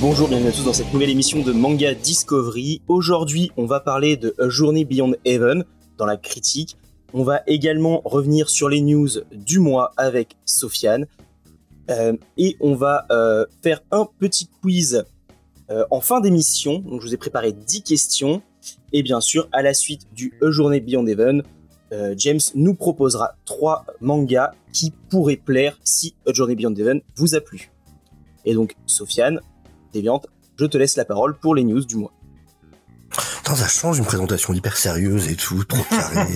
Bonjour, 0.00 0.28
bienvenue 0.28 0.50
à 0.50 0.52
tous 0.52 0.64
dans 0.64 0.72
cette 0.72 0.92
nouvelle 0.92 1.10
émission 1.10 1.42
de 1.42 1.50
Manga 1.50 1.92
Discovery. 1.92 2.82
Aujourd'hui, 2.86 3.50
on 3.56 3.66
va 3.66 3.80
parler 3.80 4.16
de 4.16 4.32
A 4.38 4.48
Journey 4.48 4.84
Beyond 4.84 5.14
Heaven 5.24 5.64
dans 5.96 6.06
la 6.06 6.16
critique. 6.16 6.76
On 7.12 7.24
va 7.24 7.42
également 7.48 8.00
revenir 8.04 8.48
sur 8.48 8.68
les 8.68 8.80
news 8.80 9.08
du 9.32 9.58
mois 9.58 9.90
avec 9.96 10.36
Sofiane. 10.44 11.08
Euh, 11.90 12.16
et 12.36 12.56
on 12.60 12.76
va 12.76 13.06
euh, 13.10 13.44
faire 13.60 13.80
un 13.90 14.06
petit 14.20 14.48
quiz 14.62 15.04
euh, 15.68 15.84
en 15.90 16.00
fin 16.00 16.20
d'émission. 16.20 16.78
Donc, 16.78 17.00
je 17.00 17.08
vous 17.08 17.14
ai 17.14 17.18
préparé 17.18 17.50
10 17.50 17.82
questions. 17.82 18.40
Et 18.92 19.02
bien 19.02 19.20
sûr, 19.20 19.48
à 19.50 19.62
la 19.62 19.74
suite 19.74 20.06
du 20.14 20.32
A 20.42 20.52
Journey 20.52 20.78
Beyond 20.78 21.06
Heaven, 21.08 21.42
James 22.18 22.40
nous 22.54 22.74
proposera 22.74 23.32
trois 23.46 23.84
mangas 24.00 24.52
qui 24.72 24.92
pourraient 25.08 25.36
plaire 25.36 25.76
si 25.82 26.14
A 26.26 26.32
Journey 26.32 26.54
Beyond 26.54 26.74
Heaven 26.76 27.00
vous 27.16 27.34
a 27.34 27.40
plu. 27.40 27.72
Et 28.44 28.54
donc, 28.54 28.76
Sofiane, 28.86 29.40
Je 30.58 30.64
te 30.66 30.76
laisse 30.76 30.96
la 30.96 31.04
parole 31.04 31.36
pour 31.38 31.54
les 31.54 31.64
news 31.64 31.84
du 31.84 31.96
mois. 31.96 32.12
Putain, 33.38 33.54
ça 33.56 33.68
change 33.68 33.98
une 33.98 34.04
présentation 34.04 34.52
hyper 34.52 34.76
sérieuse 34.76 35.28
et 35.28 35.34
tout, 35.36 35.64
trop 35.64 35.82
carré. 35.90 36.26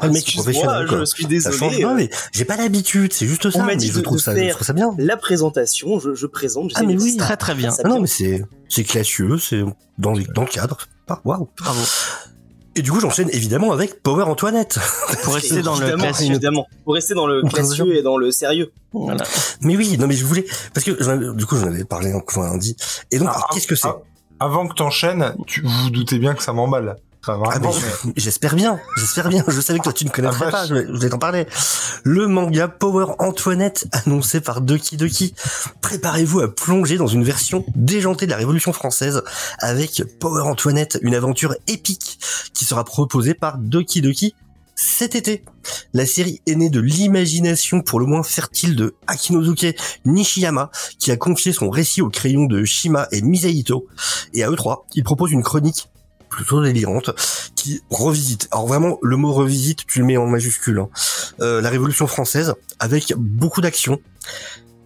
Ah, 0.00 0.08
mais 0.08 0.20
professionnel, 0.20 0.86
je 0.90 1.04
suis 1.06 1.24
désolé. 1.26 1.56
Ça 1.56 1.58
change, 1.58 1.78
non, 1.80 1.94
mais 1.94 2.10
j'ai 2.32 2.44
pas 2.44 2.56
l'habitude, 2.56 3.12
c'est 3.14 3.26
juste 3.26 3.48
ça. 3.50 3.58
On 3.58 3.62
m'a 3.62 3.68
mais 3.68 3.76
dit 3.76 3.88
je 3.88 3.98
de- 3.98 4.02
trouve 4.02 4.18
de 4.18 4.22
ça, 4.22 4.34
faire 4.34 4.48
je 4.48 4.54
trouve 4.54 4.66
ça 4.66 4.72
bien. 4.74 4.94
La 4.98 5.16
présentation, 5.16 5.98
je, 5.98 6.14
je 6.14 6.26
présente. 6.26 6.72
Ah, 6.74 6.82
mais 6.82 6.96
oui. 7.00 7.16
Très 7.16 7.36
très 7.38 7.54
bien. 7.54 7.72
Ah 7.82 7.88
non, 7.88 8.00
mais 8.00 8.06
c'est, 8.06 8.44
c'est 8.68 8.84
classieux, 8.84 9.38
c'est 9.38 9.62
dans, 9.98 10.12
les- 10.12 10.26
dans 10.34 10.42
le 10.42 10.48
cadre. 10.48 10.76
Ah, 11.08 11.20
waouh. 11.24 11.48
Bravo. 11.58 11.80
Et 12.76 12.82
du 12.82 12.90
coup, 12.90 13.00
j'enchaîne 13.00 13.28
évidemment 13.32 13.72
avec 13.72 14.02
Power 14.02 14.24
Antoinette. 14.24 14.78
Pour 15.22 15.34
rester 15.34 15.62
dans 15.62 15.74
le 15.76 15.82
Évidemment, 15.82 16.02
classique. 16.04 16.30
Évidemment, 16.30 16.66
pour 16.84 16.94
rester 16.94 17.14
dans 17.14 17.26
le 17.26 17.42
classieux 17.42 17.96
et 17.96 18.02
dans 18.02 18.16
le 18.16 18.30
sérieux. 18.32 18.72
Voilà. 18.92 19.24
Mais 19.60 19.76
oui, 19.76 19.96
non, 19.98 20.06
mais 20.06 20.14
je 20.14 20.24
voulais, 20.24 20.44
parce 20.74 20.84
que, 20.84 21.32
du 21.34 21.46
coup, 21.46 21.56
j'en 21.56 21.68
avais 21.68 21.84
parlé 21.84 22.12
encore 22.12 22.42
lundi. 22.42 22.76
Et 23.10 23.18
donc, 23.18 23.28
Ah, 23.32 23.46
qu'est-ce 23.52 23.66
que 23.68 23.76
c'est? 23.76 23.88
ah, 23.88 23.98
Avant 24.40 24.66
que 24.66 24.74
t'enchaînes, 24.74 25.34
tu 25.46 25.62
vous 25.62 25.70
vous 25.84 25.90
doutez 25.90 26.18
bien 26.18 26.34
que 26.34 26.42
ça 26.42 26.52
m'emballe. 26.52 26.96
Enfin, 27.26 27.42
Ah, 27.50 27.58
mais 27.58 27.68
j'espère 28.16 28.54
bien, 28.54 28.78
j'espère 28.96 29.28
bien. 29.28 29.44
Je 29.48 29.60
savais 29.60 29.78
que 29.78 29.84
toi 29.84 29.92
tu 29.92 30.04
ne 30.04 30.10
connaîtrais 30.10 30.44
Ah, 30.46 30.50
pas, 30.50 30.58
vache. 30.60 30.68
je 30.68 30.74
vais, 30.74 30.86
je 30.86 30.98
vais 30.98 31.08
t'en 31.08 31.18
parler. 31.18 31.46
Le 32.02 32.28
manga 32.28 32.68
Power 32.68 33.14
Antoinette, 33.18 33.86
annoncé 33.92 34.40
par 34.40 34.60
Doki 34.60 34.96
Doki. 34.96 35.34
Préparez-vous 35.80 36.40
à 36.40 36.54
plonger 36.54 36.96
dans 36.98 37.06
une 37.06 37.24
version 37.24 37.64
déjantée 37.74 38.26
de 38.26 38.30
la 38.30 38.36
Révolution 38.36 38.72
française 38.72 39.22
avec 39.58 40.02
Power 40.20 40.42
Antoinette, 40.42 40.98
une 41.02 41.14
aventure 41.14 41.54
épique 41.66 42.18
qui 42.52 42.64
sera 42.64 42.84
proposée 42.84 43.34
par 43.34 43.58
Doki 43.58 44.02
Doki 44.02 44.34
cet 44.76 45.14
été. 45.14 45.44
La 45.92 46.04
série 46.04 46.42
est 46.46 46.56
née 46.56 46.68
de 46.68 46.80
l'imagination 46.80 47.80
pour 47.80 48.00
le 48.00 48.06
moins 48.06 48.24
fertile 48.24 48.74
de 48.74 48.96
Akinosuke 49.06 49.76
Nishiyama, 50.04 50.70
qui 50.98 51.12
a 51.12 51.16
confié 51.16 51.52
son 51.52 51.70
récit 51.70 52.02
au 52.02 52.10
crayon 52.10 52.46
de 52.46 52.64
Shima 52.64 53.06
et 53.12 53.22
Misaito. 53.22 53.86
Et 54.34 54.42
à 54.42 54.50
eux 54.50 54.56
trois, 54.56 54.84
il 54.94 55.04
propose 55.04 55.30
une 55.30 55.44
chronique 55.44 55.88
plutôt 56.34 56.62
délirante 56.62 57.10
qui 57.54 57.80
revisite. 57.90 58.48
Alors 58.50 58.66
vraiment, 58.66 58.98
le 59.02 59.16
mot 59.16 59.32
revisite, 59.32 59.86
tu 59.86 60.00
le 60.00 60.04
mets 60.04 60.16
en 60.16 60.26
majuscule. 60.26 60.80
hein. 60.80 60.88
Euh, 61.40 61.60
la 61.60 61.70
Révolution 61.70 62.06
française 62.06 62.54
avec 62.80 63.14
beaucoup 63.16 63.60
d'action. 63.60 64.00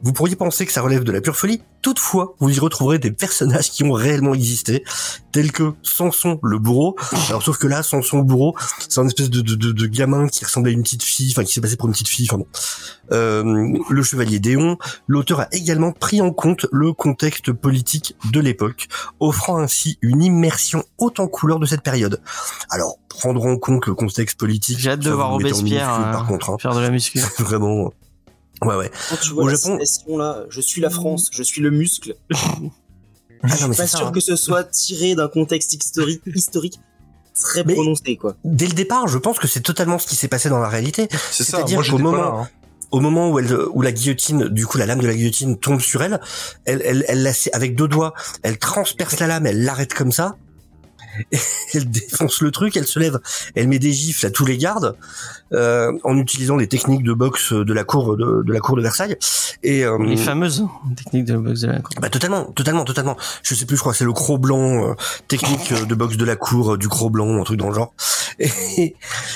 Vous 0.03 0.12
pourriez 0.12 0.36
penser 0.36 0.64
que 0.64 0.72
ça 0.72 0.81
relève 0.82 1.03
de 1.04 1.10
la 1.12 1.20
pure 1.20 1.36
folie. 1.36 1.60
Toutefois, 1.82 2.34
vous 2.38 2.50
y 2.50 2.59
retrouverez 2.60 2.98
des 2.98 3.10
personnages 3.10 3.70
qui 3.70 3.82
ont 3.84 3.92
réellement 3.92 4.34
existé, 4.34 4.84
tels 5.32 5.53
que 5.53 5.72
Samson 5.82 6.38
le 6.42 6.59
bourreau. 6.59 6.97
Alors 7.28 7.42
sauf 7.42 7.59
que 7.59 7.66
là, 7.66 7.82
Samson 7.82 8.19
le 8.19 8.25
bourreau, 8.25 8.54
c'est 8.88 9.00
un 9.00 9.06
espèce 9.06 9.31
de, 9.31 9.41
de, 9.41 9.54
de, 9.54 9.72
de 9.72 9.86
gamin 9.86 10.28
qui 10.28 10.44
ressemblait 10.44 10.70
à 10.70 10.75
une 10.75 10.82
petite 10.82 11.03
fille, 11.03 11.32
enfin 11.32 11.44
qui 11.44 11.53
s'est 11.53 11.60
passé 11.60 11.76
pour 11.76 11.86
une 11.88 11.92
petite 11.92 12.09
fille. 12.09 12.26
Enfin 12.31 12.38
bon. 12.38 12.47
Euh, 13.12 13.78
le 13.91 14.03
chevalier 14.03 14.38
Déon. 14.41 14.76
L'auteur 15.06 15.41
a 15.41 15.48
également 15.53 15.92
pris 15.92 16.20
en 16.20 16.32
compte 16.32 16.66
le 16.72 16.92
contexte 16.92 17.53
politique 17.53 18.15
de 18.32 18.41
l'époque, 18.41 18.88
offrant 19.20 19.59
ainsi 19.59 19.98
une 20.03 20.22
immersion 20.22 20.84
haute 20.98 21.20
en 21.20 21.26
couleur 21.28 21.59
de 21.59 21.66
cette 21.66 21.82
période. 21.82 22.20
Alors, 22.70 22.98
prendre 23.09 23.44
en 23.44 23.56
compte 23.56 23.86
le 23.86 23.94
contexte 23.94 24.38
politique. 24.38 24.78
J'ai 24.78 24.91
hâte 24.91 25.00
de 25.00 25.10
voir 25.10 25.30
Robespierre 25.30 25.88
minuscule, 25.88 26.09
euh, 26.09 26.12
par 26.12 26.26
contre. 26.26 26.50
hein. 26.50 26.56
faire 26.60 26.75
de 26.75 26.80
la 26.80 26.91
muscu. 26.91 27.19
Vraiment. 27.38 27.92
Ouais, 28.63 28.75
ouais. 28.77 28.91
Quand 29.11 29.17
tu 29.23 29.31
vois 29.35 29.45
Au 29.45 29.49
la 29.49 29.55
Japon- 29.55 29.79
citation 29.81 30.17
là, 30.19 30.45
je 30.51 30.61
suis 30.61 30.81
la 30.81 30.91
France, 30.91 31.31
je 31.33 31.43
suis 31.43 31.61
le 31.63 31.71
muscle. 31.71 32.15
Ah 33.41 33.47
non, 33.51 33.51
mais 33.51 33.51
Je 33.53 33.57
suis 33.57 33.69
pas 33.69 33.87
ça, 33.87 33.99
sûr 33.99 34.07
hein. 34.09 34.11
que 34.13 34.19
ce 34.19 34.35
soit 34.35 34.65
tiré 34.65 35.15
d'un 35.15 35.29
contexte 35.29 35.73
historique, 35.73 36.23
historique 36.35 36.81
très 37.41 37.63
Mais- 37.63 37.75
prononcé 37.75 38.17
quoi. 38.17 38.35
Dès 38.45 38.67
le 38.67 38.73
départ, 38.73 39.07
je 39.07 39.17
pense 39.17 39.39
que 39.39 39.47
c'est 39.47 39.61
totalement 39.61 40.01
ce 40.01 40.09
qui 40.09 40.17
s'est 40.17 40.27
passé 40.27 40.49
dans 40.49 40.59
la 40.59 40.69
réalité. 40.69 41.07
c'est 41.31 41.45
ça. 41.45 41.59
c'est-à-dire 41.59 41.83
qu'au 41.89 41.99
moment- 41.99 42.17
là. 42.17 42.33
hein. 42.35 42.49
Au 42.91 42.99
moment 43.01 43.31
où 43.31 43.39
elle, 43.39 43.55
où 43.75 43.83
la 43.83 43.93
guillotine, 43.93 44.49
du 44.49 44.67
coup, 44.67 44.79
la 44.79 44.87
lame 44.87 45.01
de 45.01 45.07
la 45.07 45.15
guillotine 45.15 45.57
tombe 45.59 45.79
sur 45.81 46.03
elle, 46.03 46.21
elle, 46.65 46.81
elle, 46.85 47.05
elle 47.07 47.23
la 47.23 47.33
sait- 47.35 47.53
avec 47.53 47.77
deux 47.77 47.87
doigts, 47.87 48.13
elle 48.43 48.59
transperce 48.59 49.21
la 49.21 49.27
lame, 49.29 49.47
elle 49.47 49.63
l'arrête 49.63 49.93
comme 49.95 50.11
ça. 50.11 50.37
Elle 51.75 51.91
défonce 51.91 52.41
le 52.41 52.51
truc, 52.51 52.77
elle 52.77 52.87
se 52.87 52.99
lève, 52.99 53.19
elle 53.55 53.69
met 53.69 53.79
des 53.79 53.93
gifles 53.93 54.25
à 54.27 54.31
tous 54.31 54.47
les 54.47 54.56
gardes 54.56 54.97
euh, 55.53 55.93
en 56.05 56.17
utilisant 56.17 56.56
les 56.56 56.67
techniques 56.67 57.03
de 57.03 57.12
boxe 57.12 57.53
de 57.53 57.73
la 57.73 57.84
cour 57.84 58.17
de, 58.17 58.43
de 58.43 58.53
la 58.53 58.61
cour 58.61 58.77
de 58.77 58.83
Versailles. 58.83 59.17
Et 59.62 59.84
euh, 59.84 59.99
Les 60.05 60.17
fameuses 60.17 60.65
techniques 60.97 61.25
de 61.27 61.37
boxe 61.37 61.61
de 61.61 61.69
la 61.69 61.81
cour. 61.81 61.91
Bah 62.01 62.09
totalement, 62.11 62.45
totalement, 62.53 62.84
totalement. 62.84 63.17
Je 63.43 63.55
sais 63.55 63.67
plus, 63.67 63.77
je 63.77 63.81
crois 63.81 63.93
c'est 63.95 64.05
le 64.05 64.12
croc 64.12 64.41
blanc, 64.41 64.91
euh, 64.91 64.95
technique 65.28 65.73
euh, 65.73 65.84
de 65.84 65.95
boxe 65.95 66.17
de 66.17 66.25
la 66.25 66.37
cour, 66.37 66.75
euh, 66.75 66.78
du 66.78 66.89
croc 66.89 67.12
blanc, 67.12 67.41
un 67.41 67.45
truc 67.45 67.59
dans 67.59 67.69
le 67.69 67.75
genre. 67.75 67.93
Et, 68.39 68.95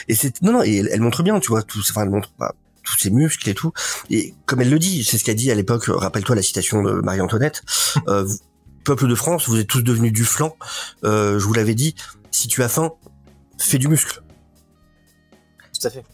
et 0.09 0.15
c'est 0.15 0.41
non 0.43 0.53
non, 0.53 0.63
et 0.63 0.77
elle, 0.77 0.89
elle 0.93 1.01
montre 1.01 1.25
bien, 1.25 1.41
tu 1.41 1.49
vois, 1.49 1.63
tout, 1.63 1.81
enfin 1.81 2.03
elle 2.03 2.11
montre 2.11 2.31
pas 2.39 2.55
tous 2.85 2.97
ses 2.99 3.11
muscles 3.11 3.49
et 3.49 3.55
tout. 3.55 3.73
Et 4.11 4.33
comme 4.47 4.61
elle 4.61 4.71
le 4.71 4.79
dit, 4.79 5.03
c'est 5.05 5.19
ce 5.19 5.25
qu'a 5.25 5.35
dit 5.35 5.51
à 5.51 5.55
l'époque. 5.57 5.89
euh, 5.89 5.97
Rappelle-toi 5.97 6.37
la 6.37 6.43
citation 6.43 6.83
de 6.83 6.93
Marie-Antoinette. 7.01 7.63
Euh, 8.09 8.27
peuple 8.85 9.09
de 9.09 9.15
France, 9.15 9.49
vous 9.49 9.59
êtes 9.59 9.67
tous 9.69 9.83
devenus 9.83 10.13
du 10.13 10.25
flanc. 10.25 10.57
Euh, 11.05 11.39
je 11.39 11.45
vous 11.45 11.53
l'avais 11.55 11.75
dit. 11.75 11.95
Si 12.31 12.49
tu 12.49 12.63
as 12.63 12.69
faim, 12.69 12.93
fais 13.59 13.79
du 13.79 13.89
muscle. 13.89 14.23
Tout 15.79 15.87
à 15.87 15.91
fait. 15.91 16.05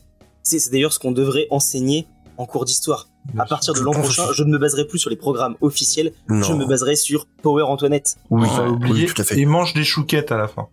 C'est 0.43 0.59
c'est 0.59 0.71
d'ailleurs 0.71 0.93
ce 0.93 0.99
qu'on 0.99 1.13
devrait 1.13 1.47
enseigner 1.51 2.07
en 2.37 2.47
cours 2.47 2.65
d'histoire. 2.65 3.09
À 3.37 3.45
partir 3.45 3.75
de 3.75 3.81
l'an 3.81 3.93
prochain, 3.93 4.27
je 4.33 4.43
ne 4.43 4.51
me 4.51 4.59
baserai 4.59 4.87
plus 4.87 4.99
sur 4.99 5.11
les 5.11 5.17
programmes 5.17 5.57
officiels, 5.61 6.13
Non. 6.29 6.43
je 6.43 6.53
me 6.55 6.65
baserai 6.67 6.97
sur 6.97 7.27
Power 7.43 7.65
Antoinette. 7.65 8.17
Oui, 8.31 8.49
oui, 8.51 8.69
oublié. 8.69 9.07
tout 9.07 9.21
à 9.21 9.25
fait. 9.25 9.39
Et 9.39 9.45
mange 9.45 9.75
des 9.75 9.85
chouquettes 9.85 10.33
à 10.33 10.39
la 10.39 10.49
fin. 10.49 10.69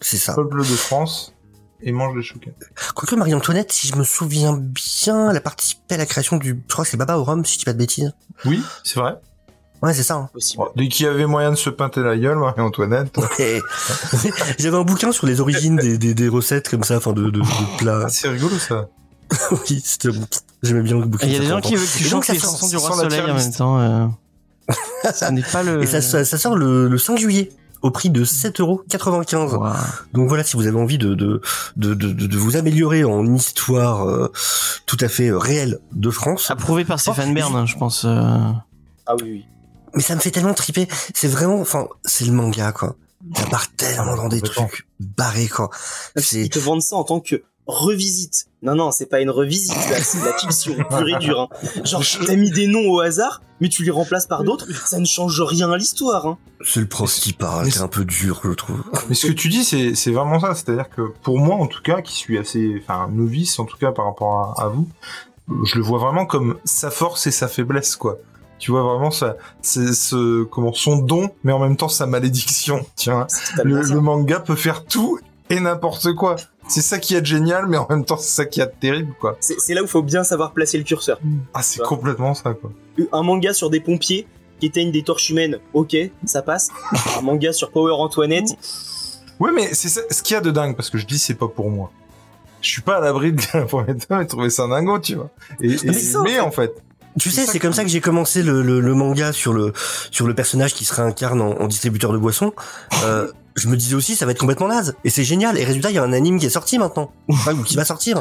C'est 0.00 0.18
ça. 0.18 0.34
Peuple 0.34 0.58
de 0.58 0.64
France 0.64 1.32
et 1.80 1.92
mange 1.92 2.14
des 2.14 2.22
chouquettes. 2.22 2.68
Quoique 2.94 3.14
Marie-Antoinette, 3.14 3.72
si 3.72 3.88
je 3.88 3.96
me 3.96 4.04
souviens 4.04 4.52
bien, 4.54 5.30
elle 5.30 5.36
a 5.36 5.40
participé 5.40 5.94
à 5.94 5.96
la 5.98 6.06
création 6.06 6.36
du, 6.36 6.62
je 6.68 6.72
crois 6.72 6.84
que 6.84 6.90
c'est 6.90 6.96
Baba 6.96 7.16
au 7.16 7.24
Rhum, 7.24 7.44
si 7.44 7.54
je 7.54 7.58
dis 7.60 7.64
pas 7.64 7.72
de 7.72 7.78
bêtises. 7.78 8.12
Oui, 8.44 8.60
c'est 8.82 8.98
vrai. 9.00 9.14
Ouais, 9.82 9.92
c'est 9.92 10.02
ça. 10.02 10.14
hein. 10.14 10.28
Possible. 10.32 10.62
Dès 10.76 10.88
qu'il 10.88 11.04
y 11.04 11.08
avait 11.08 11.26
moyen 11.26 11.50
de 11.50 11.56
se 11.56 11.68
pinter 11.70 12.00
la 12.02 12.16
gueule, 12.16 12.38
Marie-Antoinette. 12.38 13.18
Et 13.38 13.60
J'avais 14.58 14.76
un 14.76 14.82
bouquin 14.82 15.12
sur 15.12 15.26
les 15.26 15.40
origines 15.40 15.76
des, 15.76 15.98
des, 15.98 16.14
des 16.14 16.28
recettes 16.28 16.68
comme 16.70 16.84
ça, 16.84 16.96
enfin 16.96 17.12
de, 17.12 17.24
de, 17.24 17.40
de 17.40 17.76
plats. 17.78 18.02
Ah, 18.04 18.08
c'est 18.08 18.28
rigolo 18.28 18.58
ça. 18.58 18.88
oui, 19.50 19.82
c'était. 19.84 20.08
J'aimais 20.62 20.82
bien 20.82 20.98
le 20.98 21.04
bouquin. 21.06 21.26
Il 21.26 21.32
y 21.32 21.36
a 21.36 21.38
des 21.40 21.44
ça 21.46 21.50
gens 21.52 21.60
qui 21.60 21.74
veulent 21.76 21.86
que 21.86 21.98
tu 21.98 22.04
chantes 22.04 22.24
ça 22.24 22.32
les 22.32 22.38
chansons 22.38 22.66
du 22.68 22.72
ça 22.72 22.78
roi 22.78 22.96
soleil 22.96 23.20
en 23.30 23.34
même 23.34 23.52
temps. 23.52 23.78
euh. 23.80 24.06
Ce 25.14 25.30
n'est 25.30 25.42
pas 25.42 25.62
le. 25.62 25.82
Et 25.82 25.86
ça, 25.86 26.00
ça, 26.00 26.24
ça 26.24 26.38
sort 26.38 26.56
le, 26.56 26.88
le 26.88 26.98
5 26.98 27.18
juillet 27.18 27.50
au 27.82 27.90
prix 27.90 28.08
de 28.08 28.24
7,95€. 28.24 29.56
Ouah. 29.56 29.76
Donc 30.14 30.28
voilà, 30.28 30.42
si 30.44 30.56
vous 30.56 30.66
avez 30.66 30.78
envie 30.78 30.96
de, 30.96 31.14
de, 31.14 31.42
de, 31.76 31.92
de, 31.92 32.12
de- 32.12 32.26
de 32.26 32.36
vous 32.38 32.56
améliorer 32.56 33.04
en 33.04 33.26
histoire 33.34 34.08
euh, 34.08 34.32
tout 34.86 34.96
à 35.00 35.08
fait 35.08 35.28
euh, 35.28 35.36
réelle 35.38 35.78
de 35.92 36.10
France. 36.10 36.50
Approuvé 36.50 36.86
par 36.86 36.98
Stéphane 36.98 37.34
Bern, 37.34 37.54
hein, 37.54 37.66
je 37.66 37.76
pense. 37.76 38.06
euh. 38.06 38.38
Ah 39.06 39.14
oui, 39.20 39.24
oui. 39.24 39.44
Mais 39.94 40.02
ça 40.02 40.14
me 40.14 40.20
fait 40.20 40.30
tellement 40.30 40.54
triper. 40.54 40.88
C'est 41.14 41.28
vraiment, 41.28 41.60
enfin, 41.60 41.88
c'est 42.04 42.24
le 42.24 42.32
manga, 42.32 42.72
quoi. 42.72 42.96
Ça 43.36 43.46
part 43.46 43.70
tellement 43.74 44.16
dans 44.16 44.28
des 44.28 44.40
trucs 44.40 44.86
barrés, 45.00 45.48
quoi. 45.48 45.70
Ils 46.16 46.22
C'est, 46.22 46.48
te 46.48 46.58
vendent 46.58 46.82
ça 46.82 46.96
en 46.96 47.04
tant 47.04 47.20
que 47.20 47.42
revisite. 47.66 48.46
Non, 48.62 48.74
non, 48.74 48.90
c'est 48.90 49.06
pas 49.06 49.20
une 49.20 49.30
revisite, 49.30 49.74
là, 49.90 50.02
c'est 50.02 50.20
de 50.20 50.24
la 50.24 50.36
fiction 50.36 50.74
pure 50.90 51.08
et 51.08 51.18
dure. 51.18 51.40
Hein. 51.40 51.84
Genre, 51.84 52.02
t'as 52.26 52.36
mis 52.36 52.50
des 52.50 52.66
noms 52.66 52.90
au 52.90 53.00
hasard, 53.00 53.40
mais 53.60 53.68
tu 53.68 53.82
les 53.82 53.90
remplaces 53.90 54.26
par 54.26 54.44
d'autres, 54.44 54.66
ça 54.86 54.98
ne 54.98 55.04
change 55.06 55.40
rien 55.40 55.70
à 55.70 55.76
l'histoire. 55.78 56.26
Hein. 56.26 56.38
C'est 56.64 56.80
le 56.80 56.86
prof 56.86 57.12
qui 57.14 57.32
parle, 57.32 57.70
c'est 57.70 57.80
un 57.80 57.88
peu 57.88 58.04
dur, 58.04 58.40
je 58.44 58.50
trouve. 58.50 58.82
Mais 59.08 59.14
ce 59.14 59.26
que 59.26 59.32
tu 59.32 59.48
dis, 59.48 59.64
c'est 59.64 59.94
c'est 59.94 60.10
vraiment 60.12 60.40
ça. 60.40 60.54
C'est-à-dire 60.54 60.90
que 60.90 61.12
pour 61.22 61.38
moi, 61.38 61.56
en 61.56 61.66
tout 61.66 61.82
cas, 61.82 62.02
qui 62.02 62.14
suis 62.14 62.38
assez, 62.38 62.82
enfin, 62.82 63.08
novice, 63.10 63.58
en 63.58 63.64
tout 63.64 63.78
cas, 63.78 63.92
par 63.92 64.06
rapport 64.06 64.54
à, 64.58 64.64
à 64.64 64.68
vous, 64.68 64.88
je 65.64 65.76
le 65.76 65.82
vois 65.82 65.98
vraiment 65.98 66.26
comme 66.26 66.58
sa 66.64 66.90
force 66.90 67.26
et 67.26 67.30
sa 67.30 67.48
faiblesse, 67.48 67.96
quoi. 67.96 68.18
Tu 68.64 68.70
vois 68.70 68.82
vraiment 68.82 69.10
ça, 69.10 69.36
c'est 69.60 69.92
ce, 69.92 70.44
comment, 70.44 70.72
son 70.72 70.96
don, 70.96 71.28
mais 71.42 71.52
en 71.52 71.58
même 71.58 71.76
temps 71.76 71.90
sa 71.90 72.06
malédiction. 72.06 72.86
Tiens, 72.96 73.26
le, 73.62 74.00
manga 74.00 74.40
peut 74.40 74.54
faire 74.54 74.86
tout 74.86 75.18
et 75.50 75.60
n'importe 75.60 76.14
quoi. 76.14 76.36
C'est 76.66 76.80
ça 76.80 76.98
qui 76.98 77.14
est 77.14 77.20
de 77.20 77.26
génial, 77.26 77.66
mais 77.66 77.76
en 77.76 77.86
même 77.90 78.06
temps, 78.06 78.16
c'est 78.16 78.34
ça 78.34 78.46
qui 78.46 78.62
est 78.62 78.64
de 78.66 78.72
terrible, 78.80 79.12
quoi. 79.20 79.36
C'est 79.38 79.74
là 79.74 79.82
où 79.82 79.84
il 79.84 79.90
faut 79.90 80.02
bien 80.02 80.24
savoir 80.24 80.52
placer 80.52 80.78
le 80.78 80.84
curseur. 80.84 81.20
Ah, 81.52 81.60
c'est 81.60 81.82
complètement 81.82 82.32
ça, 82.32 82.54
quoi. 82.54 82.72
Un 83.12 83.22
manga 83.22 83.52
sur 83.52 83.68
des 83.68 83.80
pompiers 83.80 84.26
qui 84.60 84.64
éteignent 84.64 84.92
des 84.92 85.02
torches 85.02 85.28
humaines, 85.28 85.58
ok, 85.74 85.94
ça 86.24 86.40
passe. 86.40 86.70
Un 87.18 87.20
manga 87.20 87.52
sur 87.52 87.70
Power 87.70 87.92
Antoinette, 87.92 88.48
Ouais, 89.40 89.50
mais 89.52 89.74
c'est 89.74 89.90
ce 89.90 90.22
qu'il 90.22 90.32
y 90.32 90.38
a 90.38 90.40
de 90.40 90.50
dingue, 90.50 90.74
parce 90.74 90.88
que 90.88 90.96
je 90.96 91.04
dis 91.04 91.18
c'est 91.18 91.34
pas 91.34 91.48
pour 91.48 91.68
moi. 91.68 91.90
Je 92.62 92.70
suis 92.70 92.80
pas 92.80 92.96
à 92.96 93.00
l'abri 93.02 93.30
de 93.34 93.42
tome 94.06 94.22
et 94.22 94.26
trouver 94.26 94.48
ça 94.48 94.66
dingo, 94.66 94.98
tu 95.00 95.16
vois. 95.16 95.28
Et, 95.60 95.66
et- 95.66 95.76
Mais 95.84 95.92
ça, 95.92 96.20
en 96.20 96.22
mais 96.22 96.40
en 96.40 96.50
fait, 96.50 96.82
Tu 97.18 97.30
sais, 97.30 97.46
c'est 97.46 97.58
comme 97.60 97.72
ça 97.72 97.84
que 97.84 97.90
j'ai 97.90 98.00
commencé 98.00 98.42
le, 98.42 98.62
le, 98.62 98.80
le 98.80 98.94
manga 98.94 99.32
sur 99.32 99.52
le 99.52 99.72
sur 100.10 100.26
le 100.26 100.34
personnage 100.34 100.74
qui 100.74 100.84
se 100.84 100.92
réincarne 100.94 101.40
en, 101.40 101.52
en 101.60 101.66
distributeur 101.68 102.12
de 102.12 102.18
boissons. 102.18 102.52
Euh, 103.04 103.30
je 103.56 103.68
me 103.68 103.76
disais 103.76 103.94
aussi, 103.94 104.16
ça 104.16 104.26
va 104.26 104.32
être 104.32 104.38
complètement 104.40 104.68
naze. 104.68 104.96
Et 105.04 105.10
c'est 105.10 105.24
génial. 105.24 105.56
Et 105.58 105.64
résultat, 105.64 105.90
il 105.90 105.94
y 105.94 105.98
a 105.98 106.02
un 106.02 106.12
anime 106.12 106.38
qui 106.40 106.46
est 106.46 106.50
sorti 106.50 106.78
maintenant, 106.78 107.12
Enfin, 107.30 107.54
ou 107.54 107.62
qui 107.62 107.76
va 107.76 107.84
sortir. 107.84 108.20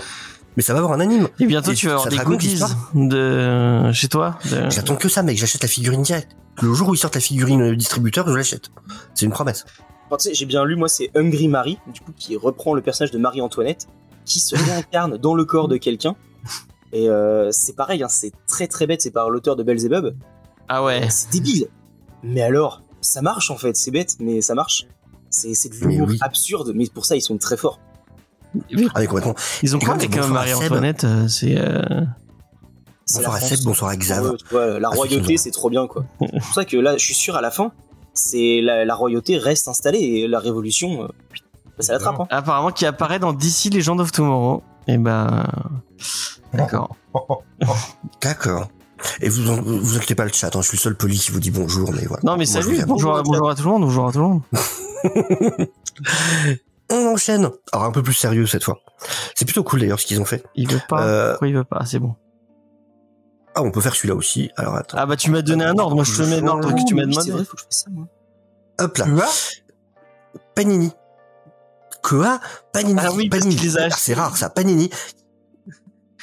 Mais 0.56 0.62
ça 0.62 0.74
va 0.74 0.80
avoir 0.80 0.94
un 0.94 1.00
anime. 1.00 1.28
Et 1.40 1.48
bientôt, 1.48 1.72
Et 1.72 1.76
tu 1.76 1.88
vas 1.88 1.94
avoir 1.94 2.08
des 2.10 2.18
goodies 2.18 2.62
de 2.94 3.92
chez 3.92 4.08
toi. 4.08 4.38
de- 4.52 4.70
J'attends 4.70 4.96
que 4.96 5.10
ça, 5.10 5.24
mec. 5.24 5.38
J'achète 5.38 5.64
la 5.64 5.68
figurine 5.68 6.04
direct. 6.04 6.30
Le 6.62 6.72
jour 6.76 6.90
où 6.90 6.94
ils 6.94 6.98
sortent 7.00 7.16
la 7.16 7.22
figurine 7.22 7.62
euh, 7.72 7.76
distributeur, 7.76 8.28
je 8.30 8.36
l'achète. 8.36 8.70
C'est 9.16 9.26
une 9.26 9.32
promesse. 9.32 9.66
Enfin, 10.08 10.18
tu 10.18 10.30
sais, 10.30 10.36
j'ai 10.36 10.46
bien 10.46 10.64
lu, 10.66 10.76
moi, 10.76 10.88
c'est 10.88 11.10
Hungry 11.16 11.48
Marie, 11.48 11.80
du 11.92 12.02
coup, 12.02 12.12
qui 12.16 12.38
reprend 12.38 12.76
le 12.76 12.82
personnage 12.84 13.10
de 13.10 13.18
Marie-Antoinette, 13.18 13.88
qui 14.26 14.40
se 14.40 14.56
réincarne 14.56 15.18
dans 15.18 15.34
le 15.34 15.46
corps 15.46 15.68
de 15.68 15.78
quelqu'un. 15.78 16.16
Et 16.94 17.10
euh, 17.10 17.50
c'est 17.52 17.76
pareil, 17.76 18.04
hein, 18.04 18.08
c'est 18.08 18.32
très 18.48 18.68
très 18.68 18.88
bête, 18.88 19.02
c'est 19.02 19.12
par 19.12 19.30
l'auteur 19.30 19.56
de 19.56 19.64
Belzebub. 19.64 20.16
Ah 20.70 20.84
ouais. 20.84 21.08
C'est 21.10 21.30
débile. 21.32 21.68
Mais 22.24 22.42
alors, 22.42 22.82
ça 23.02 23.22
marche 23.22 23.52
en 23.52 23.58
fait, 23.58 23.76
c'est 23.76 23.92
bête, 23.92 24.16
mais 24.20 24.42
ça 24.42 24.54
marche. 24.56 24.86
C'est 25.30 25.56
c'est 25.56 25.70
de 25.70 25.76
l'humour 25.76 26.08
oui. 26.08 26.18
absurde, 26.22 26.72
mais 26.76 26.86
pour 26.88 27.06
ça, 27.06 27.16
ils 27.16 27.22
sont 27.22 27.38
très 27.38 27.58
forts. 27.58 27.80
Ah, 28.56 29.00
mais 29.00 29.08
complètement. 29.08 29.34
Ils 29.64 29.76
ont 29.76 29.80
quoi 29.80 29.96
avec 29.96 30.16
Marie-Antoinette 30.16 31.06
C'est. 31.28 31.58
C'est 33.06 33.18
Bonsoir 33.18 33.34
la 33.34 33.38
à 33.38 33.40
France. 33.40 33.50
Seb, 33.50 33.66
bonsoir 33.66 33.92
à 33.92 33.98
Xav. 33.98 34.24
Ouais, 34.30 34.38
tu 34.38 34.46
vois, 34.52 34.80
la 34.80 34.90
Ah, 34.90 34.96
royauté, 34.96 35.38
c'est 35.38 35.52
trop 35.52 35.70
bien, 35.70 35.88
quoi. 35.88 36.06
C'est 36.22 36.40
pour 36.40 36.54
ça 36.54 36.64
que 36.64 36.78
là, 36.78 36.96
je 36.96 37.04
suis 37.04 37.14
sûr, 37.16 37.36
à 37.36 37.42
la 37.42 37.52
fin, 37.52 37.72
c'est 38.14 38.62
la, 38.62 38.86
la 38.86 38.96
royauté 38.96 39.38
reste 39.38 39.68
installée 39.68 40.00
et 40.00 40.28
la 40.28 40.40
révolution, 40.40 41.04
euh, 41.04 41.08
ça 41.80 41.94
l'attrape. 41.94 42.22
Hein. 42.22 42.28
Apparemment, 42.30 42.72
qui 42.72 42.86
apparaît 42.86 43.20
dans 43.20 43.34
DC 43.34 43.74
Legend 43.74 44.00
of 44.00 44.12
Tomorrow. 44.12 44.64
Et 44.88 44.98
ben. 44.98 45.46
D'accord. 46.54 46.96
D'accord. 48.22 48.68
Et 49.22 49.28
vous, 49.30 49.42
vous 49.64 49.96
inquiétez 49.98 50.16
pas 50.16 50.24
le 50.26 50.32
chat, 50.32 50.56
hein, 50.56 50.62
je 50.62 50.68
suis 50.68 50.78
le 50.78 50.82
seul 50.82 50.96
poli 50.96 51.18
qui 51.18 51.32
vous 51.32 51.40
dit 51.40 51.52
bonjour, 51.52 51.92
mais 51.92 52.06
voilà. 52.06 52.22
Non, 52.24 52.34
mais 52.38 52.46
Moi, 52.46 52.62
salut. 52.62 52.84
Bonjour, 52.88 53.18
à- 53.18 53.24
bonjour 53.24 53.50
à 53.50 53.56
tout 53.56 53.64
le 53.64 53.70
monde. 53.70 53.82
Bonjour 53.84 54.08
à 54.08 54.12
tout 54.12 54.20
le 54.20 54.24
monde. 54.26 54.42
On 56.90 57.08
enchaîne. 57.14 57.50
Alors 57.72 57.86
un 57.86 57.92
peu 57.92 58.04
plus 58.04 58.14
sérieux 58.14 58.46
cette 58.46 58.64
fois. 58.64 58.80
C'est 59.36 59.46
plutôt 59.46 59.64
cool 59.64 59.80
d'ailleurs 59.82 60.00
ce 60.00 60.06
qu'ils 60.06 60.22
ont 60.22 60.26
fait. 60.26 60.44
Il 60.56 60.72
veut 60.72 60.80
pas. 60.88 61.04
Euh, 61.06 61.30
Pourquoi 61.32 61.48
il 61.48 61.56
veut 61.56 61.64
pas? 61.64 61.86
C'est 61.86 62.00
bon. 62.00 62.16
Ah, 63.56 63.62
on 63.64 63.72
peut 63.72 63.82
faire 63.82 63.96
celui-là 63.96 64.16
aussi. 64.16 64.52
Alors 64.58 64.76
attends. 64.76 64.98
Ah 65.00 65.06
bah 65.06 65.16
tu 65.16 65.32
m'as 65.32 65.42
donné 65.42 65.64
un 65.66 65.78
ordre. 65.78 65.96
Moi, 65.96 66.04
je 66.04 66.16
te 66.16 66.22
mets 66.24 66.40
l'ordre 66.42 66.72
que 66.74 66.86
tu 66.88 66.94
m'as 66.96 67.04
C'est 67.04 67.08
demandé. 67.10 67.32
vrai, 67.32 67.46
faut 67.46 67.56
que 67.56 67.60
je 67.62 67.66
fasse 67.66 67.84
ça, 67.86 67.90
moi. 67.92 68.08
Hop 68.80 68.98
là. 68.98 69.06
tu 69.06 69.12
vois? 69.12 69.28
Panini. 70.56 70.92
Quoi? 72.04 72.40
Panini. 72.72 73.00
Ah 73.04 73.12
oui, 73.14 73.30
parce 73.30 73.44
Panini. 73.44 73.76
Ah, 73.80 73.90
C'est 73.92 74.14
rare 74.14 74.36
ça. 74.38 74.50
Panini 74.50 74.90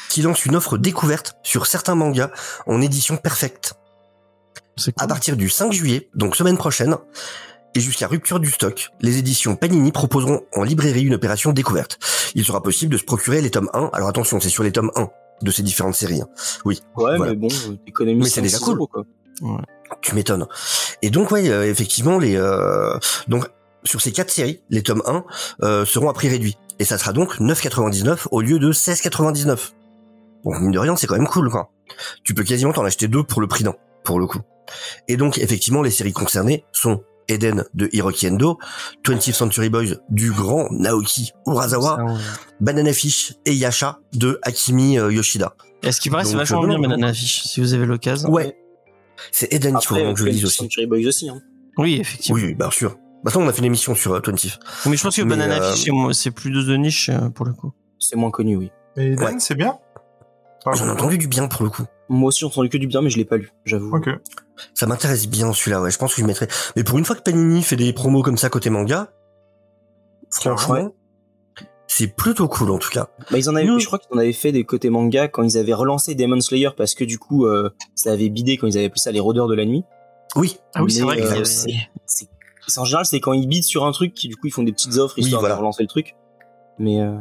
qui 0.09 0.23
lance 0.23 0.45
une 0.45 0.57
offre 0.57 0.79
découverte 0.79 1.35
sur 1.43 1.67
certains 1.67 1.95
mangas 1.95 2.31
en 2.67 2.81
édition 2.81 3.17
perfecte. 3.17 3.75
C'est 4.77 4.91
À 4.97 5.01
cool. 5.03 5.09
partir 5.09 5.37
du 5.37 5.49
5 5.51 5.73
juillet, 5.73 6.09
donc 6.15 6.37
semaine 6.37 6.57
prochaine, 6.57 6.97
et 7.75 7.81
jusqu'à 7.81 8.09
rupture 8.09 8.41
du 8.41 8.51
stock, 8.51 8.89
les 9.01 9.19
éditions 9.19 9.55
Panini 9.57 9.93
proposeront 9.93 10.43
en 10.55 10.63
librairie 10.65 11.05
une 11.05 11.15
opération 11.15 11.53
découverte. 11.53 11.99
Il 12.35 12.45
sera 12.45 12.63
possible 12.63 12.93
de 12.93 12.99
se 12.99 13.05
procurer 13.05 13.41
les 13.41 13.51
tomes 13.51 13.71
1. 13.73 13.91
Alors 13.93 14.09
attention, 14.09 14.41
c'est 14.41 14.49
sur 14.49 14.65
les 14.65 14.73
tomes 14.73 14.91
1 14.97 15.09
de 15.43 15.51
ces 15.51 15.63
différentes 15.63 15.95
séries. 15.95 16.21
hein. 16.23 16.29
Ouais, 16.65 16.77
Voilà. 16.97 17.19
mais 17.31 17.37
bon, 17.37 17.49
euh, 17.69 17.77
t'économises 17.87 18.25
Mais 18.25 18.29
c'est 18.29 18.37
5, 18.37 18.43
déjà 18.43 18.59
6 18.59 18.65
cool. 18.65 18.77
euros, 18.77 18.87
quoi. 18.89 19.05
Tu 20.03 20.15
m'étonnes. 20.15 20.47
Et 21.03 21.11
donc 21.11 21.31
ouais, 21.31 21.49
euh, 21.51 21.65
effectivement 21.69 22.19
les 22.19 22.37
euh, 22.37 22.97
donc 23.29 23.47
sur 23.85 24.01
ces 24.01 24.13
quatre 24.13 24.31
séries, 24.31 24.61
les 24.69 24.83
tomes 24.83 25.03
1 25.07 25.25
euh, 25.63 25.85
seront 25.87 26.11
à 26.11 26.13
prix 26.13 26.29
réduit 26.29 26.57
et 26.79 26.85
ça 26.85 26.99
sera 26.99 27.13
donc 27.13 27.41
9,99 27.41 28.27
au 28.31 28.41
lieu 28.43 28.59
de 28.59 28.73
16,99. 28.73 29.71
Bon 30.45 30.59
mine 30.59 30.71
de 30.71 30.79
rien, 30.79 30.97
c'est 30.97 31.07
quand 31.07 31.17
même 31.17 31.27
cool 31.27 31.51
quoi. 31.51 31.71
Tu 32.25 32.35
peux 32.35 32.43
quasiment 32.45 32.73
t'en 32.73 32.85
acheter 32.85 33.09
deux 33.09 33.23
pour 33.25 33.41
le 33.41 33.47
prix 33.47 33.65
d'un 33.65 33.75
pour 34.05 34.19
le 34.21 34.27
coup. 34.27 34.41
Et 35.09 35.17
donc 35.17 35.39
effectivement 35.39 35.83
les 35.83 35.91
séries 35.91 36.13
concernées 36.13 36.65
sont 36.73 37.03
Eden 37.29 37.65
de 37.75 37.89
Hiroki 37.93 38.29
Endo, 38.29 38.59
20th 39.05 39.33
Century 39.33 39.69
Boys 39.71 39.97
du 40.09 40.33
grand 40.33 40.69
Naoki 40.71 41.33
Urasawa, 41.47 41.97
Ça, 41.97 42.15
Banana 42.61 42.93
Fish 42.93 43.35
et 43.47 43.55
Yasha 43.55 44.01
de 44.15 44.41
Akimi 44.43 44.99
euh, 44.99 45.13
Yoshida. 45.13 45.55
Et 45.83 45.93
ce 45.93 46.01
qui 46.01 46.11
paraît, 46.11 46.25
c'est 46.25 46.33
Donc, 46.33 46.41
vachement 46.41 46.65
euh, 46.65 46.67
bien, 46.67 46.79
Banana 46.81 47.13
Fish, 47.15 47.43
si 47.45 47.61
vous 47.61 47.73
avez 47.73 47.87
l'occasion. 47.87 48.29
Ouais. 48.31 48.57
C'est 49.33 49.53
Eden 49.53 49.77
qu'il 49.79 49.87
faut 49.89 49.95
que 49.95 50.17
je 50.17 50.25
le 50.25 50.31
dise 50.33 50.43
20th 50.43 50.47
aussi. 50.47 50.57
Century 50.59 50.87
Boys 50.87 51.07
aussi. 51.07 51.29
Hein. 51.29 51.41
Oui, 51.79 51.99
effectivement. 52.01 52.41
Oui, 52.43 52.55
bien 52.55 52.71
sûr. 52.71 52.97
Maintenant, 53.23 53.43
on 53.43 53.49
a 53.49 53.53
fait 53.53 53.59
une 53.61 53.67
émission 53.67 53.95
sur 53.95 54.13
euh, 54.15 54.21
20th. 54.21 54.59
Mais 54.87 54.97
je 54.97 55.03
pense 55.03 55.15
que 55.17 55.23
Mais, 55.23 55.37
Banana 55.37 55.63
euh, 55.63 55.73
Fish, 55.75 55.89
c'est 56.13 56.31
plus 56.33 56.51
de 56.67 56.77
niche 56.77 57.11
euh, 57.11 57.29
pour 57.31 57.47
le 57.47 57.53
coup. 57.53 57.73
C'est 57.99 58.17
moins 58.17 58.31
connu, 58.31 58.57
oui. 58.57 58.71
Et 58.97 59.13
Eden, 59.13 59.23
Ouais. 59.25 59.35
c'est 59.39 59.55
bien 59.55 59.79
Ah, 60.67 60.73
J'en 60.75 60.87
ai 60.87 60.91
entendu 60.91 61.17
du 61.19 61.27
bien 61.29 61.49
pour 61.49 61.63
le 61.65 61.71
coup. 61.71 61.85
Moi 62.09 62.29
aussi, 62.29 62.41
j'ai 62.41 62.47
entendu 62.47 62.69
que 62.69 62.77
du 62.79 62.87
bien, 62.87 63.01
mais 63.03 63.11
je 63.11 63.17
l'ai 63.17 63.25
pas 63.25 63.37
lu, 63.37 63.53
j'avoue. 63.65 63.95
Ok. 63.97 64.09
Ça 64.75 64.87
m'intéresse 64.87 65.27
bien 65.29 65.53
celui-là, 65.53 65.81
ouais. 65.81 65.91
Je 65.91 65.97
pense 65.99 66.15
que 66.15 66.21
je 66.21 66.27
mettrai. 66.27 66.49
Mais 66.77 66.85
pour 66.85 66.99
une 66.99 67.05
fois 67.05 67.17
que 67.17 67.23
Panini 67.23 67.63
fait 67.63 67.77
des 67.77 67.93
promos 67.93 68.23
comme 68.23 68.37
ça 68.37 68.51
côté 68.51 68.69
manga, 68.69 69.09
franchement, 70.31 70.75
Ouais. 70.75 70.89
c'est 71.87 72.09
plutôt 72.09 72.49
cool 72.49 72.71
en 72.71 72.79
tout 72.79 72.91
cas. 72.91 73.09
Bah, 73.31 73.39
ils 73.39 73.49
en 73.49 73.55
avaient, 73.55 73.67
Mm. 73.67 73.79
je 73.81 73.87
crois 73.87 73.99
qu'ils 73.99 74.15
en 74.15 74.19
avaient 74.19 74.33
fait 74.33 74.53
des 74.53 74.65
côtés 74.65 74.91
manga 74.91 75.29
quand 75.29 75.43
ils 75.43 75.57
avaient 75.57 75.73
relancé 75.73 76.15
Demon 76.15 76.41
Slayer 76.41 76.71
parce 76.77 76.95
que 76.95 77.05
du 77.05 77.19
coup, 77.19 77.47
euh, 77.47 77.71
ça 77.95 78.13
avait 78.13 78.29
bidé 78.29 78.57
quand 78.59 78.67
ils 78.67 78.77
avaient 78.77 78.87
appelé 78.87 79.01
ça 79.01 79.13
les 79.13 79.21
rôdeurs 79.21 79.49
de 79.49 79.55
la 79.55 79.65
nuit. 79.65 79.85
Oui, 80.37 80.59
Ah 80.75 80.83
oui, 80.85 80.93
c'est 80.93 81.03
vrai 81.03 81.17
que 81.17 81.23
euh, 81.23 81.45
c'est 81.45 82.79
en 82.79 82.85
général, 82.85 83.05
c'est 83.07 83.19
quand 83.19 83.33
ils 83.33 83.49
bident 83.49 83.65
sur 83.65 83.85
un 83.85 83.91
truc 83.91 84.15
qui 84.15 84.29
du 84.29 84.37
coup 84.37 84.47
ils 84.47 84.53
font 84.53 84.63
des 84.63 84.71
petites 84.73 84.97
offres 84.97 85.15
Oui, 85.17 85.25
histoire 85.25 85.41
voilà. 85.41 85.55
de 85.57 85.59
relancer 85.61 85.83
le 85.83 85.89
truc. 85.89 86.15
Mais 86.79 87.01
euh, 87.01 87.17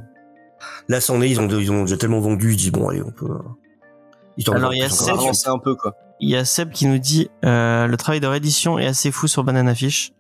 là 0.88 1.01
c'en 1.01 1.22
est, 1.22 1.29
ils 1.29 1.39
ont, 1.39 1.48
ils 1.48 1.72
ont 1.72 1.84
déjà 1.84 1.98
tellement 1.98 2.19
vendu, 2.19 2.51
ils 2.53 2.57
disent 2.57 2.72
bon 2.72 2.89
allez, 2.89 3.01
on 3.01 3.12
peut. 3.12 3.29
euh, 3.29 4.51
Alors, 4.53 4.74
il 4.74 4.79
y 4.79 4.84
a 4.84 4.89
ça 4.89 4.95
a 4.95 4.98
Seb- 4.98 5.07
là-dessus. 5.07 5.22
relancé 5.24 5.50
un 5.50 5.57
peu 5.60 5.75
quoi. 5.75 5.95
Il 6.22 6.29
y 6.29 6.36
a 6.36 6.43
Seb 6.45 6.72
qui 6.72 6.86
nous 6.86 6.98
dit 6.98 7.29
euh, 7.45 7.88
le 7.88 7.98
travail 7.98 8.19
de 8.19 8.27
réédition 8.27 8.77
est 8.79 8.86
assez 8.88 9.12
fou 9.12 9.27
sur 9.27 9.43
Banana 9.43 9.74
Fish. 9.75 10.12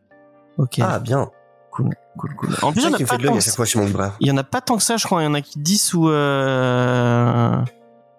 Ok, 0.57 0.79
Ah 0.81 0.99
bien. 0.99 1.29
cool, 1.71 1.89
cool, 2.17 2.35
cool. 2.35 2.49
En 2.61 2.71
plus, 2.71 2.81
il 2.81 2.83
y 2.83 2.87
en 2.87 2.89
ça 2.91 2.95
a 2.95 2.99
pas 2.99 3.05
fait 3.05 3.17
de 3.17 3.23
l'œil 3.23 3.31
tant 3.31 3.35
à 3.35 3.37
que 3.37 3.41
libraire. 3.85 4.17
Il 4.19 4.27
y 4.27 4.31
en 4.31 4.37
a 4.37 4.43
pas 4.43 4.61
tant 4.61 4.77
que 4.77 4.83
ça, 4.83 4.97
je 4.97 5.05
crois. 5.05 5.21
Il 5.21 5.25
y 5.25 5.27
en 5.27 5.33
a 5.33 5.41
qui 5.41 5.59
10 5.59 5.93
ou. 5.93 6.09
Euh... 6.09 7.55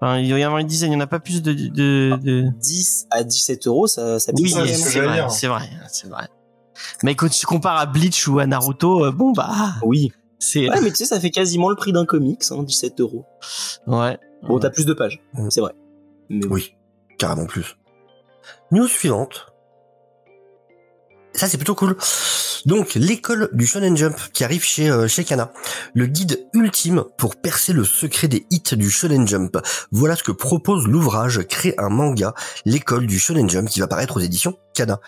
Enfin, 0.03 0.17
il 0.19 0.27
y 0.27 0.43
avoir 0.43 0.59
une 0.59 0.67
dizaine. 0.67 0.93
Il 0.93 0.95
y 0.95 0.97
en 0.97 1.01
a 1.01 1.07
pas 1.07 1.21
plus 1.21 1.43
de. 1.43 1.53
de, 1.53 2.17
de... 2.23 2.45
10 2.59 3.07
à 3.11 3.23
17 3.25 3.67
euros, 3.67 3.87
ça, 3.87 4.19
ça 4.19 4.33
pique 4.33 4.45
Oui, 4.47 4.51
c'est 4.75 5.01
vrai, 5.01 5.27
c'est 5.29 5.47
vrai, 5.49 5.69
c'est 5.91 6.09
vrai. 6.09 6.29
Mais 7.03 7.15
quand 7.15 7.29
tu 7.29 7.45
compares 7.45 7.79
à 7.79 7.85
Bleach 7.87 8.27
ou 8.29 8.39
à 8.39 8.47
Naruto, 8.47 9.13
bon 9.13 9.33
bah, 9.33 9.51
Oui. 9.83 10.13
C'est 10.41 10.69
Ouais, 10.69 10.81
mais 10.81 10.91
tu 10.91 10.97
sais, 10.97 11.05
ça 11.05 11.21
fait 11.21 11.31
quasiment 11.31 11.71
le 11.71 11.77
prix 11.77 11.93
d'un 11.93 12.05
comics, 12.05 12.43
hein, 12.51 12.65
17 12.65 13.01
euros. 13.01 13.25
ouais. 13.87 14.19
Bon, 14.43 14.59
t'as 14.59 14.71
plus 14.71 14.87
de 14.87 14.95
pages, 14.95 15.23
c'est 15.51 15.61
vrai. 15.61 15.75
Mais 16.31 16.47
bon. 16.47 16.55
Oui, 16.55 16.75
carrément 17.19 17.47
plus. 17.47 17.77
News 18.73 18.89
suivante. 18.89 19.53
Ça 21.35 21.47
c'est 21.47 21.59
plutôt 21.59 21.75
cool. 21.75 21.97
Donc 22.67 22.95
l'école 22.95 23.51
du 23.53 23.67
Shonen 23.67 23.97
Jump 23.97 24.17
qui 24.33 24.43
arrive 24.45 24.65
chez 24.65 24.91
euh, 24.91 25.09
chez 25.09 25.25
Kana, 25.25 25.53
le 25.95 26.07
guide 26.07 26.47
ultime 26.55 27.05
pour 27.17 27.37
percer 27.37 27.73
le 27.73 27.85
secret 27.85 28.29
des 28.29 28.47
hits 28.51 28.77
du 28.77 28.91
Shonen 28.91 29.29
Jump. 29.29 29.59
Voilà 29.93 30.17
ce 30.17 30.23
que 30.23 30.33
propose 30.33 30.87
l'ouvrage 30.87 31.43
Créer 31.49 31.79
un 31.79 31.89
manga, 31.89 32.35
l'école 32.65 33.07
du 33.07 33.19
Shonen 33.19 33.49
Jump 33.49 33.69
qui 33.69 33.81
va 33.81 33.87
paraître 33.87 34.17
aux 34.17 34.21
éditions 34.21 34.59
Kana. 34.75 35.01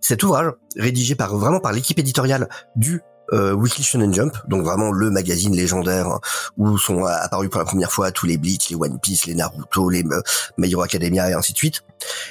Cet 0.00 0.22
ouvrage, 0.22 0.52
rédigé 0.76 1.14
par 1.14 1.36
vraiment 1.36 1.60
par 1.60 1.72
l'équipe 1.72 1.98
éditoriale 1.98 2.48
du 2.76 3.02
euh, 3.32 3.52
Weekly 3.52 3.82
Shonen 3.84 4.12
Jump, 4.12 4.36
donc 4.48 4.64
vraiment 4.64 4.90
le 4.90 5.10
magazine 5.10 5.54
légendaire 5.54 6.08
hein, 6.08 6.20
où 6.56 6.78
sont 6.78 7.04
apparus 7.04 7.50
pour 7.50 7.58
la 7.58 7.64
première 7.64 7.92
fois 7.92 8.10
tous 8.10 8.26
les 8.26 8.38
Bleach, 8.38 8.70
les 8.70 8.76
One 8.76 8.98
Piece, 9.00 9.26
les 9.26 9.34
Naruto, 9.34 9.88
les 9.90 10.04
My 10.56 10.70
Hero 10.70 10.82
Academia 10.82 11.30
et 11.30 11.34
ainsi 11.34 11.52
de 11.52 11.58
suite. 11.58 11.82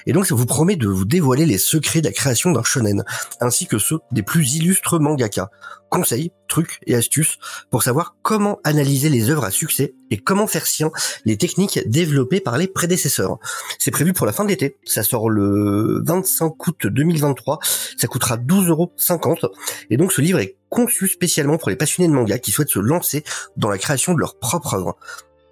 Et 0.05 0.13
donc 0.13 0.25
ça 0.25 0.35
vous 0.35 0.45
promet 0.45 0.75
de 0.75 0.87
vous 0.87 1.05
dévoiler 1.05 1.45
les 1.45 1.57
secrets 1.57 2.01
de 2.01 2.07
la 2.07 2.13
création 2.13 2.51
d'un 2.51 2.63
shonen, 2.63 3.03
ainsi 3.41 3.67
que 3.67 3.77
ceux 3.77 3.99
des 4.11 4.23
plus 4.23 4.55
illustres 4.55 4.99
mangaka. 4.99 5.49
Conseils, 5.89 6.31
trucs 6.49 6.79
et 6.85 6.95
astuces 6.95 7.37
pour 7.69 7.81
savoir 7.81 8.17
comment 8.21 8.59
analyser 8.65 9.07
les 9.07 9.29
œuvres 9.29 9.45
à 9.45 9.51
succès 9.51 9.93
et 10.11 10.17
comment 10.17 10.45
faire 10.45 10.67
sien 10.67 10.91
les 11.23 11.37
techniques 11.37 11.79
développées 11.87 12.41
par 12.41 12.57
les 12.57 12.67
prédécesseurs. 12.67 13.37
C'est 13.79 13.91
prévu 13.91 14.11
pour 14.11 14.25
la 14.25 14.33
fin 14.33 14.43
de 14.43 14.49
l'été. 14.49 14.77
Ça 14.83 15.03
sort 15.03 15.29
le 15.29 16.03
25 16.05 16.67
août 16.67 16.87
2023. 16.87 17.59
Ça 17.97 18.07
coûtera 18.07 18.35
12,50€. 18.35 19.49
Et 19.89 19.95
donc 19.95 20.11
ce 20.11 20.19
livre 20.19 20.39
est 20.39 20.56
conçu 20.69 21.07
spécialement 21.07 21.57
pour 21.57 21.69
les 21.69 21.75
passionnés 21.75 22.09
de 22.09 22.13
manga 22.13 22.39
qui 22.39 22.51
souhaitent 22.51 22.69
se 22.69 22.79
lancer 22.79 23.23
dans 23.55 23.69
la 23.69 23.77
création 23.77 24.13
de 24.13 24.19
leur 24.19 24.37
propre 24.37 24.73
œuvre. 24.73 24.97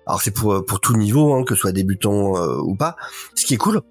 Alors 0.08 0.22
c'est 0.22 0.32
pour 0.32 0.64
pour 0.66 0.80
tout 0.80 0.96
niveau, 0.96 1.34
hein, 1.34 1.44
que 1.44 1.56
ce 1.56 1.62
soit 1.62 1.72
débutant 1.72 2.38
euh, 2.38 2.60
ou 2.62 2.76
pas. 2.76 2.96
Ce 3.34 3.46
qui 3.46 3.56
est 3.56 3.58
cool, 3.58 3.82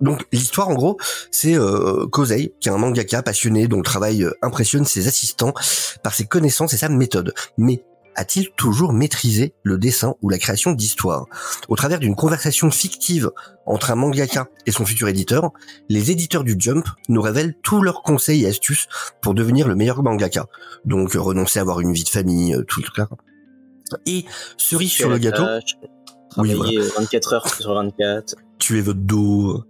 donc 0.00 0.26
l'histoire 0.32 0.68
en 0.68 0.74
gros, 0.74 0.98
c'est 1.30 1.56
euh, 1.56 2.06
Kozei, 2.06 2.52
qui 2.60 2.68
est 2.68 2.72
un 2.72 2.78
mangaka 2.78 3.22
passionné 3.22 3.68
dont 3.68 3.78
le 3.78 3.82
travail 3.82 4.24
euh, 4.24 4.32
impressionne 4.42 4.84
ses 4.84 5.08
assistants 5.08 5.54
par 6.02 6.14
ses 6.14 6.26
connaissances 6.26 6.74
et 6.74 6.76
sa 6.76 6.88
méthode. 6.88 7.32
Mais 7.56 7.82
a-t-il 8.16 8.50
toujours 8.50 8.92
maîtrisé 8.92 9.54
le 9.62 9.78
dessin 9.78 10.14
ou 10.22 10.28
la 10.28 10.38
création 10.38 10.72
d'histoires? 10.72 11.26
Au 11.68 11.76
travers 11.76 11.98
d'une 11.98 12.14
conversation 12.14 12.70
fictive 12.70 13.30
entre 13.66 13.90
un 13.90 13.94
mangaka 13.94 14.48
et 14.66 14.72
son 14.72 14.84
futur 14.84 15.08
éditeur, 15.08 15.50
les 15.88 16.10
éditeurs 16.10 16.44
du 16.44 16.56
Jump 16.58 16.86
nous 17.08 17.22
révèlent 17.22 17.54
tous 17.62 17.82
leurs 17.82 18.02
conseils 18.02 18.44
et 18.44 18.48
astuces 18.48 18.88
pour 19.20 19.34
devenir 19.34 19.68
le 19.68 19.74
meilleur 19.74 20.02
mangaka. 20.02 20.46
Donc 20.84 21.16
euh, 21.16 21.20
renoncer 21.20 21.58
à 21.58 21.62
avoir 21.62 21.80
une 21.80 21.92
vie 21.92 22.04
de 22.04 22.08
famille, 22.08 22.54
euh, 22.54 22.62
tout 22.62 22.80
le 22.80 22.90
cas. 22.94 23.08
Et 24.06 24.24
cerise 24.56 24.92
sur 24.92 25.08
le 25.08 25.18
gâteau, 25.18 25.44
Oui, 26.36 26.52
Travailler 26.52 26.78
euh, 26.78 26.90
24 26.98 27.32
heures 27.34 27.54
sur 27.54 27.74
24. 27.74 28.34
tuer 28.58 28.80
votre 28.80 29.00
dos. 29.00 29.64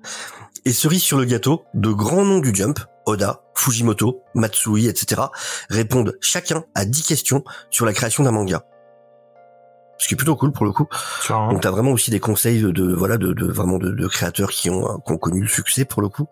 Et 0.64 0.72
cerise 0.72 1.02
sur 1.02 1.18
le 1.18 1.24
gâteau, 1.24 1.64
de 1.74 1.90
grands 1.90 2.24
noms 2.24 2.38
du 2.40 2.54
Jump, 2.54 2.78
Oda, 3.06 3.42
Fujimoto, 3.54 4.22
Matsui, 4.34 4.86
etc., 4.86 5.22
répondent 5.68 6.16
chacun 6.20 6.64
à 6.74 6.84
10 6.86 7.02
questions 7.02 7.44
sur 7.70 7.84
la 7.84 7.92
création 7.92 8.24
d'un 8.24 8.30
manga. 8.32 8.64
Ce 9.98 10.08
qui 10.08 10.14
est 10.14 10.16
plutôt 10.16 10.34
cool 10.36 10.52
pour 10.52 10.64
le 10.66 10.72
coup. 10.72 10.86
Vois, 11.28 11.36
hein. 11.36 11.52
Donc 11.52 11.60
t'as 11.62 11.70
vraiment 11.70 11.92
aussi 11.92 12.10
des 12.10 12.18
conseils 12.18 12.60
de, 12.60 12.70
de- 12.72 12.92
voilà 12.94 13.16
de, 13.16 13.32
de 13.32 13.46
vraiment 13.46 13.78
de, 13.78 13.90
de 13.90 14.06
créateurs 14.08 14.50
qui 14.50 14.68
ont, 14.68 15.00
qui 15.06 15.12
ont 15.12 15.18
connu 15.18 15.40
le 15.42 15.46
succès 15.48 15.84
pour 15.84 16.02
le 16.02 16.08
coup. 16.08 16.26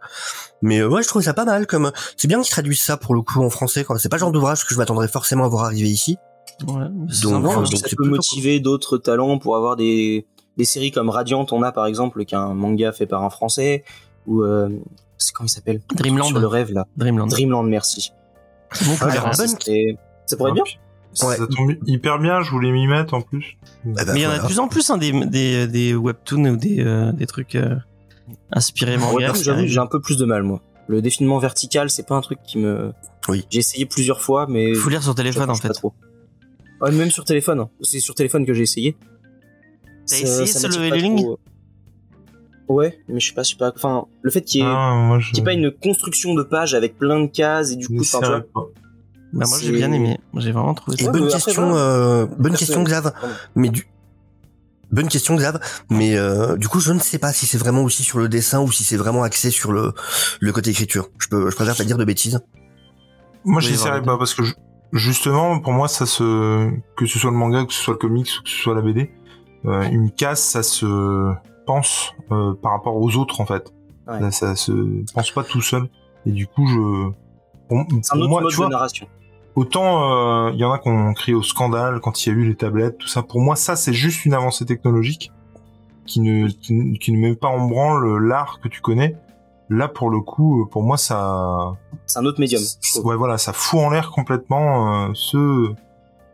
Mais 0.62 0.80
euh, 0.80 0.88
ouais, 0.88 1.02
je 1.02 1.08
trouve 1.08 1.22
ça 1.22 1.32
pas 1.32 1.44
mal 1.44 1.66
comme 1.66 1.92
c'est 2.16 2.26
bien 2.26 2.40
qu'ils 2.42 2.50
traduisent 2.50 2.82
ça 2.82 2.96
pour 2.96 3.14
le 3.14 3.22
coup 3.22 3.40
en 3.42 3.50
français. 3.50 3.84
quoi. 3.84 3.98
C'est 3.98 4.08
pas 4.08 4.16
le 4.16 4.20
genre 4.20 4.32
d'ouvrage 4.32 4.64
que 4.66 4.74
je 4.74 4.78
m'attendrais 4.78 5.08
forcément 5.08 5.44
à 5.44 5.48
voir 5.48 5.64
arriver 5.66 5.88
ici. 5.88 6.16
Ouais, 6.66 6.84
Donc, 6.90 7.12
sympa, 7.12 7.36
euh. 7.36 7.40
Non, 7.40 7.54
donc 7.62 7.66
ça 7.68 7.86
peut 7.96 8.08
motiver 8.08 8.58
d'autres 8.60 8.98
talents 8.98 9.38
pour 9.38 9.56
avoir 9.56 9.76
des, 9.76 10.26
des 10.56 10.64
séries 10.64 10.90
comme 10.90 11.08
Radiant, 11.08 11.46
on 11.52 11.62
a 11.62 11.70
par 11.70 11.86
exemple, 11.86 12.24
qui 12.24 12.34
est 12.34 12.38
un 12.38 12.54
manga 12.54 12.92
fait 12.92 13.06
par 13.06 13.22
un 13.22 13.30
français, 13.30 13.84
ou 14.26 14.42
euh, 14.42 14.68
c'est 15.18 15.32
comment 15.32 15.46
il 15.46 15.50
s'appelle? 15.50 15.80
Dreamland. 15.94 16.28
Sur 16.28 16.38
le 16.40 16.46
rêve 16.46 16.72
là. 16.72 16.86
Dreamland. 16.96 17.28
Dreamland, 17.28 17.64
merci. 17.64 18.12
C'est 18.72 18.84
bon, 18.86 18.94
bonne- 19.00 19.10
ça, 19.34 19.46
ça 20.26 20.36
pourrait 20.36 20.52
bien? 20.52 20.64
Ça, 21.14 21.28
Ouais. 21.28 21.36
ça 21.36 21.46
tombe 21.46 21.74
hyper 21.86 22.18
bien, 22.18 22.40
je 22.42 22.50
voulais 22.50 22.72
m'y 22.72 22.86
mettre 22.86 23.12
en 23.12 23.20
plus. 23.20 23.58
Eh 23.84 23.88
ben, 23.92 24.04
Mais 24.14 24.20
il 24.20 24.22
y 24.22 24.26
en 24.26 24.30
a 24.30 24.38
de 24.38 24.46
plus 24.46 24.58
en 24.58 24.68
plus 24.68 24.88
hein, 24.88 24.96
des, 24.96 25.12
des, 25.26 25.66
des 25.66 25.94
webtoons 25.94 26.46
ou 26.46 26.56
des, 26.56 26.80
euh, 26.80 27.12
des 27.12 27.26
trucs 27.26 27.54
euh, 27.54 27.76
inspirés 28.50 28.96
manga. 28.96 29.32
Ouais, 29.32 29.66
j'ai 29.68 29.78
un 29.78 29.86
peu 29.86 30.00
plus 30.00 30.16
de 30.16 30.24
mal 30.24 30.42
moi. 30.42 30.62
Le 30.88 31.02
défilement 31.02 31.38
vertical, 31.38 31.90
c'est 31.90 32.06
pas 32.06 32.16
un 32.16 32.22
truc 32.22 32.38
qui 32.44 32.58
me. 32.58 32.92
Oui. 33.28 33.46
J'ai 33.50 33.58
essayé 33.60 33.84
plusieurs 33.86 34.20
fois, 34.22 34.46
mais. 34.48 34.74
Faut 34.74 34.88
lire 34.88 35.02
sur 35.02 35.14
téléphone 35.14 35.50
en 35.50 35.54
j'accroche 35.54 35.62
pas 35.62 35.68
fait. 35.68 35.74
trop. 35.74 35.94
Ouais, 36.80 36.90
même 36.92 37.10
sur 37.10 37.24
téléphone. 37.24 37.60
hein. 37.60 37.68
C'est 37.82 38.00
sur 38.00 38.14
téléphone 38.14 38.44
que 38.46 38.54
j'ai 38.54 38.62
essayé. 38.62 38.96
T'as 40.08 40.16
Ça- 40.16 40.22
essayé 40.22 40.46
ça 40.46 40.70
sur 40.70 40.80
le 40.80 41.16
trop. 41.16 41.38
Ouais, 42.72 42.98
mais 43.08 43.20
je 43.20 43.28
sais 43.28 43.34
pas, 43.34 43.42
je 43.42 43.50
sais 43.50 43.56
pas. 43.56 43.72
Enfin, 43.74 44.06
le 44.22 44.30
fait 44.30 44.42
qu'il 44.42 44.60
y 44.60 44.64
ait, 44.64 44.66
Ah, 44.68 45.16
je... 45.20 45.28
qu'il 45.28 45.38
y 45.38 45.40
ait 45.40 45.44
pas 45.44 45.52
une 45.52 45.70
construction 45.70 46.34
de 46.34 46.42
page 46.42 46.74
avec 46.74 46.96
plein 46.98 47.20
de 47.20 47.26
cases 47.26 47.72
et 47.72 47.76
du 47.76 47.86
coup, 47.88 48.00
enfin, 48.00 48.42
vois. 48.54 48.70
Bah, 49.32 49.46
moi 49.48 49.58
j'ai 49.60 49.72
bien 49.72 49.90
aimé. 49.92 50.18
J'ai 50.36 50.52
vraiment 50.52 50.74
trouvé 50.74 50.96
ça. 50.96 51.10
Bonne 51.10 51.28
question, 51.28 51.74
euh, 51.74 52.26
bonne 52.38 52.54
question 52.56 52.82
Xav. 52.82 53.12
Mais 53.54 53.70
du 53.70 53.86
bonne 54.90 55.08
question 55.08 55.36
Xav. 55.36 55.58
Mais 55.90 56.16
euh, 56.18 56.56
du 56.56 56.68
coup, 56.68 56.80
je 56.80 56.92
ne 56.92 56.98
sais 56.98 57.18
pas 57.18 57.32
si 57.32 57.46
c'est 57.46 57.56
vraiment 57.58 57.82
aussi 57.82 58.02
sur 58.02 58.18
le 58.18 58.28
dessin 58.28 58.60
ou 58.60 58.70
si 58.70 58.84
c'est 58.84 58.98
vraiment 58.98 59.22
axé 59.22 59.50
sur 59.50 59.72
le 59.72 59.94
le 60.40 60.52
côté 60.52 60.70
écriture. 60.70 61.08
Je 61.18 61.28
peux, 61.28 61.50
je 61.50 61.56
préfère 61.56 61.76
pas 61.76 61.84
dire 61.84 61.96
de 61.98 62.04
bêtises. 62.04 62.40
Moi, 63.44 63.60
Oui, 63.62 63.68
j'essaierai 63.68 64.02
pas 64.02 64.18
parce 64.18 64.34
que 64.34 64.42
je- 64.44 64.52
justement, 64.92 65.58
pour 65.60 65.72
moi, 65.72 65.88
ça 65.88 66.04
se 66.04 66.70
que 66.96 67.06
ce 67.06 67.18
soit 67.18 67.30
le 67.30 67.36
manga, 67.38 67.64
que 67.64 67.72
ce 67.72 67.82
soit 67.82 67.94
le 67.94 67.98
comics, 67.98 68.28
ou 68.38 68.42
que 68.44 68.50
ce 68.50 68.56
soit 68.56 68.74
la 68.74 68.82
BD, 68.82 69.10
euh, 69.64 69.82
une 69.90 70.10
case, 70.10 70.40
ça 70.40 70.62
se 70.62 70.84
pense 71.66 72.12
euh, 72.30 72.54
par 72.54 72.72
rapport 72.72 72.96
aux 72.96 73.16
autres 73.16 73.40
en 73.40 73.46
fait. 73.46 73.72
Ouais. 74.08 74.20
Ça, 74.20 74.30
ça 74.30 74.56
se 74.56 74.72
pense 75.14 75.30
pas 75.30 75.44
tout 75.44 75.60
seul. 75.62 75.88
Et 76.26 76.30
du 76.32 76.46
coup, 76.46 76.66
je 76.66 77.10
pour, 77.68 77.84
C'est 78.02 78.12
un 78.12 78.16
pour 78.16 78.20
autre 78.22 78.28
moi, 78.28 78.40
mode 78.42 78.50
tu 78.50 78.56
vois, 78.56 78.66
de 78.66 78.70
narration. 78.72 79.06
autant 79.54 80.48
il 80.48 80.58
y 80.58 80.64
en 80.64 80.72
a 80.72 80.78
qui 80.78 80.88
ont 80.88 81.12
crié 81.14 81.34
au 81.34 81.42
scandale 81.42 82.00
quand 82.00 82.24
il 82.24 82.28
y 82.28 82.32
a 82.32 82.34
eu 82.38 82.44
les 82.48 82.56
tablettes, 82.56 82.98
tout 82.98 83.08
ça. 83.08 83.22
Pour 83.22 83.40
moi, 83.40 83.56
ça 83.56 83.76
c'est 83.76 83.92
juste 83.94 84.24
une 84.24 84.34
avancée 84.34 84.66
technologique 84.66 85.30
qui 86.06 86.20
ne 86.20 86.48
qui, 86.48 86.74
ne- 86.74 86.96
qui 86.96 87.12
ne 87.12 87.18
met 87.18 87.34
pas 87.36 87.48
en 87.48 87.66
branle 87.68 88.18
l'art 88.26 88.58
que 88.60 88.68
tu 88.68 88.80
connais. 88.80 89.16
Là, 89.70 89.88
pour 89.88 90.10
le 90.10 90.20
coup, 90.20 90.62
euh, 90.62 90.66
pour 90.68 90.82
moi, 90.82 90.98
ça 90.98 91.74
C'est 92.06 92.18
un 92.18 92.24
autre 92.26 92.40
médium. 92.40 92.60
Ouais, 93.04 93.16
voilà, 93.16 93.38
ça 93.38 93.52
fout 93.54 93.80
en 93.80 93.88
l'air 93.90 94.10
complètement 94.10 95.06
euh, 95.06 95.10
ce, 95.14 95.72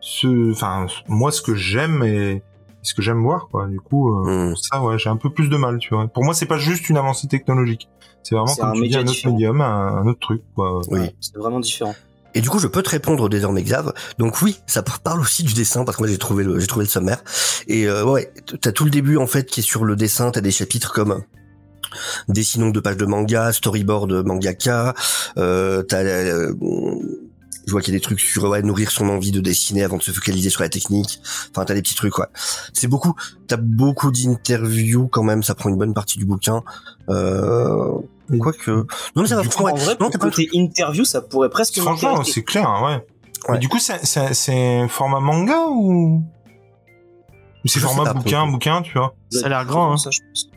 ce, 0.00 0.50
enfin, 0.52 0.86
moi, 1.06 1.30
ce 1.30 1.40
que 1.42 1.54
j'aime 1.54 2.02
et 2.02 2.42
ce 2.82 2.94
que 2.94 3.02
j'aime 3.02 3.22
voir, 3.22 3.48
quoi. 3.50 3.66
Du 3.66 3.80
coup, 3.80 4.14
euh, 4.26 4.50
Hmm. 4.50 4.56
ça, 4.56 4.82
ouais, 4.82 4.98
j'ai 4.98 5.10
un 5.10 5.16
peu 5.16 5.30
plus 5.30 5.48
de 5.48 5.56
mal, 5.56 5.78
tu 5.78 5.94
vois. 5.94 6.06
Pour 6.08 6.24
moi, 6.24 6.34
c'est 6.34 6.46
pas 6.46 6.58
juste 6.58 6.88
une 6.88 6.96
avancée 6.96 7.28
technologique. 7.28 7.88
C'est 8.22 8.34
vraiment 8.34 8.46
C'est 8.48 8.60
comme 8.60 8.70
un 8.70 8.74
tu 8.74 8.88
dis, 8.88 8.96
un 8.96 9.00
autre 9.00 9.10
différent. 9.12 9.34
médium, 9.34 9.60
un, 9.60 9.96
un 9.98 10.06
autre 10.06 10.20
truc, 10.20 10.42
quoi. 10.54 10.80
Oui. 10.88 11.00
Ouais, 11.00 11.14
C'est 11.20 11.36
vraiment 11.36 11.60
différent. 11.60 11.94
Et 12.34 12.40
du 12.42 12.50
coup, 12.50 12.58
je 12.58 12.66
peux 12.66 12.82
te 12.82 12.90
répondre 12.90 13.28
désormais, 13.28 13.62
Xav. 13.62 13.92
Donc 14.18 14.42
oui, 14.42 14.58
ça 14.66 14.82
parle 14.82 15.20
aussi 15.20 15.42
du 15.44 15.54
dessin 15.54 15.84
parce 15.84 15.96
que 15.96 16.02
moi 16.02 16.08
j'ai 16.10 16.18
trouvé 16.18 16.44
le, 16.44 16.58
j'ai 16.60 16.66
trouvé 16.66 16.84
le 16.84 16.90
sommaire. 16.90 17.22
Et 17.68 17.88
euh, 17.88 18.04
ouais, 18.04 18.30
t'as 18.60 18.70
tout 18.70 18.84
le 18.84 18.90
début 18.90 19.16
en 19.16 19.26
fait 19.26 19.46
qui 19.46 19.60
est 19.60 19.62
sur 19.62 19.84
le 19.84 19.96
dessin. 19.96 20.30
T'as 20.30 20.42
des 20.42 20.50
chapitres 20.50 20.92
comme 20.92 21.22
dessinons 22.28 22.68
de 22.68 22.80
pages 22.80 22.98
de 22.98 23.06
manga, 23.06 23.50
storyboard 23.52 24.12
mangaka. 24.26 24.94
Euh, 25.38 25.82
t'as, 25.82 26.02
euh, 26.04 26.52
je 27.68 27.72
vois 27.72 27.82
qu'il 27.82 27.92
y 27.92 27.96
a 27.96 27.98
des 27.98 28.02
trucs 28.02 28.18
sur 28.18 28.44
ouais, 28.44 28.62
nourrir 28.62 28.90
son 28.90 29.08
envie 29.10 29.30
de 29.30 29.40
dessiner 29.40 29.84
avant 29.84 29.98
de 29.98 30.02
se 30.02 30.10
focaliser 30.10 30.48
sur 30.48 30.62
la 30.62 30.70
technique. 30.70 31.20
Enfin, 31.50 31.66
t'as 31.66 31.74
des 31.74 31.82
petits 31.82 31.94
trucs, 31.94 32.18
ouais. 32.18 32.26
C'est 32.72 32.88
beaucoup. 32.88 33.14
T'as 33.46 33.58
beaucoup 33.58 34.10
d'interviews 34.10 35.06
quand 35.08 35.22
même. 35.22 35.42
Ça 35.42 35.54
prend 35.54 35.68
une 35.68 35.76
bonne 35.76 35.92
partie 35.92 36.18
du 36.18 36.24
bouquin. 36.24 36.62
Euh, 37.10 37.92
Mais- 38.30 38.38
Quoique, 38.38 38.70
non 38.70 38.86
mais 39.16 39.26
ça 39.26 39.36
va. 39.36 39.44
Coup, 39.44 39.64
ouais. 39.64 39.72
En 39.72 39.76
vrai, 39.76 39.96
non, 40.00 40.10
côté 40.10 40.48
interview, 40.52 41.04
ça 41.04 41.20
pourrait 41.20 41.50
presque 41.50 41.78
Franchement, 41.78 42.24
c'est 42.24 42.42
clair, 42.42 42.68
hein, 42.68 42.84
ouais. 42.84 42.94
Ouais. 42.94 43.54
Mais 43.54 43.58
du 43.58 43.68
coup, 43.68 43.78
c'est, 43.78 44.04
c'est, 44.04 44.32
c'est 44.34 44.88
format 44.88 45.20
manga 45.20 45.66
ou? 45.70 46.24
C'est 47.66 47.80
format 47.80 48.14
bouquin, 48.14 48.46
bouquin, 48.46 48.80
tu 48.82 48.96
vois? 48.96 49.14
Ça 49.30 49.44
a 49.46 49.48
l'air 49.50 49.66
grand, 49.66 49.92
hein. 49.92 49.96
Ça, 49.98 50.10
je 50.10 50.20
pense. 50.20 50.50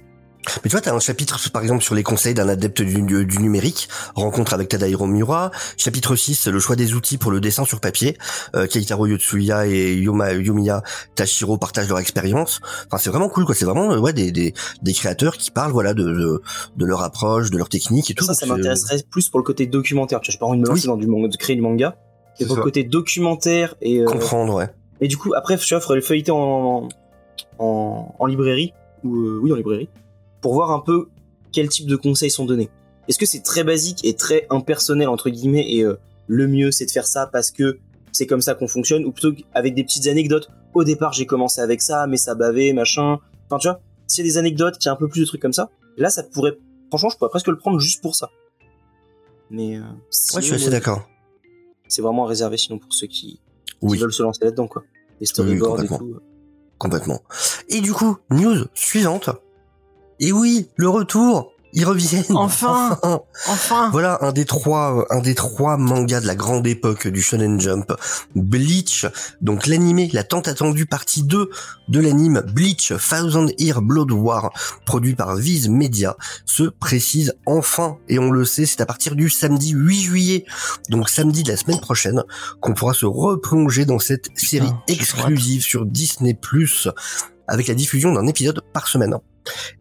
Mais 0.64 0.70
tu 0.70 0.70
vois, 0.70 0.82
t'as 0.82 0.94
un 0.94 1.00
chapitre, 1.00 1.40
par 1.52 1.62
exemple, 1.62 1.84
sur 1.84 1.94
les 1.96 2.04
conseils 2.04 2.34
d'un 2.34 2.50
adepte 2.50 2.82
du, 2.82 3.02
numérique, 3.02 3.88
rencontre 4.16 4.54
avec 4.54 4.70
Tadahiro 4.70 5.06
Miura. 5.06 5.52
Chapitre 5.78 6.16
6, 6.16 6.48
le 6.48 6.60
choix 6.60 6.76
des 6.76 6.94
outils 6.94 7.18
pour 7.18 7.32
le 7.32 7.40
dessin 7.40 7.64
sur 7.64 7.80
papier. 7.80 8.18
Euh, 8.56 8.66
Keitaro 8.68 9.06
Yotsuya 9.06 9.68
et 9.68 9.94
Yoma, 9.96 10.34
Yomiya 10.34 10.82
Tashiro 11.16 11.58
partagent 11.58 11.90
leur 11.90 12.00
expérience. 12.00 12.60
Enfin, 12.88 12.98
c'est 12.98 13.10
vraiment 13.10 13.30
cool, 13.30 13.46
quoi. 13.46 13.54
C'est 13.56 13.66
vraiment, 13.66 13.92
euh, 13.94 14.00
ouais, 14.00 14.14
des, 14.14 14.32
des, 14.32 14.54
des 14.82 14.94
créateurs 14.94 15.38
qui 15.38 15.52
parlent, 15.52 15.72
voilà, 15.72 15.94
de, 15.94 16.04
de, 16.04 16.42
de 16.76 16.86
leur 16.86 17.04
approche, 17.04 17.52
de 17.52 17.58
leur 17.58 17.70
technique 17.70 18.10
et 18.10 18.14
tout. 18.16 18.26
Ça, 18.26 18.34
ça 18.34 18.46
m'intéresserait 18.46 19.04
plus 19.10 19.30
pour 19.30 19.40
le 19.40 19.44
côté 19.44 19.68
documentaire. 19.68 20.22
Tu 20.22 20.28
vois, 20.30 20.34
j'ai 20.34 20.40
pas 20.40 20.46
envie 20.48 20.58
de 20.58 20.64
me 20.64 20.68
lancer 20.70 20.82
Oui. 20.82 20.88
dans 20.88 20.98
du 20.98 21.08
manga, 21.08 21.28
de 21.28 21.38
créer 21.38 21.56
du 21.56 21.62
manga. 21.62 21.96
C'est 22.36 22.46
Et 22.46 22.48
pour 22.48 22.56
le 22.56 22.64
côté 22.64 22.84
documentaire 22.84 23.76
et 23.82 24.00
euh, 24.00 24.06
Comprendre, 24.06 24.56
ouais. 24.56 24.70
et 25.02 25.08
du 25.08 25.18
coup 25.18 25.34
après, 25.36 25.58
tu 25.58 25.74
vois, 25.74 25.82
faudrait 25.82 25.98
le 25.98 26.02
feuilleter 26.02 26.32
en 26.32 26.88
en, 27.60 28.16
en 28.18 28.26
librairie 28.26 28.74
ou 29.04 29.16
euh, 29.18 29.40
oui 29.42 29.52
en 29.52 29.56
librairie 29.56 29.90
pour 30.42 30.54
voir 30.54 30.72
un 30.72 30.80
peu 30.80 31.08
quel 31.52 31.70
type 31.70 31.88
de 31.88 31.96
conseils 31.96 32.32
sont 32.32 32.46
donnés. 32.46 32.70
Est-ce 33.08 33.18
que 33.18 33.26
c'est 33.26 33.42
très 33.42 33.64
basique 33.64 34.04
et 34.04 34.16
très 34.16 34.48
impersonnel 34.50 35.10
entre 35.10 35.30
guillemets 35.30 35.66
et 35.74 35.84
euh, 35.84 35.98
le 36.28 36.48
mieux 36.48 36.72
c'est 36.72 36.86
de 36.86 36.92
faire 36.92 37.08
ça 37.08 37.28
parce 37.28 37.52
que 37.52 37.80
c'est 38.12 38.28
comme 38.28 38.42
ça 38.42 38.56
qu'on 38.56 38.68
fonctionne 38.68 39.06
ou 39.06 39.12
plutôt 39.12 39.34
avec 39.54 39.74
des 39.74 39.84
petites 39.84 40.08
anecdotes. 40.08 40.50
Au 40.74 40.84
départ 40.84 41.14
j'ai 41.14 41.26
commencé 41.26 41.62
avec 41.62 41.82
ça 41.82 42.08
mais 42.08 42.18
ça 42.18 42.36
bavait 42.36 42.74
machin. 42.74 43.18
Enfin 43.46 43.58
tu 43.60 43.68
vois, 43.68 43.82
s'il 44.08 44.26
y 44.26 44.28
a 44.28 44.32
des 44.32 44.38
anecdotes, 44.38 44.78
qu'il 44.78 44.88
y 44.88 44.90
a 44.90 44.94
un 44.94 44.98
peu 44.98 45.08
plus 45.08 45.22
de 45.22 45.26
trucs 45.26 45.42
comme 45.42 45.54
ça, 45.54 45.70
là 45.98 46.10
ça 46.10 46.24
pourrait 46.24 46.58
franchement 46.90 47.10
je 47.10 47.18
pourrais 47.18 47.30
presque 47.30 47.48
le 47.48 47.58
prendre 47.58 47.80
juste 47.80 48.02
pour 48.02 48.16
ça. 48.16 48.30
Mais 49.50 49.78
euh, 49.78 49.82
Ouais, 50.34 50.42
je 50.42 50.46
suis 50.46 50.56
assez 50.56 50.70
d'accord. 50.70 51.08
C'est 51.88 52.02
vraiment 52.02 52.24
réservé 52.24 52.56
sinon 52.58 52.80
pour 52.80 52.94
ceux 52.94 53.08
qui, 53.08 53.42
veulent 53.82 54.14
se 54.14 54.24
lancer 54.24 54.46
là-dedans 54.46 54.68
quoi. 54.68 54.84
Les 55.20 55.26
storyboards 55.26 55.84
et 55.84 55.88
tout. 55.88 56.20
Complètement. 56.78 57.22
Et 57.70 57.82
du 57.82 57.94
coup, 57.94 58.18
news 58.32 58.66
suivante. 58.74 59.30
Et 60.22 60.32
oui, 60.32 60.70
le 60.78 60.88
retour 60.88 61.52
ils 61.74 61.86
reviennent. 61.86 62.24
Enfin. 62.30 63.00
Enfin. 63.48 63.90
Voilà 63.92 64.18
un 64.22 64.32
des 64.32 64.46
trois, 64.46 65.00
euh, 65.00 65.06
un 65.10 65.22
des 65.22 65.36
trois 65.36 65.78
mangas 65.78 66.22
de 66.22 66.28
la 66.28 66.36
grande 66.36 66.68
époque 66.68 67.08
du 67.08 67.22
Shonen 67.22 67.60
Jump, 67.60 67.94
Bleach. 68.36 69.06
Donc 69.42 69.68
l'animé, 69.68 70.10
la 70.14 70.24
tant 70.24 70.42
attendue 70.42 70.86
partie 70.86 71.24
2 71.24 71.50
de 71.88 72.00
l'anime 72.00 72.44
Bleach 72.54 72.94
Thousand 73.10 73.48
Year 73.58 73.82
Blood 73.82 74.12
War, 74.12 74.52
produit 74.86 75.16
par 75.16 75.36
Viz 75.36 75.70
Media, 75.70 76.16
se 76.46 76.64
précise 76.64 77.34
enfin. 77.46 77.98
Et 78.10 78.20
on 78.20 78.32
le 78.32 78.46
sait, 78.46 78.66
c'est 78.66 78.82
à 78.82 78.86
partir 78.86 79.16
du 79.16 79.30
samedi 79.30 79.72
8 79.72 80.02
juillet, 80.02 80.46
donc 80.90 81.10
samedi 81.10 81.44
de 81.44 81.52
la 81.52 81.58
semaine 81.58 81.80
prochaine, 81.80 82.24
qu'on 82.60 82.74
pourra 82.74 82.94
se 82.94 83.06
replonger 83.06 83.86
dans 83.86 84.00
cette 84.00 84.28
série 84.36 84.72
exclusive 84.88 85.62
sur 85.62 85.86
Disney+, 85.86 86.38
avec 87.48 87.68
la 87.68 87.74
diffusion 87.74 88.14
d'un 88.14 88.28
épisode 88.28 88.62
par 88.74 88.88
semaine. 88.88 89.18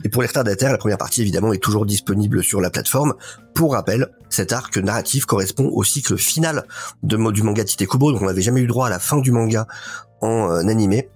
Et 0.05 0.09
pour 0.09 0.23
les 0.23 0.29
retardataires, 0.29 0.73
la 0.73 0.79
première 0.79 0.99
partie 0.99 1.21
évidemment 1.21 1.53
est 1.53 1.63
toujours 1.63 1.87
disponible 1.87 2.43
sur 2.43 2.61
la 2.61 2.71
plateforme. 2.71 3.15
Pour 3.55 3.73
rappel, 3.73 4.09
cet 4.29 4.53
arc 4.53 4.77
narratif 4.79 5.27
correspond 5.27 5.69
au 5.73 5.85
cycle 5.85 6.17
final 6.17 6.67
de, 7.03 7.31
du 7.31 7.43
manga 7.43 7.65
Tite 7.65 7.87
Kubo, 7.87 8.13
donc 8.13 8.23
on 8.23 8.27
n'avait 8.27 8.43
jamais 8.43 8.61
eu 8.61 8.67
droit 8.67 8.87
à 8.87 8.91
la 8.91 8.99
fin 8.99 9.19
du 9.19 9.33
manga 9.33 9.67
en 10.21 10.51
euh, 10.51 10.61
animé. 10.69 11.11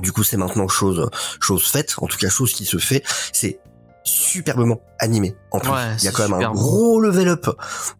Du 0.00 0.12
coup, 0.12 0.22
c'est 0.22 0.36
maintenant 0.36 0.68
chose 0.68 1.10
chose 1.40 1.66
faite, 1.66 1.94
en 1.98 2.06
tout 2.06 2.16
cas 2.16 2.28
chose 2.28 2.52
qui 2.52 2.64
se 2.64 2.78
fait. 2.78 3.02
C'est 3.32 3.58
superbement 4.04 4.80
animé. 4.98 5.36
En 5.50 5.58
plus, 5.58 5.70
Ouais, 5.70 5.96
il 5.98 6.04
y 6.04 6.08
a 6.08 6.12
quand 6.12 6.28
même 6.28 6.40
un 6.40 6.52
gros 6.52 7.00
level 7.00 7.28
up 7.28 7.48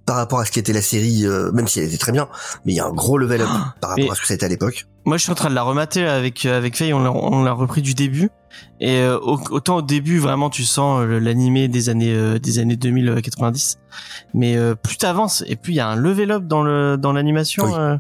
par 0.07 0.17
rapport 0.17 0.41
à 0.41 0.45
ce 0.45 0.53
qu'était 0.53 0.73
la 0.73 0.83
série, 0.83 1.27
euh, 1.27 1.51
même 1.53 1.69
si 1.69 1.81
elle 1.81 1.87
était 1.87 1.99
très 1.99 2.13
bien, 2.13 2.29
mais 2.65 2.73
il 2.73 2.77
y 2.77 2.81
a 2.81 2.87
un 2.87 2.93
gros 2.93 3.19
level 3.19 3.43
up 3.43 3.49
par 3.81 3.91
rapport 3.91 4.13
à 4.13 4.15
ce 4.15 4.23
que 4.23 4.33
été 4.33 4.47
à 4.47 4.49
l'époque. 4.49 4.87
Moi, 5.05 5.17
je 5.17 5.23
suis 5.23 5.33
en 5.33 5.35
train 5.35 5.51
de 5.51 5.55
la 5.55 5.63
remater 5.63 6.07
avec 6.07 6.47
euh, 6.47 6.57
avec 6.57 6.77
Faye. 6.77 6.93
On 6.93 7.43
l'a 7.43 7.53
repris 7.53 7.83
du 7.83 7.95
début. 7.95 8.31
Et 8.81 8.99
euh, 9.01 9.19
au- 9.19 9.39
autant 9.51 9.77
au 9.77 9.83
début, 9.83 10.19
vraiment, 10.19 10.51
tu 10.51 10.65
sens 10.65 11.03
euh, 11.03 11.19
l'animé 11.21 11.69
des 11.69 11.89
années 11.89 12.15
euh, 12.15 12.39
des 12.39 12.59
années 12.59 12.77
2090. 12.77 13.79
Mais 14.35 14.57
euh, 14.57 14.75
plus 14.75 14.97
t'avances 14.97 15.45
et 15.47 15.57
plus 15.57 15.73
il 15.73 15.77
y 15.77 15.81
a 15.81 15.89
un 15.89 15.97
level 15.97 16.31
up 16.31 16.45
dans 16.47 16.63
le 16.63 16.97
dans 16.97 17.13
l'animation. 17.13 17.65
Oui. 17.65 17.73
euh. 17.77 17.97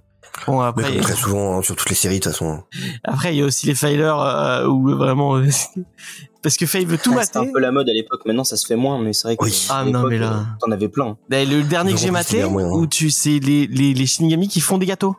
Bon 0.47 0.61
Mais 0.61 0.67
après, 0.69 0.93
comme 0.93 1.01
très 1.01 1.15
souvent 1.15 1.59
hein, 1.59 1.63
sur 1.63 1.75
toutes 1.75 1.89
les 1.91 1.97
séries, 1.97 2.21
de 2.21 2.25
toute 2.25 2.33
façon. 2.33 2.63
après 3.03 3.35
il 3.35 3.39
y 3.39 3.43
a 3.43 3.45
aussi 3.45 3.67
les 3.67 3.75
filers 3.75 4.15
euh, 4.17 4.67
où 4.69 4.89
vraiment 4.97 5.37
euh, 5.37 5.47
parce 6.43 6.57
que 6.57 6.67
Faye 6.67 6.85
veut 6.85 6.99
tout 6.99 7.13
Ouais, 7.13 7.25
C'était 7.25 7.41
mater. 7.41 7.51
un 7.51 7.53
peu 7.53 7.59
la 7.59 7.73
mode 7.73 7.89
à 7.89 7.93
l'époque. 7.93 8.21
Maintenant, 8.27 8.45
ça 8.45 8.57
se 8.57 8.65
fait 8.65 8.77
moins, 8.77 8.99
mais 9.03 9.13
c'est 9.13 9.27
vrai 9.27 9.37
que 9.37 9.43
Oui. 9.45 9.67
Ah, 9.71 9.81
non, 9.85 9.87
l'époque, 9.87 10.11
mais 10.11 10.19
là- 10.19 10.47
t'en 10.61 10.71
avais 10.71 10.89
plein. 10.89 11.17
Ben, 11.29 11.49
le 11.49 11.63
dernier 11.65 11.93
que 11.95 11.99
j'ai 11.99 12.13
maté, 12.13 12.45
où 12.45 12.87
tu 12.87 13.11
sais 13.11 13.41
les 13.41 13.67
les 13.67 13.93
les 13.93 14.07
Shinigami 14.07 14.47
qui 14.49 14.61
font 14.61 14.79
des 14.79 14.87
gâteaux. 14.87 15.17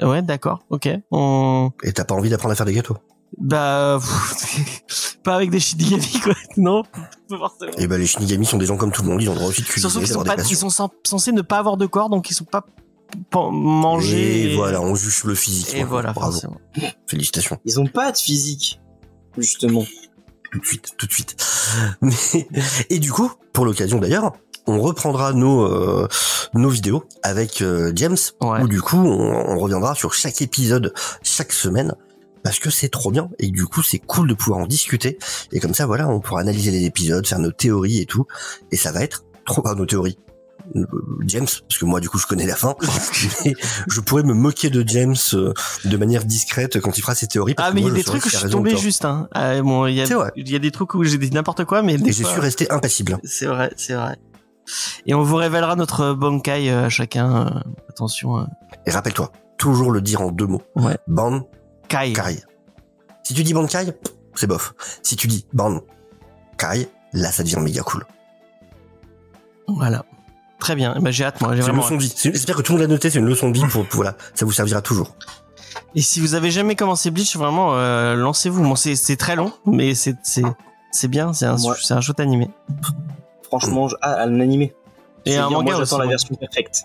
Ouais, 0.00 0.22
d'accord, 0.22 0.60
ok. 0.70 0.88
On 1.10 1.72
Et 1.82 1.92
t'as 1.92 2.04
pas 2.04 2.14
envie 2.14 2.30
d'apprendre 2.30 2.52
à 2.52 2.54
faire 2.54 2.64
des 2.66 2.74
gâteaux. 2.74 2.96
Bah 3.38 3.98
pff, 4.00 5.18
pas 5.24 5.34
avec 5.36 5.50
des 5.50 5.60
Shinigami 5.60 6.20
quoi. 6.22 6.34
Non, 6.56 6.82
pas 7.28 7.38
forcément. 7.38 7.72
Et 7.78 7.86
ben 7.86 7.98
les 8.00 8.06
Shinigami 8.06 8.46
sont 8.46 8.58
des 8.58 8.66
gens 8.66 8.76
comme 8.76 8.92
tout 8.92 9.02
le 9.02 9.08
monde, 9.08 9.22
ils 9.22 9.28
ont 9.28 9.32
le 9.32 9.38
droit 9.38 9.50
aussi 9.50 9.62
de 9.62 9.66
Surtout 9.66 9.80
cuisiner, 9.82 10.04
qu'ils 10.04 10.12
sont 10.14 10.24
pas, 10.24 10.36
ils 10.36 10.56
sont 10.56 10.68
cens- 10.68 10.90
censés 11.06 11.32
ne 11.32 11.42
pas 11.42 11.58
avoir 11.58 11.76
de 11.76 11.86
corps, 11.86 12.08
donc 12.10 12.30
ils 12.30 12.34
sont 12.34 12.44
pas 12.44 12.64
mangés. 13.50 14.52
Et 14.52 14.56
voilà, 14.56 14.80
on 14.80 14.94
juge 14.94 15.24
le 15.24 15.34
physique. 15.34 15.74
Et 15.74 15.84
voilà, 15.84 16.12
Bravo. 16.12 16.32
forcément. 16.32 16.56
Félicitations. 17.06 17.58
Ils 17.64 17.78
ont 17.80 17.86
pas 17.86 18.10
de 18.12 18.16
physique, 18.16 18.80
justement. 19.38 19.84
Tout 20.52 20.60
de 20.60 20.66
suite, 20.66 20.88
tout 20.96 21.06
de 21.06 21.12
suite. 21.12 21.36
Mais, 22.00 22.12
et 22.90 22.98
du 22.98 23.10
coup, 23.12 23.30
pour 23.52 23.64
l'occasion 23.66 23.98
d'ailleurs, 23.98 24.32
on 24.66 24.80
reprendra 24.80 25.32
nos 25.32 25.64
euh, 25.64 26.08
nos 26.54 26.68
vidéos 26.70 27.04
avec 27.22 27.60
euh, 27.60 27.92
James, 27.96 28.16
Ouais. 28.40 28.62
où 28.62 28.68
du 28.68 28.80
coup 28.80 28.96
on, 28.96 29.50
on 29.50 29.58
reviendra 29.58 29.94
sur 29.94 30.14
chaque 30.14 30.40
épisode 30.42 30.94
chaque 31.22 31.52
semaine 31.52 31.94
parce 32.44 32.60
que 32.60 32.70
c'est 32.70 32.88
trop 32.88 33.10
bien 33.10 33.28
et 33.40 33.50
du 33.50 33.66
coup 33.66 33.82
c'est 33.82 33.98
cool 33.98 34.28
de 34.28 34.34
pouvoir 34.34 34.60
en 34.60 34.66
discuter 34.66 35.18
et 35.50 35.58
comme 35.58 35.74
ça 35.74 35.86
voilà 35.86 36.08
on 36.08 36.20
pourra 36.20 36.40
analyser 36.40 36.70
les 36.70 36.84
épisodes, 36.84 37.26
faire 37.26 37.40
nos 37.40 37.50
théories 37.50 38.00
et 38.00 38.06
tout 38.06 38.26
et 38.70 38.76
ça 38.76 38.92
va 38.92 39.02
être 39.02 39.24
trop 39.44 39.62
par 39.62 39.74
nos 39.74 39.86
théories. 39.86 40.18
Euh, 40.76 40.86
James, 41.26 41.46
parce 41.68 41.78
que 41.78 41.84
moi 41.84 42.00
du 42.00 42.08
coup 42.08 42.16
je 42.18 42.26
connais 42.26 42.46
la 42.46 42.56
fin, 42.56 42.74
je 43.88 44.00
pourrais 44.00 44.22
me 44.22 44.32
moquer 44.32 44.70
de 44.70 44.82
James 44.86 45.16
euh, 45.34 45.52
de 45.84 45.96
manière 45.98 46.24
discrète 46.24 46.80
quand 46.80 46.96
il 46.96 47.02
fera 47.02 47.14
ses 47.14 47.26
théories. 47.26 47.54
parce 47.54 47.68
Ah 47.68 47.74
mais 47.74 47.82
il 47.82 47.88
y 47.88 47.90
a 47.90 47.92
des 47.92 48.04
trucs 48.04 48.24
où 48.24 48.28
je 48.30 48.36
suis 48.36 48.48
tombé 48.48 48.76
juste. 48.76 49.04
Hein. 49.04 49.28
Ah, 49.32 49.60
bon, 49.60 49.86
il 49.86 49.94
y 49.94 50.00
a 50.00 50.30
y 50.34 50.60
des 50.60 50.70
trucs 50.70 50.94
où 50.94 51.04
j'ai 51.04 51.18
dit 51.18 51.30
n'importe 51.30 51.66
quoi, 51.66 51.82
mais 51.82 51.94
Et 51.94 52.12
j'ai 52.12 52.24
su 52.24 52.40
rester 52.40 52.70
impassible. 52.70 53.18
C'est 53.24 53.44
vrai, 53.46 53.72
c'est 53.76 53.92
vrai. 53.92 54.16
Et 55.06 55.14
on 55.14 55.22
vous 55.22 55.36
révélera 55.36 55.76
notre 55.76 56.14
bankai 56.14 56.70
euh, 56.70 56.86
à 56.86 56.88
chacun. 56.88 57.46
euh, 57.46 57.60
attention, 57.88 58.38
euh, 58.38 58.44
Et 58.86 58.90
rappelle-toi, 58.90 59.32
toujours 59.58 59.90
le 59.90 60.00
dire 60.00 60.22
en 60.22 60.30
deux 60.30 60.46
mots. 60.46 60.62
Ouais. 60.76 60.96
Ban 61.06 61.46
Si 63.22 63.34
tu 63.34 63.42
dis 63.42 63.54
Bankai, 63.54 63.86
c'est 64.34 64.46
bof. 64.46 64.74
Si 65.02 65.16
tu 65.16 65.26
dis 65.28 65.46
Ban 65.52 65.80
Kai, 66.58 66.88
là 67.12 67.30
ça 67.32 67.42
devient 67.42 67.58
méga 67.60 67.82
cool. 67.82 68.04
Voilà. 69.68 70.04
Très 70.58 70.74
bien. 70.76 70.94
Bah, 71.00 71.10
j'ai 71.10 71.24
hâte, 71.24 71.40
moi. 71.40 71.54
J'ai 71.54 71.62
C'est 71.62 71.68
une 71.68 71.72
vraiment 71.76 71.82
leçon 71.84 71.96
de 71.96 72.02
vie. 72.02 72.14
J'espère 72.16 72.56
que 72.56 72.62
tout 72.62 72.72
le 72.72 72.78
monde 72.78 72.88
l'a 72.88 72.92
noté, 72.94 73.10
c'est 73.10 73.18
une 73.18 73.26
leçon 73.26 73.50
de 73.50 73.54
vie 73.58 73.66
pour, 73.66 73.84
pour- 73.86 73.96
voilà, 73.96 74.16
ça 74.34 74.44
vous 74.44 74.52
servira 74.52 74.80
toujours. 74.82 75.14
Et 75.94 76.00
si 76.02 76.20
vous 76.20 76.34
avez 76.34 76.50
jamais 76.50 76.76
commencé 76.76 77.10
Bleach, 77.10 77.36
vraiment, 77.36 77.74
euh, 77.74 78.14
lancez-vous. 78.14 78.62
Bon, 78.62 78.74
c'est 78.76 79.16
très 79.16 79.36
long, 79.36 79.52
mais 79.66 79.94
c'est 79.94 80.16
c'est 80.22 80.42
c'est 80.92 81.08
bien. 81.08 81.32
C'est 81.32 81.46
un 81.46 81.56
Ouais. 81.62 81.76
c'est 81.82 81.94
un 81.94 82.00
chouette 82.00 82.20
animé. 82.20 82.48
Franchement, 83.42 83.88
je- 83.88 83.96
ah, 84.00 84.22
un 84.22 84.40
animé. 84.40 84.74
Et 85.26 85.32
Je 85.32 85.38
un 85.38 85.48
manga 85.50 85.74
j'attends 85.78 85.98
la 85.98 86.04
moi. 86.04 86.12
version 86.12 86.34
perfecte. 86.34 86.84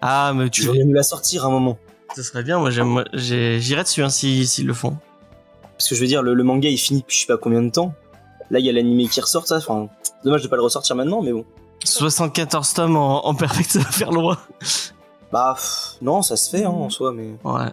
Ah, 0.00 0.32
mais 0.34 0.48
tu 0.50 0.62
vas 0.66 0.72
me 0.72 0.94
la 0.94 1.02
sortir 1.02 1.44
un 1.46 1.50
moment. 1.50 1.78
Ce 2.16 2.22
serait 2.22 2.42
bien. 2.42 2.58
Moi, 2.58 2.70
j'aime. 2.70 2.88
moi, 2.88 3.04
j'ai- 3.12 3.60
J'irai 3.60 3.82
dessus 3.82 4.02
hein, 4.02 4.08
si 4.10 4.46
s'ils 4.46 4.66
le 4.66 4.74
font. 4.74 4.96
Parce 5.76 5.88
que 5.88 5.94
je 5.94 6.00
veux 6.00 6.06
dire, 6.06 6.22
le, 6.22 6.34
le 6.34 6.42
manga 6.42 6.68
il 6.68 6.78
finit 6.78 7.00
depuis 7.00 7.16
je 7.16 7.20
sais 7.22 7.26
pas 7.26 7.36
combien 7.36 7.62
de 7.62 7.70
temps. 7.70 7.94
Là, 8.50 8.58
il 8.58 8.64
y 8.66 8.68
a 8.68 8.72
l'animé 8.72 9.06
qui 9.08 9.20
ressort, 9.20 9.46
ça. 9.46 9.56
Enfin, 9.58 9.88
dommage 10.24 10.42
de 10.42 10.48
pas 10.48 10.56
le 10.56 10.62
ressortir 10.62 10.96
maintenant, 10.96 11.22
mais 11.22 11.32
bon. 11.32 11.44
74 11.84 12.72
tomes 12.74 12.96
en, 12.96 13.26
en 13.26 13.34
perfect, 13.34 13.70
ça 13.70 13.78
va 13.80 13.84
faire 13.90 14.10
loin. 14.10 14.36
Bah, 15.32 15.54
pff, 15.56 15.96
non, 16.02 16.22
ça 16.22 16.36
se 16.36 16.50
fait 16.50 16.64
hein, 16.64 16.70
en 16.70 16.90
soi, 16.90 17.12
mais. 17.12 17.28
Ouais, 17.44 17.66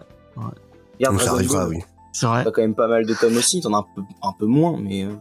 Regarde, 0.98 1.14
Donc 1.16 1.22
ça 1.22 1.32
arrivera, 1.32 1.66
oui. 1.66 1.78
c'est 2.12 2.26
vrai. 2.26 2.44
T'as 2.44 2.50
quand 2.50 2.60
même 2.60 2.74
pas 2.74 2.86
mal 2.86 3.04
de 3.06 3.14
tomes 3.14 3.36
aussi, 3.36 3.60
t'en 3.60 3.72
as 3.74 3.78
un 3.78 3.86
peu, 3.94 4.02
un 4.22 4.32
peu 4.38 4.46
moins, 4.46 4.76
mais. 4.80 5.04
euh, 5.04 5.14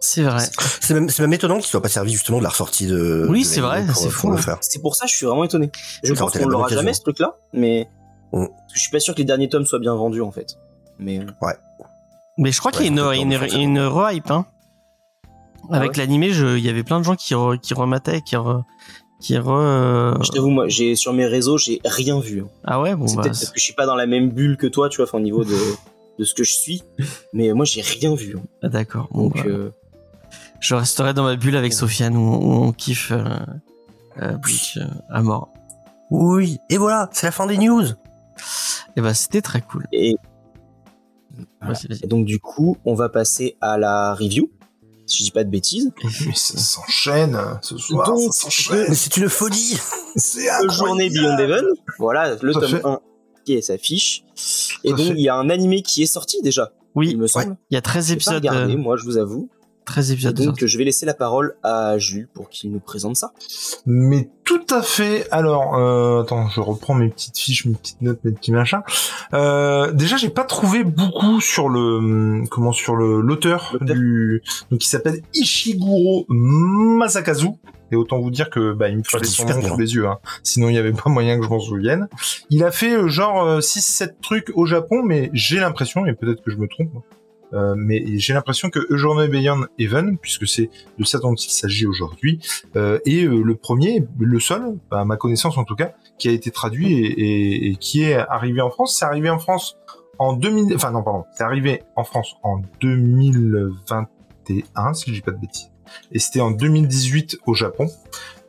C'est 0.00 0.22
vrai. 0.22 0.42
C'est 0.80 0.94
même, 0.94 1.08
c'est 1.10 1.22
même 1.22 1.32
étonnant 1.34 1.56
qu'il 1.58 1.66
soit 1.66 1.82
pas 1.82 1.88
servi 1.88 2.12
justement 2.12 2.38
de 2.38 2.42
la 2.42 2.48
ressortie 2.48 2.86
de. 2.86 3.26
Oui, 3.30 3.44
c'est 3.44 3.60
vrai, 3.60 3.84
c'est 3.94 4.08
fou, 4.10 4.30
le 4.30 4.38
hein. 4.38 4.58
C'est 4.62 4.80
pour 4.80 4.96
ça 4.96 5.04
que 5.04 5.10
je 5.12 5.16
suis 5.16 5.26
vraiment 5.26 5.44
étonné. 5.44 5.70
Je 6.02 6.12
pense 6.14 6.32
qu'on 6.36 6.48
l'aura 6.48 6.68
jamais 6.68 6.94
ce 6.94 7.02
truc-là, 7.02 7.36
mais. 7.52 7.88
Mm. 8.32 8.46
Je 8.74 8.80
suis 8.80 8.90
pas 8.90 9.00
sûr 9.00 9.14
que 9.14 9.18
les 9.18 9.24
derniers 9.24 9.48
tomes 9.48 9.66
soient 9.66 9.78
bien 9.78 9.94
vendus 9.94 10.22
en 10.22 10.30
fait. 10.32 10.56
Mais. 10.98 11.18
euh, 11.20 11.24
Mais 12.38 12.52
je 12.52 12.58
crois 12.60 12.72
qu'il 12.72 12.82
y 12.82 12.88
a 12.88 12.90
une, 12.90 13.00
Ouais, 13.00 13.20
une, 13.20 13.78
re-hype. 13.80 14.30
Hein. 14.30 14.46
Ah 15.70 15.76
Avec 15.76 15.92
ouais 15.92 15.96
l'animé, 15.98 16.28
il 16.28 16.58
y 16.64 16.68
avait 16.68 16.84
plein 16.84 16.98
de 17.00 17.04
gens 17.04 17.16
qui, 17.16 17.34
re- 17.34 17.58
qui 17.58 17.74
remataient, 17.74 18.20
qui 18.20 18.36
re, 18.36 18.62
qui 19.20 19.36
re, 19.38 19.48
euh, 19.50 20.14
Je 20.22 20.30
t'avoue, 20.30 20.50
moi, 20.50 20.68
j'ai 20.68 20.94
sur 20.94 21.12
mes 21.12 21.26
réseaux, 21.26 21.58
j'ai 21.58 21.80
rien 21.84 22.20
vu. 22.20 22.42
hein. 22.42 22.48
Ah 22.64 22.80
ouais, 22.80 22.94
bon 22.94 23.06
c'est 23.08 23.16
bah. 23.16 23.22
peut-être 23.22 23.38
parce 23.40 23.50
que 23.50 23.58
je 23.58 23.64
suis 23.64 23.72
pas 23.72 23.86
dans 23.86 23.96
la 23.96 24.06
même 24.06 24.30
bulle 24.30 24.56
que 24.56 24.66
toi, 24.66 24.88
tu 24.88 25.02
vois, 25.02 25.12
au 25.14 25.20
niveau 25.20 25.44
de, 25.44 25.56
de 26.18 26.24
ce 26.24 26.34
que 26.34 26.44
je 26.44 26.52
suis. 26.52 26.82
Mais 27.32 27.52
moi, 27.52 27.64
j'ai 27.64 27.80
rien 27.80 28.14
vu. 28.14 28.36
hein. 28.38 28.42
ah, 28.62 28.68
D'accord. 28.68 29.08
Bon, 29.10 29.22
Donc, 29.24 29.36
bah, 29.36 29.42
euh, 29.46 29.70
Je 30.60 30.74
resterai 30.74 31.14
dans 31.14 31.24
ma 31.24 31.34
bulle 31.36 31.56
avec 31.56 31.72
Sofiane 31.72 32.16
où, 32.16 32.20
où 32.34 32.52
on 32.52 32.72
kiffe 32.72 33.10
euh, 33.12 33.24
euh, 34.22 34.32
Bleach 34.36 34.76
euh, 34.76 34.84
à 35.10 35.22
mort. 35.22 35.48
Oui, 36.10 36.58
et 36.70 36.76
voilà, 36.76 37.08
c'est 37.12 37.26
la 37.26 37.32
fin 37.32 37.46
des 37.46 37.58
news. 37.58 37.84
Et 38.96 39.00
bah 39.00 39.14
c'était 39.14 39.42
très 39.42 39.60
cool. 39.60 39.86
et, 39.92 40.16
Voilà. 41.60 41.78
Donc, 42.06 42.24
du 42.26 42.38
coup, 42.40 42.76
on 42.84 42.94
va 42.94 43.08
passer 43.08 43.56
à 43.60 43.76
la 43.78 44.14
review. 44.14 44.50
Si 45.08 45.18
je 45.18 45.24
dis 45.24 45.30
pas 45.30 45.44
de 45.44 45.50
bêtises. 45.50 45.92
Mais 46.02 46.10
ça 46.34 46.58
s'enchaîne 46.58 47.38
ce 47.62 47.76
soir. 47.78 48.06
Donc, 48.08 48.32
ça 48.34 48.42
s'enchaîne. 48.42 48.86
Mais 48.88 48.94
c'est 48.94 49.16
une 49.18 49.28
folie. 49.28 49.78
C'est 50.16 50.48
Le 50.64 50.70
journée 50.72 51.10
Beyond 51.10 51.38
Heaven. 51.38 51.64
Voilà, 51.98 52.36
le 52.40 52.56
à 52.56 52.60
tome 52.60 52.70
fait. 52.70 52.84
1 52.86 53.00
qui 53.44 53.62
s'affiche. 53.62 54.24
Et 54.82 54.90
donc, 54.90 55.00
il 55.00 55.20
y 55.20 55.28
a 55.28 55.36
un 55.36 55.48
animé 55.50 55.82
qui 55.82 56.02
est 56.02 56.06
sorti 56.06 56.42
déjà, 56.42 56.72
il 56.74 56.80
Oui, 56.96 57.14
me 57.16 57.26
semble. 57.28 57.56
il 57.70 57.74
y 57.74 57.76
a 57.76 57.82
13 57.82 58.06
J'ai 58.08 58.14
pas 58.14 58.14
épisodes. 58.14 58.34
regardé, 58.34 58.74
euh, 58.74 58.78
moi, 58.78 58.96
je 58.96 59.04
vous 59.04 59.16
avoue. 59.18 59.48
13 59.86 60.10
Et 60.10 60.14
épisodes. 60.14 60.34
de 60.34 60.44
donc, 60.44 60.64
je 60.64 60.78
vais 60.78 60.84
laisser 60.84 61.06
la 61.06 61.14
parole 61.14 61.56
à 61.62 61.96
Jules 61.98 62.28
pour 62.34 62.50
qu'il 62.50 62.72
nous 62.72 62.80
présente 62.80 63.16
ça. 63.16 63.32
Mais 63.86 64.28
tout 64.44 64.66
à 64.70 64.82
fait. 64.82 65.26
Alors, 65.30 65.76
euh, 65.76 66.22
attends, 66.22 66.48
je 66.48 66.60
reprends 66.60 66.94
mes 66.94 67.08
petites 67.08 67.38
fiches, 67.38 67.64
mes 67.64 67.74
petites 67.74 68.02
notes, 68.02 68.20
mes 68.24 68.32
petits 68.32 68.52
machins. 68.52 68.82
Euh, 69.32 69.92
déjà, 69.92 70.16
j'ai 70.16 70.28
pas 70.28 70.44
trouvé 70.44 70.84
beaucoup 70.84 71.40
sur 71.40 71.68
le 71.68 71.96
hum, 71.96 72.48
comment 72.48 72.72
sur 72.72 72.96
le 72.96 73.20
l'auteur 73.20 73.76
du 73.80 74.42
donc 74.70 74.80
qui 74.80 74.88
s'appelle 74.88 75.22
Ishiguro 75.34 76.26
Masakazu. 76.28 77.48
Et 77.92 77.96
autant 77.96 78.18
vous 78.18 78.32
dire 78.32 78.50
que 78.50 78.72
bah 78.72 78.88
il 78.88 78.98
me 78.98 79.02
fallait 79.04 79.24
son 79.24 79.46
nom 79.46 79.62
sous 79.62 79.78
les 79.78 79.94
yeux. 79.94 80.08
Hein. 80.08 80.18
Sinon, 80.42 80.68
il 80.68 80.74
y 80.74 80.78
avait 80.78 80.92
pas 80.92 81.08
moyen 81.08 81.38
que 81.38 81.44
je 81.44 81.48
m'en 81.48 81.60
souvienne. 81.60 82.08
Il 82.50 82.64
a 82.64 82.72
fait 82.72 82.96
euh, 82.96 83.08
genre 83.08 83.60
6-7 83.60 84.14
trucs 84.20 84.50
au 84.54 84.66
Japon, 84.66 85.02
mais 85.04 85.30
j'ai 85.32 85.60
l'impression, 85.60 86.04
et 86.04 86.12
peut-être 86.12 86.42
que 86.42 86.50
je 86.50 86.56
me 86.56 86.66
trompe, 86.66 86.90
euh, 87.52 87.74
mais 87.76 88.04
j'ai 88.18 88.32
l'impression 88.34 88.70
que 88.70 88.80
A 88.92 88.96
Journey 88.96 89.28
Beyond 89.28 89.66
Even, 89.78 90.18
puisque 90.18 90.46
c'est 90.48 90.70
de 90.98 91.04
ça 91.04 91.18
dont 91.18 91.34
il 91.34 91.50
s'agit 91.50 91.86
aujourd'hui, 91.86 92.40
euh, 92.76 92.98
est 93.06 93.24
euh, 93.24 93.42
le 93.42 93.54
premier, 93.54 94.04
le 94.18 94.40
seul, 94.40 94.76
à 94.90 95.04
ma 95.04 95.16
connaissance 95.16 95.56
en 95.58 95.64
tout 95.64 95.76
cas, 95.76 95.92
qui 96.18 96.28
a 96.28 96.32
été 96.32 96.50
traduit 96.50 96.92
et, 96.94 97.06
et- 97.06 97.68
et 97.70 97.76
qui 97.76 98.02
est 98.02 98.14
arrivé 98.14 98.60
en 98.60 98.70
France. 98.70 98.96
C'est 98.98 99.04
arrivé 99.04 99.30
en 99.30 99.38
France 99.38 99.76
en 100.18 100.32
2000, 100.32 100.74
enfin 100.74 100.90
non 100.90 101.02
pardon, 101.02 101.24
c'est 101.36 101.44
arrivé 101.44 101.82
en 101.94 102.04
France 102.04 102.36
en 102.42 102.60
2021, 102.80 104.94
si 104.94 105.10
je 105.10 105.14
dis 105.14 105.20
pas 105.20 105.32
de 105.32 105.38
bêtises. 105.40 105.70
et 106.12 106.18
c'était 106.18 106.40
en 106.40 106.50
2018 106.50 107.38
au 107.46 107.54
Japon. 107.54 107.88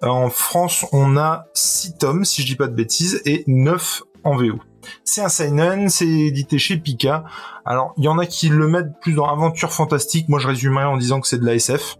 En 0.01 0.29
France, 0.29 0.85
on 0.91 1.17
a 1.17 1.45
6 1.53 1.97
tomes, 1.97 2.25
si 2.25 2.41
je 2.41 2.47
dis 2.47 2.55
pas 2.55 2.67
de 2.67 2.75
bêtises, 2.75 3.21
et 3.25 3.43
9 3.47 4.03
en 4.23 4.35
VO. 4.35 4.59
C'est 5.03 5.21
un 5.21 5.29
seinen, 5.29 5.89
c'est 5.89 6.07
édité 6.07 6.57
chez 6.57 6.77
Pika. 6.77 7.23
Alors, 7.65 7.93
il 7.97 8.03
y 8.03 8.07
en 8.07 8.17
a 8.17 8.25
qui 8.25 8.49
le 8.49 8.67
mettent 8.67 8.99
plus 9.01 9.13
dans 9.13 9.25
aventure 9.27 9.71
fantastique. 9.73 10.29
Moi, 10.29 10.39
je 10.39 10.47
résumerais 10.47 10.85
en 10.85 10.97
disant 10.97 11.19
que 11.21 11.27
c'est 11.27 11.39
de 11.39 11.45
la 11.45 11.55
SF 11.55 11.97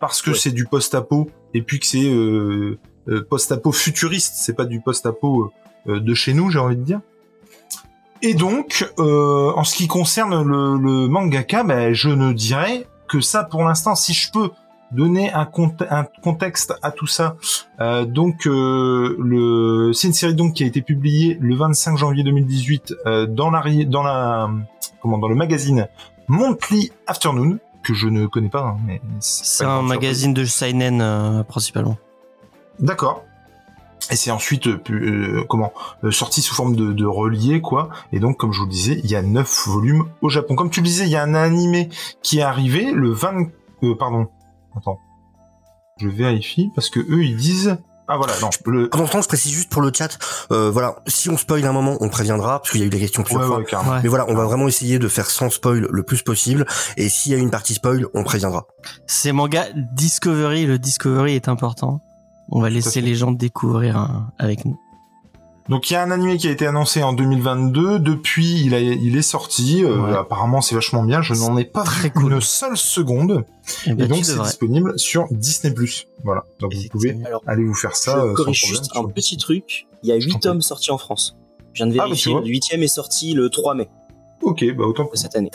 parce 0.00 0.22
que 0.22 0.30
Ouais. 0.30 0.36
c'est 0.36 0.52
du 0.52 0.64
post-apo 0.66 1.28
et 1.54 1.62
puis 1.62 1.78
que 1.80 1.86
c'est 1.86 2.04
euh, 2.10 2.78
euh, 3.08 3.26
post-apo 3.28 3.72
futuriste. 3.72 4.34
C'est 4.36 4.54
pas 4.54 4.64
du 4.64 4.80
post-apo 4.80 5.52
euh, 5.88 6.00
de 6.00 6.14
chez 6.14 6.32
nous, 6.34 6.50
j'ai 6.50 6.58
envie 6.58 6.76
de 6.76 6.82
dire. 6.84 7.00
Et 8.22 8.34
donc, 8.34 8.86
euh, 8.98 9.52
en 9.56 9.64
ce 9.64 9.74
qui 9.74 9.88
concerne 9.88 10.42
le, 10.46 10.76
le 10.78 11.08
mangaka, 11.08 11.62
ben, 11.64 11.92
je 11.94 12.10
ne 12.10 12.32
dirais 12.32 12.86
que 13.08 13.20
ça 13.20 13.44
pour 13.44 13.64
l'instant. 13.64 13.94
Si 13.94 14.12
je 14.12 14.30
peux 14.30 14.50
donner 14.92 15.32
un, 15.32 15.44
cont- 15.44 15.74
un 15.90 16.04
contexte 16.22 16.74
à 16.82 16.90
tout 16.90 17.06
ça, 17.06 17.36
euh, 17.80 18.04
donc 18.04 18.46
euh, 18.46 19.16
le 19.18 19.92
c'est 19.92 20.08
une 20.08 20.12
série 20.14 20.34
donc 20.34 20.54
qui 20.54 20.64
a 20.64 20.66
été 20.66 20.82
publiée 20.82 21.36
le 21.40 21.54
25 21.56 21.96
janvier 21.96 22.24
2018 22.24 22.94
euh, 23.06 23.26
dans 23.26 23.50
la 23.50 23.62
dans 23.86 24.02
la 24.02 24.50
comment 25.00 25.18
dans 25.18 25.28
le 25.28 25.34
magazine 25.36 25.88
Monthly 26.28 26.92
Afternoon 27.06 27.58
que 27.82 27.94
je 27.94 28.08
ne 28.08 28.26
connais 28.26 28.48
pas, 28.50 28.62
hein, 28.62 28.76
mais 28.86 29.00
C'est 29.20 29.64
un 29.64 29.82
magazine 29.82 30.34
de 30.34 30.44
seinen 30.44 31.00
euh, 31.00 31.42
principalement. 31.44 31.96
D'accord. 32.78 33.24
Et 34.10 34.16
c'est 34.16 34.30
ensuite 34.30 34.66
euh, 34.66 35.44
comment 35.48 35.72
euh, 36.04 36.10
sorti 36.10 36.40
sous 36.42 36.54
forme 36.54 36.74
de, 36.74 36.92
de 36.92 37.04
relié 37.06 37.60
quoi. 37.60 37.90
Et 38.12 38.18
donc 38.20 38.38
comme 38.38 38.52
je 38.52 38.58
vous 38.60 38.66
le 38.66 38.70
disais, 38.72 39.00
il 39.04 39.10
y 39.10 39.14
a 39.16 39.22
neuf 39.22 39.66
volumes 39.66 40.04
au 40.22 40.28
Japon. 40.28 40.56
Comme 40.56 40.70
tu 40.70 40.80
le 40.80 40.86
disais, 40.86 41.04
il 41.04 41.10
y 41.10 41.16
a 41.16 41.22
un 41.22 41.34
animé 41.34 41.88
qui 42.22 42.38
est 42.38 42.42
arrivé 42.42 42.90
le 42.92 43.10
20 43.12 43.48
euh, 43.82 43.94
pardon. 43.94 44.28
Attends. 44.76 44.98
Je 45.98 46.08
vérifie 46.08 46.70
parce 46.74 46.90
que 46.90 47.00
eux 47.00 47.24
ils 47.24 47.36
disent 47.36 47.76
ah 48.12 48.16
voilà 48.16 48.32
non 48.40 48.50
le 48.66 48.90
Pendant 48.90 49.06
ce 49.06 49.12
temps, 49.12 49.22
je 49.22 49.28
précise 49.28 49.52
juste 49.52 49.70
pour 49.70 49.82
le 49.82 49.92
chat, 49.94 50.18
euh, 50.50 50.68
voilà, 50.68 50.96
si 51.06 51.30
on 51.30 51.36
spoil 51.36 51.64
un 51.64 51.72
moment, 51.72 51.96
on 52.00 52.08
préviendra, 52.08 52.58
parce 52.58 52.72
qu'il 52.72 52.80
y 52.80 52.82
a 52.82 52.86
eu 52.86 52.90
des 52.90 52.98
questions 52.98 53.22
plusieurs 53.22 53.42
ouais, 53.42 53.46
fois. 53.46 53.58
ouais, 53.58 53.64
carrément. 53.64 53.92
Ouais. 53.92 54.00
Mais 54.02 54.08
voilà, 54.08 54.28
on 54.28 54.34
va 54.34 54.44
vraiment 54.46 54.66
essayer 54.66 54.98
de 54.98 55.06
faire 55.06 55.30
sans 55.30 55.48
spoil 55.48 55.86
le 55.88 56.02
plus 56.02 56.22
possible. 56.22 56.66
Et 56.96 57.08
s'il 57.08 57.30
y 57.30 57.36
a 57.36 57.38
une 57.38 57.50
partie 57.50 57.74
spoil, 57.74 58.06
on 58.12 58.24
préviendra. 58.24 58.66
C'est 59.06 59.30
manga 59.30 59.66
Discovery. 59.92 60.66
Le 60.66 60.80
Discovery 60.80 61.36
est 61.36 61.48
important. 61.48 62.00
On 62.48 62.60
va 62.60 62.68
laisser 62.68 63.00
les 63.00 63.14
gens 63.14 63.30
découvrir 63.30 63.96
hein, 63.96 64.32
avec 64.40 64.64
nous. 64.64 64.76
Donc 65.70 65.88
il 65.88 65.94
y 65.94 65.96
a 65.96 66.02
un 66.02 66.10
animé 66.10 66.36
qui 66.36 66.48
a 66.48 66.50
été 66.50 66.66
annoncé 66.66 67.02
en 67.02 67.12
2022. 67.12 67.98
Depuis, 68.00 68.60
il, 68.60 68.74
a, 68.74 68.80
il 68.80 69.16
est 69.16 69.22
sorti. 69.22 69.84
Euh, 69.84 69.96
Ouais. 70.00 70.16
Apparemment, 70.16 70.60
c'est 70.60 70.74
vachement 70.74 71.02
bien. 71.04 71.22
Je 71.22 71.32
n'en 71.34 71.56
ai 71.56 71.64
pas 71.64 71.84
Très 71.84 72.10
cool. 72.10 72.32
une 72.34 72.40
seule 72.40 72.76
seconde. 72.76 73.44
Et, 73.86 73.94
bah, 73.94 74.04
et 74.04 74.08
donc 74.08 74.24
c'est 74.24 74.38
disponible 74.42 74.98
sur 74.98 75.26
Disney+. 75.30 75.72
Voilà. 76.24 76.44
Donc 76.58 76.74
vous 76.74 76.82
pouvez. 76.90 77.16
Alors, 77.24 77.42
aller 77.46 77.64
vous 77.64 77.74
faire 77.74 77.94
ça. 77.96 78.18
euh, 78.18 78.22
je 78.22 78.28
sans 78.28 78.34
corrige 78.34 78.64
juste 78.66 78.90
un 78.96 79.04
petit 79.04 79.36
truc. 79.36 79.86
Il 80.02 80.08
y 80.08 80.12
a 80.12 80.18
Je 80.18 80.26
8 80.26 80.32
t'en 80.32 80.38
tomes 80.40 80.62
sortis 80.62 80.90
en 80.90 80.98
France. 80.98 81.36
Je 81.72 81.84
viens 81.84 81.86
de 81.86 81.92
Ah, 81.94 81.98
bah, 81.98 82.04
vérifier. 82.06 82.34
le 82.34 82.46
8 82.46 82.64
est 82.72 82.86
sorti 82.88 83.32
le 83.32 83.48
3 83.48 83.74
mai 83.74 83.88
Ok, 84.42 84.64
bah 84.76 84.84
autant 84.84 85.08
cette 85.14 85.36
année. 85.36 85.50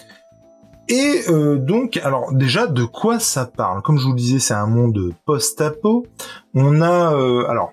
Et 0.87 1.23
euh, 1.29 1.57
donc, 1.57 1.97
alors 2.03 2.31
déjà, 2.31 2.67
de 2.67 2.83
quoi 2.85 3.19
ça 3.19 3.45
parle? 3.47 3.81
Comme 3.81 3.97
je 3.97 4.03
vous 4.05 4.11
le 4.11 4.17
disais, 4.17 4.39
c'est 4.39 4.53
un 4.53 4.67
monde 4.67 5.13
post-apo. 5.25 6.05
On 6.53 6.81
a, 6.81 7.13
euh, 7.15 7.49
alors, 7.49 7.71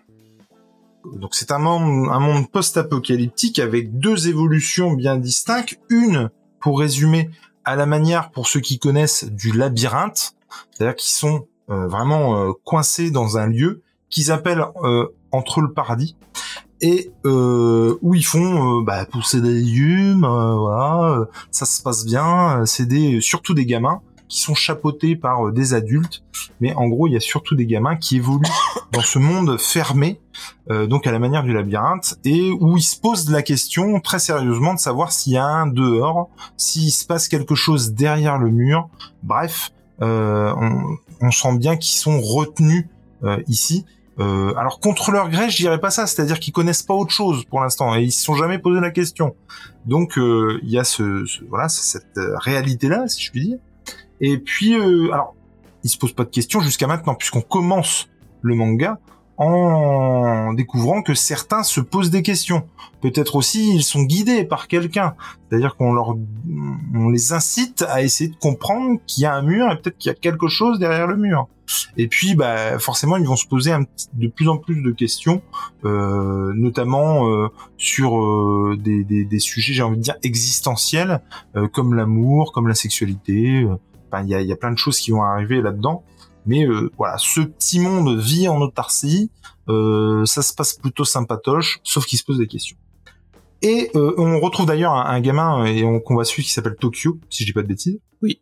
donc 1.14 1.34
c'est 1.34 1.50
un 1.50 1.58
monde, 1.58 2.08
un 2.10 2.20
monde 2.20 2.50
post-apocalyptique 2.50 3.58
avec 3.58 3.98
deux 3.98 4.28
évolutions 4.28 4.92
bien 4.92 5.16
distinctes. 5.16 5.78
Une, 5.88 6.30
pour 6.60 6.78
résumer, 6.78 7.30
à 7.64 7.76
la 7.76 7.86
manière, 7.86 8.30
pour 8.30 8.48
ceux 8.48 8.60
qui 8.60 8.78
connaissent, 8.78 9.24
du 9.24 9.52
labyrinthe, 9.52 10.34
c'est-à-dire 10.70 10.96
qu'ils 10.96 11.12
sont 11.12 11.46
euh, 11.70 11.86
vraiment 11.86 12.36
euh, 12.36 12.52
coincés 12.64 13.10
dans 13.10 13.38
un 13.38 13.46
lieu 13.46 13.82
qu'ils 14.10 14.30
appellent 14.30 14.64
euh, 14.82 15.06
entre 15.30 15.60
le 15.60 15.72
paradis 15.72 16.16
et 16.82 17.12
euh, 17.24 17.96
où 18.02 18.14
ils 18.14 18.26
font 18.26 18.80
euh, 18.80 18.82
bah, 18.82 19.06
pousser 19.06 19.40
des 19.40 19.52
légumes, 19.52 20.24
euh, 20.24 20.54
voilà, 20.56 21.28
ça 21.52 21.64
se 21.64 21.80
passe 21.80 22.04
bien. 22.04 22.66
C'est 22.66 22.86
des 22.86 23.20
surtout 23.20 23.54
des 23.54 23.64
gamins 23.64 24.02
qui 24.33 24.40
sont 24.40 24.55
chapeautés 24.55 25.14
par 25.14 25.47
euh, 25.49 25.53
des 25.53 25.75
adultes, 25.75 26.23
mais 26.62 26.73
en 26.73 26.88
gros 26.88 27.07
il 27.07 27.12
y 27.12 27.16
a 27.16 27.21
surtout 27.21 27.55
des 27.55 27.66
gamins 27.66 27.97
qui 27.97 28.16
évoluent 28.16 28.40
dans 28.92 29.03
ce 29.03 29.18
monde 29.18 29.59
fermé, 29.61 30.21
euh, 30.71 30.87
donc 30.87 31.07
à 31.07 31.12
la 31.12 31.18
manière 31.18 31.42
du 31.42 31.53
labyrinthe, 31.53 32.14
et 32.25 32.51
où 32.51 32.79
ils 32.79 32.83
se 32.83 32.99
posent 32.99 33.31
la 33.31 33.42
question 33.42 34.01
très 34.01 34.18
sérieusement 34.18 34.73
de 34.73 34.79
savoir 34.79 35.12
s'il 35.12 35.35
y 35.35 35.37
a 35.37 35.45
un 35.45 35.66
dehors, 35.66 36.31
s'il 36.57 36.90
se 36.90 37.05
passe 37.05 37.29
quelque 37.29 37.55
chose 37.55 37.92
derrière 37.92 38.38
le 38.38 38.51
mur. 38.51 38.88
Bref, 39.23 39.71
euh, 40.01 40.55
on, 40.57 40.97
on 41.21 41.31
sent 41.31 41.59
bien 41.59 41.77
qu'ils 41.77 41.99
sont 41.99 42.18
retenus 42.18 42.87
euh, 43.25 43.37
ici. 43.49 43.85
Euh, 44.18 44.55
alors 44.57 44.81
contre 44.81 45.11
leur 45.11 45.29
gré, 45.29 45.51
je 45.51 45.57
dirais 45.59 45.79
pas 45.81 45.90
ça, 45.90 46.07
c'est-à-dire 46.07 46.40
qu'ils 46.40 46.53
connaissent 46.55 46.83
pas 46.83 46.95
autre 46.95 47.12
chose 47.12 47.45
pour 47.45 47.61
l'instant 47.61 47.95
et 47.97 48.03
ils 48.03 48.12
se 48.12 48.23
sont 48.25 48.35
jamais 48.35 48.59
posé 48.59 48.81
la 48.81 48.90
question. 48.90 49.35
Donc 49.85 50.16
euh, 50.16 50.59
il 50.62 50.71
y 50.71 50.79
a 50.79 50.85
ce, 50.85 51.25
ce- 51.27 51.45
voilà 51.51 51.68
cette 51.68 52.18
réalité 52.37 52.88
là, 52.88 53.09
si 53.09 53.23
je 53.23 53.31
puis 53.31 53.47
dire. 53.47 53.59
Et 54.22 54.38
puis 54.38 54.74
euh, 54.74 55.12
alors 55.12 55.35
ils 55.85 55.90
se 55.90 55.98
posent 55.98 56.14
pas 56.14 56.24
de 56.24 56.30
questions 56.30 56.61
jusqu'à 56.61 56.87
maintenant 56.87 57.14
puisqu'on 57.14 57.42
commence 57.42 58.08
le 58.40 58.54
manga 58.54 58.98
en 59.37 60.52
découvrant 60.54 61.02
que 61.02 61.14
certains 61.14 61.62
se 61.64 61.80
posent 61.80 62.11
des 62.11 62.22
questions. 62.22 62.66
Peut-être 63.02 63.37
aussi 63.37 63.74
ils 63.74 63.82
sont 63.82 64.04
guidés 64.04 64.44
par 64.44 64.68
quelqu'un, 64.68 65.14
c'est-à-dire 65.50 65.76
qu'on 65.76 65.92
leur 65.92 66.16
on 66.94 67.08
les 67.11 67.35
incite 67.35 67.82
à 67.82 68.02
essayer 68.02 68.30
de 68.30 68.37
comprendre 68.37 69.00
qu'il 69.06 69.24
y 69.24 69.26
a 69.26 69.35
un 69.35 69.42
mur 69.42 69.70
et 69.70 69.76
peut-être 69.76 69.98
qu'il 69.98 70.08
y 70.08 70.12
a 70.12 70.14
quelque 70.14 70.48
chose 70.48 70.78
derrière 70.78 71.06
le 71.06 71.16
mur. 71.16 71.48
Et 71.96 72.08
puis, 72.08 72.35
bah, 72.35 72.78
forcément, 72.78 73.16
ils 73.16 73.26
vont 73.26 73.37
se 73.37 73.46
poser 73.46 73.72
de 74.14 74.28
plus 74.28 74.48
en 74.48 74.56
plus 74.56 74.82
de 74.82 74.90
questions, 74.90 75.42
euh, 75.85 76.52
notamment 76.54 77.28
euh, 77.28 77.48
sur 77.76 78.18
euh, 78.18 78.76
des, 78.78 79.04
des, 79.04 79.24
des 79.24 79.38
sujets, 79.38 79.72
j'ai 79.72 79.82
envie 79.82 79.96
de 79.96 80.02
dire, 80.02 80.16
existentiels, 80.22 81.20
euh, 81.56 81.68
comme 81.68 81.94
l'amour, 81.94 82.52
comme 82.52 82.68
la 82.68 82.74
sexualité. 82.74 83.66
Euh, 84.20 84.22
il 84.22 84.29
y 84.29 84.35
a, 84.35 84.40
il 84.40 84.46
y 84.48 84.53
a 84.53 84.57
plein 84.57 84.72
de 84.72 84.79
choses 84.79 84.98
qui 84.98 85.11
vont 85.11 85.22
arriver 85.22 85.61
là-dedans. 85.62 86.05
Mais 86.46 86.66
euh, 86.66 86.90
voilà, 86.98 87.18
ce 87.18 87.40
petit 87.40 87.79
monde 87.81 88.18
vit 88.18 88.48
en 88.48 88.61
autarcie. 88.61 89.31
euh, 89.68 90.25
ça 90.27 90.42
se 90.42 90.53
passe 90.53 90.75
plutôt 90.75 91.05
sympatoche, 91.05 91.79
sauf 91.85 92.05
qu'il 92.07 92.18
se 92.18 92.25
pose 92.25 92.38
des 92.38 92.48
questions. 92.48 92.77
Et 93.62 93.90
euh, 93.94 94.12
on 94.18 94.40
retrouve 94.40 94.66
d'ailleurs 94.66 94.92
un, 94.92 95.05
un 95.07 95.20
gamin 95.20 95.64
et 95.66 95.85
on- 95.85 96.01
qu'on 96.01 96.16
va 96.16 96.25
suivre 96.25 96.44
qui 96.46 96.53
s'appelle 96.53 96.75
Tokyo, 96.75 97.18
si 97.31 97.44
je 97.44 97.48
dis 97.48 97.53
pas 97.53 97.62
de 97.62 97.68
bêtises. 97.68 98.01
Oui. 98.22 98.40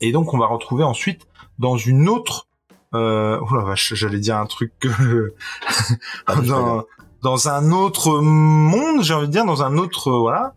Et 0.00 0.12
donc 0.12 0.32
on 0.32 0.38
va 0.38 0.46
retrouver 0.46 0.82
ensuite 0.82 1.26
dans 1.58 1.76
une 1.76 2.08
autre 2.08 2.46
euh, 2.94 3.38
oh 3.42 3.54
la 3.54 3.62
vache, 3.64 3.92
j'allais 3.94 4.18
dire 4.18 4.36
un 4.38 4.46
truc 4.46 4.72
que 4.80 4.88
Ah, 6.26 6.36
dans, 6.40 6.84
dans 7.22 7.48
un 7.48 7.70
autre 7.70 8.18
monde, 8.20 9.02
j'ai 9.02 9.12
envie 9.14 9.26
de 9.26 9.32
dire 9.32 9.44
dans 9.44 9.62
un 9.62 9.76
autre 9.76 10.08
euh, 10.08 10.18
voilà. 10.20 10.54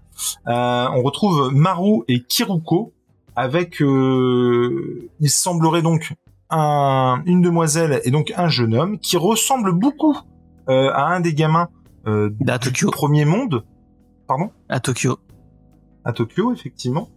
Euh, 0.48 0.88
on 0.96 1.02
retrouve 1.04 1.52
Maru 1.52 2.04
et 2.08 2.24
Kiruko 2.24 2.94
avec 3.36 3.82
euh, 3.82 5.10
il 5.20 5.30
semblerait 5.30 5.82
donc 5.82 6.14
un, 6.50 7.22
une 7.26 7.42
demoiselle 7.42 8.02
et 8.04 8.12
donc 8.12 8.34
un 8.38 8.48
jeune 8.50 8.76
homme 8.76 9.00
qui 9.00 9.18
ressemble 9.18 9.72
beaucoup 9.74 10.18
euh, 10.70 10.92
à 10.94 11.08
un 11.08 11.20
des 11.20 11.34
gamins 11.34 11.70
euh, 12.08 12.30
À 12.48 12.58
du 12.58 12.70
Tokyo. 12.70 12.92
premier 12.92 13.26
monde. 13.26 13.64
Pardon? 14.28 14.52
À 14.70 14.80
Tokyo. 14.80 15.18
à 16.06 16.14
Tokyo, 16.14 16.54
effectivement. 16.54 17.10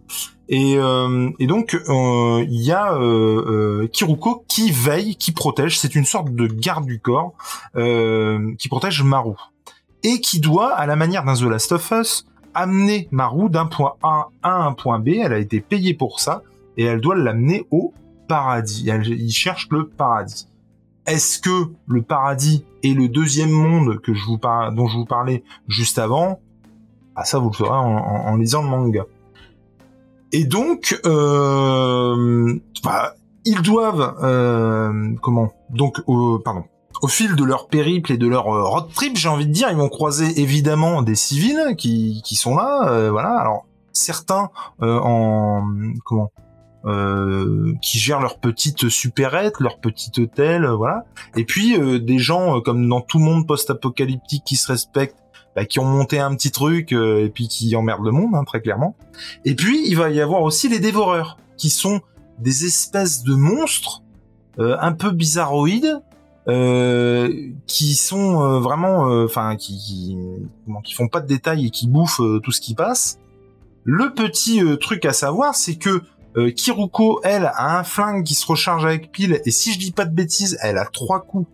Et, 0.48 0.76
euh, 0.78 1.28
et 1.40 1.46
donc, 1.48 1.74
euh, 1.74 2.44
il 2.48 2.62
y 2.62 2.70
a 2.70 2.94
euh, 2.94 3.82
euh, 3.82 3.88
Kiruko 3.88 4.44
qui 4.48 4.70
veille, 4.70 5.16
qui 5.16 5.32
protège. 5.32 5.78
C'est 5.78 5.96
une 5.96 6.04
sorte 6.04 6.32
de 6.32 6.46
garde 6.46 6.86
du 6.86 7.00
corps 7.00 7.32
euh, 7.76 8.54
qui 8.58 8.68
protège 8.68 9.02
Maru. 9.02 9.34
Et 10.04 10.20
qui 10.20 10.38
doit, 10.38 10.72
à 10.72 10.86
la 10.86 10.94
manière 10.94 11.24
d'un 11.24 11.34
The 11.34 11.42
Last 11.42 11.72
of 11.72 11.90
Us, 11.90 12.26
amener 12.56 13.08
Maru 13.10 13.50
d'un 13.50 13.66
point 13.66 13.94
A 14.02 14.28
à 14.42 14.64
un 14.64 14.72
point 14.72 14.98
B. 14.98 15.08
Elle 15.22 15.32
a 15.32 15.38
été 15.38 15.60
payée 15.60 15.94
pour 15.94 16.20
ça. 16.20 16.42
Et 16.76 16.84
elle 16.84 17.00
doit 17.00 17.16
l'amener 17.16 17.66
au 17.70 17.94
paradis. 18.28 18.88
Elle, 18.88 19.06
il 19.06 19.30
cherche 19.30 19.68
le 19.70 19.86
paradis. 19.88 20.48
Est-ce 21.06 21.38
que 21.38 21.70
le 21.86 22.02
paradis 22.02 22.64
est 22.82 22.92
le 22.92 23.08
deuxième 23.08 23.50
monde 23.52 24.00
que 24.00 24.12
je 24.12 24.24
vous 24.24 24.38
par- 24.38 24.72
dont 24.72 24.88
je 24.88 24.96
vous 24.96 25.04
parlais 25.04 25.44
juste 25.68 25.98
avant? 25.98 26.40
Ah, 27.14 27.24
ça, 27.24 27.38
vous 27.38 27.50
le 27.50 27.54
saurez 27.54 27.70
en, 27.70 27.96
en- 27.96 28.36
lisant 28.36 28.62
le 28.62 28.68
manga. 28.68 29.04
Et 30.32 30.44
donc, 30.44 31.00
euh, 31.06 32.58
bah, 32.82 33.14
ils 33.44 33.62
doivent, 33.62 34.16
euh, 34.22 35.14
comment? 35.22 35.52
Donc, 35.70 36.02
au, 36.06 36.40
pardon, 36.40 36.64
au 37.02 37.08
fil 37.08 37.36
de 37.36 37.44
leur 37.44 37.68
périple 37.68 38.12
et 38.12 38.16
de 38.18 38.26
leur 38.26 38.48
euh, 38.48 38.62
road 38.62 38.86
trip, 38.94 39.16
j'ai 39.16 39.28
envie 39.28 39.46
de 39.46 39.52
dire, 39.52 39.68
ils 39.70 39.76
vont 39.76 39.88
croiser 39.88 40.40
évidemment 40.40 41.02
des 41.02 41.14
civils 41.14 41.74
qui, 41.76 42.22
qui 42.24 42.36
sont 42.36 42.56
là. 42.56 42.88
euh, 42.88 43.10
voilà. 43.10 43.36
Alors, 43.38 43.66
certains 43.92 44.50
euh, 44.82 44.98
en 45.00 45.66
comment 46.04 46.30
euh, 46.84 47.74
qui 47.82 47.98
gèrent 47.98 48.20
leur 48.20 48.38
petite 48.38 48.88
supérette, 48.88 49.58
leur 49.58 49.78
petit 49.78 50.12
hôtel, 50.20 50.64
euh, 50.64 50.76
voilà. 50.76 51.04
Et 51.34 51.44
puis 51.44 51.76
euh, 51.76 51.98
des 51.98 52.18
gens 52.18 52.60
comme 52.60 52.88
dans 52.88 53.00
tout 53.00 53.18
monde 53.18 53.46
post-apocalyptique 53.46 54.44
qui 54.44 54.56
se 54.56 54.70
respectent 54.70 55.18
bah, 55.56 55.64
qui 55.64 55.80
ont 55.80 55.84
monté 55.84 56.20
un 56.20 56.34
petit 56.34 56.50
truc 56.50 56.92
et 56.92 57.30
puis 57.34 57.48
qui 57.48 57.74
emmerdent 57.74 58.04
le 58.04 58.12
monde, 58.12 58.34
hein, 58.34 58.44
très 58.44 58.60
clairement. 58.60 58.94
Et 59.46 59.54
puis, 59.54 59.88
il 59.88 59.96
va 59.96 60.10
y 60.10 60.20
avoir 60.20 60.42
aussi 60.42 60.68
les 60.68 60.78
dévoreurs, 60.78 61.38
qui 61.56 61.70
sont 61.70 62.02
des 62.38 62.66
espèces 62.66 63.24
de 63.24 63.34
monstres 63.34 64.02
euh, 64.58 64.76
un 64.80 64.92
peu 64.92 65.10
bizarroïdes, 65.10 66.02
euh, 66.48 67.50
qui 67.66 67.94
sont 67.94 68.42
euh, 68.42 68.60
vraiment, 68.60 69.08
euh, 69.08 69.24
enfin, 69.24 69.56
qui, 69.56 69.76
qui, 69.78 70.18
comment, 70.64 70.80
qui 70.80 70.94
font 70.94 71.08
pas 71.08 71.20
de 71.20 71.26
détails 71.26 71.66
et 71.66 71.70
qui 71.70 71.88
bouffent 71.88 72.20
euh, 72.20 72.40
tout 72.40 72.52
ce 72.52 72.60
qui 72.60 72.74
passe. 72.74 73.18
Le 73.84 74.12
petit 74.14 74.62
euh, 74.62 74.76
truc 74.76 75.04
à 75.04 75.12
savoir, 75.12 75.54
c'est 75.54 75.76
que 75.76 76.02
euh, 76.36 76.50
Kiruko, 76.50 77.20
elle, 77.24 77.46
a 77.46 77.78
un 77.78 77.84
flingue 77.84 78.24
qui 78.24 78.34
se 78.34 78.46
recharge 78.46 78.84
avec 78.84 79.10
pile, 79.10 79.40
et 79.44 79.50
si 79.50 79.72
je 79.72 79.78
dis 79.78 79.92
pas 79.92 80.04
de 80.04 80.14
bêtises, 80.14 80.58
elle 80.60 80.78
a 80.78 80.84
trois 80.84 81.20
coups 81.20 81.48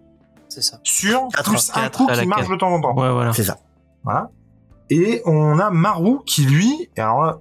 C'est 0.48 0.62
ça. 0.62 0.80
sur, 0.82 1.28
Quatre, 1.34 1.50
plus 1.50 1.70
un 1.74 1.88
coup 1.88 2.06
qui 2.06 2.26
marche 2.26 2.48
de 2.48 2.56
temps 2.56 2.72
en 2.72 2.80
temps. 2.80 2.94
Ouais, 2.94 3.12
voilà. 3.12 3.32
C'est 3.32 3.44
ça. 3.44 3.58
Voilà. 4.02 4.30
Et 4.90 5.22
on 5.24 5.58
a 5.58 5.70
Maru 5.70 6.18
qui 6.26 6.44
lui, 6.44 6.90
et 6.96 7.00
alors 7.00 7.22
là, 7.22 7.38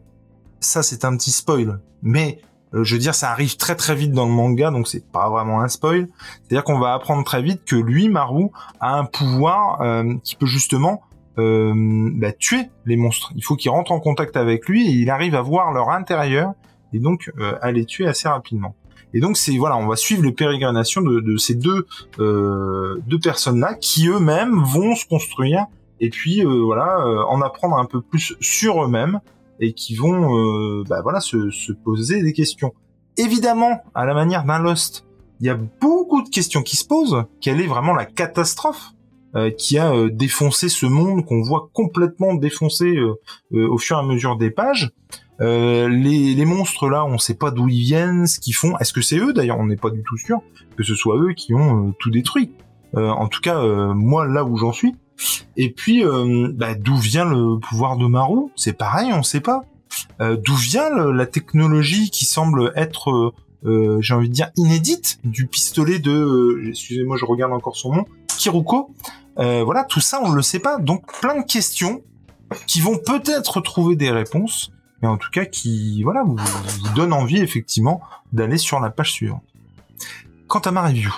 ça 0.59 0.83
c'est 0.83 1.03
un 1.03 1.17
petit 1.17 1.31
spoil, 1.31 1.81
mais 2.01 2.39
je 2.73 2.95
veux 2.95 2.99
dire 2.99 3.15
ça 3.15 3.31
arrive 3.31 3.57
très 3.57 3.75
très 3.75 3.95
vite 3.95 4.11
dans 4.11 4.25
le 4.25 4.31
manga, 4.31 4.71
donc 4.71 4.87
c'est 4.87 5.05
pas 5.11 5.29
vraiment 5.29 5.61
un 5.61 5.67
spoil. 5.67 6.07
C'est-à-dire 6.43 6.63
qu'on 6.63 6.79
va 6.79 6.93
apprendre 6.93 7.23
très 7.23 7.41
vite 7.41 7.65
que 7.65 7.75
lui, 7.75 8.09
Maru, 8.09 8.47
a 8.79 8.97
un 8.97 9.05
pouvoir 9.05 9.81
euh, 9.81 10.15
qui 10.23 10.35
peut 10.35 10.45
justement 10.45 11.01
euh, 11.37 11.73
bah, 12.13 12.31
tuer 12.31 12.69
les 12.85 12.95
monstres. 12.95 13.31
Il 13.35 13.43
faut 13.43 13.55
qu'il 13.55 13.71
rentre 13.71 13.91
en 13.91 13.99
contact 13.99 14.37
avec 14.37 14.67
lui 14.67 14.87
et 14.87 14.91
il 14.91 15.09
arrive 15.09 15.35
à 15.35 15.41
voir 15.41 15.71
leur 15.71 15.89
intérieur 15.89 16.53
et 16.93 16.99
donc 16.99 17.31
euh, 17.39 17.55
à 17.61 17.71
les 17.71 17.85
tuer 17.85 18.07
assez 18.07 18.27
rapidement. 18.27 18.75
Et 19.13 19.19
donc 19.19 19.37
c'est 19.37 19.57
voilà, 19.57 19.77
on 19.77 19.87
va 19.87 19.95
suivre 19.95 20.23
les 20.23 20.31
pérégrinations 20.31 21.01
de, 21.01 21.19
de 21.19 21.37
ces 21.37 21.55
deux 21.55 21.85
euh, 22.19 23.01
deux 23.07 23.19
personnes 23.19 23.59
là 23.59 23.73
qui 23.73 24.07
eux-mêmes 24.07 24.61
vont 24.63 24.95
se 24.95 25.05
construire 25.05 25.65
et 25.99 26.09
puis 26.09 26.45
euh, 26.45 26.61
voilà 26.63 26.99
euh, 26.99 27.23
en 27.25 27.41
apprendre 27.41 27.77
un 27.77 27.85
peu 27.85 28.01
plus 28.01 28.35
sur 28.39 28.83
eux-mêmes 28.83 29.19
et 29.61 29.73
qui 29.73 29.95
vont 29.95 30.37
euh, 30.37 30.83
bah, 30.89 31.01
voilà 31.01 31.21
se, 31.21 31.49
se 31.51 31.71
poser 31.71 32.21
des 32.21 32.33
questions. 32.33 32.73
Évidemment, 33.17 33.83
à 33.93 34.05
la 34.05 34.13
manière 34.13 34.43
d'un 34.43 34.59
Lost, 34.59 35.05
il 35.39 35.47
y 35.47 35.49
a 35.49 35.57
beaucoup 35.79 36.21
de 36.21 36.29
questions 36.29 36.61
qui 36.63 36.75
se 36.75 36.85
posent. 36.85 37.23
Quelle 37.39 37.61
est 37.61 37.67
vraiment 37.67 37.93
la 37.93 38.05
catastrophe 38.05 38.91
euh, 39.35 39.49
qui 39.49 39.77
a 39.77 39.93
euh, 39.93 40.09
défoncé 40.09 40.69
ce 40.69 40.85
monde 40.85 41.25
qu'on 41.25 41.41
voit 41.41 41.69
complètement 41.73 42.33
défoncé 42.33 42.95
euh, 42.95 43.15
euh, 43.53 43.67
au 43.69 43.77
fur 43.77 43.97
et 43.97 43.99
à 43.99 44.03
mesure 44.03 44.35
des 44.37 44.51
pages? 44.51 44.91
Euh, 45.39 45.89
les, 45.89 46.35
les 46.35 46.45
monstres 46.45 46.89
là, 46.89 47.05
on 47.05 47.17
sait 47.17 47.35
pas 47.35 47.49
d'où 47.49 47.67
ils 47.67 47.81
viennent, 47.81 48.27
ce 48.27 48.39
qu'ils 48.39 48.55
font. 48.55 48.77
Est-ce 48.77 48.93
que 48.93 49.01
c'est 49.01 49.17
eux 49.17 49.33
D'ailleurs, 49.33 49.59
on 49.59 49.65
n'est 49.65 49.77
pas 49.77 49.89
du 49.89 50.03
tout 50.03 50.17
sûr 50.17 50.41
que 50.77 50.83
ce 50.83 50.95
soit 50.95 51.17
eux 51.17 51.33
qui 51.33 51.53
ont 51.53 51.93
tout 51.99 52.09
détruit. 52.09 52.51
En 52.93 53.27
tout 53.27 53.39
cas, 53.39 53.63
moi 53.93 54.27
là 54.27 54.43
où 54.43 54.57
j'en 54.57 54.73
suis. 54.73 54.95
Et 55.57 55.71
puis, 55.71 56.05
euh, 56.05 56.51
bah, 56.53 56.75
d'où 56.75 56.97
vient 56.97 57.25
le 57.25 57.59
pouvoir 57.59 57.97
de 57.97 58.07
Maru? 58.07 58.49
C'est 58.55 58.73
pareil, 58.73 59.11
on 59.13 59.23
sait 59.23 59.41
pas. 59.41 59.65
Euh, 60.21 60.37
d'où 60.37 60.55
vient 60.55 60.89
la 60.89 61.25
technologie 61.25 62.09
qui 62.09 62.25
semble 62.25 62.71
être, 62.75 63.11
euh, 63.11 63.33
euh, 63.65 64.01
j'ai 64.01 64.13
envie 64.13 64.29
de 64.29 64.33
dire, 64.33 64.49
inédite 64.55 65.19
du 65.23 65.47
pistolet 65.47 65.99
de, 65.99 66.63
excusez-moi, 66.69 67.17
je 67.17 67.25
regarde 67.25 67.51
encore 67.51 67.75
son 67.75 67.93
nom, 67.93 68.05
Kiruko? 68.37 68.93
Voilà, 69.35 69.83
tout 69.83 69.99
ça, 69.99 70.21
on 70.23 70.31
le 70.31 70.41
sait 70.41 70.59
pas. 70.59 70.77
Donc, 70.77 71.11
plein 71.19 71.41
de 71.41 71.45
questions 71.45 72.01
qui 72.67 72.79
vont 72.79 72.97
peut-être 72.97 73.59
trouver 73.61 73.95
des 73.95 74.11
réponses, 74.11 74.71
mais 75.01 75.07
en 75.07 75.17
tout 75.17 75.29
cas 75.31 75.45
qui, 75.45 76.03
voilà, 76.03 76.23
vous, 76.23 76.35
vous 76.35 76.93
donnent 76.93 77.13
envie 77.13 77.39
effectivement 77.39 78.01
d'aller 78.33 78.57
sur 78.57 78.79
la 78.79 78.91
page 78.91 79.11
suivante. 79.11 79.43
Quant 80.47 80.59
à 80.59 80.71
ma 80.71 80.87
review, 80.87 81.11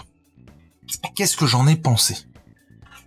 qu'est-ce 1.16 1.36
que 1.36 1.46
j'en 1.46 1.68
ai 1.68 1.76
pensé? 1.76 2.16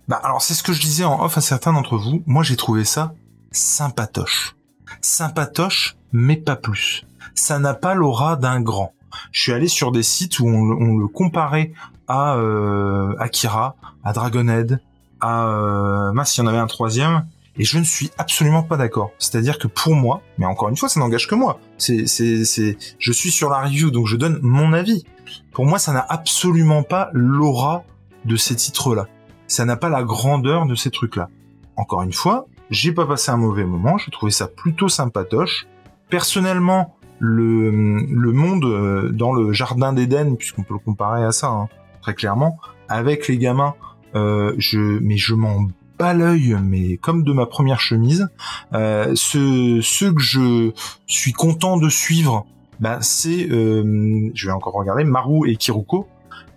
Bah, 0.07 0.19
alors 0.23 0.41
c'est 0.41 0.53
ce 0.53 0.63
que 0.63 0.73
je 0.73 0.81
disais 0.81 1.03
en 1.03 1.21
off 1.23 1.37
à 1.37 1.41
certains 1.41 1.73
d'entre 1.73 1.97
vous. 1.97 2.23
Moi, 2.25 2.43
j'ai 2.43 2.55
trouvé 2.55 2.85
ça 2.85 3.13
sympatoche, 3.51 4.55
sympatoche, 5.01 5.97
mais 6.11 6.35
pas 6.37 6.55
plus. 6.55 7.05
Ça 7.35 7.59
n'a 7.59 7.73
pas 7.73 7.93
l'aura 7.93 8.35
d'un 8.35 8.61
grand. 8.61 8.93
Je 9.31 9.41
suis 9.41 9.51
allé 9.53 9.67
sur 9.67 9.91
des 9.91 10.03
sites 10.03 10.39
où 10.39 10.47
on, 10.47 10.97
le- 10.97 11.07
comparait 11.07 11.71
à 12.07 12.35
euh, 12.35 13.15
Akira, 13.19 13.75
à 14.03 14.13
Dragonhead, 14.13 14.79
à 15.19 15.47
euh, 15.47 16.11
mince, 16.13 16.37
il 16.37 16.41
y 16.41 16.43
en 16.43 16.47
avait 16.47 16.57
un 16.57 16.67
troisième, 16.67 17.25
et 17.57 17.63
je 17.63 17.79
ne 17.79 17.83
suis 17.83 18.11
absolument 18.17 18.63
pas 18.63 18.77
d'accord. 18.77 19.11
C'est-à-dire 19.17 19.57
que 19.57 19.67
pour 19.67 19.95
moi, 19.95 20.21
mais 20.37 20.45
encore 20.45 20.69
une 20.69 20.77
fois, 20.77 20.87
ça 20.89 20.99
n'engage 20.99 21.27
que 21.27 21.35
moi. 21.35 21.59
C'est, 21.77 22.05
c'est, 22.05 22.45
c'est, 22.45 22.77
je 22.99 23.11
suis 23.11 23.31
sur 23.31 23.49
la 23.49 23.61
review, 23.61 23.91
donc 23.91 24.07
je 24.07 24.15
donne 24.15 24.39
mon 24.41 24.71
avis. 24.73 25.03
Pour 25.51 25.65
moi, 25.65 25.79
ça 25.79 25.91
n'a 25.91 26.05
absolument 26.07 26.83
pas 26.83 27.09
l'aura 27.13 27.83
de 28.25 28.35
ces 28.35 28.55
titres-là. 28.55 29.07
Ça 29.47 29.65
n'a 29.65 29.77
pas 29.77 29.89
la 29.89 30.03
grandeur 30.03 30.65
de 30.65 30.75
ces 30.75 30.91
trucs-là. 30.91 31.29
Encore 31.75 32.01
une 32.01 32.13
fois, 32.13 32.47
j'ai 32.69 32.91
pas 32.91 33.05
passé 33.05 33.31
un 33.31 33.37
mauvais 33.37 33.65
moment. 33.65 33.97
J'ai 33.97 34.11
trouvé 34.11 34.31
ça 34.31 34.47
plutôt 34.47 34.89
sympatoche. 34.89 35.67
Personnellement, 36.09 36.95
le, 37.19 37.71
le 37.71 38.31
monde 38.31 38.65
euh, 38.65 39.11
dans 39.11 39.33
le 39.33 39.51
jardin 39.53 39.93
d'Éden, 39.93 40.35
puisqu'on 40.35 40.63
peut 40.63 40.73
le 40.73 40.79
comparer 40.79 41.23
à 41.23 41.31
ça, 41.31 41.47
hein, 41.47 41.69
très 42.01 42.13
clairement, 42.13 42.57
avec 42.89 43.27
les 43.27 43.37
gamins, 43.37 43.75
euh, 44.15 44.53
je, 44.57 44.79
mais 44.99 45.17
je 45.17 45.33
m'en 45.33 45.67
bats 45.97 46.13
l'œil, 46.13 46.57
mais 46.63 46.97
comme 46.97 47.23
de 47.23 47.33
ma 47.33 47.45
première 47.45 47.79
chemise. 47.79 48.29
Euh, 48.73 49.13
ce, 49.15 49.79
ceux 49.81 50.13
que 50.13 50.21
je 50.21 50.71
suis 51.07 51.33
content 51.33 51.77
de 51.77 51.89
suivre, 51.89 52.45
bah, 52.79 52.99
c'est, 53.01 53.49
euh, 53.49 54.29
je 54.33 54.47
vais 54.47 54.53
encore 54.53 54.73
regarder, 54.73 55.03
Maru 55.03 55.49
et 55.49 55.55
Kiruko. 55.55 56.07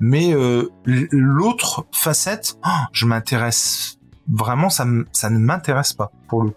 Mais 0.00 0.32
euh, 0.34 0.68
l'autre 0.86 1.86
facette, 1.92 2.56
ah, 2.62 2.88
je 2.92 3.06
m'intéresse 3.06 3.98
vraiment, 4.28 4.70
ça, 4.70 4.86
ça 5.12 5.28
ne 5.30 5.38
m'intéresse 5.38 5.92
pas 5.92 6.10
pour 6.28 6.42
le 6.42 6.50
coup. 6.50 6.56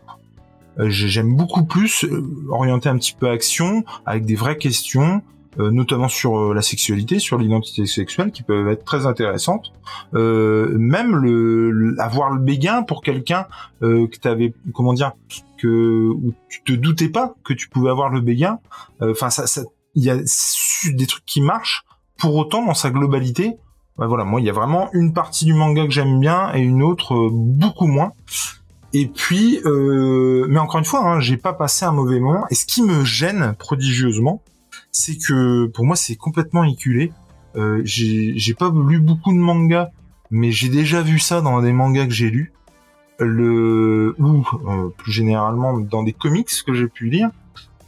Euh, 0.79 0.89
j'ai- 0.89 1.07
J'aime 1.09 1.35
beaucoup 1.35 1.65
plus 1.65 2.03
euh, 2.05 2.23
orienter 2.49 2.89
un 2.89 2.97
petit 2.97 3.13
peu 3.13 3.29
action 3.29 3.83
avec 4.05 4.25
des 4.25 4.35
vraies 4.35 4.57
questions, 4.57 5.21
euh, 5.59 5.69
notamment 5.71 6.07
sur 6.07 6.35
euh, 6.39 6.53
la 6.53 6.61
sexualité, 6.63 7.19
sur 7.19 7.37
l'identité 7.37 7.85
sexuelle, 7.85 8.31
qui 8.31 8.41
peuvent 8.43 8.67
être 8.69 8.83
très 8.85 9.05
intéressantes. 9.05 9.71
Euh, 10.15 10.75
même 10.79 11.15
le, 11.15 11.69
le- 11.69 11.95
avoir 12.01 12.31
le 12.31 12.39
béguin 12.39 12.81
pour 12.81 13.03
quelqu'un 13.03 13.45
euh, 13.83 14.07
que 14.07 14.17
t'avais, 14.17 14.53
comment 14.73 14.93
dire, 14.93 15.11
que 15.59 16.09
où 16.09 16.33
tu 16.49 16.63
te 16.63 16.71
doutais 16.73 17.09
pas 17.09 17.35
que 17.43 17.53
tu 17.53 17.69
pouvais 17.69 17.89
avoir 17.91 18.09
le 18.09 18.21
béguin. 18.21 18.59
Enfin, 19.01 19.29
ça, 19.29 19.45
ça, 19.47 19.61
il 19.95 20.03
y 20.03 20.09
a 20.09 20.17
des 20.17 21.05
trucs 21.07 21.25
qui 21.25 21.41
marchent. 21.41 21.83
Pour 22.17 22.35
autant, 22.35 22.65
dans 22.65 22.73
sa 22.73 22.89
globalité, 22.89 23.55
bah 23.97 24.07
voilà, 24.07 24.23
moi, 24.23 24.41
il 24.41 24.45
y 24.45 24.49
a 24.49 24.53
vraiment 24.53 24.89
une 24.93 25.13
partie 25.13 25.45
du 25.45 25.53
manga 25.53 25.85
que 25.85 25.91
j'aime 25.91 26.19
bien 26.19 26.53
et 26.53 26.61
une 26.61 26.83
autre 26.83 27.15
euh, 27.15 27.29
beaucoup 27.31 27.87
moins. 27.87 28.11
Et 28.93 29.07
puis, 29.07 29.59
euh, 29.65 30.45
mais 30.49 30.59
encore 30.59 30.79
une 30.79 30.85
fois, 30.85 31.01
hein, 31.01 31.19
j'ai 31.19 31.37
pas 31.37 31.53
passé 31.53 31.83
un 31.83 31.91
mauvais 31.91 32.19
moment. 32.19 32.45
Et 32.51 32.55
ce 32.55 32.65
qui 32.65 32.83
me 32.83 33.03
gêne 33.03 33.55
prodigieusement, 33.57 34.41
c'est 34.91 35.17
que 35.17 35.65
pour 35.65 35.85
moi, 35.85 35.95
c'est 35.95 36.15
complètement 36.15 36.63
éculé. 36.63 37.11
Euh, 37.55 37.81
j'ai 37.83 38.53
pas 38.53 38.71
lu 38.73 38.99
beaucoup 38.99 39.31
de 39.31 39.37
mangas, 39.37 39.89
mais 40.29 40.51
j'ai 40.51 40.69
déjà 40.69 41.01
vu 41.01 41.19
ça 41.19 41.41
dans 41.41 41.61
des 41.61 41.73
mangas 41.73 42.05
que 42.05 42.13
j'ai 42.13 42.29
lus, 42.29 42.53
le 43.19 44.15
ou 44.19 44.43
euh, 44.67 44.89
plus 44.97 45.11
généralement 45.11 45.77
dans 45.79 46.03
des 46.03 46.13
comics 46.13 46.49
que 46.65 46.73
j'ai 46.73 46.87
pu 46.87 47.09
lire. 47.09 47.29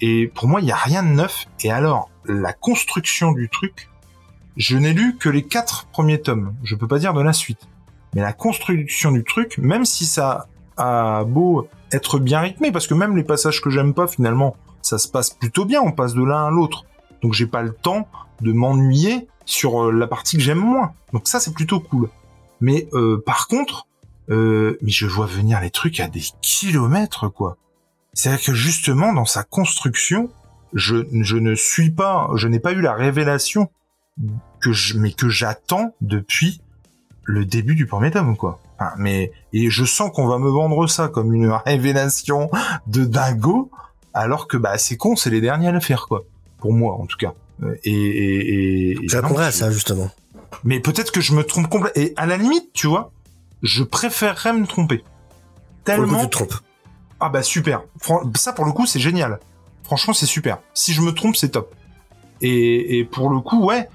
Et 0.01 0.27
pour 0.27 0.47
moi, 0.47 0.59
il 0.59 0.67
y 0.67 0.71
a 0.71 0.75
rien 0.75 1.03
de 1.03 1.09
neuf. 1.09 1.47
Et 1.63 1.71
alors, 1.71 2.09
la 2.25 2.53
construction 2.53 3.31
du 3.31 3.47
truc, 3.49 3.89
je 4.57 4.77
n'ai 4.77 4.93
lu 4.93 5.17
que 5.17 5.29
les 5.29 5.43
quatre 5.43 5.85
premiers 5.87 6.21
tomes. 6.21 6.55
Je 6.63 6.75
peux 6.75 6.87
pas 6.87 6.99
dire 6.99 7.13
de 7.13 7.21
la 7.21 7.33
suite. 7.33 7.67
Mais 8.13 8.21
la 8.21 8.33
construction 8.33 9.11
du 9.11 9.23
truc, 9.23 9.57
même 9.57 9.85
si 9.85 10.05
ça 10.05 10.47
a 10.77 11.23
beau 11.25 11.67
être 11.91 12.19
bien 12.19 12.39
rythmé, 12.39 12.71
parce 12.71 12.87
que 12.87 12.93
même 12.93 13.15
les 13.15 13.23
passages 13.23 13.61
que 13.61 13.69
j'aime 13.69 13.93
pas, 13.93 14.07
finalement, 14.07 14.55
ça 14.81 14.97
se 14.97 15.07
passe 15.07 15.29
plutôt 15.29 15.65
bien. 15.65 15.81
On 15.81 15.91
passe 15.91 16.13
de 16.13 16.23
l'un 16.23 16.47
à 16.47 16.49
l'autre. 16.49 16.85
Donc 17.21 17.33
j'ai 17.33 17.47
pas 17.47 17.61
le 17.61 17.73
temps 17.73 18.07
de 18.41 18.51
m'ennuyer 18.51 19.27
sur 19.45 19.85
euh, 19.85 19.91
la 19.91 20.07
partie 20.07 20.37
que 20.37 20.43
j'aime 20.43 20.59
moins. 20.59 20.93
Donc 21.13 21.27
ça, 21.27 21.39
c'est 21.39 21.53
plutôt 21.53 21.79
cool. 21.79 22.09
Mais 22.61 22.87
euh, 22.93 23.21
par 23.25 23.47
contre, 23.47 23.87
euh, 24.29 24.77
mais 24.81 24.91
je 24.91 25.05
vois 25.05 25.25
venir 25.25 25.59
les 25.61 25.69
trucs 25.69 25.99
à 25.99 26.07
des 26.07 26.23
kilomètres, 26.41 27.29
quoi. 27.29 27.57
C'est-à-dire 28.13 28.45
que 28.45 28.53
justement, 28.53 29.13
dans 29.13 29.25
sa 29.25 29.43
construction, 29.43 30.29
je, 30.73 31.05
je 31.11 31.37
ne 31.37 31.53
suis 31.53 31.91
pas, 31.91 32.29
je 32.35 32.47
n'ai 32.47 32.59
pas 32.59 32.71
eu 32.71 32.81
la 32.81 32.93
révélation 32.93 33.69
que 34.61 34.71
je, 34.73 34.97
mais 34.97 35.11
que 35.11 35.29
j'attends 35.29 35.93
depuis 36.01 36.61
le 37.23 37.45
début 37.45 37.75
du 37.75 37.85
premier 37.85 38.11
tome, 38.11 38.37
quoi. 38.37 38.59
Enfin, 38.79 38.91
mais 38.97 39.31
et 39.53 39.69
je 39.69 39.85
sens 39.85 40.11
qu'on 40.13 40.27
va 40.27 40.37
me 40.37 40.49
vendre 40.49 40.87
ça 40.87 41.07
comme 41.07 41.33
une 41.33 41.49
révélation 41.65 42.49
de 42.87 43.05
dingo, 43.05 43.71
alors 44.13 44.47
que 44.47 44.57
bah 44.57 44.77
c'est 44.77 44.97
con, 44.97 45.15
c'est 45.15 45.29
les 45.29 45.41
derniers 45.41 45.67
à 45.69 45.71
le 45.71 45.79
faire, 45.79 46.05
quoi. 46.07 46.23
Pour 46.59 46.73
moi, 46.73 46.95
en 46.95 47.05
tout 47.05 47.17
cas. 47.17 47.33
Euh, 47.63 47.75
Et, 47.83 47.91
et, 47.93 48.91
et, 48.93 48.97
répondrai 49.07 49.43
non, 49.43 49.49
à 49.49 49.51
ça, 49.51 49.71
justement. 49.71 50.09
mais 50.63 50.79
peut-être 50.79 51.11
que 51.11 51.21
je 51.21 51.33
me 51.33 51.43
trompe 51.43 51.69
complètement. 51.69 52.01
Et 52.01 52.13
à 52.17 52.25
la 52.25 52.37
limite, 52.37 52.71
tu 52.73 52.87
vois, 52.87 53.11
je 53.63 53.83
préférerais 53.83 54.53
me 54.53 54.65
tromper. 54.67 54.97
Pour 54.99 55.95
le 55.97 56.01
coup, 56.03 56.07
Tellement. 56.07 56.19
tu 56.21 56.25
te 56.25 56.31
trompes. 56.31 56.53
Ah 57.19 57.29
bah 57.29 57.43
super. 57.43 57.83
Ça 58.35 58.51
pour 58.53 58.65
le 58.65 58.71
coup 58.73 58.85
c'est 58.85 58.99
génial. 58.99 59.39
Franchement 59.83 60.13
c'est 60.13 60.25
super. 60.25 60.57
Si 60.73 60.91
je 60.93 61.01
me 61.01 61.11
trompe 61.13 61.35
c'est 61.37 61.49
top. 61.49 61.73
Et, 62.41 62.97
et 62.99 63.05
pour 63.05 63.29
le 63.29 63.39
coup 63.39 63.63
ouais. 63.63 63.87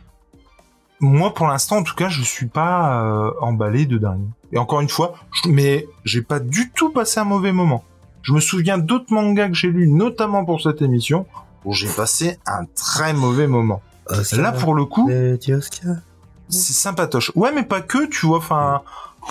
Moi 1.01 1.33
pour 1.35 1.47
l'instant 1.49 1.79
en 1.79 1.83
tout 1.83 1.95
cas 1.95 2.09
je 2.09 2.23
suis 2.23 2.47
pas 2.47 3.03
euh, 3.05 3.31
emballé 3.41 3.87
de 3.87 3.99
dingue. 3.99 4.27
Et 4.53 4.59
encore 4.59 4.81
une 4.81 4.89
fois, 4.89 5.15
je- 5.33 5.49
mais 5.49 5.87
j'ai 6.05 6.23
pas 6.23 6.41
du 6.41 6.71
tout 6.71 6.91
passé 6.91 7.21
un 7.21 7.25
mauvais 7.25 7.53
moment. 7.53 7.85
Je 8.23 8.33
me 8.33 8.41
souviens 8.41 8.77
d'autres 8.79 9.13
mangas 9.13 9.49
que 9.49 9.55
j'ai 9.55 9.69
lus 9.71 9.89
notamment 9.89 10.45
pour 10.45 10.61
cette 10.61 10.83
émission 10.83 11.27
où 11.65 11.73
j'ai 11.73 11.89
passé 11.89 12.39
un 12.47 12.65
très 12.75 13.13
mauvais 13.15 13.47
moment. 13.47 13.81
Oscar, 14.09 14.41
Là 14.41 14.53
pour 14.53 14.75
le 14.75 14.85
coup, 14.85 15.09
Oscar. 15.11 15.97
c'est 16.49 16.73
sympatoche. 16.73 17.31
Ouais, 17.37 17.53
mais 17.55 17.63
pas 17.63 17.81
que, 17.81 18.07
tu 18.09 18.27
vois. 18.27 18.39
Enfin, 18.39 18.83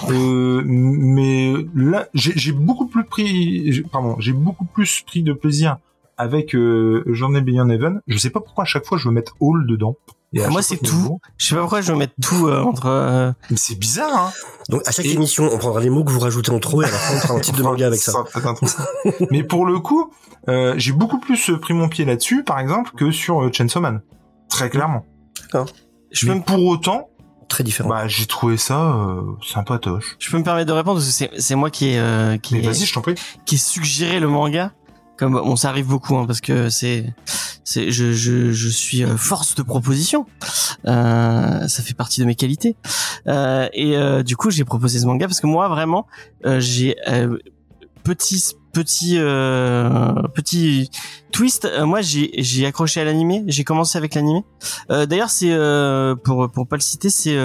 euh, 0.09 0.61
mais 0.65 1.53
là, 1.75 2.07
j'ai 2.13 2.51
beaucoup 2.53 2.87
plus 2.87 3.03
pris, 3.03 3.83
pardon, 3.91 4.15
j'ai 4.19 4.31
beaucoup 4.33 4.65
plus 4.65 5.01
pris 5.05 5.21
de 5.21 5.33
plaisir 5.33 5.77
avec 6.17 6.55
euh, 6.55 7.03
Journey 7.07 7.41
Beyond 7.41 7.69
Heaven. 7.69 8.01
Je 8.07 8.17
sais 8.17 8.29
pas 8.29 8.39
pourquoi 8.39 8.63
à 8.63 8.67
chaque 8.67 8.85
fois 8.85 8.97
je 8.97 9.07
veux 9.09 9.13
mettre 9.13 9.35
All 9.41 9.65
dedans. 9.67 9.97
À 10.37 10.47
Moi, 10.49 10.61
c'est 10.61 10.75
je 10.83 10.87
tout. 10.89 11.19
Je 11.37 11.47
sais 11.47 11.55
pas 11.55 11.61
pourquoi 11.61 11.81
je 11.81 11.91
veux 11.91 11.97
mettre 11.97 12.13
tout 12.21 12.47
euh, 12.47 12.61
entre. 12.61 12.85
euh, 12.85 13.31
Mais 13.49 13.57
c'est 13.57 13.75
bizarre, 13.79 14.27
hein. 14.27 14.31
Donc 14.69 14.81
à 14.87 14.91
chaque 14.91 15.05
Et- 15.05 15.13
émission, 15.13 15.49
on 15.51 15.57
prendra 15.57 15.79
les 15.81 15.89
mots 15.89 16.03
que 16.03 16.11
vous 16.11 16.19
rajoutez 16.19 16.51
en 16.51 16.59
trop 16.59 16.83
et 16.83 16.85
à 16.85 16.91
la 16.91 16.97
fin 16.97 17.15
on 17.15 17.19
fera 17.19 17.33
un 17.33 17.39
titre 17.39 17.57
de 17.57 17.63
manga 17.63 17.87
avec 17.87 17.99
ça. 17.99 18.13
Mais 19.31 19.41
pour 19.43 19.65
le 19.65 19.79
coup, 19.79 20.11
euh, 20.47 20.75
j'ai 20.77 20.91
beaucoup 20.91 21.19
plus 21.19 21.51
pris 21.59 21.73
mon 21.73 21.89
pied 21.89 22.05
là-dessus, 22.05 22.43
par 22.43 22.59
exemple, 22.59 22.91
que 22.95 23.09
sur 23.11 23.41
euh, 23.41 23.49
Chainsaw 23.51 23.79
Man. 23.81 24.01
Très 24.49 24.69
clairement. 24.69 25.03
Je 26.11 26.25
peux, 26.27 26.33
Mais 26.33 26.39
me, 26.39 26.43
pour 26.43 26.63
autant, 26.65 27.09
Très 27.47 27.63
différent. 27.63 27.89
bah, 27.89 28.07
j'ai 28.07 28.27
trouvé 28.27 28.57
ça 28.57 28.79
euh, 28.93 29.21
sympatoche. 29.43 30.15
je 30.19 30.29
peux 30.29 30.37
me 30.37 30.43
permettre 30.43 30.67
de 30.67 30.73
répondre 30.73 30.97
parce 30.97 31.07
que 31.07 31.11
c'est 31.13 31.31
c'est 31.39 31.55
moi 31.55 31.71
qui 31.71 31.89
ai 31.89 31.99
euh, 31.99 32.37
qui 32.37 32.53
Mais 32.53 32.59
ai- 32.59 32.67
vas-y, 32.67 32.85
je 32.85 32.93
t'en 32.93 33.01
prie. 33.01 33.15
qui 33.47 33.55
ai 33.55 33.57
suggéré 33.57 34.19
le 34.19 34.27
manga. 34.27 34.71
Comme 35.19 35.33
bon, 35.33 35.57
ça 35.57 35.67
arrive 35.67 35.87
beaucoup 35.87 36.15
hein, 36.15 36.25
parce 36.25 36.39
que 36.39 36.69
c'est 36.69 37.13
c'est 37.65 37.91
je 37.91 38.13
je 38.13 38.53
je 38.53 38.69
suis 38.69 39.03
euh, 39.03 39.17
force 39.17 39.53
de 39.53 39.63
proposition. 39.63 40.25
Euh, 40.85 41.67
ça 41.67 41.83
fait 41.83 41.93
partie 41.93 42.21
de 42.21 42.25
mes 42.25 42.35
qualités. 42.35 42.77
Euh, 43.27 43.67
et 43.73 43.97
euh, 43.97 44.23
du 44.23 44.37
coup, 44.37 44.49
j'ai 44.49 44.63
proposé 44.63 44.97
ce 44.97 45.05
manga 45.05 45.27
parce 45.27 45.41
que 45.41 45.47
moi 45.47 45.67
vraiment 45.67 46.07
euh, 46.45 46.61
j'ai 46.61 46.95
euh, 47.09 47.37
petit 48.05 48.53
petit 48.71 49.17
petit 50.35 50.89
twist. 51.33 51.69
Moi 51.83 51.99
j'ai 51.99 52.31
j'ai 52.37 52.65
accroché 52.65 53.01
à 53.01 53.03
l'animé. 53.03 53.43
J'ai 53.47 53.65
commencé 53.65 53.97
avec 53.97 54.15
l'animé. 54.15 54.45
D'ailleurs 54.87 55.31
c'est 55.31 55.53
pour 56.23 56.49
pour 56.49 56.65
pas 56.65 56.77
le 56.77 56.81
citer 56.81 57.09
c'est 57.09 57.37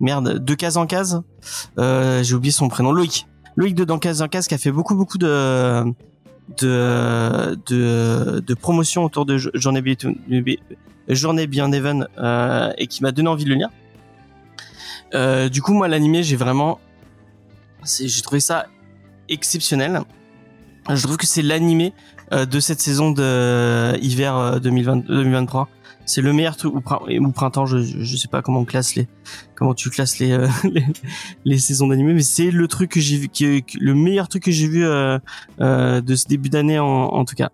merde 0.00 0.38
de 0.42 0.54
case 0.54 0.78
en 0.78 0.86
case. 0.86 1.20
J'ai 1.76 2.34
oublié 2.34 2.50
son 2.50 2.68
prénom. 2.68 2.92
Loïc. 2.92 3.26
Loïc 3.56 3.74
de 3.74 3.84
dans 3.84 3.98
case 3.98 4.22
en 4.22 4.28
case 4.28 4.46
qui 4.48 4.54
a 4.54 4.58
fait 4.58 4.72
beaucoup 4.72 4.94
beaucoup 4.94 5.18
de 5.18 5.84
de 6.58 7.58
de, 7.66 8.40
de 8.40 8.54
promotion 8.54 9.04
autour 9.04 9.26
de 9.26 9.36
Journée 9.36 9.82
Journée 11.08 11.46
Beyond 11.46 11.72
Heaven 11.72 12.08
euh, 12.18 12.72
et 12.78 12.86
qui 12.86 13.02
m'a 13.02 13.12
donné 13.12 13.28
envie 13.28 13.44
de 13.44 13.50
le 13.50 13.56
lire 13.56 13.70
euh, 15.14 15.48
du 15.48 15.62
coup 15.62 15.72
moi 15.72 15.88
l'animé 15.88 16.22
j'ai 16.22 16.36
vraiment 16.36 16.80
j'ai 17.84 18.22
trouvé 18.22 18.40
ça 18.40 18.66
exceptionnel. 19.28 20.00
Je 20.88 21.02
trouve 21.02 21.16
que 21.16 21.26
c'est 21.26 21.42
l'animé 21.42 21.92
euh, 22.32 22.46
de 22.46 22.60
cette 22.60 22.80
saison 22.80 23.10
de 23.10 23.22
euh, 23.22 23.96
hiver 24.00 24.36
euh, 24.36 24.58
2020, 24.58 25.06
2023. 25.06 25.68
C'est 26.06 26.22
le 26.22 26.32
meilleur 26.32 26.56
truc 26.56 26.74
ou, 26.74 26.80
prin- 26.80 27.00
ou 27.08 27.30
printemps, 27.32 27.66
je, 27.66 28.16
sais 28.16 28.28
pas 28.28 28.40
comment 28.40 28.60
on 28.60 28.64
classe 28.64 28.94
les 28.94 29.08
comment 29.56 29.74
tu 29.74 29.90
classes 29.90 30.18
les 30.18 30.32
euh, 30.32 30.48
les, 31.44 31.58
saisons 31.58 31.88
d'animé, 31.88 32.14
mais 32.14 32.22
c'est 32.22 32.50
le 32.50 32.68
truc 32.68 32.92
que 32.92 33.00
j'ai 33.00 33.18
vu 33.18 33.28
le 33.80 33.94
meilleur 33.94 34.28
truc 34.28 34.44
que 34.44 34.52
j'ai 34.52 34.68
vu 34.68 34.84
euh, 34.84 35.18
euh, 35.60 36.00
de 36.00 36.14
ce 36.14 36.26
début 36.26 36.48
d'année 36.48 36.78
en, 36.78 37.24
tout 37.24 37.34
cas. 37.34 37.50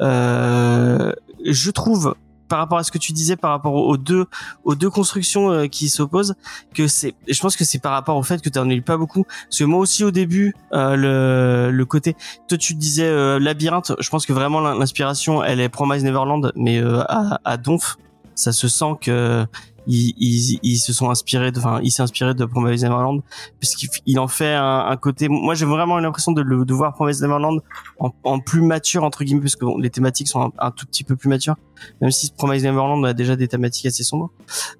Je 0.00 1.70
trouve 1.70 2.14
par 2.48 2.58
rapport 2.58 2.78
à 2.78 2.84
ce 2.84 2.90
que 2.90 2.98
tu 2.98 3.12
disais 3.12 3.36
par 3.36 3.50
rapport 3.50 3.74
aux 3.74 3.96
deux 3.96 4.26
aux 4.64 4.74
deux 4.74 4.90
constructions 4.90 5.50
euh, 5.50 5.66
qui 5.66 5.88
s'opposent 5.88 6.34
que 6.74 6.86
c'est 6.86 7.14
je 7.28 7.40
pense 7.40 7.56
que 7.56 7.64
c'est 7.64 7.78
par 7.78 7.92
rapport 7.92 8.16
au 8.16 8.22
fait 8.22 8.40
que 8.42 8.48
tu 8.48 8.58
en 8.58 8.68
pas 8.82 8.96
beaucoup. 8.96 9.24
Parce 9.24 9.58
que 9.58 9.64
moi 9.64 9.78
aussi 9.80 10.04
au 10.04 10.10
début 10.10 10.54
euh, 10.72 10.96
le 10.96 11.70
le 11.72 11.84
côté 11.84 12.16
toi 12.48 12.58
tu 12.58 12.74
disais 12.74 13.06
euh, 13.08 13.38
labyrinthe. 13.38 13.92
Je 13.98 14.08
pense 14.10 14.26
que 14.26 14.32
vraiment 14.32 14.60
l'in- 14.60 14.78
l'inspiration 14.78 15.42
elle 15.42 15.60
est 15.60 15.68
Promise 15.68 16.04
Neverland 16.04 16.52
mais 16.56 16.80
à, 17.08 17.40
à 17.44 17.56
Donf. 17.56 17.96
Ça 18.34 18.52
se 18.52 18.68
sent 18.68 18.92
que 19.00 19.46
ils, 19.86 20.14
ils, 20.18 20.58
ils 20.62 20.76
se 20.78 20.92
sont 20.92 21.10
inspirés 21.10 21.52
enfin 21.56 21.80
il 21.82 21.90
s'est 21.90 22.02
inspiré 22.02 22.34
de 22.34 22.44
Promise 22.44 22.82
Neverland 22.82 23.22
puisqu'il 23.58 23.88
il 24.06 24.18
en 24.18 24.28
fait 24.28 24.54
un, 24.54 24.96
côté 24.96 25.28
moi 25.28 25.54
j'ai 25.54 25.66
vraiment 25.66 25.98
l'impression 25.98 26.32
de, 26.32 26.42
le, 26.42 26.64
de 26.64 26.74
voir 26.74 26.94
Promise 26.94 27.22
Neverland 27.22 27.60
en, 27.98 28.38
plus 28.40 28.62
mature 28.62 29.04
entre 29.04 29.24
guillemets 29.24 29.40
parce 29.42 29.56
que 29.56 29.64
les 29.80 29.90
thématiques 29.90 30.28
sont 30.28 30.52
un, 30.58 30.70
tout 30.70 30.86
petit 30.86 31.04
peu 31.04 31.16
plus 31.16 31.28
matures 31.28 31.56
même 32.00 32.10
si 32.10 32.30
Promise 32.32 32.64
Neverland 32.64 33.04
a 33.04 33.12
déjà 33.12 33.36
des 33.36 33.48
thématiques 33.48 33.86
assez 33.86 34.02
sombres 34.02 34.30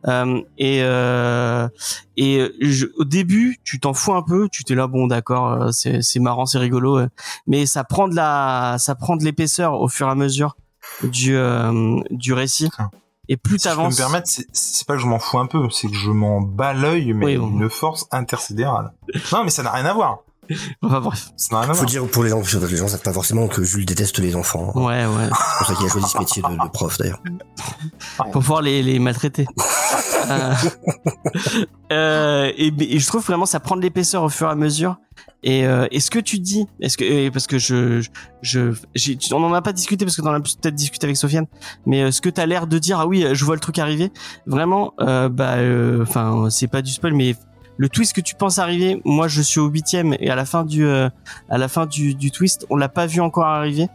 euh, 0.09 0.41
et 0.59 0.79
euh, 0.83 1.69
et 2.17 2.51
je- 2.61 2.87
au 2.99 3.05
début 3.05 3.59
tu 3.65 3.79
t'en 3.81 3.95
fous 3.95 4.15
un 4.15 4.23
peu 4.23 4.49
tu 4.51 4.65
t'es 4.65 4.75
là 4.75 4.87
bon 4.87 5.07
d'accord 5.07 5.53
euh, 5.53 5.71
c'est 5.73 6.21
marrant 6.21 6.47
c'est 6.47 6.59
rigolo 6.59 6.99
euh, 6.99 7.09
mais 7.47 7.67
ça 7.67 7.85
prend 7.85 8.09
de 8.09 8.15
la 8.17 8.77
ça 8.79 8.95
prend 8.95 9.17
de 9.17 9.25
l'épaisseur 9.25 9.81
au 9.81 9.89
fur 9.89 10.07
et 10.09 10.11
à 10.11 10.15
mesure 10.15 10.57
du 11.03 11.37
euh, 11.37 11.99
du 12.11 12.33
récit. 12.33 12.69
Et 13.29 13.37
plus 13.37 13.59
Si 13.59 13.65
je 13.65 13.69
peux 13.69 13.75
me 13.75 13.83
t'avances 13.83 13.97
permettre, 13.97 14.29
c'est- 14.53 14.85
pas 14.87 14.95
que 14.95 15.01
je 15.01 15.07
m'en 15.07 15.19
fous 15.19 15.39
un 15.39 15.47
peu, 15.47 15.69
c'est 15.71 15.89
que 15.89 15.95
je 15.97 16.11
m'en 16.11 16.41
bats 16.41 16.73
l'œil, 16.73 17.13
mais 17.13 17.25
Oui, 17.27 17.37
bon. 17.37 17.49
une 17.49 17.69
force 17.71 18.07
intersidérale. 18.13 18.93
Non, 19.33 19.45
mais 19.45 19.51
ça 19.51 19.63
n'a 19.63 19.71
rien 19.73 19.85
à 19.87 19.93
voir. 19.93 20.19
enfin 20.83 21.01
bref 21.01 21.31
Ça 21.37 21.49
n'a 21.57 21.61
rien 21.63 21.71
à 21.71 21.75
Faut 21.75 21.79
voir. 21.81 21.91
dire 21.91 22.07
pour 22.07 22.23
les 22.23 22.31
gens, 22.31 22.41
les 22.41 22.77
gens 22.77 22.87
savent 22.87 23.01
pas 23.03 23.13
forcément 23.13 23.49
que 23.49 23.65
Jules 23.65 23.85
déteste 23.85 24.19
les 24.19 24.37
enfants. 24.37 24.71
ouais 24.77 25.05
ouais 25.07 25.29
C'est 25.31 25.59
pour 25.59 25.67
ça 25.67 25.75
qu'il 25.75 25.87
a 25.87 25.89
choisi 25.89 26.09
ce 26.09 26.19
métier 26.19 26.43
de, 26.43 26.49
de 26.65 26.69
prof 26.71 26.97
d'ailleurs. 26.99 27.21
pour 28.17 28.31
pouvoir 28.31 28.63
les, 28.63 28.83
les 28.83 28.99
maltraiter. 28.99 29.47
Euh, 30.29 30.55
euh, 31.93 32.53
et, 32.57 32.73
et 32.81 32.99
je 32.99 33.07
trouve 33.07 33.25
vraiment 33.25 33.47
ça 33.47 33.61
prend 33.61 33.77
de 33.77 33.81
l'épaisseur 33.83 34.25
au 34.25 34.29
fur 34.29 34.49
et 34.49 34.51
à 34.51 34.55
mesure. 34.57 34.97
Et, 35.43 35.67
euh, 35.67 35.87
et 35.91 36.01
ce 36.01 36.11
que 36.11 36.19
tu 36.19 36.39
dis, 36.39 36.67
est-ce 36.81 36.97
que 36.97 37.29
parce 37.29 37.47
que 37.47 37.59
je, 37.59 38.05
je, 38.43 38.73
on 39.33 39.45
en 39.45 39.53
a 39.53 39.63
pas 39.63 39.73
discuté 39.73 40.05
parce 40.05 40.17
que 40.17 40.23
on 40.23 40.33
a 40.33 40.41
peut-être 40.41 40.75
discuté 40.75 41.07
avec 41.07 41.17
Sofiane, 41.17 41.47
mais 41.85 42.03
euh, 42.03 42.11
ce 42.11 42.21
que 42.21 42.29
t'as 42.29 42.47
l'air 42.47 42.67
de 42.67 42.79
dire, 42.79 42.99
ah 42.99 43.07
oui, 43.07 43.25
je 43.33 43.45
vois 43.45 43.55
le 43.55 43.61
truc 43.61 43.79
arriver, 43.79 44.11
vraiment, 44.47 44.95
euh, 45.01 45.29
bah, 45.29 45.57
euh, 45.57 46.03
enfin, 46.03 46.49
c'est 46.51 46.69
pas 46.69 46.83
du 46.83 46.91
spoil, 46.91 47.15
mais 47.15 47.37
le 47.77 47.89
twist 47.89 48.15
que 48.15 48.21
tu 48.21 48.35
penses 48.35 48.59
arriver, 48.59 49.01
moi 49.05 49.29
je 49.29 49.43
suis 49.43 49.61
au 49.61 49.69
huitième 49.69 50.17
et 50.19 50.31
à 50.31 50.35
la 50.35 50.47
fin 50.47 50.65
du, 50.65 50.85
euh, 50.85 51.11
à 51.51 51.59
la 51.59 51.69
fin 51.69 51.87
du, 51.87 52.15
du 52.15 52.31
twist, 52.31 52.67
on 52.71 52.77
l'a 52.77 52.89
pas 52.89 53.07
vu 53.07 53.21
encore 53.21 53.47
arriver. 53.47 53.89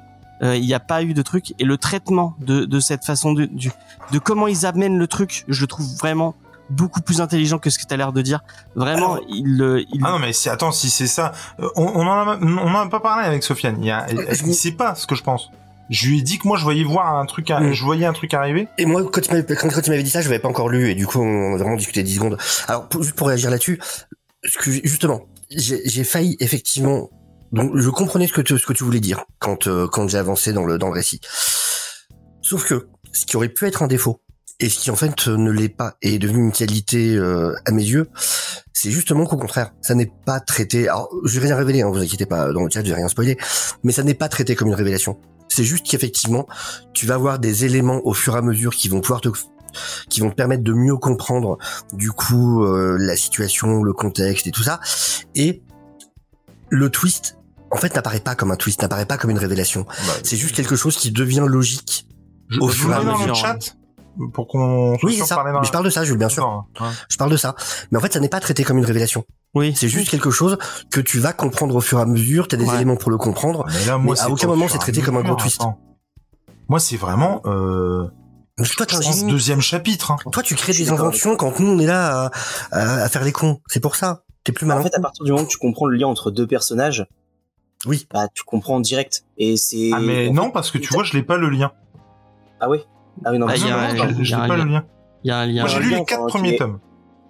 Il 0.44 0.66
n'y 0.66 0.74
a 0.74 0.80
pas 0.80 1.04
eu 1.04 1.14
de 1.14 1.22
truc 1.22 1.54
et 1.60 1.64
le 1.64 1.78
traitement 1.78 2.36
de, 2.40 2.66
de 2.66 2.80
cette 2.80 3.06
façon 3.06 3.34
de, 3.34 3.46
de 3.46 4.18
comment 4.18 4.48
ils 4.48 4.66
amènent 4.66 4.98
le 4.98 5.06
truc, 5.06 5.46
je 5.48 5.66
trouve 5.68 5.86
vraiment 5.98 6.34
beaucoup 6.72 7.02
plus 7.02 7.22
intelligent 7.22 7.60
que 7.60 7.70
ce 7.70 7.78
que 7.80 7.86
tu 7.88 7.94
as 7.94 7.98
l'air 7.98 8.12
de 8.14 8.22
dire. 8.22 8.42
Vraiment, 8.76 9.18
il, 9.30 9.86
Ah 10.04 10.12
non, 10.12 10.20
mais 10.20 10.34
si, 10.34 10.50
attends, 10.50 10.72
si 10.72 10.90
c'est 10.90 11.08
ça, 11.08 11.32
euh, 11.60 11.68
on, 11.76 11.84
on 11.86 12.08
en 12.08 12.30
a, 12.30 12.40
on 12.42 12.58
en 12.58 12.76
a 12.76 12.88
pas 12.90 13.00
parlé 13.00 13.26
avec 13.28 13.44
Sofiane. 13.44 13.78
Il, 13.80 13.86
y 13.88 13.92
a, 13.92 14.08
sait 14.54 14.72
pas 14.72 14.96
ce 14.96 15.06
que 15.08 15.16
je 15.16 15.24
pense? 15.24 15.50
Je 15.90 16.08
lui 16.08 16.20
ai 16.20 16.22
dit 16.22 16.40
que 16.40 16.48
moi 16.48 16.58
je 16.58 16.64
voyais 16.64 16.86
voir 16.86 17.16
un 17.18 17.26
truc, 17.26 17.52
à- 17.52 17.60
Mm. 17.60 17.74
je 17.74 17.84
voyais 17.84 18.06
un 18.06 18.14
truc 18.14 18.34
arriver. 18.34 18.68
Et 18.78 18.86
moi, 18.86 19.04
quand 19.12 19.20
tu 19.22 19.30
m'avais, 19.32 19.56
quand, 19.56 19.68
quand 19.70 19.82
tu 19.82 19.90
m'avais 19.90 20.04
dit 20.04 20.10
ça, 20.10 20.22
je 20.22 20.30
l'avais 20.30 20.40
pas 20.40 20.48
encore 20.48 20.70
lu, 20.70 20.90
et 20.90 20.96
du 20.96 21.06
coup, 21.06 21.20
on 21.20 21.54
a 21.54 21.58
vraiment 21.58 21.76
discuté 21.76 22.02
10 22.04 22.16
secondes. 22.16 22.38
Alors, 22.70 22.88
pour- 22.88 23.04
juste 23.04 23.16
pour 23.16 23.28
réagir 23.28 23.50
là-dessus, 23.52 23.80
justement, 24.84 25.22
j'ai, 25.50 25.82
j'ai 25.86 26.04
failli, 26.06 26.38
effectivement, 26.40 27.10
donc, 27.52 27.72
je 27.76 27.90
comprenais 27.90 28.28
ce 28.28 28.34
que 28.34 28.40
tu, 28.42 28.58
ce 28.58 28.66
que 28.66 28.72
tu 28.74 28.86
voulais 28.86 29.02
dire 29.02 29.26
quand, 29.40 29.68
euh, 29.68 29.86
quand 29.88 30.08
j'ai 30.08 30.18
avancé 30.18 30.54
dans 30.54 30.64
le, 30.64 30.78
dans 30.78 30.88
le 30.88 30.94
récit. 30.94 31.20
Sauf 32.42 32.66
que, 32.66 32.88
ce 33.12 33.26
qui 33.26 33.36
aurait 33.36 33.50
pu 33.50 33.66
être 33.66 33.84
un 33.84 33.88
défaut, 33.88 34.22
et 34.62 34.70
ce 34.70 34.80
qui 34.80 34.92
en 34.92 34.96
fait 34.96 35.28
ne 35.28 35.52
l'est 35.52 35.70
pas, 35.70 35.96
et 36.02 36.16
est 36.16 36.20
devenu 36.20 36.44
une 36.46 36.52
qualité 36.52 37.16
euh, 37.16 37.54
à 37.66 37.72
mes 37.72 37.84
yeux, 37.84 38.08
c'est 38.72 38.92
justement 38.92 39.26
qu'au 39.26 39.38
contraire, 39.38 39.74
ça 39.82 39.96
n'est 39.96 40.12
pas 40.26 40.40
traité. 40.40 40.88
Alors, 40.88 41.10
je 41.26 41.40
vais 41.40 41.48
rien 41.48 41.56
révéler, 41.56 41.82
hein, 41.82 41.90
vous 41.90 42.00
inquiétez 42.00 42.28
pas, 42.28 42.54
dans 42.54 42.64
le 42.64 42.70
chat, 42.70 42.84
je 42.84 42.90
vais 42.90 42.96
rien 42.96 43.08
spoiler, 43.08 43.38
mais 43.84 43.92
ça 43.92 44.04
n'est 44.04 44.14
pas 44.14 44.30
traité 44.30 44.56
comme 44.56 44.68
une 44.68 44.76
révélation. 44.76 45.18
C'est 45.50 45.64
juste 45.64 45.86
qu'effectivement, 45.86 46.48
tu 46.94 47.08
vas 47.08 47.16
avoir 47.16 47.40
des 47.40 47.66
éléments 47.66 48.02
au 48.06 48.14
fur 48.14 48.36
et 48.36 48.38
à 48.38 48.42
mesure 48.42 48.72
qui 48.72 48.88
vont 48.88 49.02
pouvoir 49.02 49.20
te 49.20 49.30
qui 50.10 50.20
vont 50.20 50.30
te 50.30 50.36
permettre 50.36 50.64
de 50.64 50.74
mieux 50.74 50.98
comprendre 50.98 51.58
du 51.94 52.12
coup 52.12 52.64
euh, 52.64 52.98
la 53.00 53.16
situation, 53.16 53.84
le 53.84 53.94
contexte 53.94 54.46
et 54.46 54.52
tout 54.52 54.64
ça. 54.64 54.80
Et 55.34 55.64
le 56.70 56.90
twist, 56.90 57.38
en 57.72 57.78
fait, 57.78 57.96
n'apparaît 57.96 58.20
pas 58.20 58.36
comme 58.36 58.52
un 58.52 58.58
twist, 58.58 58.82
n'apparaît 58.82 59.06
pas 59.06 59.18
comme 59.18 59.32
une 59.32 59.38
révélation. 59.38 59.86
Bah, 59.88 60.14
C'est 60.24 60.36
juste 60.36 60.56
quelque 60.56 60.76
chose 60.76 60.98
qui 60.98 61.12
devient 61.12 61.46
logique. 61.48 62.06
je, 62.50 62.60
au 62.60 62.68
je 62.70 62.76
fur 62.76 62.92
et 62.92 62.96
à 62.96 63.00
mets 63.00 63.06
dans 63.06 63.14
le 63.14 63.20
mesure, 63.20 63.36
chat 63.36 63.76
pour 64.34 64.48
qu'on 64.48 64.98
Oui, 65.04 65.16
c'est 65.18 65.26
ça. 65.26 65.44
Mais 65.46 65.52
je 65.66 65.72
parle 65.72 65.86
de 65.86 65.90
ça, 65.90 66.04
Jules, 66.04 66.18
bien 66.18 66.30
sûr. 66.30 66.66
Ouais. 66.80 66.88
Je 67.10 67.18
parle 67.18 67.32
de 67.32 67.38
ça. 67.38 67.56
Mais 67.92 67.98
en 67.98 68.02
fait, 68.02 68.14
ça 68.14 68.20
n'est 68.20 68.30
pas 68.30 68.40
traité 68.40 68.64
comme 68.64 68.78
une 68.78 68.86
révélation. 68.86 69.26
oui, 69.54 69.74
C'est 69.76 69.88
juste 69.90 70.10
quelque 70.10 70.32
chose 70.32 70.58
que 70.92 71.02
tu 71.02 71.20
vas 71.20 71.34
comprendre 71.34 71.76
au 71.76 71.82
fur 71.82 72.00
et 72.00 72.02
à 72.02 72.06
mesure. 72.06 72.48
T'as 72.48 72.58
des 72.58 72.66
Ouais. 72.66 72.76
éléments 72.76 72.96
pour 72.98 73.12
le 73.12 73.18
comprendre. 73.18 73.66
Mais 73.68 73.86
là, 73.86 73.98
moi, 73.98 74.16
Mais 74.16 74.22
à 74.22 74.30
aucun 74.30 74.48
moment, 74.48 74.68
c'est 74.68 74.78
traité 74.78 75.02
comme 75.02 75.18
un 75.18 75.24
gros 75.24 75.36
twist. 75.36 75.62
attends. 75.62 75.80
Moi, 76.70 76.80
c'est 76.80 76.96
vraiment, 76.98 77.42
euh, 77.46 78.08
toi, 78.58 78.86
je 78.90 78.96
un 78.96 79.02
pense, 79.02 79.26
deuxième 79.26 79.60
chapitre. 79.62 80.12
Hein. 80.12 80.18
Toi, 80.32 80.42
tu 80.44 80.56
crées 80.56 80.74
des 80.74 80.90
inventions 80.90 81.36
quand 81.36 81.60
nous, 81.60 81.68
on 81.68 81.80
est 81.80 81.86
là 81.86 82.32
à, 82.72 82.78
à- 82.78 83.04
à 83.04 83.10
faire 83.10 83.24
les 83.24 83.32
cons. 83.34 83.60
C'est 83.68 83.80
pour 83.82 83.96
ça. 83.96 84.24
T'es 84.44 84.52
plus 84.54 84.66
malin. 84.66 84.80
En 84.80 84.84
fait, 84.84 84.96
à 84.96 85.00
partir 85.02 85.24
du 85.26 85.32
moment 85.32 85.44
où 85.44 85.48
tu 85.48 85.58
comprends 85.58 85.86
le 85.86 85.98
lien 85.98 86.08
entre 86.08 86.32
deux 86.32 86.48
personnages, 86.48 87.06
Oui. 87.86 88.08
bah 88.12 88.28
tu 88.34 88.44
comprends 88.44 88.80
direct. 88.80 89.26
Et 89.38 89.58
c'est. 89.58 89.92
Ah, 89.94 90.00
mais 90.00 90.30
en 90.30 90.34
non, 90.34 90.46
fait, 90.46 90.52
parce 90.54 90.72
que 90.72 90.78
tu 90.78 90.94
vois, 90.94 91.04
je 91.04 91.14
l'ai 91.14 91.24
pas 91.24 91.38
le 91.38 91.50
lien. 91.50 91.72
Ah 92.60 92.70
ouais. 92.70 92.86
Ah 93.26 93.32
oui 93.32 93.40
non. 93.40 93.48
Ah, 93.50 93.56
y 93.58 93.64
a. 93.70 94.24
Je 94.24 94.36
un 94.36 94.48
pas 94.48 94.58
le 94.58 94.64
lien. 94.64 94.86
il 95.24 95.28
y 95.28 95.32
a 95.32 95.38
un 95.40 95.46
lien. 95.46 95.62
Moi, 95.62 95.70
j'ai 95.70 95.80
lu 95.80 95.90
les 95.90 96.06
quatre 96.06 96.20
enfin, 96.22 96.28
premiers 96.30 96.50
qui 96.50 96.56
est- 96.56 96.58
tomes. 96.58 96.80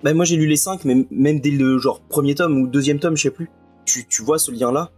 Bah 0.03 0.13
moi 0.15 0.25
j'ai 0.25 0.35
lu 0.35 0.47
les 0.47 0.55
cinq, 0.55 0.83
mais 0.83 1.05
même 1.11 1.39
dès 1.39 1.51
le 1.51 1.77
genre 1.77 2.01
premier 2.01 2.33
tome 2.33 2.57
ou 2.59 2.67
deuxième 2.67 2.99
tome, 2.99 3.15
je 3.15 3.23
sais 3.23 3.29
plus. 3.31 3.49
Tu, 3.85 4.07
tu 4.07 4.23
vois 4.23 4.39
ce 4.39 4.51
lien 4.51 4.71
là. 4.71 4.89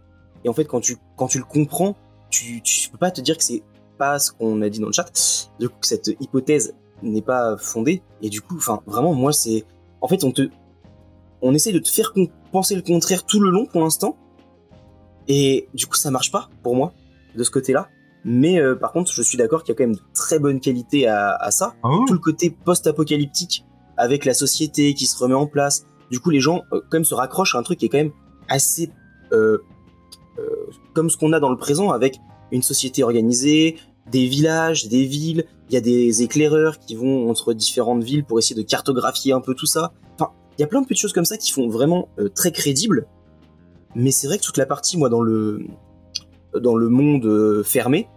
Et 0.44 0.48
en 0.48 0.54
fait 0.54 0.64
quand 0.64 0.80
tu 0.80 0.96
quand 1.16 1.26
tu 1.26 1.38
le 1.38 1.44
comprends, 1.44 1.94
tu 2.30 2.62
tu 2.62 2.88
peux 2.88 2.96
pas 2.98 3.10
te 3.10 3.20
dire 3.20 3.36
que 3.36 3.44
c'est 3.44 3.62
pas 3.98 4.18
ce 4.18 4.32
qu'on 4.32 4.62
a 4.62 4.68
dit 4.70 4.80
dans 4.80 4.86
le 4.86 4.92
chat. 4.92 5.50
Du 5.60 5.68
coup 5.68 5.76
cette 5.82 6.10
hypothèse 6.20 6.74
n'est 7.02 7.20
pas 7.22 7.56
fondée. 7.58 8.02
Et 8.22 8.30
du 8.30 8.40
coup, 8.40 8.56
enfin, 8.56 8.80
vraiment, 8.86 9.12
moi, 9.12 9.32
c'est, 9.32 9.64
en 10.00 10.08
fait, 10.08 10.24
on 10.24 10.30
te, 10.32 10.48
on 11.42 11.52
essaye 11.52 11.74
de 11.74 11.78
te 11.80 11.90
faire 11.90 12.14
penser 12.50 12.74
le 12.76 12.80
contraire 12.82 13.24
tout 13.26 13.40
le 13.40 13.50
long 13.50 13.66
pour 13.66 13.82
l'instant. 13.82 14.16
Et 15.28 15.68
du 15.74 15.86
coup, 15.86 15.96
ça 15.96 16.10
marche 16.10 16.30
pas 16.30 16.48
pour 16.62 16.76
moi 16.76 16.92
de 17.36 17.42
ce 17.44 17.50
côté-là. 17.50 17.88
Mais 18.24 18.58
euh, 18.58 18.74
par 18.74 18.92
contre, 18.92 19.12
je 19.12 19.22
suis 19.22 19.36
d'accord 19.36 19.62
qu'il 19.62 19.72
y 19.72 19.76
a 19.76 19.78
quand 19.78 19.84
même 19.84 19.96
de 19.96 20.02
très 20.14 20.38
bonnes 20.38 20.60
qualités 20.60 21.06
à, 21.06 21.50
ça. 21.50 21.74
Ah. 21.82 21.90
Tout 22.06 22.14
le 22.14 22.18
côté 22.18 22.50
post-apocalyptique 22.50 23.64
avec 23.96 24.24
la 24.24 24.34
société 24.34 24.94
qui 24.94 25.06
se 25.06 25.16
remet 25.18 25.34
en 25.34 25.46
place. 25.46 25.86
Du 26.10 26.20
coup, 26.20 26.30
les 26.30 26.40
gens 26.40 26.62
euh, 26.72 26.80
quand 26.90 26.98
même 26.98 27.04
se 27.04 27.14
raccrochent 27.14 27.54
à 27.54 27.58
un 27.58 27.62
truc 27.62 27.78
qui 27.78 27.86
est 27.86 27.88
quand 27.88 27.98
même 27.98 28.12
assez 28.48 28.90
euh, 29.32 29.58
euh 30.38 30.42
comme 30.94 31.10
ce 31.10 31.16
qu'on 31.16 31.32
a 31.32 31.40
dans 31.40 31.50
le 31.50 31.56
présent 31.56 31.90
avec 31.90 32.18
une 32.52 32.62
société 32.62 33.02
organisée, 33.02 33.76
des 34.10 34.26
villages, 34.26 34.88
des 34.88 35.04
villes. 35.04 35.44
Il 35.68 35.74
y 35.74 35.76
a 35.76 35.80
des 35.80 36.22
éclaireurs 36.22 36.78
qui 36.78 36.94
vont 36.94 37.28
entre 37.28 37.52
différentes 37.52 38.04
villes 38.04 38.24
pour 38.24 38.38
essayer 38.38 38.54
de 38.54 38.66
cartographier 38.66 39.32
un 39.32 39.40
peu 39.40 39.54
tout 39.54 39.66
ça. 39.66 39.92
Enfin, 40.14 40.32
il 40.56 40.60
y 40.60 40.64
a 40.64 40.66
plein 40.66 40.82
de 40.82 40.86
petites 40.86 41.00
choses 41.00 41.12
comme 41.12 41.24
ça 41.24 41.36
qui 41.36 41.50
font 41.50 41.68
vraiment 41.68 42.08
euh, 42.18 42.28
très 42.28 42.52
crédible. 42.52 43.06
Mais 43.96 44.10
c'est 44.10 44.26
vrai 44.26 44.38
que 44.38 44.44
toute 44.44 44.56
la 44.56 44.66
partie, 44.66 44.96
moi, 44.96 45.08
dans 45.08 45.20
le 45.20 45.66
dans 46.60 46.76
le 46.76 46.88
monde 46.88 47.62
fermé, 47.64 48.08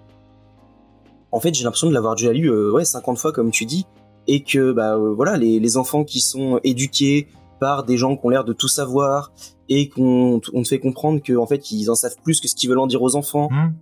en 1.37 1.39
fait, 1.39 1.53
j'ai 1.53 1.63
l'impression 1.63 1.87
de 1.87 1.93
l'avoir 1.93 2.15
déjà 2.15 2.33
lu 2.33 2.51
euh, 2.51 2.71
ouais 2.71 2.83
50 2.83 3.17
fois 3.17 3.31
comme 3.31 3.51
tu 3.51 3.65
dis, 3.65 3.85
et 4.27 4.43
que 4.43 4.71
bah 4.71 4.97
voilà 4.97 5.37
les, 5.37 5.59
les 5.59 5.77
enfants 5.77 6.03
qui 6.03 6.19
sont 6.19 6.59
éduqués 6.63 7.27
par 7.59 7.83
des 7.83 7.97
gens 7.97 8.17
qui 8.17 8.25
ont 8.25 8.29
l'air 8.29 8.43
de 8.43 8.53
tout 8.53 8.67
savoir 8.67 9.31
et 9.69 9.89
qu'on 9.89 10.41
on 10.53 10.63
te 10.63 10.67
fait 10.67 10.79
comprendre 10.79 11.21
que 11.21 11.33
en 11.37 11.45
fait 11.45 11.71
ils 11.71 11.89
en 11.89 11.95
savent 11.95 12.15
plus 12.23 12.41
que 12.41 12.47
ce 12.47 12.55
qu'ils 12.55 12.69
veulent 12.69 12.79
en 12.79 12.87
dire 12.87 13.01
aux 13.01 13.15
enfants. 13.15 13.49
Hmm. 13.51 13.73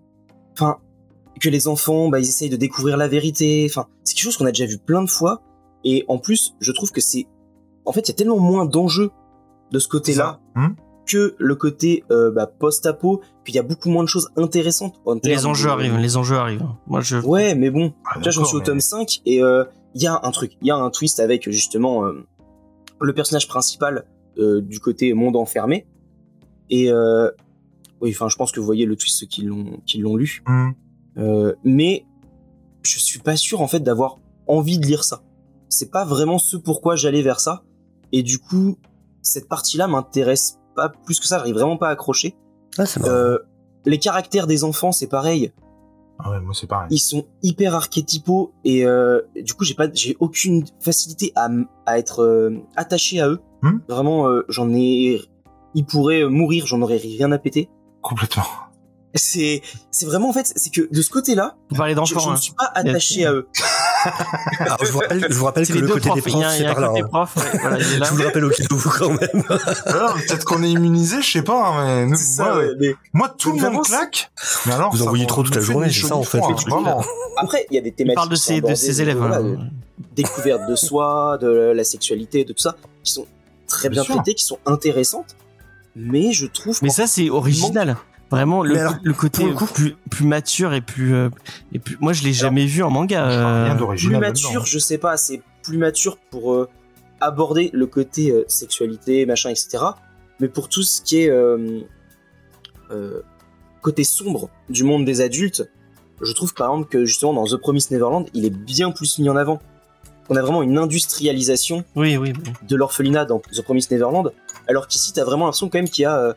Enfin, 0.53 0.77
que 1.39 1.49
les 1.49 1.67
enfants, 1.67 2.09
bah, 2.09 2.19
ils 2.19 2.27
essayent 2.27 2.49
de 2.49 2.55
découvrir 2.55 2.97
la 2.97 3.07
vérité. 3.07 3.67
Enfin, 3.69 3.87
c'est 4.03 4.15
quelque 4.15 4.23
chose 4.23 4.37
qu'on 4.37 4.45
a 4.45 4.51
déjà 4.51 4.65
vu 4.65 4.77
plein 4.77 5.03
de 5.03 5.09
fois. 5.09 5.41
Et 5.83 6.05
en 6.07 6.17
plus, 6.17 6.55
je 6.59 6.71
trouve 6.71 6.91
que 6.91 7.01
c'est, 7.01 7.27
en 7.85 7.91
fait, 7.91 8.01
il 8.01 8.07
y 8.09 8.11
a 8.11 8.15
tellement 8.15 8.39
moins 8.39 8.65
d'enjeux 8.65 9.11
de 9.71 9.79
ce 9.79 9.87
côté-là. 9.87 10.39
Que 11.05 11.35
le 11.37 11.55
côté 11.55 12.03
euh, 12.11 12.31
bah, 12.31 12.47
post-apo. 12.47 13.21
Puis 13.43 13.53
il 13.53 13.55
y 13.55 13.59
a 13.59 13.63
beaucoup 13.63 13.89
moins 13.89 14.03
de 14.03 14.09
choses 14.09 14.29
intéressantes. 14.37 14.95
en 15.05 15.15
Les 15.23 15.45
enjeux 15.45 15.67
de- 15.67 15.73
arrivent, 15.73 15.97
les 15.97 16.17
enjeux 16.17 16.35
arrivent. 16.37 16.65
Moi, 16.87 17.01
je. 17.01 17.17
Ouais, 17.17 17.53
mais 17.55 17.69
bon, 17.69 17.93
Ah, 18.05 18.11
j'en 18.15 18.21
d'accord, 18.21 18.47
suis 18.47 18.55
au 18.55 18.59
mais- 18.59 18.65
tome 18.65 18.79
5 18.79 19.21
et 19.25 19.41
euh, 19.43 19.63
il 19.93 20.01
y 20.01 20.07
a 20.07 20.19
un 20.23 20.31
truc, 20.31 20.53
il 20.61 20.67
y 20.67 20.71
a 20.71 20.75
un 20.75 20.89
twist 20.89 21.19
avec 21.19 21.49
justement 21.51 22.05
euh, 22.05 22.25
le 22.99 23.13
personnage 23.13 23.47
principal 23.47 24.05
euh, 24.39 24.61
du 24.61 24.79
côté 24.79 25.13
monde 25.13 25.35
enfermé. 25.35 25.85
Et 26.69 26.91
oui, 28.01 28.09
enfin, 28.11 28.27
je 28.29 28.35
pense 28.35 28.51
que 28.51 28.59
vous 28.59 28.65
voyez 28.65 28.85
le 28.85 28.95
twist 28.95 29.19
ceux 29.19 29.27
qui 29.27 29.43
l'ont 29.43 29.79
qui 29.85 29.99
l'ont 29.99 30.15
lu. 30.15 30.43
Euh, 31.17 31.53
mais 31.63 32.05
je 32.83 32.99
suis 32.99 33.19
pas 33.19 33.35
sûr 33.37 33.61
en 33.61 33.67
fait 33.67 33.79
d'avoir 33.79 34.17
envie 34.47 34.79
de 34.79 34.85
lire 34.85 35.03
ça. 35.03 35.21
C'est 35.69 35.91
pas 35.91 36.05
vraiment 36.05 36.37
ce 36.39 36.57
pourquoi 36.57 36.95
j'allais 36.95 37.21
vers 37.21 37.39
ça. 37.39 37.63
Et 38.11 38.21
du 38.23 38.39
coup, 38.39 38.77
cette 39.21 39.47
partie-là 39.47 39.87
m'intéresse 39.87 40.57
pas 40.75 40.89
plus 40.89 41.19
que 41.19 41.25
ça. 41.25 41.37
J'arrive 41.37 41.55
vraiment 41.55 41.77
pas 41.77 41.89
à 41.89 41.91
accrocher. 41.91 42.35
Ah, 42.77 42.85
c'est. 42.85 43.03
Euh, 43.05 43.37
les 43.85 43.99
caractères 43.99 44.47
des 44.47 44.63
enfants, 44.63 44.91
c'est 44.91 45.07
pareil. 45.07 45.51
Ah 46.19 46.31
ouais, 46.31 46.39
moi 46.39 46.53
c'est 46.53 46.67
pareil. 46.67 46.87
Ils 46.91 46.99
sont 46.99 47.25
hyper 47.43 47.75
archétypaux 47.75 48.53
et 48.63 48.85
euh, 48.85 49.21
du 49.35 49.53
coup, 49.53 49.63
j'ai 49.63 49.73
pas, 49.73 49.87
j'ai 49.93 50.15
aucune 50.19 50.65
facilité 50.79 51.33
à, 51.35 51.49
à 51.85 51.99
être 51.99 52.23
euh, 52.23 52.57
attaché 52.75 53.19
à 53.19 53.29
eux. 53.29 53.41
Hmm. 53.61 53.79
Vraiment, 53.89 54.27
euh, 54.27 54.45
j'en 54.49 54.73
ai. 54.73 55.21
Ils 55.73 55.85
pourraient 55.85 56.21
euh, 56.21 56.29
mourir, 56.29 56.65
j'en 56.67 56.81
aurais 56.81 56.97
rien 56.97 57.31
à 57.31 57.37
péter. 57.37 57.69
Complètement. 58.01 58.45
C'est, 59.13 59.61
c'est 59.91 60.05
vraiment 60.05 60.29
en 60.29 60.33
fait, 60.33 60.51
c'est 60.55 60.73
que 60.73 60.93
de 60.93 61.01
ce 61.01 61.09
côté-là, 61.09 61.55
Vous 61.69 61.77
parlez 61.77 61.93
je, 61.93 61.99
ne 61.99 62.19
hein. 62.19 62.35
suis 62.35 62.53
pas 62.53 62.71
attaché 62.73 63.25
à 63.25 63.33
eux. 63.33 63.47
Alors, 64.59 64.77
je 64.85 64.91
vous 64.91 64.99
rappelle, 64.99 65.25
je 65.29 65.33
vous 65.35 65.45
rappelle 65.45 65.65
C'est 65.65 65.73
que 65.73 65.79
le 65.79 65.87
côté 65.87 66.09
profs. 66.09 66.23
des 66.23 66.31
Il 66.31 66.37
y 66.39 66.43
a, 66.43 66.47
profs, 66.47 66.57
c'est 66.57 66.65
un 66.65 66.73
par 66.73 66.81
là. 66.81 66.87
côté 66.89 67.01
hein. 67.01 67.07
prof. 67.11 67.35
ouais, 67.37 67.59
voilà, 67.61 67.77
il 67.79 67.93
est 67.93 67.97
là. 67.99 68.05
Je 68.05 68.11
vous 68.11 68.17
le 68.17 68.25
rappelle 68.25 68.45
au 68.45 68.49
cas 68.49 68.63
où 68.71 68.77
quand 68.77 69.09
même. 69.09 69.43
Alors, 69.85 70.13
peut-être 70.15 70.45
qu'on 70.45 70.63
est 70.63 70.69
immunisé, 70.71 71.21
je 71.21 71.31
sais 71.31 71.41
pas, 71.41 71.67
hein, 71.67 71.85
mais 71.85 72.05
nous, 72.07 72.15
C'est 72.17 72.23
ça, 72.37 72.43
moi, 72.45 72.57
ouais, 72.57 72.69
mais 72.79 72.95
moi, 73.13 73.33
tout 73.37 73.51
le 73.53 73.59
monde 73.71 73.83
claque. 73.85 74.31
Mais 74.65 74.73
alors, 74.73 74.91
Vous 74.95 75.01
envoyez 75.03 75.25
trop 75.27 75.43
toute 75.43 75.55
la 75.55 75.61
journée, 75.61 75.89
c'est 75.91 76.07
ça, 76.07 76.15
en 76.15 76.23
fait, 76.23 76.39
hein, 76.39 76.97
après, 77.37 77.65
il 77.69 77.75
y 77.75 77.77
a 77.77 77.81
des 77.81 77.91
thématiques. 77.91 78.15
parle 78.15 78.29
de 78.29 78.75
ses 78.75 79.01
élèves. 79.01 79.21
hein. 79.21 79.57
découverte 80.15 80.61
de 80.69 80.75
soi, 80.75 81.37
de 81.41 81.47
la 81.75 81.83
sexualité, 81.83 82.45
de 82.45 82.53
tout 82.53 82.61
ça, 82.61 82.75
qui 83.03 83.11
sont 83.11 83.25
très 83.67 83.89
Bien 83.89 84.03
traitées, 84.03 84.35
qui 84.35 84.45
sont 84.45 84.59
intéressantes. 84.65 85.35
Mais 85.95 86.31
je 86.33 86.45
trouve 86.45 86.77
Mais 86.81 86.89
ça, 86.89 87.07
c'est 87.07 87.29
original. 87.29 87.97
Vraiment, 88.35 88.63
le, 88.63 88.73
Mais 88.73 88.79
alors, 88.81 88.95
le 89.03 89.13
côté 89.13 89.43
pour 89.43 89.49
le 89.51 89.55
coup- 89.55 89.65
plus, 89.73 89.95
plus 90.09 90.25
mature 90.25 90.73
et 90.73 90.81
plus, 90.81 91.13
euh, 91.15 91.29
et 91.73 91.79
plus. 91.79 91.97
Moi, 92.01 92.13
je 92.13 92.23
l'ai 92.23 92.33
jamais 92.33 92.65
vu 92.65 92.83
en 92.83 92.89
manga. 92.89 93.27
Euh, 93.29 93.63
Rien 93.65 93.75
plus 93.75 94.09
mature, 94.17 94.49
là-dedans. 94.51 94.65
je 94.65 94.79
sais 94.79 94.97
pas, 94.97 95.17
c'est 95.17 95.41
plus 95.63 95.77
mature 95.77 96.17
pour 96.31 96.53
euh, 96.53 96.69
aborder 97.21 97.69
le 97.73 97.87
côté 97.87 98.31
euh, 98.31 98.43
sexualité, 98.47 99.25
machin, 99.25 99.49
etc. 99.49 99.77
Mais 100.39 100.47
pour 100.49 100.67
tout 100.69 100.83
ce 100.83 101.01
qui 101.01 101.21
est 101.21 101.29
euh, 101.29 101.79
euh, 102.91 103.21
côté 103.81 104.03
sombre 104.03 104.49
du 104.69 104.83
monde 104.83 105.05
des 105.05 105.21
adultes, 105.21 105.69
je 106.21 106.31
trouve 106.33 106.53
par 106.53 106.69
exemple 106.71 106.89
que 106.89 107.05
justement 107.05 107.33
dans 107.33 107.45
The 107.45 107.57
Promised 107.57 107.91
Neverland, 107.91 108.25
il 108.33 108.45
est 108.45 108.49
bien 108.55 108.91
plus 108.91 109.17
mis 109.19 109.29
en 109.29 109.35
avant. 109.35 109.59
On 110.29 110.35
a 110.35 110.41
vraiment 110.41 110.63
une 110.63 110.77
industrialisation 110.77 111.83
Oui, 111.95 112.17
oui. 112.17 112.33
oui. 112.35 112.53
de 112.67 112.75
l'orphelinat 112.75 113.25
dans 113.25 113.39
The 113.39 113.61
Promised 113.61 113.91
Neverland, 113.91 114.31
alors 114.67 114.87
qu'ici 114.87 115.13
t'as 115.13 115.23
vraiment 115.23 115.45
l'impression 115.45 115.69
quand 115.69 115.77
même 115.77 115.89
qu'il 115.89 116.01
y 116.01 116.05
a, 116.05 116.17
euh, 116.17 116.33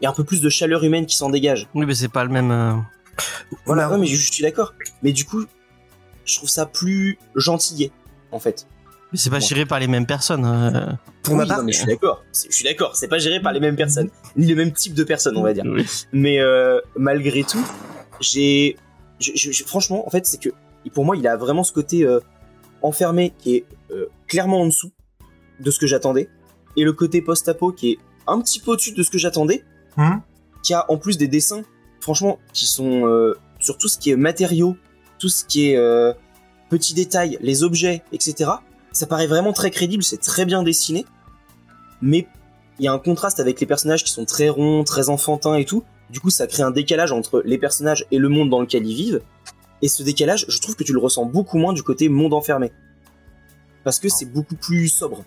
il 0.00 0.04
y 0.04 0.06
a 0.06 0.10
un 0.10 0.14
peu 0.14 0.24
plus 0.24 0.40
de 0.40 0.48
chaleur 0.48 0.84
humaine 0.84 1.06
qui 1.06 1.16
s'en 1.16 1.30
dégage. 1.30 1.66
Oui, 1.74 1.86
mais 1.86 1.94
c'est 1.94 2.08
pas 2.08 2.24
le 2.24 2.30
même. 2.30 2.50
euh, 2.50 2.72
Voilà. 3.64 3.90
Ouais, 3.90 3.98
mais 3.98 4.06
je, 4.06 4.16
je 4.16 4.32
suis 4.32 4.42
d'accord. 4.42 4.74
Mais 5.02 5.12
du 5.12 5.24
coup, 5.24 5.44
je 6.24 6.36
trouve 6.36 6.48
ça 6.48 6.66
plus 6.66 7.18
gentillé, 7.34 7.92
en 8.32 8.38
fait. 8.38 8.66
Mais 9.12 9.18
c'est 9.18 9.30
pas 9.30 9.38
Bon. 9.38 9.46
géré 9.46 9.64
par 9.66 9.78
les 9.78 9.86
mêmes 9.86 10.06
personnes. 10.06 10.44
euh. 10.44 10.92
Pour 11.22 11.36
ma 11.36 11.46
part, 11.46 11.58
non, 11.58 11.64
mais 11.64 11.72
je 11.72 11.78
suis 11.78 11.86
d'accord. 11.92 12.24
C'est- 12.32 12.50
Je 12.50 12.54
suis 12.56 12.64
d'accord. 12.64 12.96
C'est 12.96 13.08
pas 13.08 13.18
géré 13.18 13.40
par 13.40 13.52
les 13.52 13.60
mêmes 13.60 13.76
personnes, 13.76 14.10
ni 14.36 14.46
le 14.46 14.54
même 14.56 14.72
type 14.72 14.94
de 14.94 15.04
personnes, 15.04 15.36
on 15.36 15.42
va 15.42 15.52
dire. 15.54 15.64
Oui. 15.66 15.86
Mais 16.12 16.40
euh, 16.40 16.80
malgré 16.96 17.42
tout, 17.44 17.64
j'ai, 18.20 18.76
franchement, 19.66 20.06
en 20.06 20.10
fait, 20.10 20.26
c'est 20.26 20.40
que 20.40 20.50
pour 20.92 21.04
moi, 21.04 21.16
il 21.16 21.26
a 21.26 21.36
vraiment 21.36 21.64
ce 21.64 21.72
côté 21.72 22.04
euh, 22.04 22.20
enfermé 22.82 23.32
qui 23.38 23.56
est 23.56 23.64
euh, 23.90 24.06
clairement 24.28 24.60
en 24.62 24.66
dessous 24.66 24.92
de 25.60 25.70
ce 25.70 25.78
que 25.78 25.86
j'attendais, 25.86 26.28
et 26.76 26.84
le 26.84 26.92
côté 26.92 27.22
post-apo 27.22 27.72
qui 27.72 27.92
est 27.92 27.98
un 28.26 28.40
petit 28.40 28.60
peu 28.60 28.72
au-dessus 28.72 28.92
de 28.92 29.02
ce 29.02 29.10
que 29.10 29.18
j'attendais, 29.18 29.64
Hum. 29.98 30.20
qui 30.62 30.74
a 30.74 30.84
en 30.90 30.98
plus 30.98 31.16
des 31.16 31.28
dessins, 31.28 31.62
franchement, 32.00 32.38
qui 32.52 32.66
sont 32.66 33.06
euh, 33.06 33.34
sur 33.60 33.78
tout 33.78 33.88
ce 33.88 33.98
qui 33.98 34.10
est 34.10 34.16
matériaux, 34.16 34.76
tout 35.18 35.28
ce 35.28 35.44
qui 35.44 35.70
est 35.70 35.76
euh, 35.76 36.12
petits 36.68 36.92
détails, 36.92 37.38
les 37.40 37.62
objets, 37.62 38.02
etc. 38.12 38.50
Ça 38.92 39.06
paraît 39.06 39.26
vraiment 39.26 39.52
très 39.52 39.70
crédible, 39.70 40.02
c'est 40.02 40.20
très 40.20 40.44
bien 40.44 40.62
dessiné, 40.62 41.06
mais 42.02 42.28
il 42.78 42.84
y 42.84 42.88
a 42.88 42.92
un 42.92 42.98
contraste 42.98 43.40
avec 43.40 43.60
les 43.60 43.66
personnages 43.66 44.04
qui 44.04 44.12
sont 44.12 44.24
très 44.24 44.48
ronds, 44.48 44.84
très 44.84 45.08
enfantins 45.08 45.54
et 45.54 45.64
tout. 45.64 45.82
Du 46.10 46.20
coup, 46.20 46.30
ça 46.30 46.46
crée 46.46 46.62
un 46.62 46.70
décalage 46.70 47.10
entre 47.10 47.42
les 47.44 47.58
personnages 47.58 48.04
et 48.10 48.18
le 48.18 48.28
monde 48.28 48.50
dans 48.50 48.60
lequel 48.60 48.86
ils 48.86 48.94
vivent. 48.94 49.22
Et 49.82 49.88
ce 49.88 50.02
décalage, 50.02 50.46
je 50.48 50.60
trouve 50.60 50.76
que 50.76 50.84
tu 50.84 50.92
le 50.92 50.98
ressens 50.98 51.24
beaucoup 51.24 51.58
moins 51.58 51.72
du 51.72 51.82
côté 51.82 52.08
monde 52.08 52.34
enfermé. 52.34 52.70
Parce 53.82 53.98
que 53.98 54.08
c'est 54.08 54.26
beaucoup 54.26 54.56
plus 54.56 54.88
sobre. 54.88 55.24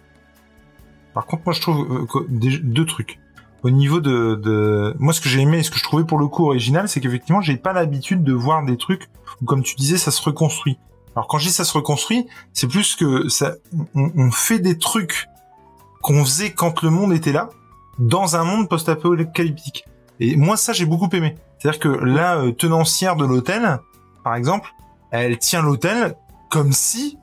Par 1.14 1.26
contre, 1.26 1.44
moi, 1.46 1.54
je 1.54 1.62
trouve 1.62 2.08
euh, 2.14 2.60
deux 2.62 2.86
trucs. 2.86 3.20
Au 3.64 3.70
niveau 3.70 4.00
de, 4.00 4.36
de... 4.36 4.96
moi, 5.00 5.14
ce 5.14 5.22
que 5.22 5.30
j'ai 5.30 5.42
aimé 5.42 5.60
et 5.60 5.64
ce 5.64 5.72
que 5.72 5.78
je 5.78 5.84
trouvais 5.84 6.06
pour 6.06 6.18
le 6.18 6.28
coup 6.28 6.46
original, 6.46 6.88
c'est 6.88 7.02
qu'effectivement, 7.02 7.42
j'ai 7.42 7.58
pas 7.58 7.74
l'habitude 7.74 8.24
de 8.24 8.34
voir 8.34 8.64
des 8.64 8.78
trucs 8.78 9.10
où, 9.42 9.46
comme 9.46 9.64
tu 9.64 9.76
disais, 9.76 9.98
ça 9.98 10.12
se 10.12 10.22
reconstruit. 10.22 10.78
Alors, 11.16 11.28
quand 11.28 11.38
je 11.38 11.48
dis 11.48 11.54
ça 11.54 11.66
se 11.66 11.74
reconstruit, 11.74 12.28
c'est 12.54 12.68
plus 12.68 12.96
que 12.96 13.28
ça, 13.28 13.56
on, 13.96 14.12
on 14.16 14.32
fait 14.32 14.60
des 14.60 14.78
trucs 14.78 15.28
qu'on 16.02 16.24
faisait 16.24 16.52
quand 16.52 16.82
le 16.82 16.90
monde 16.90 17.14
était 17.14 17.34
là, 17.34 17.50
dans 17.98 18.36
un 18.36 18.46
monde 18.46 18.70
post-apocalyptique. 18.70 19.86
Et 20.20 20.36
moi, 20.36 20.58
ça, 20.58 20.74
j'ai 20.74 20.86
beaucoup 20.86 21.10
aimé. 21.14 21.36
C'est-à-dire 21.58 21.80
que 21.80 21.90
la 21.90 22.38
euh, 22.38 22.52
tenancière 22.52 23.16
de 23.16 23.26
l'hôtel, 23.26 23.80
par 24.24 24.36
exemple, 24.36 24.74
elle 25.12 25.38
tient 25.38 25.62
l'hôtel 25.62 26.16
comme 26.50 26.72
si 26.72 27.18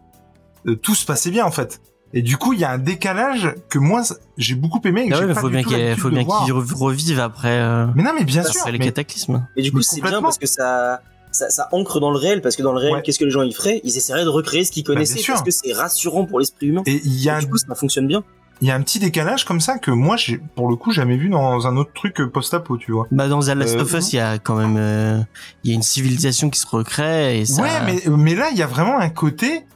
euh, 0.66 0.76
tout 0.76 0.94
se 0.94 1.06
passait 1.06 1.30
bien, 1.30 1.46
en 1.46 1.50
fait. 1.50 1.80
Et 2.18 2.22
du 2.22 2.36
coup, 2.38 2.54
il 2.54 2.58
y 2.60 2.64
a 2.64 2.70
un 2.72 2.78
décalage 2.78 3.54
que 3.68 3.78
moi, 3.78 4.02
j'ai 4.38 4.54
beaucoup 4.54 4.80
aimé. 4.84 5.02
Et 5.04 5.08
que 5.10 5.14
Ah 5.14 5.20
ouais, 5.20 5.34
pas 5.34 5.40
faut 5.40 5.50
bien 5.50 5.62
qu'il 5.62 5.76
l'habitude 5.76 6.00
faut 6.02 6.08
de 6.10 6.14
bien 6.14 6.24
voir. 6.24 6.44
qu'ils 6.44 6.54
rev- 6.54 6.74
revivent 6.74 7.20
après, 7.20 7.58
euh, 7.60 7.86
Mais 7.94 8.02
non, 8.02 8.12
mais 8.18 8.24
bien 8.24 8.42
sûr. 8.42 8.58
après 8.60 8.72
les 8.72 8.78
mais- 8.78 8.86
cataclysmes. 8.86 9.46
Et 9.54 9.62
du 9.62 9.70
coup, 9.70 9.82
c'est 9.82 10.00
bien 10.00 10.22
parce 10.22 10.38
que 10.38 10.46
ça, 10.46 11.02
ça, 11.30 11.50
ça 11.50 11.68
ancre 11.72 12.00
dans 12.00 12.10
le 12.10 12.16
réel. 12.18 12.40
Parce 12.40 12.56
que 12.56 12.62
dans 12.62 12.72
le 12.72 12.78
réel, 12.78 12.94
Ouais. 12.94 13.02
qu'est-ce 13.02 13.18
que 13.18 13.24
les 13.26 13.30
gens 13.30 13.42
y 13.42 13.52
feraient? 13.52 13.82
Ils 13.84 13.96
essaieraient 13.96 14.24
de 14.24 14.30
recréer 14.30 14.64
ce 14.64 14.72
qu'ils 14.72 14.82
bien 14.82 14.94
connaissaient. 14.94 15.22
parce 15.26 15.42
que 15.42 15.50
c'est 15.50 15.72
rassurant 15.74 16.24
pour 16.24 16.38
l'esprit 16.40 16.68
humain. 16.68 16.82
Et 16.86 17.00
il 17.04 17.22
y 17.22 17.28
a 17.28 17.34
Et 17.34 17.36
un 17.36 17.40
du 17.40 17.48
coup, 17.50 17.58
ça 17.58 17.74
fonctionne 17.74 18.06
bien. 18.08 18.24
il 18.62 18.68
y 18.68 18.70
a 18.70 18.74
un 18.74 18.80
petit 18.80 18.98
décalage 18.98 19.44
comme 19.44 19.60
ça 19.60 19.76
que 19.76 19.90
moi 19.90 20.16
j'ai 20.16 20.38
pour 20.54 20.70
le 20.70 20.76
coup 20.76 20.90
jamais 20.90 21.18
vu 21.18 21.28
dans 21.28 21.66
un 21.66 21.76
autre 21.76 21.90
truc 21.94 22.18
euh, 22.22 22.26
post-apo 22.30 22.78
tu 22.78 22.90
vois 22.92 23.06
Bah 23.10 23.28
dans 23.28 23.40
The 23.40 23.48
Last 23.48 23.76
Euh, 23.76 23.82
of 23.82 23.92
Us, 23.92 24.14
il 24.14 24.16
y 24.16 24.18
a 24.18 24.38
quand 24.38 24.54
même, 24.56 24.76
euh, 24.78 25.20
il 25.62 25.68
y 25.68 25.72
a 25.74 25.76
une 25.76 25.82
civilisation 25.82 26.48
qui 26.48 26.58
se 26.58 26.66
recrée 26.66 27.38
et 27.40 27.44
ça. 27.44 27.60
ouais 27.60 27.68
mais 27.84 28.00
mais 28.16 28.34
là 28.34 28.48
il 28.50 28.56
y 28.56 28.62
a 28.62 28.66
vraiment 28.66 28.98
un 28.98 29.10
côté 29.10 29.66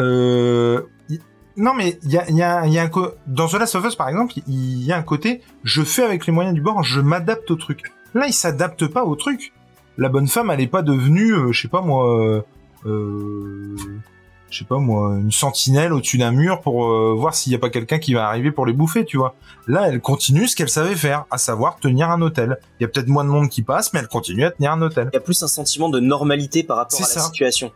euh, 0.00 0.82
non 1.56 1.74
mais 1.74 1.98
il 2.02 2.10
y 2.10 2.18
a 2.18 2.30
y 2.30 2.42
a 2.42 2.66
y 2.66 2.78
a 2.78 2.82
un 2.82 2.90
dans 3.26 3.48
The 3.48 3.54
Last 3.54 3.74
of 3.76 3.84
Us 3.84 3.96
par 3.96 4.08
exemple 4.08 4.34
il 4.46 4.84
y 4.84 4.92
a 4.92 4.96
un 4.96 5.02
côté 5.02 5.40
je 5.62 5.82
fais 5.82 6.02
avec 6.02 6.26
les 6.26 6.32
moyens 6.32 6.54
du 6.54 6.60
bord 6.60 6.82
je 6.82 7.00
m'adapte 7.00 7.50
au 7.50 7.56
truc 7.56 7.92
là 8.14 8.26
il 8.26 8.32
s'adapte 8.32 8.86
pas 8.86 9.04
au 9.04 9.14
truc 9.16 9.52
la 9.96 10.08
bonne 10.08 10.28
femme 10.28 10.50
elle 10.50 10.60
est 10.60 10.66
pas 10.66 10.82
devenue 10.82 11.32
euh, 11.32 11.52
je 11.52 11.62
sais 11.62 11.68
pas 11.68 11.80
moi 11.80 12.18
euh, 12.18 12.42
euh, 12.86 13.76
je 14.54 14.60
sais 14.60 14.64
pas 14.64 14.78
moi, 14.78 15.16
une 15.18 15.32
sentinelle 15.32 15.92
au-dessus 15.92 16.16
d'un 16.16 16.30
mur 16.30 16.60
pour 16.60 16.84
euh, 16.84 17.12
voir 17.16 17.34
s'il 17.34 17.52
y 17.52 17.56
a 17.56 17.58
pas 17.58 17.70
quelqu'un 17.70 17.98
qui 17.98 18.14
va 18.14 18.28
arriver 18.28 18.52
pour 18.52 18.66
les 18.66 18.72
bouffer, 18.72 19.04
tu 19.04 19.16
vois. 19.16 19.34
Là, 19.66 19.88
elle 19.88 20.00
continue 20.00 20.46
ce 20.46 20.54
qu'elle 20.54 20.68
savait 20.68 20.94
faire, 20.94 21.24
à 21.32 21.38
savoir 21.38 21.76
tenir 21.80 22.08
un 22.10 22.22
hôtel. 22.22 22.58
Il 22.78 22.84
y 22.84 22.86
a 22.86 22.88
peut-être 22.88 23.08
moins 23.08 23.24
de 23.24 23.30
monde 23.30 23.48
qui 23.48 23.62
passe, 23.62 23.92
mais 23.92 23.98
elle 23.98 24.06
continue 24.06 24.44
à 24.44 24.52
tenir 24.52 24.70
un 24.70 24.80
hôtel. 24.80 25.10
Il 25.12 25.16
y 25.16 25.18
a 25.18 25.20
plus 25.20 25.42
un 25.42 25.48
sentiment 25.48 25.88
de 25.88 25.98
normalité 25.98 26.62
par 26.62 26.76
rapport 26.76 27.00
à 27.00 27.02
C'est 27.02 27.16
la 27.16 27.22
ça. 27.22 27.26
situation. 27.26 27.72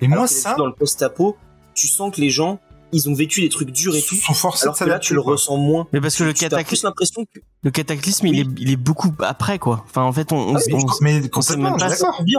Et 0.00 0.06
Alors 0.06 0.18
moi, 0.18 0.26
ça, 0.26 0.56
dans 0.56 0.66
le 0.66 0.72
post-apo, 0.72 1.36
tu 1.74 1.86
sens 1.86 2.12
que 2.12 2.20
les 2.20 2.30
gens, 2.30 2.58
ils 2.96 3.08
ont 3.08 3.14
vécu 3.14 3.40
des 3.42 3.48
trucs 3.48 3.70
durs 3.70 3.94
et 3.94 4.02
tout. 4.02 4.14
sont 4.16 4.34
forcés 4.34 4.64
Alors 4.64 4.78
que 4.78 4.84
là, 4.84 4.98
tu 4.98 5.14
le 5.14 5.22
quoi. 5.22 5.32
ressens 5.32 5.56
moins. 5.56 5.86
Mais 5.92 6.00
parce 6.00 6.16
que 6.16 6.24
le, 6.24 6.32
cataclysme, 6.32 6.90
que 6.96 7.04
le 7.62 7.70
cataclysme, 7.70 8.26
il, 8.26 8.40
est, 8.40 8.46
il 8.58 8.70
est 8.70 8.76
beaucoup 8.76 9.12
après, 9.20 9.58
quoi. 9.58 9.84
Enfin, 9.88 10.02
en 10.02 10.12
fait, 10.12 10.32
on, 10.32 10.36
on, 10.36 10.56
Ah 10.56 10.60
on- 10.72 10.76
Mais 11.02 11.20
on 11.34 11.40
sait 11.40 11.54
complètement, 11.54 11.76
d'accord. 11.76 12.22
bien. 12.24 12.38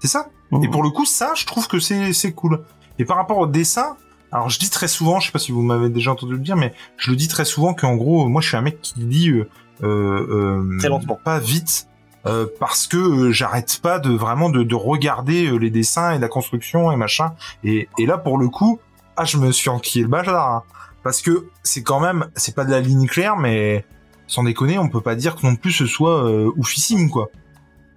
C'est 0.00 0.08
ça. 0.08 0.28
on- 0.52 0.62
Et 0.62 0.68
pour 0.68 0.82
le 0.82 0.90
coup, 0.90 1.04
ça, 1.04 1.32
je 1.34 1.44
trouve 1.46 1.66
que 1.68 1.80
c'est 1.80 2.12
c'est 2.12 2.32
cool. 2.32 2.62
Et 2.98 3.04
par 3.04 3.16
rapport 3.16 3.38
au 3.38 3.46
dessin, 3.46 3.96
alors 4.32 4.48
je 4.50 4.58
dis 4.58 4.70
très 4.70 4.88
souvent, 4.88 5.20
je 5.20 5.26
sais 5.26 5.32
pas 5.32 5.38
si 5.38 5.52
vous 5.52 5.62
m'avez 5.62 5.88
déjà 5.88 6.12
entendu 6.12 6.32
le 6.34 6.38
dire, 6.38 6.56
mais 6.56 6.72
je 6.96 7.10
le 7.10 7.16
dis 7.16 7.28
très 7.28 7.44
souvent 7.44 7.74
qu'en 7.74 7.96
gros, 7.96 8.28
moi, 8.28 8.40
je 8.42 8.48
suis 8.48 8.56
un 8.56 8.62
mec 8.62 8.80
qui 8.82 8.94
lit 9.00 9.30
euh, 9.30 9.48
euh, 9.82 10.60
euh, 10.64 10.78
Très 10.78 10.88
lentement. 10.88 11.18
pas 11.24 11.38
vite, 11.38 11.86
euh, 12.26 12.46
parce 12.58 12.86
que 12.88 12.96
euh, 12.96 13.30
j'arrête 13.32 13.78
pas 13.80 13.98
de 14.00 14.10
vraiment 14.10 14.50
de, 14.50 14.62
de 14.64 14.74
regarder 14.74 15.46
euh, 15.46 15.56
les 15.56 15.70
dessins 15.70 16.12
et 16.12 16.18
la 16.18 16.28
construction 16.28 16.90
et 16.92 16.96
machin. 16.96 17.32
Et, 17.64 17.88
et 17.98 18.06
là, 18.06 18.18
pour 18.18 18.38
le 18.38 18.48
coup, 18.48 18.80
ah, 19.18 19.24
je 19.24 19.36
me 19.36 19.52
suis 19.52 19.68
enquillé 19.70 20.02
le 20.04 20.08
bazar, 20.08 20.50
hein. 20.50 20.62
parce 21.02 21.20
que 21.22 21.46
c'est 21.62 21.82
quand 21.82 22.00
même, 22.00 22.28
c'est 22.36 22.54
pas 22.54 22.64
de 22.64 22.70
la 22.70 22.80
ligne 22.80 23.06
claire, 23.06 23.36
mais 23.36 23.84
sans 24.26 24.42
déconner, 24.44 24.78
on 24.78 24.88
peut 24.88 25.00
pas 25.00 25.14
dire 25.14 25.36
que 25.36 25.46
non 25.46 25.56
plus 25.56 25.72
ce 25.72 25.86
soit 25.86 26.24
euh, 26.24 26.50
oufissime, 26.56 27.10
quoi. 27.10 27.28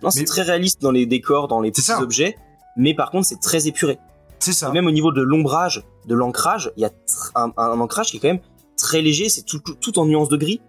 Non, 0.03 0.09
c'est 0.09 0.21
Mais- 0.21 0.25
très 0.25 0.41
réaliste 0.41 0.81
dans 0.81 0.91
les 0.91 1.05
décors, 1.05 1.47
dans 1.47 1.61
les 1.61 1.69
C'est 1.69 1.81
petits 1.81 1.91
ça. 1.91 2.01
objets. 2.01 2.35
Mais 2.77 2.93
par 2.93 3.11
contre, 3.11 3.27
c'est 3.27 3.39
très 3.39 3.67
épuré. 3.67 3.99
C'est 4.39 4.53
ça. 4.53 4.69
Et 4.69 4.71
même 4.71 4.87
au 4.87 4.91
niveau 4.91 5.11
de 5.11 5.21
l'ombrage, 5.21 5.83
de 6.07 6.15
l'ancrage, 6.15 6.71
il 6.77 6.81
y 6.81 6.85
a 6.85 6.89
un, 7.35 7.51
un 7.57 7.79
ancrage 7.79 8.07
qui 8.11 8.17
est 8.17 8.19
quand 8.19 8.29
même 8.29 8.39
très 8.77 9.01
léger. 9.01 9.29
C'est 9.29 9.43
tout, 9.43 9.59
tout, 9.59 9.75
tout 9.75 9.99
en 9.99 10.05
nuances 10.05 10.29
de 10.29 10.37
gris. 10.37 10.61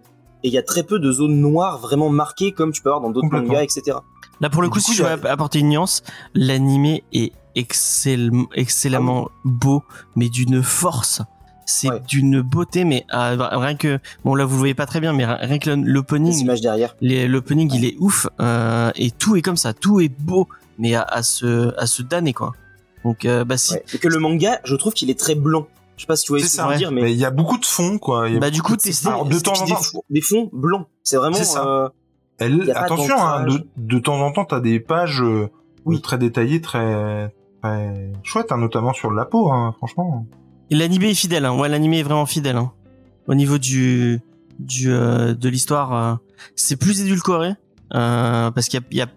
Et 0.43 0.49
il 0.49 0.53
y 0.53 0.57
a 0.57 0.61
très 0.63 0.83
peu 0.83 0.99
de 0.99 1.11
zones 1.11 1.39
noires 1.39 1.79
vraiment 1.79 2.09
marquées 2.09 2.51
comme 2.51 2.71
tu 2.73 2.81
peux 2.81 2.89
avoir 2.89 3.01
dans 3.01 3.09
d'autres 3.09 3.29
mangas, 3.31 3.63
etc. 3.63 3.97
Là, 4.41 4.49
pour 4.49 4.61
le 4.61 4.67
coup, 4.69 4.79
du 4.79 4.83
si 4.83 4.91
coup, 4.91 4.97
je 4.97 5.03
a- 5.05 5.31
apporter 5.31 5.59
une 5.59 5.69
nuance, 5.69 6.03
l'animé 6.35 7.03
est 7.13 7.31
excell- 7.55 8.31
excellemment 8.55 9.29
beau, 9.43 9.83
mais 10.15 10.29
d'une 10.29 10.61
force. 10.63 11.21
C'est 11.65 11.89
Ouais. 11.89 12.01
d'une 12.07 12.41
beauté, 12.41 12.83
mais 12.83 13.05
euh, 13.13 13.37
rien 13.39 13.75
que, 13.75 13.97
bon 14.25 14.35
là 14.35 14.43
vous 14.43 14.55
le 14.55 14.59
voyez 14.59 14.73
pas 14.73 14.85
très 14.85 14.99
bien, 14.99 15.13
mais 15.13 15.25
rien 15.25 15.59
que 15.59 15.69
l'opening, 15.69 16.45
l'opening 17.01 17.71
il 17.73 17.85
est 17.85 17.95
ouf, 17.99 18.27
euh, 18.41 18.91
et 18.95 19.11
tout 19.11 19.37
est 19.37 19.41
comme 19.41 19.55
ça, 19.55 19.73
tout 19.73 20.01
est 20.01 20.09
beau, 20.09 20.47
mais 20.77 20.93
à, 20.95 21.03
à 21.03 21.23
se, 21.23 21.73
à 21.79 21.87
se 21.87 22.01
damner 22.03 22.33
quoi. 22.33 22.51
Donc 23.05 23.23
euh, 23.25 23.45
bah 23.45 23.57
si, 23.57 23.73
Ouais. 23.75 23.83
Et 23.93 23.97
que 23.97 24.09
le 24.09 24.19
manga, 24.19 24.59
je 24.65 24.75
trouve 24.75 24.93
qu'il 24.93 25.09
est 25.09 25.17
très 25.19 25.35
blanc. 25.35 25.67
Je 25.95 26.01
sais 26.01 26.07
pas 26.07 26.15
si 26.17 26.25
tu 26.25 26.31
vois 26.33 26.39
ce 26.39 26.45
que 26.45 26.51
ça. 26.51 26.65
je 26.67 26.71
veux 26.73 26.77
dire, 26.77 26.91
mais 26.91 27.11
il 27.13 27.17
y 27.17 27.23
a 27.25 27.31
beaucoup 27.31 27.57
de 27.57 27.65
fonds, 27.65 27.97
quoi. 27.97 28.27
Il 28.27 28.33
y 28.33 28.37
a 28.37 28.39
bah 28.39 28.49
du 28.49 28.61
coup 28.61 28.75
de- 28.75 28.81
t'es 28.81 28.91
Alors, 29.05 29.25
de 29.25 29.39
temps 29.39 29.53
en 29.53 29.65
des, 29.65 29.71
temps, 29.71 29.81
fonds, 29.81 30.03
des 30.09 30.21
fonds 30.21 30.49
blancs. 30.51 30.87
C'est 31.03 31.15
vraiment. 31.17 31.35
C'est 31.37 31.43
ça. 31.45 31.65
euh, 31.65 31.89
elle, 32.39 32.71
attention, 32.75 33.15
hein, 33.23 33.45
de, 33.45 33.65
de 33.77 33.99
temps 33.99 34.19
en 34.19 34.31
temps, 34.33 34.43
t'as 34.43 34.59
des 34.59 34.79
pages 34.81 35.21
euh, 35.21 35.49
Oui. 35.85 36.01
très 36.01 36.17
détaillées, 36.17 36.59
très, 36.61 37.31
très 37.63 38.11
chouettes, 38.23 38.51
hein, 38.51 38.57
notamment 38.57 38.93
sur 38.93 39.11
la 39.11 39.25
peau, 39.25 39.51
hein, 39.51 39.73
franchement. 39.77 40.25
Et 40.69 40.75
l'animé 40.75 41.09
est 41.09 41.15
fidèle, 41.15 41.45
hein. 41.45 41.57
ouais, 41.57 41.69
l'animé 41.69 41.99
est 41.99 42.03
vraiment 42.03 42.25
fidèle. 42.25 42.57
Hein. 42.57 42.71
Au 43.27 43.35
niveau 43.35 43.57
du, 43.57 44.19
du 44.59 44.91
euh, 44.91 45.33
de 45.33 45.49
l'histoire, 45.49 45.93
euh, 45.93 46.15
c'est 46.55 46.75
plus 46.75 47.01
édulcoré 47.01 47.53
euh, 47.93 48.51
parce 48.51 48.67
qu'il 48.67 48.81
y 48.91 49.01
a, 49.01 49.05
y 49.05 49.07
a 49.07 49.09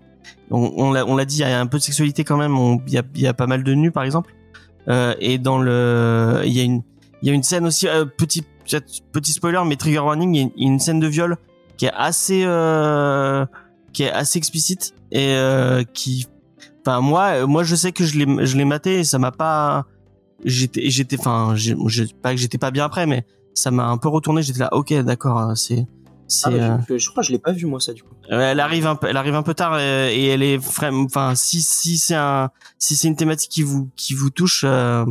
on, 0.51 0.93
l'a, 0.93 1.25
dit, 1.25 1.39
il 1.39 1.41
y 1.41 1.45
a 1.45 1.61
un 1.61 1.67
peu 1.67 1.79
de 1.79 1.83
sexualité 1.83 2.23
quand 2.23 2.37
même. 2.37 2.57
Il 2.87 2.93
y 2.93 2.99
a, 2.99 3.03
y 3.17 3.27
a 3.27 3.35
pas 3.35 3.49
mal 3.49 3.65
de 3.65 3.75
nus, 3.75 3.91
par 3.91 4.05
exemple. 4.05 4.33
Et 4.89 5.39
dans 5.39 5.59
le, 5.59 6.43
il 6.45 6.53
y 6.53 6.61
a 6.61 6.63
une, 6.63 6.83
il 7.21 7.29
y 7.29 7.31
a 7.33 7.35
une 7.35 7.43
scène 7.43 7.67
aussi, 7.67 7.89
petit, 8.17 8.45
petit 9.11 9.33
spoiler, 9.33 9.63
mais 9.67 9.75
trigger 9.75 9.99
warning, 9.99 10.35
il 10.35 10.39
y 10.39 10.41
a 10.41 10.43
une, 10.43 10.73
une 10.75 10.79
scène 10.79 11.01
de 11.01 11.09
viol 11.09 11.37
qui 11.77 11.87
est 11.87 11.93
assez, 11.93 12.47
qui 13.93 14.03
est 14.05 14.13
assez 14.13 14.39
explicite 14.39 14.95
et 15.11 15.37
qui, 15.93 16.29
enfin 16.87 17.01
moi, 17.01 17.47
moi 17.47 17.65
je 17.65 17.75
sais 17.75 17.93
que 17.93 18.05
je 18.05 18.19
l'ai, 18.19 18.47
je 18.47 18.57
l'ai 18.57 18.65
maté 18.65 19.01
et 19.01 19.05
ça 19.05 19.19
m'a 19.19 19.33
pas 19.33 19.87
j'étais 20.45 20.89
j'étais 20.91 21.19
enfin 21.19 21.55
je- 21.57 21.75
pas 22.23 22.33
que 22.33 22.37
j'étais 22.37 22.59
pas 22.59 22.71
bien 22.71 22.85
après 22.85 23.07
mais 23.07 23.27
ça 23.55 23.71
m'a 23.71 23.87
un 23.89 23.97
peu 23.97 24.09
retourné 24.09 24.43
j'étais 24.43 24.61
là 24.61 24.69
ok 24.73 24.93
d'accord 25.03 25.39
euh, 25.39 25.55
c'est 25.55 25.87
c'est 26.29 26.61
ah, 26.61 26.75
euh, 26.75 26.79
je, 26.89 26.99
je 26.99 27.11
crois 27.11 27.23
que 27.23 27.29
je 27.29 27.33
l'ai 27.33 27.39
pas 27.39 27.53
vu 27.53 27.67
moi 27.67 27.81
ça 27.81 27.93
du 27.93 28.03
coup. 28.03 28.11
elle 28.29 28.61
arrive 28.61 28.87
un 28.87 28.97
peu 28.97 29.07
elle 29.09 29.17
arrive 29.17 29.35
un 29.35 29.43
peu 29.43 29.55
tard 29.55 29.75
euh, 29.75 30.09
et 30.11 30.27
elle 30.27 30.43
est 30.43 30.59
enfin 30.59 31.35
si 31.35 31.61
si 31.63 31.99
c'est 31.99 32.15
un 32.15 32.51
si 32.79 32.97
c'est 32.97 33.09
une 33.09 33.17
thématique 33.17 33.51
qui 33.51 33.63
vous 33.63 33.89
qui 33.97 34.15
vous 34.15 34.31
touche 34.31 34.63
euh, 34.67 35.05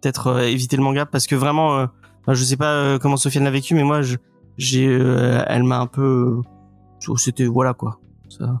peut-être 0.00 0.28
euh, 0.28 0.40
éviter 0.42 0.76
le 0.76 0.82
manga 0.82 1.06
parce 1.06 1.26
que 1.26 1.34
vraiment 1.34 1.78
euh, 1.78 1.86
je 2.28 2.44
sais 2.44 2.56
pas 2.56 2.72
euh, 2.72 2.98
comment 2.98 3.16
Sofiane 3.16 3.44
l'a 3.44 3.50
vécu 3.50 3.74
mais 3.74 3.84
moi 3.84 4.02
je 4.02 4.16
j'ai 4.58 4.86
euh, 4.86 5.42
elle 5.46 5.62
m'a 5.64 5.78
un 5.78 5.86
peu 5.86 6.40
euh, 7.08 7.16
c'était 7.16 7.46
voilà 7.46 7.72
quoi 7.74 7.98
ça 8.38 8.60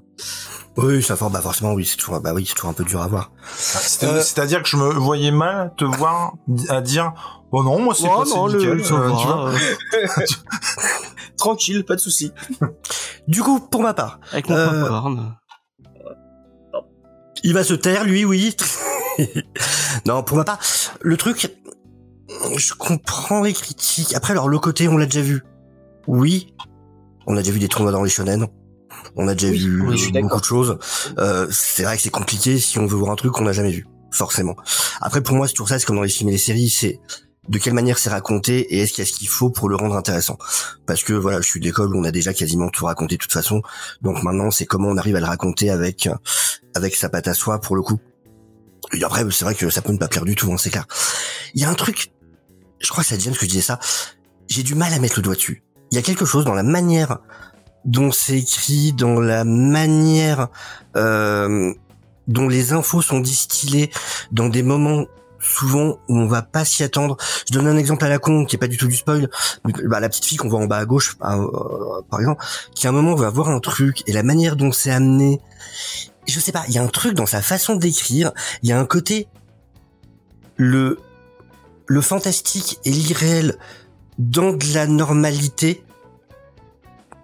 Oui, 0.76 1.02
ça 1.02 1.16
bah 1.30 1.40
forcément, 1.40 1.72
oui, 1.72 1.84
c'est 1.84 1.96
toujours, 1.96 2.20
bah 2.20 2.32
oui, 2.34 2.44
c'est 2.46 2.54
toujours 2.54 2.70
un 2.70 2.74
peu 2.74 2.84
dur 2.84 3.00
à 3.02 3.06
voir. 3.08 3.30
C'est- 3.56 4.06
Euh, 4.06 4.20
C'est-à-dire 4.20 4.62
que 4.62 4.68
je 4.68 4.76
me 4.76 4.88
voyais 4.92 5.30
mal 5.30 5.72
te 5.76 5.84
voir 5.84 6.34
à 6.68 6.80
dire, 6.80 7.12
oh 7.52 7.62
non, 7.62 7.80
moi 7.80 7.94
c'est 7.94 8.08
Oh 8.10 8.24
pas 8.24 8.52
nickel, 8.52 8.72
le, 8.78 8.84
ça 8.84 8.94
va, 8.96 9.16
tu 9.16 9.26
vois. 9.26 9.50
euh, 9.50 9.56
Tranquille, 11.36 11.84
pas 11.84 11.94
de 11.96 12.00
souci. 12.00 12.32
Du 13.28 13.42
coup, 13.42 13.58
pour 13.58 13.82
ma 13.82 13.92
part, 13.92 14.20
avec 14.32 14.48
mon 14.48 14.54
Euh, 14.56 14.80
popcorn. 14.82 15.34
il 17.42 17.54
va 17.54 17.64
se 17.64 17.74
taire, 17.74 18.04
lui, 18.04 18.24
oui. 18.24 18.54
non, 20.06 20.22
pour 20.22 20.36
ma 20.36 20.44
part, 20.44 20.60
le 21.00 21.16
truc, 21.16 21.52
je 22.56 22.72
comprends 22.74 23.42
les 23.42 23.52
critiques. 23.52 24.14
Après, 24.14 24.32
alors, 24.32 24.48
le 24.48 24.58
côté, 24.60 24.86
on 24.88 24.96
l'a 24.96 25.06
déjà 25.06 25.22
vu. 25.22 25.42
Oui, 26.06 26.54
on 27.26 27.34
a 27.36 27.38
déjà 27.40 27.50
vu 27.50 27.58
des 27.58 27.66
tournois 27.68 27.90
dans 27.90 28.04
les 28.04 28.10
shonen. 28.10 28.46
On 29.16 29.28
a 29.28 29.34
déjà 29.34 29.52
Oui, 29.52 29.58
vu 29.58 29.82
oui, 29.82 30.12
beaucoup 30.20 30.40
de 30.40 30.44
choses. 30.44 30.78
Euh, 31.18 31.46
c'est 31.50 31.84
vrai 31.84 31.96
que 31.96 32.02
c'est 32.02 32.10
compliqué 32.10 32.58
si 32.58 32.78
on 32.78 32.86
veut 32.86 32.96
voir 32.96 33.12
un 33.12 33.16
truc 33.16 33.32
qu'on 33.32 33.44
n'a 33.44 33.52
jamais 33.52 33.70
vu, 33.70 33.86
forcément. 34.10 34.56
Après, 35.00 35.22
pour 35.22 35.36
moi, 35.36 35.46
c'est 35.46 35.54
toujours 35.54 35.68
ça, 35.68 35.78
c'est 35.78 35.86
comme 35.86 35.96
dans 35.96 36.02
les 36.02 36.08
films 36.08 36.28
et 36.28 36.32
les 36.32 36.38
séries, 36.38 36.68
c'est 36.70 37.00
de 37.48 37.58
quelle 37.58 37.74
manière 37.74 37.98
c'est 37.98 38.10
raconté 38.10 38.74
et 38.74 38.80
est-ce 38.80 38.92
qu'il 38.92 39.04
y 39.04 39.06
a 39.06 39.10
ce 39.10 39.16
qu'il 39.16 39.28
faut 39.28 39.50
pour 39.50 39.68
le 39.68 39.76
rendre 39.76 39.96
intéressant. 39.96 40.36
Parce 40.86 41.02
que 41.02 41.12
voilà, 41.12 41.40
je 41.40 41.46
suis 41.46 41.60
d'école 41.60 41.94
où 41.94 41.98
on 41.98 42.04
a 42.04 42.10
déjà 42.10 42.34
quasiment 42.34 42.68
tout 42.68 42.84
raconté 42.84 43.16
de 43.16 43.20
toute 43.20 43.32
façon. 43.32 43.62
Donc 44.02 44.22
maintenant, 44.22 44.50
c'est 44.50 44.66
comment 44.66 44.88
on 44.88 44.96
arrive 44.96 45.16
à 45.16 45.20
le 45.20 45.26
raconter 45.26 45.70
avec 45.70 46.08
avec 46.74 46.96
sa 46.96 47.08
patte 47.08 47.28
à 47.28 47.34
soie 47.34 47.60
pour 47.60 47.76
le 47.76 47.82
coup. 47.82 48.00
Et 48.92 49.02
après, 49.02 49.24
c'est 49.30 49.44
vrai 49.44 49.54
que 49.54 49.70
ça 49.70 49.82
peut 49.82 49.92
ne 49.92 49.98
pas 49.98 50.08
plaire 50.08 50.24
du 50.24 50.34
tout, 50.34 50.52
hein, 50.52 50.56
c'est 50.58 50.70
clair. 50.70 50.86
Il 51.54 51.62
y 51.62 51.64
a 51.64 51.70
un 51.70 51.74
truc, 51.74 52.12
je 52.80 52.88
crois 52.88 53.02
que 53.02 53.08
c'est 53.08 53.20
James 53.20 53.34
que 53.34 53.40
je 53.40 53.50
disais 53.50 53.62
ça. 53.62 53.78
J'ai 54.48 54.62
du 54.62 54.74
mal 54.74 54.92
à 54.92 54.98
mettre 54.98 55.16
le 55.16 55.22
doigt 55.22 55.34
dessus. 55.34 55.62
Il 55.90 55.96
y 55.96 55.98
a 55.98 56.02
quelque 56.02 56.24
chose 56.24 56.44
dans 56.44 56.54
la 56.54 56.62
manière 56.62 57.18
dont 57.86 58.12
c'est 58.12 58.38
écrit, 58.38 58.92
dans 58.92 59.20
la 59.20 59.44
manière 59.44 60.48
euh, 60.96 61.72
dont 62.28 62.48
les 62.48 62.72
infos 62.72 63.00
sont 63.00 63.20
distillées, 63.20 63.90
dans 64.32 64.48
des 64.48 64.62
moments 64.62 65.06
souvent 65.38 65.98
où 66.08 66.18
on 66.18 66.26
va 66.26 66.42
pas 66.42 66.64
s'y 66.64 66.82
attendre. 66.82 67.16
Je 67.48 67.54
donne 67.54 67.68
un 67.68 67.76
exemple 67.76 68.04
à 68.04 68.08
la 68.08 68.18
con 68.18 68.44
qui 68.44 68.56
est 68.56 68.58
pas 68.58 68.66
du 68.66 68.76
tout 68.76 68.88
du 68.88 68.96
spoil. 68.96 69.30
Bah, 69.84 70.00
la 70.00 70.08
petite 70.08 70.24
fille 70.24 70.38
qu'on 70.38 70.48
voit 70.48 70.60
en 70.60 70.66
bas 70.66 70.78
à 70.78 70.84
gauche, 70.84 71.16
euh, 71.22 72.02
par 72.10 72.20
exemple, 72.20 72.44
qui 72.74 72.86
à 72.86 72.90
un 72.90 72.92
moment 72.92 73.14
va 73.14 73.30
voir 73.30 73.48
un 73.48 73.60
truc 73.60 74.02
et 74.06 74.12
la 74.12 74.22
manière 74.22 74.56
dont 74.56 74.72
c'est 74.72 74.90
amené, 74.90 75.40
je 76.26 76.40
sais 76.40 76.52
pas, 76.52 76.64
il 76.68 76.74
y 76.74 76.78
a 76.78 76.82
un 76.82 76.88
truc 76.88 77.14
dans 77.14 77.26
sa 77.26 77.42
façon 77.42 77.76
d'écrire, 77.76 78.32
il 78.62 78.68
y 78.68 78.72
a 78.72 78.78
un 78.78 78.86
côté 78.86 79.28
le 80.56 80.98
le 81.88 82.00
fantastique 82.00 82.80
et 82.84 82.90
l'irréel 82.90 83.56
dans 84.18 84.52
de 84.52 84.74
la 84.74 84.88
normalité 84.88 85.84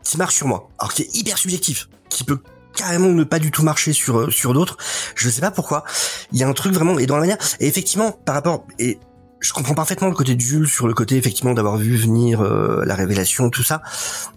qui 0.02 0.18
marche 0.18 0.34
sur 0.34 0.46
moi. 0.46 0.68
Alors 0.78 0.92
qui 0.92 1.02
est 1.02 1.16
hyper 1.16 1.38
subjectif, 1.38 1.88
qui 2.08 2.24
peut 2.24 2.38
carrément 2.74 3.08
ne 3.08 3.24
pas 3.24 3.38
du 3.38 3.50
tout 3.50 3.62
marcher 3.62 3.92
sur 3.92 4.18
euh, 4.18 4.30
sur 4.30 4.54
d'autres. 4.54 4.76
Je 5.14 5.28
sais 5.28 5.40
pas 5.40 5.50
pourquoi. 5.50 5.84
Il 6.32 6.38
y 6.38 6.42
a 6.42 6.48
un 6.48 6.52
truc 6.52 6.72
vraiment 6.72 6.98
et 6.98 7.06
dans 7.06 7.16
la 7.16 7.20
manière 7.22 7.38
et 7.60 7.66
effectivement 7.66 8.12
par 8.12 8.34
rapport 8.34 8.66
et 8.78 8.98
je 9.40 9.52
comprends 9.52 9.74
parfaitement 9.74 10.08
le 10.08 10.14
côté 10.14 10.34
de 10.34 10.40
Jules 10.40 10.68
sur 10.68 10.86
le 10.86 10.94
côté 10.94 11.16
effectivement 11.16 11.52
d'avoir 11.52 11.76
vu 11.76 11.96
venir 11.96 12.40
euh, 12.40 12.84
la 12.84 12.94
révélation 12.94 13.50
tout 13.50 13.62
ça. 13.62 13.82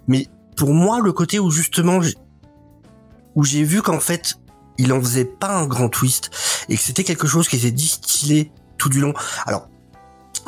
Mais 0.08 0.26
pour 0.56 0.72
moi 0.74 1.00
le 1.00 1.12
côté 1.12 1.38
où 1.38 1.50
justement 1.50 2.00
où 3.34 3.44
j'ai 3.44 3.62
vu 3.62 3.82
qu'en 3.82 4.00
fait 4.00 4.34
il 4.78 4.92
en 4.92 5.00
faisait 5.00 5.24
pas 5.24 5.56
un 5.56 5.66
grand 5.66 5.88
twist 5.88 6.30
et 6.68 6.76
que 6.76 6.82
c'était 6.82 7.04
quelque 7.04 7.26
chose 7.26 7.48
qui 7.48 7.56
était 7.56 7.70
distillé 7.70 8.52
tout 8.78 8.88
du 8.88 9.00
long. 9.00 9.14
Alors 9.46 9.68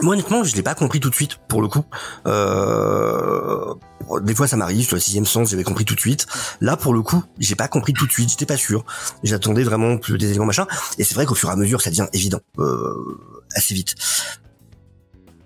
moi 0.02 0.14
honnêtement 0.14 0.44
je 0.44 0.54
l'ai 0.54 0.62
pas 0.62 0.74
compris 0.74 1.00
tout 1.00 1.10
de 1.10 1.14
suite 1.14 1.36
pour 1.48 1.62
le 1.62 1.68
coup. 1.68 1.84
Euh, 2.26 3.74
des 4.22 4.34
fois 4.34 4.46
ça 4.46 4.56
m'arrive 4.56 4.86
sur 4.86 4.96
le 4.96 5.00
sixième 5.00 5.26
sens 5.26 5.50
j'avais 5.50 5.64
compris 5.64 5.84
tout 5.84 5.94
de 5.94 6.00
suite. 6.00 6.26
Là 6.60 6.76
pour 6.76 6.94
le 6.94 7.02
coup 7.02 7.22
j'ai 7.38 7.54
pas 7.54 7.68
compris 7.68 7.92
tout 7.92 8.06
de 8.06 8.12
suite 8.12 8.30
j'étais 8.30 8.46
pas 8.46 8.56
sûr. 8.56 8.84
J'attendais 9.22 9.62
vraiment 9.62 9.96
plus 9.96 10.18
des 10.18 10.30
éléments 10.30 10.46
machin 10.46 10.66
et 10.98 11.04
c'est 11.04 11.14
vrai 11.14 11.26
qu'au 11.26 11.34
fur 11.34 11.48
et 11.48 11.52
à 11.52 11.56
mesure 11.56 11.80
ça 11.80 11.90
devient 11.90 12.06
évident 12.12 12.40
euh, 12.58 13.18
assez 13.54 13.74
vite. 13.74 13.94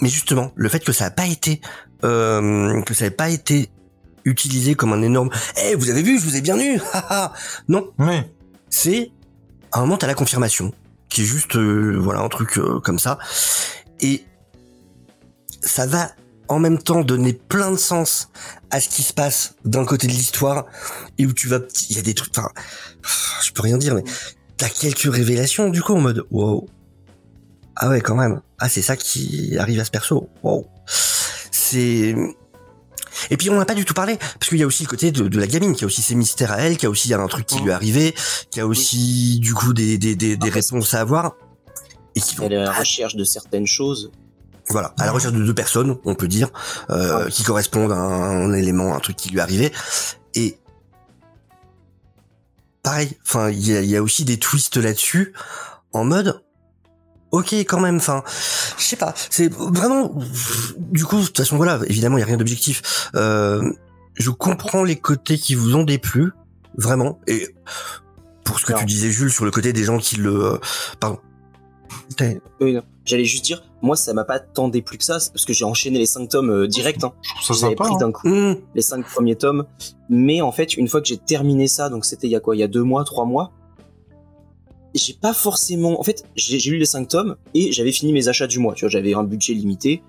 Mais 0.00 0.08
justement 0.08 0.52
le 0.54 0.68
fait 0.68 0.84
que 0.84 0.92
ça 0.92 1.06
a 1.06 1.10
pas 1.10 1.26
été 1.26 1.60
euh, 2.04 2.82
que 2.82 2.94
ça 2.94 3.06
ait 3.06 3.10
pas 3.10 3.30
été 3.30 3.70
utilisé 4.24 4.74
comme 4.74 4.92
un 4.92 5.02
énorme 5.02 5.30
Eh 5.64 5.74
vous 5.74 5.90
avez 5.90 6.02
vu 6.02 6.18
je 6.18 6.24
vous 6.24 6.36
ai 6.36 6.40
bien 6.40 6.58
eu 6.58 6.80
non 7.68 7.90
Mais 7.98 8.30
c'est 8.70 9.10
à 9.72 9.78
un 9.78 9.82
moment 9.82 9.96
t'as 9.96 10.06
la 10.06 10.14
confirmation 10.14 10.72
qui 11.12 11.22
est 11.22 11.26
juste 11.26 11.56
euh, 11.56 11.96
voilà 11.98 12.20
un 12.20 12.28
truc 12.28 12.58
euh, 12.58 12.80
comme 12.80 12.98
ça 12.98 13.18
et 14.00 14.24
ça 15.62 15.86
va 15.86 16.10
en 16.48 16.58
même 16.58 16.78
temps 16.78 17.02
donner 17.02 17.32
plein 17.32 17.70
de 17.70 17.76
sens 17.76 18.28
à 18.70 18.80
ce 18.80 18.88
qui 18.88 19.02
se 19.02 19.12
passe 19.12 19.54
d'un 19.64 19.84
côté 19.84 20.06
de 20.06 20.12
l'histoire 20.12 20.66
et 21.18 21.26
où 21.26 21.32
tu 21.32 21.48
vas 21.48 21.60
il 21.88 21.96
y 21.96 21.98
a 21.98 22.02
des 22.02 22.14
trucs 22.14 22.36
enfin 22.36 22.50
je 23.42 23.52
peux 23.52 23.62
rien 23.62 23.78
dire 23.78 23.94
mais 23.94 24.04
t'as 24.56 24.68
quelques 24.68 25.12
révélations 25.12 25.70
du 25.70 25.82
coup 25.82 25.94
en 25.94 26.00
mode 26.00 26.24
wow. 26.30 26.68
Ah 27.76 27.88
ouais 27.88 28.00
quand 28.00 28.14
même. 28.14 28.42
Ah 28.58 28.68
c'est 28.68 28.82
ça 28.82 28.96
qui 28.96 29.56
arrive 29.58 29.80
à 29.80 29.84
ce 29.84 29.90
perso. 29.90 30.28
Wow. 30.42 30.66
C'est 30.86 32.14
et 33.30 33.36
puis 33.36 33.50
on 33.50 33.56
n'a 33.56 33.64
pas 33.64 33.74
du 33.74 33.84
tout 33.84 33.94
parlé 33.94 34.16
parce 34.16 34.48
qu'il 34.48 34.58
y 34.58 34.62
a 34.62 34.66
aussi 34.66 34.84
le 34.84 34.88
côté 34.88 35.10
de, 35.10 35.28
de, 35.28 35.38
la 35.38 35.46
gamine 35.46 35.74
qui 35.74 35.84
a 35.84 35.86
aussi 35.86 36.02
ses 36.02 36.14
mystères 36.14 36.50
à 36.52 36.58
elle 36.58 36.76
qui 36.76 36.86
a 36.86 36.90
aussi 36.90 37.12
un 37.12 37.26
truc 37.28 37.46
qui 37.46 37.60
lui 37.60 37.70
est 37.70 37.74
arrivé 37.74 38.14
qui 38.50 38.60
a 38.60 38.66
aussi 38.66 39.38
du 39.38 39.54
coup 39.54 39.72
des 39.72 39.98
des, 39.98 40.16
des, 40.16 40.36
des 40.36 40.50
réponses 40.50 40.94
à 40.94 41.00
avoir 41.00 41.34
et 42.14 42.20
qui 42.20 42.36
vont 42.36 42.46
Elle 42.46 42.54
est 42.54 42.56
à 42.56 42.64
la 42.64 42.72
recherche 42.72 43.16
de 43.16 43.24
certaines 43.24 43.66
choses. 43.66 44.12
Voilà, 44.72 44.94
à 44.98 45.06
la 45.06 45.12
recherche 45.12 45.34
de 45.34 45.44
deux 45.44 45.54
personnes, 45.54 45.96
on 46.04 46.14
peut 46.14 46.28
dire, 46.28 46.48
euh, 46.90 47.28
qui 47.28 47.44
correspondent 47.44 47.92
à 47.92 47.96
un, 47.96 48.50
un 48.50 48.52
élément, 48.52 48.94
un 48.96 49.00
truc 49.00 49.16
qui 49.16 49.28
lui 49.30 49.38
est 49.38 49.42
arrivé. 49.42 49.72
Et 50.34 50.58
pareil, 52.82 53.16
enfin, 53.24 53.50
il 53.50 53.60
y 53.60 53.86
y 53.86 53.96
a 53.96 54.02
aussi 54.02 54.24
des 54.24 54.38
twists 54.38 54.76
là-dessus, 54.76 55.34
en 55.92 56.04
mode, 56.04 56.42
ok, 57.30 57.52
quand 57.52 57.80
même, 57.80 57.96
enfin, 57.96 58.22
je 58.78 58.82
sais 58.82 58.96
pas, 58.96 59.14
c'est 59.30 59.52
vraiment, 59.52 60.12
du 60.78 61.04
coup, 61.04 61.20
de 61.20 61.26
toute 61.26 61.36
façon, 61.36 61.56
voilà, 61.56 61.78
évidemment, 61.86 62.16
il 62.18 62.20
y 62.20 62.24
a 62.24 62.26
rien 62.26 62.36
d'objectif. 62.38 63.10
Euh, 63.14 63.62
je 64.14 64.30
comprends 64.30 64.84
les 64.84 64.96
côtés 64.96 65.38
qui 65.38 65.54
vous 65.54 65.76
ont 65.76 65.84
déplu, 65.84 66.32
vraiment, 66.76 67.20
et 67.26 67.54
pour 68.44 68.58
ce 68.58 68.66
que 68.66 68.72
Non. 68.72 68.78
tu 68.78 68.86
disais, 68.86 69.10
Jules, 69.10 69.30
sur 69.32 69.44
le 69.44 69.50
côté 69.50 69.72
des 69.72 69.84
gens 69.84 69.98
qui 69.98 70.16
le, 70.16 70.58
pardon. 70.98 71.20
Oui, 72.60 72.74
non. 72.74 72.82
J'allais 73.04 73.24
juste 73.24 73.44
dire, 73.44 73.62
moi 73.82 73.96
ça 73.96 74.12
m'a 74.14 74.24
pas 74.24 74.38
tant 74.38 74.68
déplu 74.68 74.96
que 74.98 75.04
ça, 75.04 75.18
c'est 75.18 75.32
parce 75.32 75.44
que 75.44 75.52
j'ai 75.52 75.64
enchaîné 75.64 75.98
les 75.98 76.06
5 76.06 76.28
tomes 76.28 76.50
euh, 76.50 76.68
direct, 76.68 77.02
hein. 77.02 77.12
Ça 77.42 77.52
Je 77.52 77.58
les 77.58 77.64
avais 77.64 77.74
sympa. 77.74 77.84
pris 77.84 77.94
hein. 77.94 77.98
d'un 77.98 78.12
coup, 78.12 78.28
Hum, 78.28 78.56
les 78.74 78.82
5 78.82 79.04
premiers 79.04 79.36
tomes. 79.36 79.64
Mais 80.08 80.40
en 80.40 80.52
fait, 80.52 80.76
une 80.76 80.86
fois 80.88 81.00
que 81.00 81.08
j'ai 81.08 81.18
terminé 81.18 81.66
ça, 81.66 81.88
donc 81.88 82.04
c'était 82.04 82.28
il 82.28 82.30
y 82.30 82.36
a 82.36 82.40
quoi? 82.40 82.54
Il 82.54 82.60
y 82.60 82.62
a 82.62 82.68
deux 82.68 82.82
mois, 82.84 83.02
trois 83.04 83.24
mois, 83.24 83.50
j'ai 84.94 85.14
pas 85.14 85.32
forcément. 85.32 85.98
En 85.98 86.02
fait, 86.02 86.24
j'ai 86.36 86.58
j'ai 86.58 86.70
lu 86.70 86.78
les 86.78 86.86
5 86.86 87.08
tomes 87.08 87.36
et 87.54 87.72
j'avais 87.72 87.92
fini 87.92 88.12
mes 88.12 88.28
achats 88.28 88.46
du 88.46 88.58
mois. 88.58 88.74
Tu 88.74 88.84
vois, 88.84 88.90
j'avais 88.90 89.14
un 89.14 89.24
budget 89.24 89.54
limité, 89.54 90.02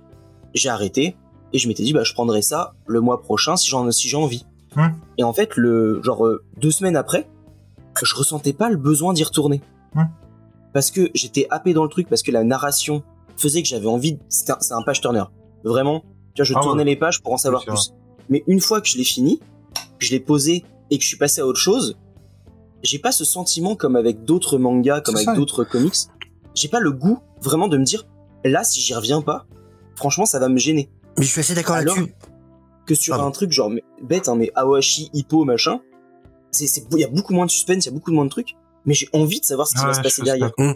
j'ai 0.54 0.70
arrêté 0.70 1.16
et 1.54 1.58
je 1.58 1.68
m'étais 1.68 1.84
dit, 1.84 1.94
bah 1.94 2.04
je 2.04 2.14
prendrai 2.14 2.42
ça 2.42 2.74
le 2.86 3.00
mois 3.00 3.22
prochain 3.22 3.56
si 3.56 3.70
j'en 3.70 3.90
si 3.92 4.08
j'ai 4.10 4.18
envie. 4.18 4.46
Et 5.18 5.24
en 5.24 5.34
fait, 5.34 5.56
le 5.56 6.02
genre 6.04 6.26
euh, 6.26 6.44
deux 6.58 6.72
semaines 6.72 6.96
après, 6.96 7.30
je 8.02 8.16
ressentais 8.16 8.54
pas 8.54 8.70
le 8.70 8.78
besoin 8.78 9.14
d'y 9.14 9.24
retourner. 9.24 9.62
Parce 10.74 10.92
que 10.92 11.10
j'étais 11.14 11.48
happé 11.50 11.74
dans 11.74 11.84
le 11.84 11.90
truc, 11.90 12.08
parce 12.10 12.24
que 12.24 12.32
la 12.32 12.44
narration 12.44 13.04
faisait 13.38 13.62
que 13.62 13.68
j'avais 13.68 13.88
envie. 13.88 14.14
de- 14.14 14.20
C'est 14.30 14.50
un, 14.72 14.82
page 14.84 15.02
turner. 15.02 15.24
Vraiment. 15.64 16.02
Tu 16.34 16.42
vois, 16.42 16.46
je 16.46 16.54
Ah 16.56 16.62
tournais 16.62 16.84
ouais. 16.84 16.90
les 16.90 16.96
pages 16.96 17.22
pour 17.22 17.34
en 17.34 17.38
savoir 17.38 17.64
plus. 17.66 17.94
Mais 18.30 18.44
une 18.48 18.60
fois 18.60 18.82
que 18.82 18.88
je 18.88 18.98
l'ai 18.98 19.04
fini, 19.04 19.40
que 20.00 20.06
je 20.06 20.12
l'ai 20.12 20.20
posé 20.20 20.64
et 20.90 20.98
que 20.98 21.04
je 21.04 21.08
suis 21.08 21.18
passé 21.18 21.42
à 21.42 21.46
autre 21.46 21.60
chose, 21.60 21.98
j'ai 22.82 23.00
pas 23.00 23.12
ce 23.12 23.24
sentiment 23.24 23.76
comme 23.76 23.96
avec 23.96 24.24
d'autres 24.26 24.58
mangas, 24.58 25.02
comme 25.02 25.16
avec 25.16 25.36
d'autres 25.36 25.64
comics. 25.64 25.96
J'ai 26.56 26.68
pas 26.68 26.80
le 26.80 26.92
goût 26.92 27.20
vraiment 27.42 27.68
de 27.68 27.78
me 27.78 27.84
dire, 27.84 28.06
là, 28.44 28.64
si 28.64 28.82
j'y 28.82 28.94
reviens 28.94 29.22
pas, 29.22 29.46
franchement, 29.96 30.26
ça 30.26 30.40
va 30.40 30.50
me 30.50 30.58
gêner. 30.58 30.90
mais 31.18 31.24
je 31.26 31.30
suis 31.32 31.40
assez 31.42 31.54
d'accord 31.56 31.76
Alors, 31.76 31.96
là-dessus. 31.96 32.14
Que 32.86 32.96
sur 32.96 33.14
Pardon. 33.16 33.28
un 33.30 33.32
truc 33.32 33.52
genre 33.52 33.70
mais- 33.70 33.84
bête, 34.02 34.28
hein, 34.28 34.36
mais 34.36 34.52
Awashi, 34.56 35.10
Hippo, 35.14 35.46
machin, 35.46 35.80
c'est, 36.52 36.68
c'est, 36.68 36.84
il 36.92 36.98
y 37.00 37.04
a 37.06 37.08
beaucoup 37.08 37.34
moins 37.34 37.46
de 37.46 37.52
suspense, 37.52 37.86
il 37.86 37.90
y 37.90 37.92
a 37.92 37.94
beaucoup 37.94 38.12
moins 38.12 38.26
de 38.26 38.30
trucs, 38.30 38.56
mais 38.86 38.94
j'ai 38.94 39.08
envie 39.14 39.40
de 39.40 39.46
savoir 39.46 39.68
ce 39.68 39.74
qui 39.74 39.82
Ah 39.84 39.88
va 39.88 39.94
se 39.94 40.02
passer 40.02 40.22
derrière. 40.22 40.52
Mais 40.58 40.76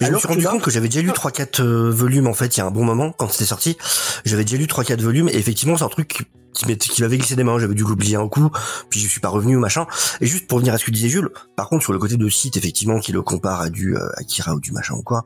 je 0.00 0.04
me 0.04 0.06
Alors 0.08 0.20
suis 0.20 0.28
rendu 0.28 0.40
là- 0.42 0.50
compte 0.50 0.62
que 0.62 0.70
j'avais 0.70 0.88
déjà 0.88 1.02
lu 1.02 1.10
3-4 1.10 1.60
euh, 1.62 1.90
volumes 1.90 2.26
en 2.26 2.34
fait 2.34 2.56
il 2.56 2.60
y 2.60 2.62
a 2.62 2.66
un 2.66 2.70
bon 2.70 2.84
moment 2.84 3.12
quand 3.12 3.28
c'était 3.30 3.44
sorti. 3.46 3.76
J'avais 4.24 4.44
déjà 4.44 4.56
lu 4.56 4.66
3-4 4.66 5.00
volumes 5.00 5.28
et 5.28 5.36
effectivement 5.36 5.76
c'est 5.76 5.84
un 5.84 5.88
truc 5.88 6.08
qui 6.08 6.24
qui 6.54 7.02
m'avait 7.02 7.18
glissé 7.18 7.36
des 7.36 7.44
mains. 7.44 7.58
J'avais 7.58 7.74
dû 7.74 7.84
l'oublier 7.84 8.16
un 8.16 8.26
coup, 8.28 8.50
puis 8.90 8.98
je 9.00 9.06
suis 9.06 9.20
pas 9.20 9.28
revenu 9.28 9.56
au 9.56 9.60
machin. 9.60 9.86
Et 10.20 10.26
juste 10.26 10.48
pour 10.48 10.58
venir 10.58 10.74
à 10.74 10.78
ce 10.78 10.84
que 10.84 10.90
disait 10.90 11.08
Jules, 11.08 11.28
par 11.56 11.68
contre 11.68 11.84
sur 11.84 11.92
le 11.92 11.98
côté 11.98 12.16
de 12.16 12.28
site 12.28 12.56
effectivement 12.56 12.98
qui 13.00 13.12
le 13.12 13.22
compare 13.22 13.60
à 13.60 13.70
du 13.70 13.96
euh, 13.96 14.08
Akira 14.16 14.54
ou 14.54 14.60
du 14.60 14.72
machin 14.72 14.94
ou 14.94 15.02
quoi. 15.02 15.24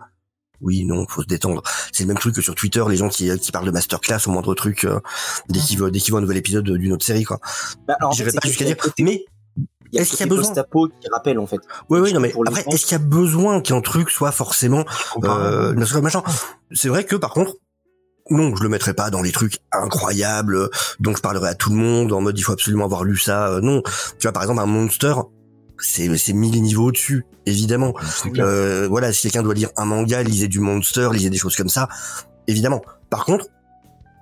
Oui, 0.61 0.85
non, 0.85 1.07
faut 1.09 1.23
se 1.23 1.27
détendre. 1.27 1.61
C'est 1.91 2.05
le 2.05 2.09
même 2.09 2.19
truc 2.19 2.37
que 2.37 2.41
sur 2.43 2.55
Twitter, 2.55 2.85
les 2.89 2.97
gens 2.97 3.09
qui, 3.09 3.29
qui 3.41 3.51
parlent 3.51 3.67
de 3.67 3.73
masterclass 3.73 4.19
au 4.27 4.31
moindre 4.31 4.55
truc 4.55 4.85
euh, 4.85 5.01
dès 5.49 5.59
qu'ils 5.59 5.77
voient, 5.77 5.91
dès 5.91 5.99
qu'ils 5.99 6.13
voient 6.13 6.19
un 6.19 6.23
nouvel 6.23 6.37
épisode 6.37 6.71
d'une 6.71 6.93
autre 6.93 7.05
série, 7.05 7.25
quoi. 7.25 7.41
Bah, 7.89 7.97
alors, 7.99 8.11
en 8.11 8.13
fait, 8.13 8.19
J'irai 8.25 8.33
pas 8.33 8.47
jusqu'à 8.47 8.65
il 8.65 8.69
y 8.69 8.73
a 8.73 8.75
dire. 8.77 8.93
Mais 9.01 9.25
il 9.93 9.97
y 9.97 9.99
a 9.99 10.03
est-ce 10.03 10.13
qu'il 10.13 10.21
y 10.21 10.23
a 10.23 10.27
besoin 10.27 10.53
qui 10.53 11.09
rappelle 11.13 11.39
en 11.39 11.47
fait. 11.47 11.61
ouais, 11.91 12.01
oui, 12.01 12.13
non, 12.13 12.21
mais 12.21 12.33
après, 12.47 12.65
est-ce 12.73 12.87
qu'il 12.87 12.93
y 12.93 13.01
a 13.01 13.05
besoin 13.05 13.61
qu'un 13.61 13.81
truc 13.81 14.11
soit 14.11 14.33
forcément 14.33 14.85
euh, 15.23 15.75
machin? 16.01 16.23
C'est 16.73 16.89
vrai 16.89 17.05
que 17.05 17.17
par 17.17 17.31
contre, 17.31 17.57
non, 18.31 18.55
je 18.57 18.63
le 18.63 18.69
mettrai 18.69 18.95
pas 18.95 19.11
dans 19.11 19.21
les 19.21 19.33
trucs 19.33 19.59
incroyables 19.73 20.57
euh, 20.57 20.71
dont 21.01 21.15
je 21.15 21.21
parlerai 21.21 21.51
à 21.51 21.55
tout 21.55 21.71
le 21.71 21.77
monde 21.77 22.13
en 22.13 22.21
mode 22.21 22.39
il 22.39 22.43
faut 22.43 22.53
absolument 22.53 22.85
avoir 22.85 23.05
lu 23.05 23.17
ça. 23.17 23.49
euh, 23.49 23.61
non, 23.61 23.83
tu 24.19 24.23
vois 24.23 24.33
par 24.33 24.43
exemple 24.43 24.61
un 24.61 24.67
monster, 24.67 25.15
c'est 25.79 26.17
c'est 26.17 26.33
mille 26.33 26.63
niveaux 26.63 26.87
au-dessus, 26.87 27.27
évidemment. 27.45 27.95
Euh, 28.39 28.87
voilà, 28.89 29.13
si 29.13 29.23
quelqu'un 29.23 29.43
doit 29.43 29.55
lire 29.55 29.71
un 29.77 29.85
manga, 29.85 30.23
lisez 30.23 30.49
du 30.49 30.61
monster, 30.61 31.11
lisez 31.13 31.31
des 31.31 31.37
choses 31.37 31.57
comme 31.57 31.69
ça, 31.69 31.89
évidemment. 32.47 32.83
Par 33.11 33.25
contre, 33.25 33.47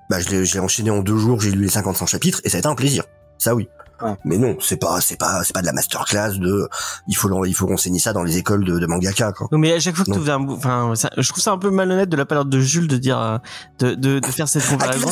bah 0.08 0.18
je 0.18 0.30
l'ai 0.30 0.44
je 0.44 0.54
l'ai 0.54 0.60
enchaîné 0.60 0.90
en 0.90 1.02
deux 1.02 1.16
jours, 1.16 1.40
j'ai 1.40 1.52
lu 1.52 1.62
les 1.62 1.68
55 1.68 2.06
chapitres 2.06 2.40
et 2.44 2.48
ça 2.48 2.56
a 2.56 2.58
été 2.58 2.68
un 2.68 2.74
plaisir. 2.74 3.04
Ça 3.38 3.54
oui. 3.54 3.68
Ouais. 4.02 4.14
Mais 4.24 4.38
non, 4.38 4.56
c'est 4.60 4.76
pas 4.78 5.00
c'est 5.00 5.18
pas 5.18 5.42
c'est 5.44 5.52
pas 5.54 5.60
de 5.60 5.66
la 5.66 5.72
masterclass 5.72 6.38
de 6.38 6.68
il 7.08 7.16
faut 7.16 7.44
il 7.44 7.54
faut 7.54 7.66
renseigner 7.66 7.98
ça 7.98 8.12
dans 8.12 8.22
les 8.22 8.38
écoles 8.38 8.64
de, 8.64 8.78
de 8.78 8.86
mangaka 8.86 9.32
quoi. 9.32 9.48
Non, 9.52 9.58
mais 9.58 9.72
à 9.72 9.80
chaque 9.80 9.96
fois 9.96 10.04
que 10.04 10.10
tu 10.12 10.18
ouvres 10.18 10.30
un 10.32 10.48
enfin, 10.48 10.92
je 11.16 11.28
trouve 11.28 11.42
ça 11.42 11.52
un 11.52 11.58
peu 11.58 11.70
malhonnête 11.70 12.08
de 12.08 12.16
la 12.16 12.24
part 12.26 12.44
de 12.44 12.60
Jules 12.60 12.88
de 12.88 12.96
dire, 12.96 13.18
euh, 13.20 13.38
de, 13.78 13.94
de, 13.94 14.18
de 14.20 14.26
faire 14.26 14.48
cette 14.48 14.66
comparaison. 14.66 15.08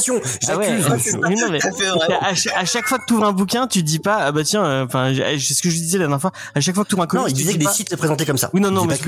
Ah 0.49 0.57
ouais, 0.57 0.78
j'accuse. 0.80 1.18
oui, 1.22 1.34
non, 1.36 1.49
mais 1.51 1.59
à, 2.20 2.34
cha- 2.34 2.57
à 2.59 2.64
chaque 2.64 2.86
fois 2.86 2.99
que 2.99 3.05
tu 3.07 3.14
ouvres 3.14 3.24
un 3.24 3.32
bouquin, 3.32 3.66
tu 3.66 3.82
dis 3.82 3.99
pas, 3.99 4.16
ah 4.20 4.32
bah 4.32 4.43
tiens, 4.45 4.64
euh, 4.64 4.84
enfin, 4.84 5.12
j'ai- 5.12 5.39
c'est 5.39 5.55
ce 5.55 5.62
que 5.62 5.70
je 5.70 5.76
disais 5.76 5.99
la 5.99 6.05
dernière 6.05 6.20
fois. 6.20 6.32
À 6.55 6.61
chaque 6.61 6.74
fois 6.74 6.84
que 6.84 6.89
tu 6.89 6.95
ouvres 6.95 7.05
un 7.05 7.07
comic, 7.07 7.22
Non, 7.24 7.28
il 7.28 7.34
disait 7.34 7.49
dis 7.53 7.55
que 7.55 7.59
des 7.61 7.64
pas- 7.66 7.72
sites 7.72 7.91
les 7.91 7.97
présentaient 7.97 8.26
comme 8.26 8.39
ça. 8.39 8.51
Oui, 8.53 8.61
non, 8.61 8.70
non, 8.70 8.82
mais 8.84 8.95
pas 8.97 9.03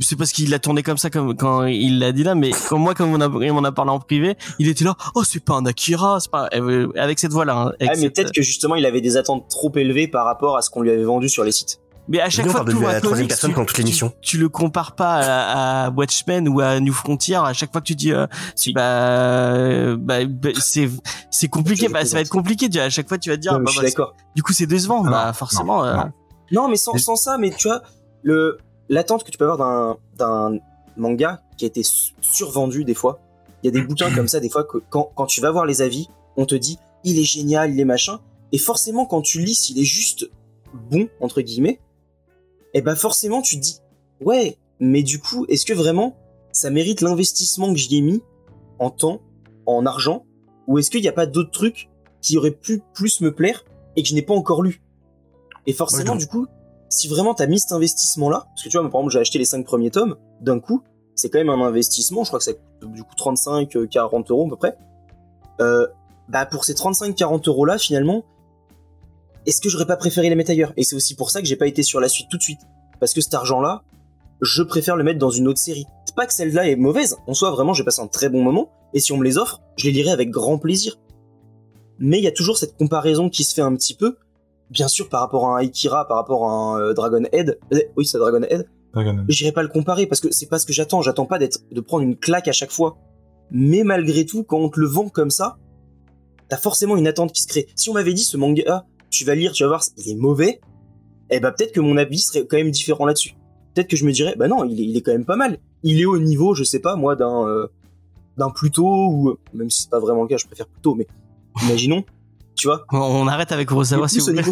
c'est- 0.00 0.16
parce 0.16 0.32
qu'il 0.32 0.50
l'a 0.50 0.58
tourné 0.58 0.82
comme 0.82 0.98
ça 0.98 1.10
comme 1.10 1.36
quand 1.36 1.64
il 1.64 1.98
l'a 1.98 2.12
dit 2.12 2.22
là, 2.24 2.34
mais 2.34 2.50
comme 2.68 2.80
moi, 2.82 2.94
comme 2.94 3.12
on 3.12 3.20
a, 3.20 3.28
on 3.28 3.64
a 3.64 3.72
parlé 3.72 3.90
en 3.90 3.98
privé, 4.00 4.36
il 4.58 4.68
était 4.68 4.84
là, 4.84 4.94
oh 5.14 5.24
c'est 5.24 5.40
pas 5.44 5.54
un 5.54 5.66
Akira, 5.66 6.18
c'est 6.20 6.30
pas 6.30 6.48
euh, 6.54 6.88
avec 6.96 7.18
cette 7.18 7.32
voix 7.32 7.44
là. 7.44 7.54
Hein, 7.56 7.72
Ah, 7.80 7.84
mais 7.90 7.96
cette- 7.96 8.14
peut-être 8.14 8.32
que 8.32 8.42
justement 8.42 8.74
il 8.76 8.86
avait 8.86 9.00
des 9.06 9.16
attentes 9.16 9.48
trop 9.48 9.72
élevées 9.76 10.08
par 10.08 10.24
rapport 10.24 10.56
à 10.56 10.62
ce 10.62 10.70
qu'on 10.70 10.82
lui 10.82 10.90
avait 10.90 11.04
vendu 11.04 11.28
sur 11.28 11.44
les 11.44 11.52
sites. 11.52 11.80
Mais 12.08 12.20
à 12.20 12.30
chaque 12.30 12.46
fois 12.46 12.60
que 12.60 12.66
de 12.66 12.70
tu 12.70 12.76
troisième 12.76 13.02
comic, 13.02 13.28
personne 13.28 13.52
pendant 13.52 13.66
toute 13.66 13.78
l'émission. 13.78 14.10
tu, 14.20 14.36
tu 14.36 14.38
le 14.38 14.48
compares 14.48 14.94
pas 14.94 15.14
à, 15.16 15.86
à 15.86 15.90
Watchmen 15.90 16.48
ou 16.48 16.60
à 16.60 16.78
New 16.78 16.92
Frontier. 16.92 17.34
À 17.34 17.52
chaque 17.52 17.72
fois 17.72 17.80
que 17.80 17.86
tu 17.86 17.96
dis, 17.96 18.12
euh, 18.12 18.28
si, 18.54 18.72
bah, 18.72 19.96
bah, 19.96 20.24
bah, 20.24 20.50
c'est 20.60 20.88
c'est 21.32 21.48
compliqué, 21.48 21.88
bah, 21.88 22.04
ça 22.04 22.14
va 22.16 22.20
être 22.20 22.28
compliqué. 22.28 22.68
Vois, 22.72 22.82
à 22.82 22.90
chaque 22.90 23.08
fois 23.08 23.18
tu 23.18 23.28
vas 23.30 23.36
te 23.36 23.40
dire, 23.42 23.52
Non, 23.54 23.58
mais 23.58 23.64
bah, 23.64 23.70
je 23.72 23.78
suis 23.78 23.82
bah, 23.86 23.88
d'accord. 23.90 24.14
du 24.36 24.42
coup 24.44 24.52
c'est 24.52 24.66
décevant. 24.66 25.02
Non, 25.02 25.10
bah 25.10 25.32
forcément. 25.32 25.78
non, 25.78 25.84
euh, 25.84 25.96
non. 25.96 26.12
Non, 26.52 26.68
mais 26.68 26.76
sans, 26.76 26.96
sans 26.96 27.16
ça, 27.16 27.38
mais 27.38 27.50
tu 27.50 27.66
vois, 27.66 27.82
le 28.22 28.58
l'attente 28.88 29.24
que 29.24 29.32
tu 29.32 29.38
peux 29.38 29.50
avoir 29.50 29.58
d'un 29.58 29.96
d'un 30.16 30.58
manga 30.96 31.40
qui 31.56 31.64
a 31.64 31.68
été 31.68 31.82
su- 31.82 32.12
survendu 32.20 32.84
des 32.84 32.94
fois. 32.94 33.18
Il 33.62 33.66
y 33.66 33.68
a 33.76 33.80
des 33.80 33.84
bouquins 33.84 34.14
comme 34.14 34.28
ça 34.28 34.38
des 34.38 34.48
fois 34.48 34.62
que 34.62 34.78
quand, 34.90 35.10
quand 35.16 35.26
tu 35.26 35.40
vas 35.40 35.50
voir 35.50 35.66
les 35.66 35.82
avis, 35.82 36.08
on 36.36 36.46
te 36.46 36.54
dit 36.54 36.78
il 37.02 37.18
est 37.18 37.24
génial, 37.24 37.72
il 37.72 37.80
est 37.80 37.84
machin, 37.84 38.20
et 38.52 38.58
forcément 38.58 39.06
quand 39.06 39.22
tu 39.22 39.40
lis 39.40 39.54
s'il 39.54 39.78
est 39.78 39.84
juste 39.84 40.30
bon 40.90 41.08
entre 41.20 41.40
guillemets, 41.40 41.80
et 42.74 42.82
ben 42.82 42.94
forcément 42.94 43.42
tu 43.42 43.56
te 43.56 43.62
dis 43.62 43.80
ouais, 44.20 44.58
mais 44.80 45.02
du 45.02 45.18
coup 45.18 45.46
est-ce 45.48 45.64
que 45.64 45.72
vraiment 45.72 46.16
ça 46.52 46.70
mérite 46.70 47.00
l'investissement 47.00 47.72
que 47.72 47.78
j'y 47.78 47.98
ai 47.98 48.00
mis 48.00 48.22
en 48.78 48.90
temps, 48.90 49.20
en 49.66 49.86
argent, 49.86 50.24
ou 50.66 50.78
est-ce 50.78 50.90
qu'il 50.90 51.02
n'y 51.02 51.08
a 51.08 51.12
pas 51.12 51.26
d'autres 51.26 51.50
trucs 51.50 51.88
qui 52.22 52.36
auraient 52.38 52.50
pu 52.50 52.82
plus 52.94 53.20
me 53.20 53.34
plaire 53.34 53.64
et 53.94 54.02
que 54.02 54.08
je 54.08 54.14
n'ai 54.14 54.22
pas 54.22 54.34
encore 54.34 54.62
lu? 54.62 54.82
Et 55.66 55.72
forcément, 55.72 56.12
Ouais, 56.12 56.18
du 56.18 56.26
coup, 56.26 56.46
si 56.88 57.08
vraiment 57.08 57.34
t'as 57.34 57.46
mis 57.46 57.58
cet 57.58 57.72
investissement-là, 57.72 58.46
parce 58.48 58.62
que 58.62 58.68
tu 58.68 58.76
vois, 58.76 58.82
moi, 58.82 58.90
par 58.90 59.00
exemple, 59.00 59.12
j'ai 59.12 59.20
acheté 59.20 59.38
les 59.38 59.44
5 59.44 59.64
premiers 59.64 59.90
tomes 59.90 60.16
d'un 60.40 60.60
coup, 60.60 60.82
c'est 61.14 61.30
quand 61.30 61.38
même 61.38 61.50
un 61.50 61.60
investissement, 61.62 62.24
je 62.24 62.30
crois 62.30 62.38
que 62.38 62.44
ça 62.44 62.52
coûte 62.52 62.92
du 62.92 63.02
coup 63.02 63.14
35, 63.16 63.74
euh, 63.76 63.86
40 63.86 64.30
euros 64.30 64.46
à 64.46 64.50
peu 64.50 64.56
près. 64.56 64.76
Euh, 65.60 65.86
bah 66.28 66.44
pour 66.44 66.64
ces 66.64 66.74
35-40 66.74 67.48
euros 67.48 67.64
là, 67.64 67.78
finalement, 67.78 68.24
est-ce 69.46 69.60
que 69.60 69.68
j'aurais 69.68 69.86
pas 69.86 69.96
préféré 69.96 70.28
les 70.28 70.34
mettre 70.34 70.50
ailleurs? 70.50 70.72
Et 70.76 70.84
c'est 70.84 70.96
aussi 70.96 71.14
pour 71.14 71.30
ça 71.30 71.40
que 71.40 71.46
j'ai 71.46 71.56
pas 71.56 71.66
été 71.66 71.82
sur 71.82 72.00
la 72.00 72.08
suite 72.08 72.28
tout 72.30 72.36
de 72.36 72.42
suite. 72.42 72.60
Parce 73.00 73.14
que 73.14 73.20
cet 73.20 73.34
argent-là, 73.34 73.82
je 74.40 74.62
préfère 74.62 74.96
le 74.96 75.04
mettre 75.04 75.18
dans 75.18 75.30
une 75.30 75.48
autre 75.48 75.58
série. 75.58 75.86
C'est 76.04 76.14
pas 76.14 76.26
que 76.26 76.34
celle-là 76.34 76.68
est 76.68 76.76
mauvaise, 76.76 77.16
en 77.26 77.34
soi 77.34 77.50
vraiment 77.50 77.72
j'ai 77.72 77.84
passé 77.84 78.00
un 78.02 78.06
très 78.06 78.28
bon 78.28 78.42
moment, 78.42 78.70
et 78.94 79.00
si 79.00 79.12
on 79.12 79.18
me 79.18 79.24
les 79.24 79.38
offre, 79.38 79.60
je 79.76 79.86
les 79.86 79.92
lirai 79.92 80.10
avec 80.10 80.30
grand 80.30 80.58
plaisir. 80.58 80.98
Mais 81.98 82.18
il 82.18 82.24
y 82.24 82.28
a 82.28 82.32
toujours 82.32 82.58
cette 82.58 82.76
comparaison 82.76 83.30
qui 83.30 83.44
se 83.44 83.54
fait 83.54 83.62
un 83.62 83.74
petit 83.74 83.94
peu, 83.94 84.16
bien 84.70 84.88
sûr 84.88 85.08
par 85.08 85.20
rapport 85.20 85.48
à 85.48 85.58
un 85.58 85.62
Ikira, 85.62 86.06
par 86.06 86.18
rapport 86.18 86.48
à 86.48 86.52
un 86.52 86.80
euh, 86.80 86.94
Dragon 86.94 87.22
Head, 87.32 87.58
euh, 87.72 87.80
oui 87.96 88.06
c'est 88.06 88.18
Dragon 88.18 88.42
Head, 88.42 88.66
Dragon. 88.92 89.24
j'irai 89.28 89.52
pas 89.52 89.62
le 89.62 89.68
comparer 89.68 90.06
parce 90.06 90.20
que 90.20 90.30
c'est 90.30 90.46
pas 90.46 90.58
ce 90.58 90.66
que 90.66 90.72
j'attends, 90.72 91.02
j'attends 91.02 91.26
pas 91.26 91.38
d'être 91.38 91.60
de 91.70 91.80
prendre 91.80 92.02
une 92.02 92.16
claque 92.16 92.48
à 92.48 92.52
chaque 92.52 92.70
fois. 92.70 92.98
Mais 93.50 93.84
malgré 93.84 94.26
tout, 94.26 94.42
quand 94.42 94.58
on 94.58 94.68
te 94.68 94.80
le 94.80 94.86
vend 94.86 95.08
comme 95.08 95.30
ça, 95.30 95.56
t'as 96.48 96.56
forcément 96.56 96.96
une 96.96 97.06
attente 97.06 97.32
qui 97.32 97.42
se 97.42 97.46
crée. 97.46 97.68
Si 97.76 97.88
on 97.90 97.94
m'avait 97.94 98.12
dit 98.12 98.24
ce 98.24 98.36
manga, 98.36 98.84
tu 99.10 99.24
vas 99.24 99.34
lire, 99.34 99.52
tu 99.52 99.62
vas 99.62 99.68
voir, 99.68 99.82
il 99.96 100.10
est 100.12 100.14
mauvais, 100.16 100.60
eh 101.30 101.40
ben 101.40 101.50
peut-être 101.52 101.72
que 101.72 101.80
mon 101.80 101.96
avis 101.96 102.18
serait 102.18 102.46
quand 102.46 102.56
même 102.56 102.70
différent 102.70 103.06
là-dessus. 103.06 103.34
peut-être 103.74 103.88
que 103.88 103.96
je 103.96 104.04
me 104.04 104.12
dirais, 104.12 104.34
bah 104.38 104.48
non, 104.48 104.64
il 104.64 104.80
est, 104.80 104.84
il 104.84 104.96
est 104.96 105.02
quand 105.02 105.12
même 105.12 105.24
pas 105.24 105.36
mal. 105.36 105.58
Il 105.82 106.00
est 106.00 106.06
au 106.06 106.18
niveau, 106.18 106.54
je 106.54 106.64
sais 106.64 106.78
pas, 106.80 106.96
moi, 106.96 107.14
d'un 107.16 107.46
euh, 107.46 107.66
d'un 108.36 108.50
Pluto, 108.50 108.84
ou 108.86 109.36
même 109.54 109.70
si 109.70 109.82
c'est 109.82 109.90
pas 109.90 110.00
vraiment 110.00 110.22
le 110.22 110.28
cas, 110.28 110.36
je 110.36 110.46
préfère 110.46 110.66
Pluto, 110.66 110.94
mais 110.94 111.06
imaginons, 111.64 112.04
tu 112.54 112.66
vois. 112.68 112.84
On- 112.92 112.98
On 112.98 113.26
arrête 113.28 113.52
avec 113.52 113.68
Kurosawa, 113.68 114.08
si 114.08 114.18
vous 114.20 114.32
plaît. 114.32 114.42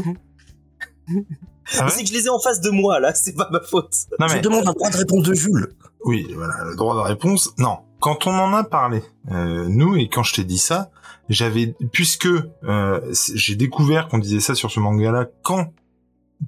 Ah 1.78 1.84
ouais 1.84 1.90
c'est 1.90 2.02
que 2.02 2.08
je 2.08 2.12
les 2.14 2.26
ai 2.26 2.28
en 2.28 2.38
face 2.38 2.60
de 2.60 2.70
moi, 2.70 3.00
là, 3.00 3.14
c'est 3.14 3.34
pas 3.34 3.48
ma 3.50 3.60
faute. 3.60 3.94
Non, 4.20 4.28
Je 4.28 4.34
mais, 4.34 4.40
demande 4.40 4.68
un 4.68 4.72
droit 4.72 4.90
de 4.90 4.96
réponse 4.96 5.22
de 5.24 5.34
Jules. 5.34 5.68
oui, 6.04 6.26
voilà, 6.34 6.64
le 6.64 6.76
droit 6.76 6.94
de 6.94 7.00
réponse. 7.00 7.52
Non. 7.58 7.78
Quand 8.00 8.26
on 8.26 8.32
en 8.32 8.52
a 8.52 8.64
parlé, 8.64 9.02
euh, 9.32 9.66
nous, 9.68 9.96
et 9.96 10.08
quand 10.08 10.22
je 10.22 10.34
t'ai 10.34 10.44
dit 10.44 10.58
ça, 10.58 10.90
j'avais, 11.28 11.74
puisque 11.92 12.26
euh, 12.64 13.00
j'ai 13.34 13.56
découvert 13.56 14.08
qu'on 14.08 14.18
disait 14.18 14.40
ça 14.40 14.54
sur 14.54 14.70
ce 14.70 14.80
manga-là 14.80 15.26
quand 15.42 15.72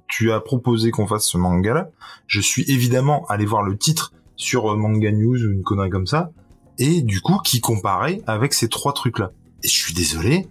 tu 0.08 0.32
as 0.32 0.40
proposé 0.40 0.90
qu'on 0.90 1.06
fasse 1.06 1.24
ce 1.26 1.38
manga-là, 1.38 1.88
je 2.26 2.40
suis 2.40 2.64
évidemment 2.70 3.24
allé 3.28 3.46
voir 3.46 3.62
le 3.62 3.76
titre 3.78 4.12
sur 4.36 4.70
euh, 4.72 4.76
Manga 4.76 5.10
News 5.12 5.44
ou 5.46 5.52
une 5.52 5.62
connerie 5.62 5.90
comme 5.90 6.06
ça, 6.06 6.30
et 6.78 7.00
du 7.00 7.20
coup, 7.22 7.38
qui 7.42 7.60
comparait 7.60 8.20
avec 8.26 8.52
ces 8.52 8.68
trois 8.68 8.92
trucs-là. 8.92 9.30
Et 9.62 9.68
je 9.68 9.74
suis 9.74 9.94
désolé, 9.94 10.46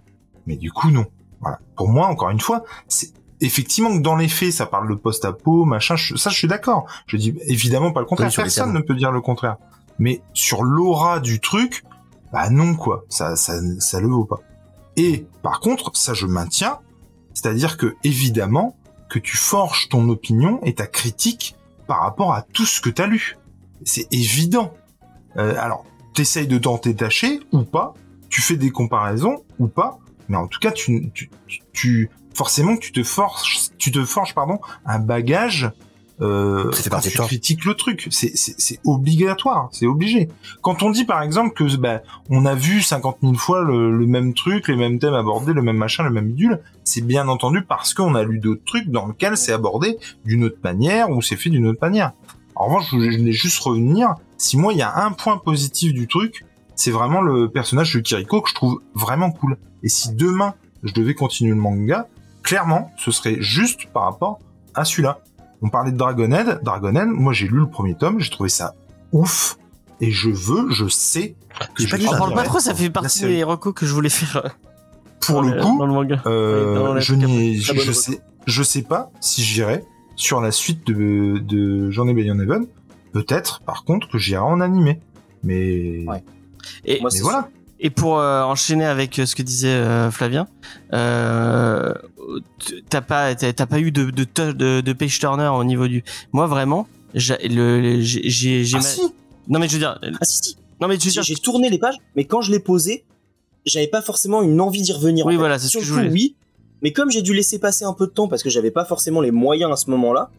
mais 0.48 0.56
du 0.56 0.72
coup, 0.72 0.90
non. 0.90 1.06
Voilà. 1.42 1.60
Pour 1.76 1.90
moi, 1.90 2.08
encore 2.08 2.32
une 2.32 2.40
fois, 2.40 2.64
c'est 2.88 3.12
effectivement 3.42 3.96
que 3.96 4.02
dans 4.02 4.16
les 4.16 4.28
faits, 4.30 4.52
ça 4.54 4.66
parle 4.66 4.90
de 4.90 4.96
post-apo, 4.96 5.66
machin, 5.66 5.96
je- 5.96 6.16
ça 6.16 6.32
je 6.32 6.36
suis 6.38 6.48
d'accord. 6.48 6.88
Je 7.06 7.18
dis 7.18 7.36
évidemment 7.46 7.92
pas 7.92 8.00
le 8.00 8.08
contraire, 8.08 8.30
Oui, 8.30 8.36
personne 8.36 8.74
ne 8.74 8.80
peut 8.80 8.96
dire 8.96 9.12
le 9.12 9.22
contraire. 9.22 9.58
Mais 10.00 10.22
sur 10.34 10.64
l'aura 10.64 11.20
du 11.20 11.40
truc, 11.40 11.84
bah 12.36 12.50
non 12.50 12.76
quoi, 12.76 13.06
ça, 13.08 13.38
ça, 13.38 13.54
ça 13.80 14.02
le 14.02 14.10
vaut 14.10 14.26
pas. 14.26 14.42
Et 14.98 15.26
par 15.42 15.62
contre, 15.62 15.96
ça 15.96 16.14
je 16.14 16.26
maintiens, 16.26 16.80
c'est-à-dire 17.34 17.78
que 17.78 17.96
évidemment 18.04 18.76
que 19.10 19.20
tu 19.20 19.38
forges 19.38 19.88
ton 19.88 20.10
opinion 20.10 20.60
et 20.64 20.76
ta 20.76 20.86
critique 20.86 21.56
par 21.88 22.02
rapport 22.02 22.34
à 22.34 22.42
tout 22.42 22.66
ce 22.66 22.82
que 22.82 22.90
t'as 22.90 23.08
lu. 23.08 23.38
C'est 23.86 24.14
évident. 24.14 24.74
Euh, 25.38 25.56
alors, 25.58 25.86
t'essayes 26.14 26.46
de 26.46 26.58
t'en 26.58 26.78
détacher 26.78 27.40
ou 27.54 27.64
pas, 27.64 27.94
tu 28.28 28.42
fais 28.42 28.58
des 28.58 28.70
comparaisons 28.70 29.46
ou 29.58 29.68
pas, 29.68 29.98
mais 30.28 30.36
en 30.36 30.48
tout 30.48 30.60
cas, 30.60 30.74
tu, 30.74 31.10
tu, 31.14 31.32
tu, 31.72 32.10
forcément 32.34 32.76
tu 32.76 32.92
te 32.92 33.04
forges, 33.04 33.70
tu 33.78 33.94
te 33.94 34.04
forges 34.04 34.36
pardon, 34.36 34.60
un 34.86 35.00
bagage. 35.00 35.72
Euh, 36.22 36.72
quand 36.90 37.00
tu 37.02 37.12
critiques 37.12 37.66
le 37.66 37.74
truc, 37.74 38.08
c'est 38.10 38.80
obligatoire, 38.86 39.68
c'est 39.72 39.86
obligé. 39.86 40.30
Quand 40.62 40.82
on 40.82 40.90
dit 40.90 41.04
par 41.04 41.22
exemple 41.22 41.54
que 41.54 41.76
bah, 41.76 42.02
on 42.30 42.46
a 42.46 42.56
vu 42.56 42.82
50 42.82 43.18
000 43.22 43.34
fois 43.34 43.64
le, 43.64 43.96
le 43.96 44.06
même 44.06 44.34
truc, 44.34 44.70
les 44.70 44.78
mêmes 44.78 44.98
thèmes 44.98 45.14
abordés, 45.14 45.52
le 45.52 45.62
même 45.62 45.76
machin, 45.76 46.04
le 46.04 46.12
même 46.12 46.28
bidule, 46.28 46.62
c'est 46.86 47.02
bien 47.02 47.28
entendu 47.28 47.64
parce 47.64 47.94
qu'on 47.94 48.16
a 48.16 48.24
lu 48.24 48.40
d'autres 48.40 48.64
trucs 48.66 48.88
dans 48.90 49.08
lesquels 49.08 49.36
c'est 49.36 49.52
abordé 49.52 49.98
d'une 50.24 50.46
autre 50.46 50.60
manière 50.64 51.10
ou 51.10 51.22
c'est 51.22 51.36
fait 51.36 51.50
d'une 51.50 51.68
autre 51.68 51.80
manière. 51.82 52.14
En 52.56 52.68
revanche, 52.68 52.92
je 52.92 52.96
voulais 52.96 53.32
juste 53.34 53.60
revenir, 53.60 54.16
si 54.38 54.58
moi 54.58 54.72
il 54.72 54.80
y 54.80 54.84
a 54.84 55.04
un 55.04 55.12
point 55.12 55.38
positif 55.38 55.94
du 55.94 56.08
truc, 56.08 56.46
c'est 56.76 56.92
vraiment 56.92 57.22
le 57.22 57.50
personnage 57.50 57.94
de 57.94 58.00
Kiriko 58.00 58.42
que 58.42 58.50
je 58.50 58.56
trouve 58.56 58.82
vraiment 58.94 59.32
cool. 59.32 59.58
Et 59.84 59.90
si 59.90 60.14
demain 60.14 60.56
je 60.84 60.94
devais 60.94 61.14
continuer 61.14 61.52
le 61.52 61.58
manga, 61.58 62.08
clairement, 62.44 62.92
ce 62.98 63.12
serait 63.12 63.38
juste 63.42 63.88
par 63.92 64.04
rapport 64.04 64.40
à 64.74 64.86
celui-là. 64.86 65.20
On 65.62 65.70
parlait 65.70 65.92
de 65.92 65.98
Dragonhead. 65.98 66.60
Dragonhead, 66.64 67.08
moi 67.08 67.34
j'ai 67.34 67.48
lu 67.48 67.60
le 67.60 67.68
premier 67.68 67.96
tome, 67.96 68.20
j'ai 68.20 68.30
trouvé 68.30 68.50
ça 68.50 68.74
ouf. 69.12 69.58
Et 70.02 70.12
je 70.12 70.30
veux, 70.30 70.72
je 70.72 70.88
sais 70.90 71.36
que 71.76 71.84
je 71.86 71.90
pas 71.90 71.98
ça, 71.98 72.18
parle 72.18 72.34
pas 72.34 72.44
trop, 72.44 72.60
ça 72.60 72.74
fait 72.76 72.90
partie 72.90 73.22
des 73.22 73.44
recos 73.44 73.74
que 73.74 73.86
je 73.86 73.94
voulais 73.94 74.10
faire. 74.10 74.42
euh, 74.46 74.50
Pour 75.22 75.42
le 75.42 75.54
coup, 75.62 75.78
dans 75.80 75.86
le 75.86 75.94
manga. 75.94 76.22
Euh, 76.26 76.94
Oui, 76.96 77.02
je, 77.02 77.16
n'y- 77.16 77.58
je, 77.62 77.74
je 77.74 77.92
sais, 77.94 78.20
je 78.46 78.62
sais 78.64 78.82
pas 78.82 79.10
si 79.22 79.42
j'irai 79.42 79.86
sur 80.18 80.42
la 80.42 80.52
suite 80.52 80.86
de, 80.86 81.38
de 81.40 81.90
Journée 81.92 82.14
Beyond 82.14 82.40
Heaven. 82.40 82.66
Peut-être, 83.14 83.62
par 83.62 83.86
contre, 83.86 84.10
que 84.10 84.18
j'irai 84.18 84.42
en 84.42 84.60
animé. 84.60 85.00
Mais, 85.44 86.04
Ouais. 86.06 86.24
Et, 86.84 87.00
Moi, 87.00 87.10
mais 87.14 87.20
voilà. 87.22 87.48
et 87.80 87.90
pour 87.90 88.20
euh, 88.20 88.44
enchaîner 88.44 88.86
avec 88.86 89.18
euh, 89.20 89.26
ce 89.26 89.36
que 89.36 89.44
disait 89.44 89.82
Flavien, 90.12 90.48
euh, 90.94 91.94
t'as 92.90 93.02
pas 93.02 93.36
t'as 93.36 93.66
pas 93.66 93.80
eu 93.80 93.92
de 93.92 94.10
de, 94.12 94.26
de 94.52 94.82
de 94.82 94.94
page 94.94 95.20
turner 95.20 95.48
au 95.50 95.64
niveau 95.64 95.88
du. 95.88 96.04
Moi 96.34 96.48
vraiment, 96.48 96.88
j'ai 97.14 97.38
j'ai 97.50 98.66
Ah 98.74 98.78
ma- 98.78 98.82
si 98.84 99.02
non 99.48 99.60
mais 99.60 99.68
je 99.68 99.74
veux 99.74 99.80
dire 99.80 100.00
Ah 100.04 100.26
si, 100.26 100.38
si, 100.42 100.58
non 100.82 100.88
mais 100.88 100.96
je 100.96 101.00
veux 101.06 101.06
j'ai 101.06 101.12
dire 101.12 101.24
j'ai 101.24 101.36
tourné 101.36 101.70
les 101.70 101.78
pages, 101.80 101.96
mais 102.16 102.26
quand 102.26 102.42
je 102.42 102.52
l'ai 102.52 102.60
posé, 102.60 103.06
j'avais 103.66 103.88
pas 103.88 104.02
forcément 104.02 104.42
une 104.42 104.60
envie 104.62 104.82
d'y 104.82 104.92
revenir. 104.94 105.26
en 105.26 105.30
Oui, 105.30 105.36
fait. 105.36 105.40
voilà, 105.40 105.60
c'est 105.60 105.68
ce 105.68 105.78
que 105.78 105.84
je 105.84 105.94
voulais. 105.94 106.10
Oui, 106.10 106.36
mais 106.82 106.92
comme 106.94 107.10
j'ai 107.12 107.22
dû 107.22 107.34
laisser 107.34 107.60
passer 107.60 107.86
un 107.86 107.94
peu 107.94 108.08
de 108.08 108.12
temps 108.12 108.28
parce 108.28 108.44
que 108.44 108.50
j'avais 108.50 108.72
pas 108.72 108.86
forcément 108.86 109.22
les 109.22 109.32
moyens 109.32 109.72
à 109.72 109.76
ce 109.76 109.90
moment-là, 109.92 110.30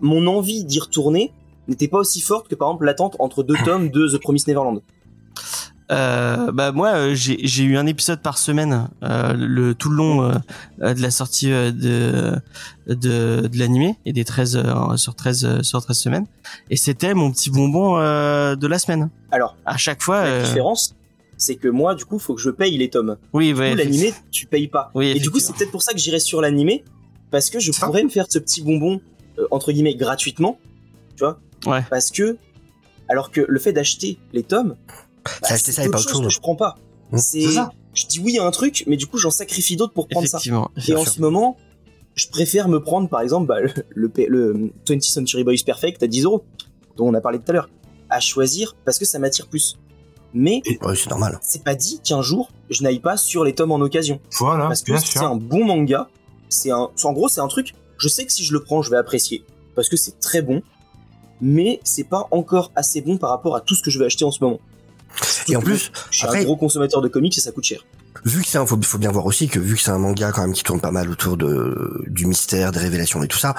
mon 0.00 0.26
envie 0.26 0.64
d'y 0.64 0.78
retourner 0.80 1.32
n'était 1.68 1.88
pas 1.88 1.98
aussi 1.98 2.20
forte 2.20 2.48
que 2.48 2.54
par 2.54 2.68
exemple 2.68 2.84
l'attente 2.86 3.16
entre 3.18 3.42
deux 3.42 3.56
tomes 3.64 3.90
de 3.90 4.08
The 4.08 4.18
Promised 4.20 4.48
Neverland. 4.48 4.80
Euh, 5.90 6.52
bah 6.52 6.70
moi 6.70 6.90
euh, 6.94 7.14
j'ai 7.16 7.38
j'ai 7.42 7.64
eu 7.64 7.76
un 7.76 7.86
épisode 7.86 8.22
par 8.22 8.38
semaine 8.38 8.88
euh, 9.02 9.32
le 9.36 9.74
tout 9.74 9.88
le 9.90 9.96
long 9.96 10.22
euh, 10.22 10.34
euh, 10.82 10.94
de 10.94 11.02
la 11.02 11.10
sortie 11.10 11.50
euh, 11.52 11.72
de 11.72 12.36
de, 12.86 13.48
de 13.48 13.58
l'animé 13.58 13.96
et 14.06 14.12
des 14.12 14.24
13 14.24 14.56
euh, 14.56 14.96
sur 14.96 15.16
13 15.16 15.44
euh, 15.44 15.62
sur 15.62 15.82
13 15.82 15.98
semaines 15.98 16.26
et 16.70 16.76
c'était 16.76 17.12
mon 17.12 17.32
petit 17.32 17.50
bonbon 17.50 17.98
euh, 17.98 18.54
de 18.54 18.66
la 18.68 18.78
semaine. 18.78 19.10
Alors, 19.32 19.56
À 19.64 19.76
chaque 19.78 20.00
fois 20.02 20.22
la 20.22 20.30
euh, 20.30 20.44
différence, 20.44 20.94
c'est 21.36 21.56
que 21.56 21.68
moi, 21.68 21.94
du 21.94 22.04
coup, 22.04 22.18
faut 22.18 22.34
que 22.34 22.40
je 22.40 22.50
paye 22.50 22.76
les 22.76 22.90
tomes. 22.90 23.16
oui 23.32 23.52
Du 23.52 23.58
ouais, 23.58 23.70
coup, 23.72 23.76
l'animé, 23.78 24.12
tu 24.30 24.46
payes 24.46 24.68
pas. 24.68 24.90
Oui, 24.94 25.08
Et 25.16 25.20
du 25.20 25.30
coup, 25.30 25.38
c'est 25.40 25.54
peut-être 25.56 25.70
pour 25.72 25.82
ça 25.82 25.92
que 25.92 25.98
j'irai 25.98 26.20
sur 26.20 26.40
l'animé, 26.40 26.84
parce 27.30 27.48
que 27.50 27.58
je 27.60 27.72
Ça. 27.72 27.86
pourrais 27.86 28.02
me 28.04 28.08
faire 28.10 28.26
ce 28.28 28.38
petit 28.38 28.62
bonbon, 28.62 29.00
euh, 29.38 29.46
entre 29.50 29.72
guillemets, 29.72 29.94
gratuitement, 29.94 30.58
tu 31.16 31.24
vois 31.24 31.40
Ouais. 31.66 31.84
Parce 31.90 32.10
que, 32.10 32.36
alors 33.08 33.30
que 33.30 33.40
le 33.48 33.58
fait 33.58 33.72
d'acheter 33.72 34.18
les 34.32 34.42
tomes, 34.42 34.76
bah, 35.24 35.30
C'est 35.42 35.54
acheter 35.54 35.72
ça 35.72 35.84
et 35.84 35.88
pas 35.88 35.98
autre 36.00 36.08
chose 36.10 36.22
que 36.22 36.28
je 36.30 36.40
prends 36.40 36.56
pas. 36.56 36.76
Mmh. 37.12 37.18
C'est, 37.18 37.42
je 37.94 38.06
dis 38.06 38.20
oui 38.20 38.38
à 38.38 38.44
un 38.46 38.50
truc, 38.50 38.84
mais 38.86 38.96
du 38.96 39.06
coup, 39.06 39.18
j'en 39.18 39.30
sacrifie 39.30 39.76
d'autres 39.76 39.92
pour 39.92 40.08
prendre 40.08 40.26
ça. 40.26 40.38
effectivement. 40.38 40.70
Et 40.88 40.94
en 40.94 41.02
sûr. 41.02 41.12
ce 41.12 41.20
moment, 41.20 41.56
je 42.14 42.28
préfère 42.28 42.68
me 42.68 42.80
prendre, 42.80 43.08
par 43.08 43.20
exemple, 43.20 43.46
bah, 43.48 43.60
le, 43.60 43.72
le, 43.90 44.08
P- 44.08 44.26
le 44.28 44.70
20th 44.86 45.02
Century 45.10 45.42
Boys 45.44 45.54
Perfect 45.66 46.02
à 46.02 46.06
10 46.06 46.24
euros, 46.24 46.44
dont 46.96 47.08
on 47.08 47.14
a 47.14 47.20
parlé 47.20 47.38
tout 47.38 47.44
à 47.48 47.52
l'heure, 47.52 47.68
à 48.08 48.20
choisir 48.20 48.76
parce 48.84 48.98
que 48.98 49.04
ça 49.04 49.18
m'attire 49.18 49.48
plus. 49.48 49.76
Mais 50.32 50.62
Ouais, 50.82 50.94
c'est 50.94 51.10
normal. 51.10 51.40
c'est 51.42 51.64
pas 51.64 51.74
dit 51.74 52.00
qu'un 52.04 52.22
jour, 52.22 52.50
je 52.70 52.82
n'aille 52.84 53.00
pas 53.00 53.16
sur 53.16 53.42
les 53.42 53.52
tomes 53.54 53.72
en 53.72 53.80
occasion. 53.80 54.20
Voilà, 54.38 54.68
Parce 54.68 54.82
que 54.82 54.96
c'est 54.98 55.18
un 55.18 55.34
bon 55.34 55.64
manga. 55.64 56.08
C'est 56.48 56.70
un, 56.70 56.88
en 57.02 57.12
gros, 57.12 57.28
c'est 57.28 57.40
un 57.40 57.48
truc. 57.48 57.74
Je 57.98 58.06
sais 58.08 58.24
que 58.24 58.32
si 58.32 58.44
je 58.44 58.52
le 58.52 58.62
prends, 58.62 58.80
je 58.82 58.90
vais 58.90 58.96
apprécier 58.96 59.44
parce 59.74 59.88
que 59.88 59.96
c'est 59.96 60.18
très 60.20 60.42
bon, 60.42 60.62
mais 61.40 61.80
c'est 61.84 62.04
pas 62.04 62.28
encore 62.30 62.70
assez 62.76 63.00
bon 63.00 63.16
par 63.18 63.30
rapport 63.30 63.56
à 63.56 63.60
tout 63.60 63.74
ce 63.74 63.82
que 63.82 63.90
je 63.90 63.98
vais 63.98 64.04
acheter 64.06 64.24
en 64.24 64.30
ce 64.30 64.42
moment. 64.44 64.60
Et 65.48 65.56
en 65.56 65.60
plus, 65.60 65.90
je 66.10 66.16
suis 66.18 66.26
après- 66.26 66.40
un 66.40 66.44
gros 66.44 66.56
consommateur 66.56 67.00
de 67.02 67.08
comics 67.08 67.36
et 67.36 67.40
ça 67.40 67.52
coûte 67.52 67.64
cher. 67.64 67.84
vu 68.24 68.42
que 68.42 68.48
c'est 68.48 68.58
un, 68.58 68.66
faut, 68.66 68.78
faut 68.82 68.98
bien 68.98 69.10
voir 69.10 69.26
aussi 69.26 69.48
que 69.48 69.58
vu 69.58 69.76
que 69.76 69.80
c'est 69.82 69.90
un 69.90 69.98
manga 69.98 70.30
quand 70.32 70.42
même 70.42 70.52
qui 70.52 70.62
tourne 70.62 70.80
pas 70.80 70.90
mal 70.90 71.10
autour 71.10 71.36
de 71.36 72.04
du 72.08 72.26
mystère, 72.26 72.70
des 72.72 72.78
révélations 72.80 73.22
et 73.22 73.28
tout 73.28 73.38
ça, 73.38 73.54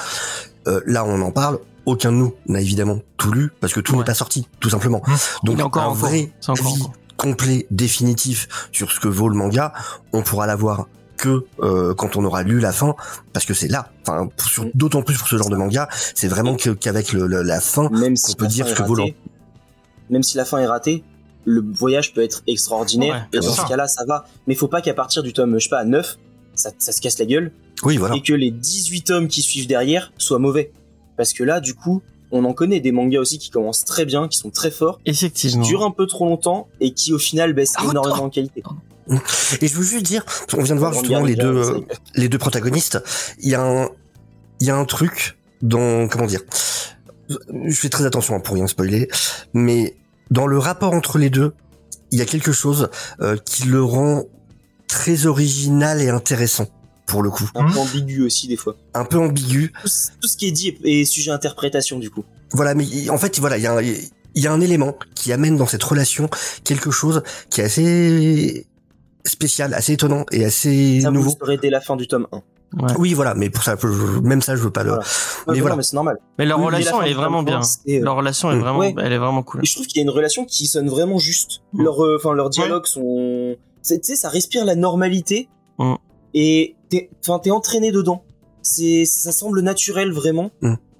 euh, 0.67 0.81
là 0.85 1.03
on 1.05 1.21
en 1.21 1.31
parle. 1.31 1.59
Aucun 1.87 2.11
de 2.11 2.17
nous 2.17 2.35
n'a 2.47 2.61
évidemment 2.61 2.99
tout 3.17 3.31
lu 3.31 3.49
parce 3.59 3.73
que 3.73 3.79
tout 3.79 3.93
Ouais. 3.93 3.99
n'est 3.99 4.03
pas 4.05 4.13
sorti, 4.13 4.47
tout 4.59 4.69
simplement. 4.69 5.01
Donc 5.43 5.57
Il 5.57 5.63
encore 5.63 5.81
un 5.83 5.85
en 5.87 5.89
cours. 5.95 5.97
vrai 6.09 6.31
encore 6.47 6.65
en 6.65 6.69
avis 6.69 6.79
cours. 6.79 6.93
complet, 7.17 7.65
définitif 7.71 8.47
sur 8.71 8.91
ce 8.91 8.99
que 8.99 9.07
vaut 9.07 9.29
le 9.29 9.35
manga, 9.35 9.73
on 10.13 10.21
pourra 10.21 10.45
l'avoir 10.45 10.87
que 11.17 11.43
euh, 11.61 11.93
quand 11.95 12.15
on 12.17 12.23
aura 12.23 12.43
lu 12.43 12.59
la 12.59 12.71
fin, 12.71 12.95
parce 13.33 13.45
que 13.47 13.53
c'est 13.55 13.67
là. 13.67 13.91
Enfin, 14.07 14.29
sur- 14.47 14.67
d'autant 14.75 15.01
plus 15.01 15.17
pour 15.17 15.27
ce 15.27 15.37
genre 15.37 15.49
de 15.49 15.55
manga, 15.55 15.87
c'est 16.15 16.27
vraiment 16.27 16.55
qu'avec 16.55 17.13
le- 17.13 17.25
le- 17.27 17.41
la 17.41 17.61
fin 17.61 17.89
Même 17.89 18.15
si 18.15 18.35
peut 18.35 18.47
dire 18.47 18.67
ce 18.67 18.75
que 18.75 18.83
vaut 18.83 18.97
même 20.09 20.23
si 20.23 20.37
la 20.37 20.45
fin 20.45 20.57
est 20.59 20.67
ratée, 20.67 21.03
le 21.45 21.63
voyage 21.73 22.13
peut 22.13 22.21
être 22.21 22.43
extraordinaire. 22.47 23.27
Ouais, 23.33 23.39
et 23.39 23.41
dans 23.41 23.51
sûr. 23.53 23.63
ce 23.63 23.69
cas-là, 23.69 23.87
ça 23.87 24.03
va. 24.05 24.25
Mais 24.47 24.55
faut 24.55 24.67
pas 24.67 24.81
qu'à 24.81 24.93
partir 24.93 25.23
du 25.23 25.33
tome, 25.33 25.57
je 25.59 25.63
sais 25.65 25.69
pas, 25.69 25.83
9, 25.85 26.17
ça, 26.55 26.71
ça 26.77 26.91
se 26.91 27.01
casse 27.01 27.17
la 27.19 27.25
gueule 27.25 27.51
Oui, 27.83 27.97
voilà. 27.97 28.15
et 28.15 28.21
que 28.21 28.33
les 28.33 28.51
18 28.51 29.01
tomes 29.03 29.27
qui 29.27 29.41
suivent 29.41 29.67
derrière 29.67 30.11
soient 30.17 30.39
mauvais. 30.39 30.71
Parce 31.17 31.33
que 31.33 31.43
là, 31.43 31.59
du 31.59 31.73
coup, 31.75 32.01
on 32.31 32.45
en 32.45 32.53
connaît 32.53 32.79
des 32.79 32.91
mangas 32.91 33.19
aussi 33.19 33.37
qui 33.39 33.49
commencent 33.49 33.83
très 33.85 34.05
bien, 34.05 34.27
qui 34.27 34.37
sont 34.37 34.49
très 34.51 34.71
forts, 34.71 34.99
qui 35.03 35.11
Effectivement. 35.11 35.63
durent 35.63 35.83
un 35.83 35.91
peu 35.91 36.07
trop 36.07 36.25
longtemps 36.25 36.67
et 36.79 36.91
qui 36.93 37.11
au 37.13 37.19
final 37.19 37.53
baissent 37.53 37.73
Ah, 37.77 37.85
énormément 37.89 38.23
en 38.25 38.29
qualité. 38.29 38.63
Et 39.61 39.67
je 39.67 39.75
veux 39.75 39.83
juste 39.83 40.05
dire, 40.05 40.23
on 40.57 40.61
vient 40.63 40.75
de 40.75 40.79
voir 40.79 40.93
justement 40.93 41.23
les 41.25 41.35
deux, 41.35 41.47
euh, 41.47 41.79
les 42.15 42.29
deux 42.29 42.37
protagonistes. 42.37 43.03
Il 43.39 43.49
y 43.49 43.55
a 43.55 43.61
un, 43.61 43.89
il 44.61 44.67
y 44.67 44.69
a 44.69 44.77
un 44.77 44.85
truc 44.85 45.37
dans, 45.61 46.07
comment 46.07 46.27
dire, 46.27 46.41
je 47.29 47.73
fais 47.75 47.89
très 47.89 48.05
attention 48.05 48.39
pour 48.39 48.55
rien 48.55 48.67
spoiler, 48.67 49.09
mais 49.53 49.95
dans 50.31 50.47
le 50.47 50.57
rapport 50.57 50.93
entre 50.93 51.17
les 51.19 51.29
deux, 51.29 51.53
il 52.11 52.17
y 52.17 52.21
a 52.21 52.25
quelque 52.25 52.51
chose 52.51 52.89
euh, 53.21 53.37
qui 53.45 53.63
le 53.65 53.83
rend 53.83 54.23
très 54.87 55.25
original 55.27 56.01
et 56.01 56.09
intéressant 56.09 56.67
pour 57.05 57.21
le 57.23 57.29
coup. 57.29 57.49
un 57.55 57.69
peu 57.71 57.77
ambigu 57.79 58.23
aussi 58.23 58.47
des 58.47 58.55
fois. 58.57 58.75
Un 58.93 59.05
peu 59.05 59.17
ambigu, 59.17 59.71
Tout, 59.81 59.87
ce- 59.87 60.07
tout 60.21 60.27
ce 60.27 60.35
qui 60.37 60.47
est 60.47 60.51
dit 60.51 60.77
est, 60.83 61.05
sujet 61.05 61.31
à 61.31 61.35
interprétation 61.35 61.99
du 61.99 62.09
coup. 62.09 62.23
voilà, 62.53 62.73
mais 62.73 63.09
en 63.09 63.17
fait, 63.17 63.37
voilà, 63.39 63.57
il 63.57 63.63
y 63.63 63.67
a, 63.67 63.73
un, 63.75 63.81
il 63.81 64.09
y 64.35 64.47
a 64.47 64.51
un 64.53 64.61
élément 64.61 64.95
qui 65.15 65.31
amène 65.33 65.57
dans 65.57 65.67
cette 65.67 65.83
relation 65.83 66.29
quelque 66.63 66.89
chose 66.91 67.21
qui 67.49 67.61
est 67.61 67.65
assez 67.65 68.65
spécial, 69.25 69.73
assez 69.73 69.93
étonnant 69.93 70.25
et 70.31 70.43
assez 70.45 71.01
Ça 71.01 71.11
nouveau. 71.11 71.35
saurez 71.37 71.57
dès 71.57 71.69
la 71.69 71.79
fin 71.81 71.95
du 71.95 72.07
tome 72.07 72.27
1. 72.31 72.41
Ouais. 72.79 72.93
Oui, 72.97 73.13
voilà, 73.13 73.33
mais 73.35 73.49
pour 73.49 73.63
ça, 73.63 73.75
même 74.23 74.41
ça, 74.41 74.55
je 74.55 74.61
veux 74.63 74.69
pas 74.71 74.83
le. 74.83 74.91
Voilà. 74.91 75.03
Mais 75.49 75.59
voilà. 75.59 75.75
mais 75.75 75.83
c'est 75.83 75.95
normal. 75.95 76.17
Mais 76.39 76.45
leur 76.45 76.57
Oui, 76.59 76.65
relation, 76.67 77.01
elle 77.01 77.11
est 77.11 77.13
vraiment 77.13 77.43
bien. 77.43 77.59
Euh, 77.89 77.99
Leur 78.01 78.15
relation 78.15 78.49
est 78.51 78.55
Mm. 78.55 78.59
vraiment, 78.59 78.79
Ouais. 78.79 78.95
elle 78.97 79.11
est 79.11 79.17
vraiment 79.17 79.43
cool. 79.43 79.61
Et 79.61 79.65
je 79.65 79.73
trouve 79.75 79.87
qu'il 79.87 79.97
y 79.97 79.99
a 79.99 80.03
une 80.03 80.09
relation 80.09 80.45
qui 80.45 80.67
sonne 80.67 80.89
vraiment 80.89 81.17
juste. 81.17 81.61
Mm. 81.73 81.83
Leur, 81.83 82.03
euh, 82.05 82.15
enfin, 82.17 82.33
leurs 82.33 82.49
dialogues 82.49 82.85
sont, 82.85 83.55
c'est- 83.81 83.99
tu 83.99 84.07
sais, 84.11 84.15
ça 84.15 84.29
respire 84.29 84.63
la 84.63 84.75
normalité. 84.75 85.49
Mm. 85.79 85.95
Et 86.33 86.75
t'es, 86.89 87.09
enfin, 87.21 87.39
t'es 87.39 87.51
entraîné 87.51 87.91
dedans. 87.91 88.23
C'est, 88.61 89.03
ça 89.05 89.31
semble 89.33 89.59
naturel 89.61 90.11
vraiment. 90.13 90.51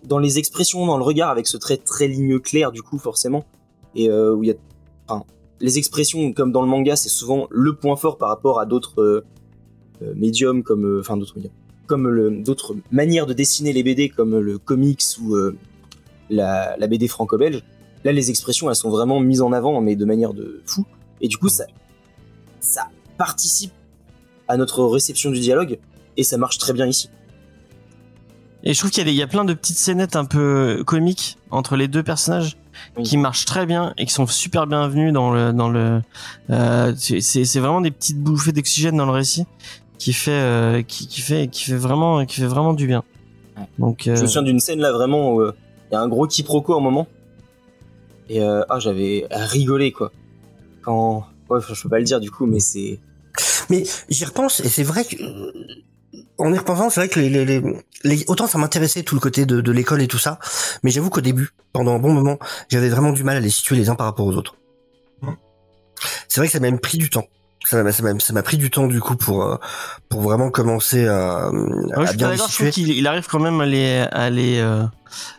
Dans 0.03 0.17
les 0.19 0.39
expressions, 0.39 0.85
dans 0.87 0.97
le 0.97 1.03
regard, 1.03 1.29
avec 1.29 1.47
ce 1.47 1.55
trait 1.57 1.77
très 1.77 2.07
ligne 2.07 2.39
clair, 2.39 2.71
du 2.73 2.81
coup, 2.81 2.97
forcément. 2.97 3.45
Et 3.95 4.09
euh, 4.09 4.33
où 4.33 4.43
il 4.43 4.47
y 4.49 4.51
a, 4.51 4.55
enfin, 5.07 5.23
les 5.61 5.77
expressions, 5.77 6.33
comme 6.33 6.51
dans 6.51 6.63
le 6.63 6.67
manga, 6.67 6.95
c'est 6.97 7.07
souvent 7.09 7.47
le 7.49 7.75
point 7.77 7.95
fort 7.95 8.17
par 8.17 8.27
rapport 8.29 8.59
à 8.59 8.65
d'autres 8.65 8.99
euh, 8.99 9.03
euh, 9.13 9.25
médiums, 10.15 10.63
comme, 10.63 10.85
euh, 10.85 10.99
enfin, 11.01 11.17
d'autres 11.17 11.35
médiums, 11.35 11.53
comme 11.87 12.07
le- 12.07 12.41
d'autres 12.43 12.75
manières 12.91 13.25
de 13.25 13.33
dessiner 13.33 13.73
les 13.73 13.83
BD, 13.83 14.09
comme 14.09 14.37
le 14.39 14.57
comics 14.57 15.01
ou 15.21 15.35
euh, 15.35 15.57
la, 16.29 16.75
la 16.77 16.87
BD 16.87 17.07
franco-belge. 17.07 17.61
Là, 18.03 18.11
les 18.11 18.29
expressions, 18.29 18.69
elles 18.69 18.75
sont 18.75 18.89
vraiment 18.89 19.19
mises 19.19 19.41
en 19.41 19.51
avant, 19.51 19.79
mais 19.81 19.95
de 19.95 20.05
manière 20.05 20.33
de 20.33 20.61
fou. 20.65 20.85
Et 21.21 21.27
du 21.27 21.37
coup, 21.37 21.49
ça, 21.49 21.65
ça 22.59 22.87
participe 23.17 23.73
à 24.47 24.57
notre 24.57 24.83
réception 24.85 25.29
du 25.31 25.39
dialogue, 25.39 25.77
et 26.17 26.23
ça 26.23 26.37
marche 26.37 26.57
très 26.57 26.73
bien 26.73 26.87
ici. 26.87 27.09
Et 28.63 28.73
je 28.73 28.79
trouve 28.79 28.91
qu'il 28.91 29.07
y 29.07 29.13
y 29.15 29.21
a 29.23 29.27
plein 29.27 29.43
de 29.45 29.53
petites 29.53 29.77
scénettes 29.77 30.15
un 30.15 30.25
peu 30.25 30.83
comiques 30.85 31.37
entre 31.49 31.75
les 31.75 31.87
deux 31.87 32.03
personnages 32.03 32.57
Oui. 32.95 33.03
qui 33.03 33.17
marchent 33.17 33.45
très 33.45 33.65
bien 33.65 33.93
et 33.97 34.05
qui 34.05 34.13
sont 34.13 34.27
super 34.27 34.67
bienvenus 34.67 35.13
dans 35.13 35.31
le 35.33 35.51
dans 35.51 35.69
le. 35.69 36.01
euh, 36.51 36.93
c'est 36.95 37.59
vraiment 37.59 37.81
des 37.81 37.89
petites 37.91 38.19
bouffées 38.19 38.51
d'oxygène 38.51 38.97
dans 38.97 39.05
le 39.07 39.11
récit 39.11 39.45
qui 40.01 40.13
fait 40.13 40.31
euh, 40.31 40.81
qui, 40.81 41.07
qui 41.07 41.21
fait 41.21 41.47
qui 41.47 41.63
fait 41.65 41.75
vraiment 41.77 42.25
qui 42.25 42.41
fait 42.41 42.47
vraiment 42.47 42.73
du 42.73 42.87
bien. 42.87 43.03
Ouais. 43.55 43.67
Donc 43.77 44.07
euh, 44.07 44.15
Je 44.15 44.21
me 44.23 44.27
souviens 44.27 44.41
d'une 44.41 44.59
scène 44.59 44.79
là 44.79 44.91
vraiment 44.91 45.33
où 45.33 45.41
euh, 45.41 45.53
il 45.89 45.93
y 45.93 45.95
a 45.95 46.01
un 46.01 46.07
gros 46.07 46.25
quiproquo 46.25 46.73
à 46.73 46.77
un 46.77 46.81
moment, 46.81 47.07
et 48.27 48.41
euh, 48.41 48.63
ah, 48.69 48.79
j'avais 48.79 49.27
rigolé 49.29 49.91
quoi. 49.91 50.11
Quand, 50.81 51.25
ouais, 51.49 51.59
je 51.61 51.79
peux 51.83 51.89
pas 51.89 51.99
le 51.99 52.03
dire 52.05 52.19
du 52.19 52.31
coup, 52.31 52.47
mais 52.47 52.59
c'est. 52.59 52.99
Mais 53.69 53.83
j'y 54.09 54.25
repense 54.25 54.59
et 54.61 54.69
c'est 54.69 54.81
vrai 54.83 55.05
que 55.05 55.15
en 56.39 56.51
y 56.51 56.57
repensant, 56.57 56.89
c'est 56.89 57.01
vrai 57.01 57.09
que 57.09 57.19
les, 57.19 57.29
les, 57.29 57.45
les- 57.45 57.61
les- 58.03 58.25
autant 58.27 58.47
ça 58.47 58.57
m'intéressait 58.57 59.03
tout 59.03 59.13
le 59.13 59.21
côté 59.21 59.45
de, 59.45 59.61
de 59.61 59.71
l'école 59.71 60.01
et 60.01 60.07
tout 60.07 60.17
ça, 60.17 60.39
mais 60.81 60.89
j'avoue 60.89 61.11
qu'au 61.11 61.21
début, 61.21 61.49
pendant 61.73 61.93
un 61.93 61.99
bon 61.99 62.11
moment, 62.11 62.39
j'avais 62.69 62.89
vraiment 62.89 63.11
du 63.13 63.23
mal 63.23 63.37
à 63.37 63.39
les 63.39 63.51
situer 63.51 63.75
les 63.75 63.89
uns 63.89 63.95
par 63.95 64.07
rapport 64.07 64.25
aux 64.25 64.35
autres. 64.35 64.55
C'est 66.27 66.39
vrai 66.41 66.47
que 66.47 66.53
ça 66.53 66.59
m'a 66.59 66.71
même 66.71 66.79
pris 66.79 66.97
du 66.97 67.09
temps. 67.11 67.27
Ça 67.63 67.83
m'a 67.83 67.91
ça 67.91 68.01
m'a- 68.03 68.19
ça 68.19 68.33
m'a 68.33 68.41
pris 68.43 68.57
du 68.57 68.71
temps 68.71 68.87
du 68.87 68.99
coup 68.99 69.15
pour 69.15 69.43
euh, 69.43 69.55
pour 70.09 70.21
vraiment 70.21 70.49
commencer 70.49 71.07
à, 71.07 71.45
à 71.45 71.51
Ouais, 71.51 71.61
je 72.01 72.07
suis 72.07 72.17
bien 72.17 72.29
les 72.31 72.35
d'accord. 72.37 72.49
Je 72.49 72.55
trouve 72.55 72.67
situer. 72.67 72.71
qu'il 72.71 72.89
il 72.97 73.05
arrive 73.07 73.27
quand 73.27 73.39
même 73.39 73.61
à 73.61 73.65
les 73.65 73.99
à 74.11 74.29
les 74.31 74.57
euh, 74.59 74.83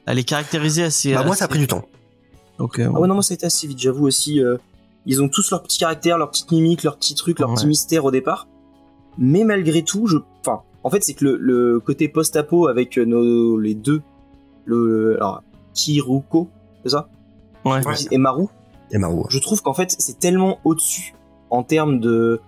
à 0.06 0.14
les 0.14 0.22
caractériser 0.24 0.84
assez. 0.84 1.14
Bah, 1.14 1.24
moi, 1.24 1.34
ça 1.34 1.46
a 1.46 1.48
pris 1.48 1.58
du 1.58 1.66
temps. 1.66 1.84
Euh, 2.60 2.66
Ah 2.78 3.00
ouais, 3.00 3.08
non, 3.08 3.14
moi 3.14 3.22
ça 3.24 3.32
a 3.32 3.34
été 3.34 3.46
assez 3.46 3.66
vite, 3.66 3.80
j'avoue 3.80 4.06
aussi. 4.06 4.40
euh, 4.40 4.56
ils 5.04 5.20
ont 5.20 5.28
tous 5.28 5.50
leur 5.50 5.64
petit 5.64 5.78
caractère, 5.78 6.16
leur 6.16 6.30
petite 6.30 6.52
mimique, 6.52 6.84
leurs 6.84 6.96
petits 6.96 7.16
trucs, 7.16 7.40
leurs 7.40 7.48
Ouais. 7.48 7.56
petits 7.56 7.66
mystères 7.66 8.04
au 8.04 8.12
départ. 8.12 8.46
Mais 9.18 9.42
malgré 9.42 9.82
tout, 9.82 10.06
je. 10.06 10.18
Enfin, 10.46 10.60
en 10.84 10.90
fait, 10.90 11.02
c'est 11.02 11.14
que 11.14 11.24
le, 11.24 11.36
le 11.38 11.80
côté 11.80 12.08
post-apo 12.08 12.68
avec 12.68 12.96
nos, 12.98 13.58
les 13.58 13.74
deux. 13.74 14.00
Le, 14.64 15.16
alors, 15.16 15.42
Kiruko, 15.74 16.48
c'est 16.84 16.90
ça? 16.90 17.08
Ouais. 17.64 17.80
Et 18.12 18.18
Maru? 18.18 18.46
Et 18.92 18.98
Marou. 18.98 19.26
Je 19.28 19.38
trouve 19.40 19.60
qu'en 19.60 19.74
fait, 19.74 19.94
c'est 19.98 20.18
tellement 20.20 20.60
au-dessus 20.64 21.14
en 21.52 21.62
termes 21.62 22.00
de 22.00 22.40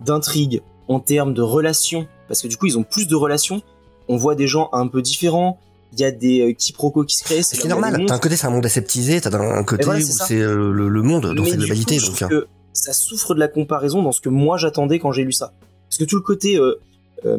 d'intrigue, 0.00 0.62
en 0.88 0.98
termes 0.98 1.34
de 1.34 1.42
relations. 1.42 2.08
Parce 2.26 2.40
que 2.42 2.48
du 2.48 2.56
coup, 2.56 2.66
ils 2.66 2.78
ont 2.78 2.82
plus 2.84 3.06
de 3.06 3.14
relations. 3.14 3.62
On 4.08 4.16
voit 4.16 4.34
des 4.34 4.48
gens 4.48 4.70
un 4.72 4.88
peu 4.88 5.02
différents. 5.02 5.58
Il 5.92 6.00
y 6.00 6.04
a 6.04 6.10
des 6.10 6.40
euh, 6.40 6.52
quiproquos 6.52 7.04
qui 7.04 7.16
se 7.16 7.24
créent. 7.24 7.42
Ce 7.42 7.54
qui 7.54 7.66
est 7.66 7.68
là 7.68 7.76
où 7.76 7.78
il 7.78 7.82
y 7.82 7.84
a 7.84 7.90
normal. 7.90 8.06
T'as 8.06 8.14
un 8.14 8.18
côté 8.18 8.36
c'est 8.36 8.46
un 8.46 8.50
monde 8.50 8.64
aseptisé, 8.64 9.20
t'as 9.20 9.36
un 9.38 9.62
côté 9.64 9.84
voilà, 9.84 10.00
où 10.00 10.02
c'est 10.02 10.12
c'est 10.12 10.40
euh, 10.40 10.72
le, 10.72 10.88
le 10.88 11.02
monde 11.02 11.34
dans 11.34 11.42
Mais 11.42 11.50
sa 11.50 11.56
du 11.56 11.64
globalité. 11.66 11.98
coup, 11.98 12.04
je 12.04 12.10
donc, 12.10 12.22
euh, 12.22 12.40
que 12.42 12.46
ça 12.72 12.92
souffre 12.92 13.34
de 13.34 13.40
la 13.40 13.48
comparaison 13.48 14.02
dans 14.02 14.12
ce 14.12 14.20
que 14.20 14.28
moi 14.28 14.56
j'attendais 14.56 14.98
quand 14.98 15.12
j'ai 15.12 15.24
lu 15.24 15.32
ça. 15.32 15.52
Parce 15.88 15.98
que 15.98 16.04
tout 16.04 16.16
le 16.16 16.22
côté 16.22 16.56
euh, 16.56 16.80
euh, 17.26 17.38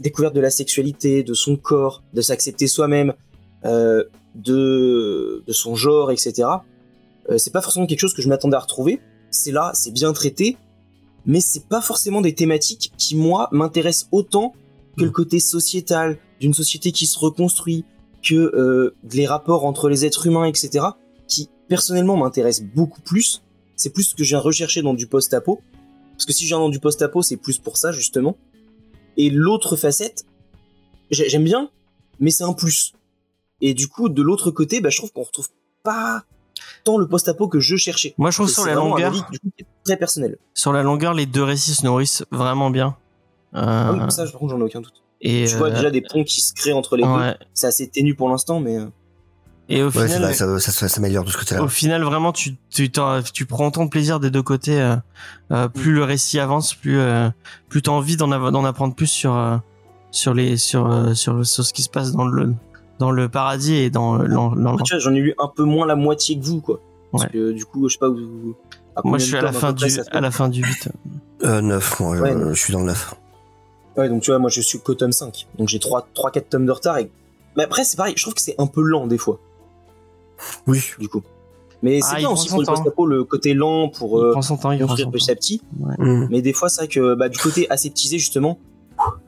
découverte 0.00 0.34
de 0.34 0.40
la 0.40 0.50
sexualité, 0.50 1.22
de 1.22 1.32
son 1.34 1.56
corps, 1.56 2.02
de 2.12 2.20
s'accepter 2.20 2.66
soi-même, 2.66 3.14
de, 3.64 5.42
de 5.46 5.52
son 5.52 5.76
genre, 5.76 6.10
etc. 6.10 6.48
c'est 7.38 7.52
pas 7.52 7.62
forcément 7.62 7.86
quelque 7.86 8.00
chose 8.00 8.12
que 8.14 8.22
je 8.22 8.28
m'attendais 8.28 8.56
à 8.56 8.60
retrouver. 8.60 8.98
C'est 9.32 9.50
là, 9.50 9.72
c'est 9.74 9.90
bien 9.90 10.12
traité, 10.12 10.56
mais 11.26 11.40
c'est 11.40 11.66
pas 11.66 11.80
forcément 11.80 12.20
des 12.20 12.34
thématiques 12.34 12.92
qui 12.96 13.16
moi 13.16 13.48
m'intéressent 13.50 14.08
autant 14.12 14.52
que 14.96 15.02
le 15.04 15.10
côté 15.10 15.40
sociétal 15.40 16.18
d'une 16.38 16.54
société 16.54 16.92
qui 16.92 17.06
se 17.06 17.18
reconstruit, 17.18 17.84
que 18.22 18.34
euh, 18.34 18.94
les 19.12 19.26
rapports 19.26 19.64
entre 19.64 19.88
les 19.88 20.04
êtres 20.04 20.26
humains, 20.26 20.44
etc. 20.44 20.84
Qui 21.26 21.48
personnellement 21.68 22.16
m'intéressent 22.16 22.66
beaucoup 22.74 23.00
plus. 23.00 23.42
C'est 23.74 23.90
plus 23.90 24.04
ce 24.04 24.14
que 24.14 24.22
je 24.22 24.28
viens 24.30 24.38
rechercher 24.38 24.82
dans 24.82 24.94
du 24.94 25.06
post-apo. 25.06 25.60
Parce 26.12 26.26
que 26.26 26.32
si 26.32 26.44
je 26.44 26.48
viens 26.48 26.58
dans 26.58 26.68
du 26.68 26.78
post-apo, 26.78 27.22
c'est 27.22 27.36
plus 27.38 27.58
pour 27.58 27.76
ça 27.78 27.90
justement. 27.90 28.36
Et 29.16 29.30
l'autre 29.30 29.76
facette, 29.76 30.24
j'ai- 31.10 31.28
j'aime 31.28 31.44
bien, 31.44 31.70
mais 32.20 32.30
c'est 32.30 32.44
un 32.44 32.52
plus. 32.52 32.92
Et 33.60 33.74
du 33.74 33.88
coup, 33.88 34.08
de 34.08 34.22
l'autre 34.22 34.50
côté, 34.50 34.80
bah, 34.80 34.90
je 34.90 34.98
trouve 34.98 35.12
qu'on 35.12 35.22
retrouve 35.22 35.48
pas 35.82 36.24
tant 36.84 36.98
le 36.98 37.06
post-apo 37.08 37.48
que 37.48 37.60
je 37.60 37.76
cherchais. 37.76 38.14
Moi, 38.18 38.30
je 38.30 38.36
trouve 38.38 38.48
sur 38.50 38.64
la 38.64 38.74
longueur, 38.74 39.08
avis, 39.08 39.22
du 39.30 39.38
coup, 39.38 39.48
qui 39.56 39.62
est 39.62 39.66
très 39.84 39.96
personnel. 39.96 40.36
sur 40.54 40.72
la 40.72 40.82
longueur, 40.82 41.14
les 41.14 41.26
deux 41.26 41.42
récits 41.44 41.74
se 41.74 41.84
nourrissent 41.84 42.24
vraiment 42.30 42.70
bien. 42.70 42.96
Euh, 43.54 43.60
Ah 43.64 43.92
oui, 43.92 44.00
ça, 44.12 44.24
par 44.24 44.32
contre, 44.40 44.52
j'en 44.52 44.60
ai 44.60 44.64
aucun 44.64 44.80
doute. 44.80 45.02
et 45.20 45.44
Tu 45.48 45.56
vois 45.56 45.68
euh, 45.68 45.74
déjà 45.74 45.90
des 45.90 46.00
ponts 46.02 46.24
qui 46.24 46.40
se 46.40 46.54
créent 46.54 46.72
entre 46.72 46.96
les 46.96 47.02
deux. 47.02 47.08
ouais. 47.08 47.36
C'est 47.54 47.66
assez 47.66 47.86
ténu 47.88 48.14
pour 48.14 48.28
l'instant, 48.30 48.60
mais 48.60 48.78
euh, 48.78 48.86
Et 49.68 49.82
au 49.82 49.86
ouais, 49.86 49.92
final, 49.92 50.22
vrai, 50.22 50.32
ça, 50.34 50.58
ça, 50.58 50.72
ça 50.72 50.88
s'améliore 50.88 51.24
de 51.24 51.30
ce 51.30 51.36
côté-là. 51.38 51.62
au 51.62 51.68
final, 51.68 52.02
vraiment, 52.02 52.32
tu 52.32 52.56
tu 52.70 52.90
tu 53.32 53.46
prends 53.46 53.66
autant 53.68 53.84
de 53.84 53.90
plaisir 53.90 54.20
des 54.20 54.30
deux 54.30 54.42
côtés. 54.42 54.80
euh, 54.80 54.96
euh, 55.52 55.68
plus 55.68 55.92
le 55.92 56.02
récit 56.04 56.38
avance, 56.40 56.74
plus 56.74 56.98
euh, 56.98 57.28
plus 57.68 57.82
t'as 57.82 57.92
envie 57.92 58.16
d'en 58.16 58.32
av- 58.32 58.50
d'en 58.50 58.64
apprendre 58.64 58.94
plus 58.94 59.06
sur 59.06 59.34
euh, 59.36 59.56
sur 60.10 60.32
les 60.34 60.56
sur 60.56 60.90
euh, 60.90 61.14
sur 61.14 61.46
sur 61.46 61.62
ce 61.64 61.72
qui 61.74 61.82
se 61.82 61.90
passe 61.90 62.12
dans 62.12 62.24
le 62.26 62.54
dans 63.02 63.10
le 63.10 63.28
paradis 63.28 63.74
et 63.74 63.90
dans 63.90 64.18
dans, 64.18 64.54
j'en 64.98 65.14
ai 65.14 65.20
lu 65.20 65.34
un 65.38 65.48
peu 65.48 65.64
moins 65.64 65.86
la 65.86 65.96
moitié 65.96 66.38
que 66.38 66.44
vous, 66.44 66.60
quoi. 66.60 66.80
Parce 67.10 67.24
Ouais. 67.24 67.30
que 67.30 67.52
du 67.52 67.64
coup, 67.64 67.88
je 67.88 67.94
sais 67.94 67.98
pas 67.98 68.08
où. 68.08 68.54
à 68.96 69.00
Moi, 69.04 69.18
je 69.18 69.24
suis 69.26 69.36
à 69.36 69.42
la 69.42 69.52
fin 69.52 69.72
du 69.72 69.84
à 70.12 70.20
la 70.20 70.30
fin 70.30 70.48
du 70.48 70.62
8. 70.62 70.88
Euh, 71.44 71.60
9, 71.60 72.00
moi, 72.00 72.16
Ouais, 72.20 72.32
euh, 72.32 72.54
je 72.54 72.60
suis 72.62 72.72
dans 72.72 72.80
le 72.80 72.86
9. 72.86 73.14
Ouais, 73.96 74.08
donc 74.08 74.22
tu 74.22 74.30
vois, 74.30 74.38
moi 74.38 74.48
je 74.48 74.60
suis 74.60 74.78
qu'au 74.78 74.94
tome 74.94 75.12
5. 75.12 75.46
Donc 75.58 75.68
j'ai 75.68 75.78
3-4 75.78 76.48
tomes 76.48 76.64
de 76.66 76.70
retard. 76.72 76.98
Et... 76.98 77.10
Mais 77.56 77.64
après, 77.64 77.84
c'est 77.84 77.96
pareil, 77.96 78.14
je 78.16 78.22
trouve 78.22 78.34
que 78.34 78.40
c'est 78.40 78.54
un 78.58 78.66
peu 78.66 78.80
lent 78.82 79.06
des 79.06 79.18
fois, 79.18 79.38
Oui. 80.66 80.80
du 80.98 81.08
coup. 81.08 81.22
Mais 81.82 82.00
c'est 82.00 82.14
Ah, 82.14 82.18
bien 82.18 82.30
aussi 82.30 82.48
pour 82.48 82.60
le 82.60 82.66
temps. 82.66 82.74
post-apo, 82.74 83.06
le 83.06 83.24
côté 83.24 83.54
lent 83.54 83.88
pour 83.88 84.18
il 84.20 84.24
euh, 84.26 84.30
prend 84.32 84.40
son 84.42 84.56
temps, 84.56 84.70
il 84.70 84.78
prend 84.78 84.86
construire 84.88 85.10
petit 85.10 85.30
à 85.32 85.34
petit. 85.34 85.62
Mm. 85.98 86.26
Mais 86.30 86.40
des 86.40 86.52
fois, 86.52 86.68
c'est 86.68 86.82
vrai 86.82 86.88
que 86.88 87.14
bah, 87.14 87.28
du 87.28 87.38
côté 87.38 87.68
aseptisé, 87.70 88.18
justement, 88.18 88.58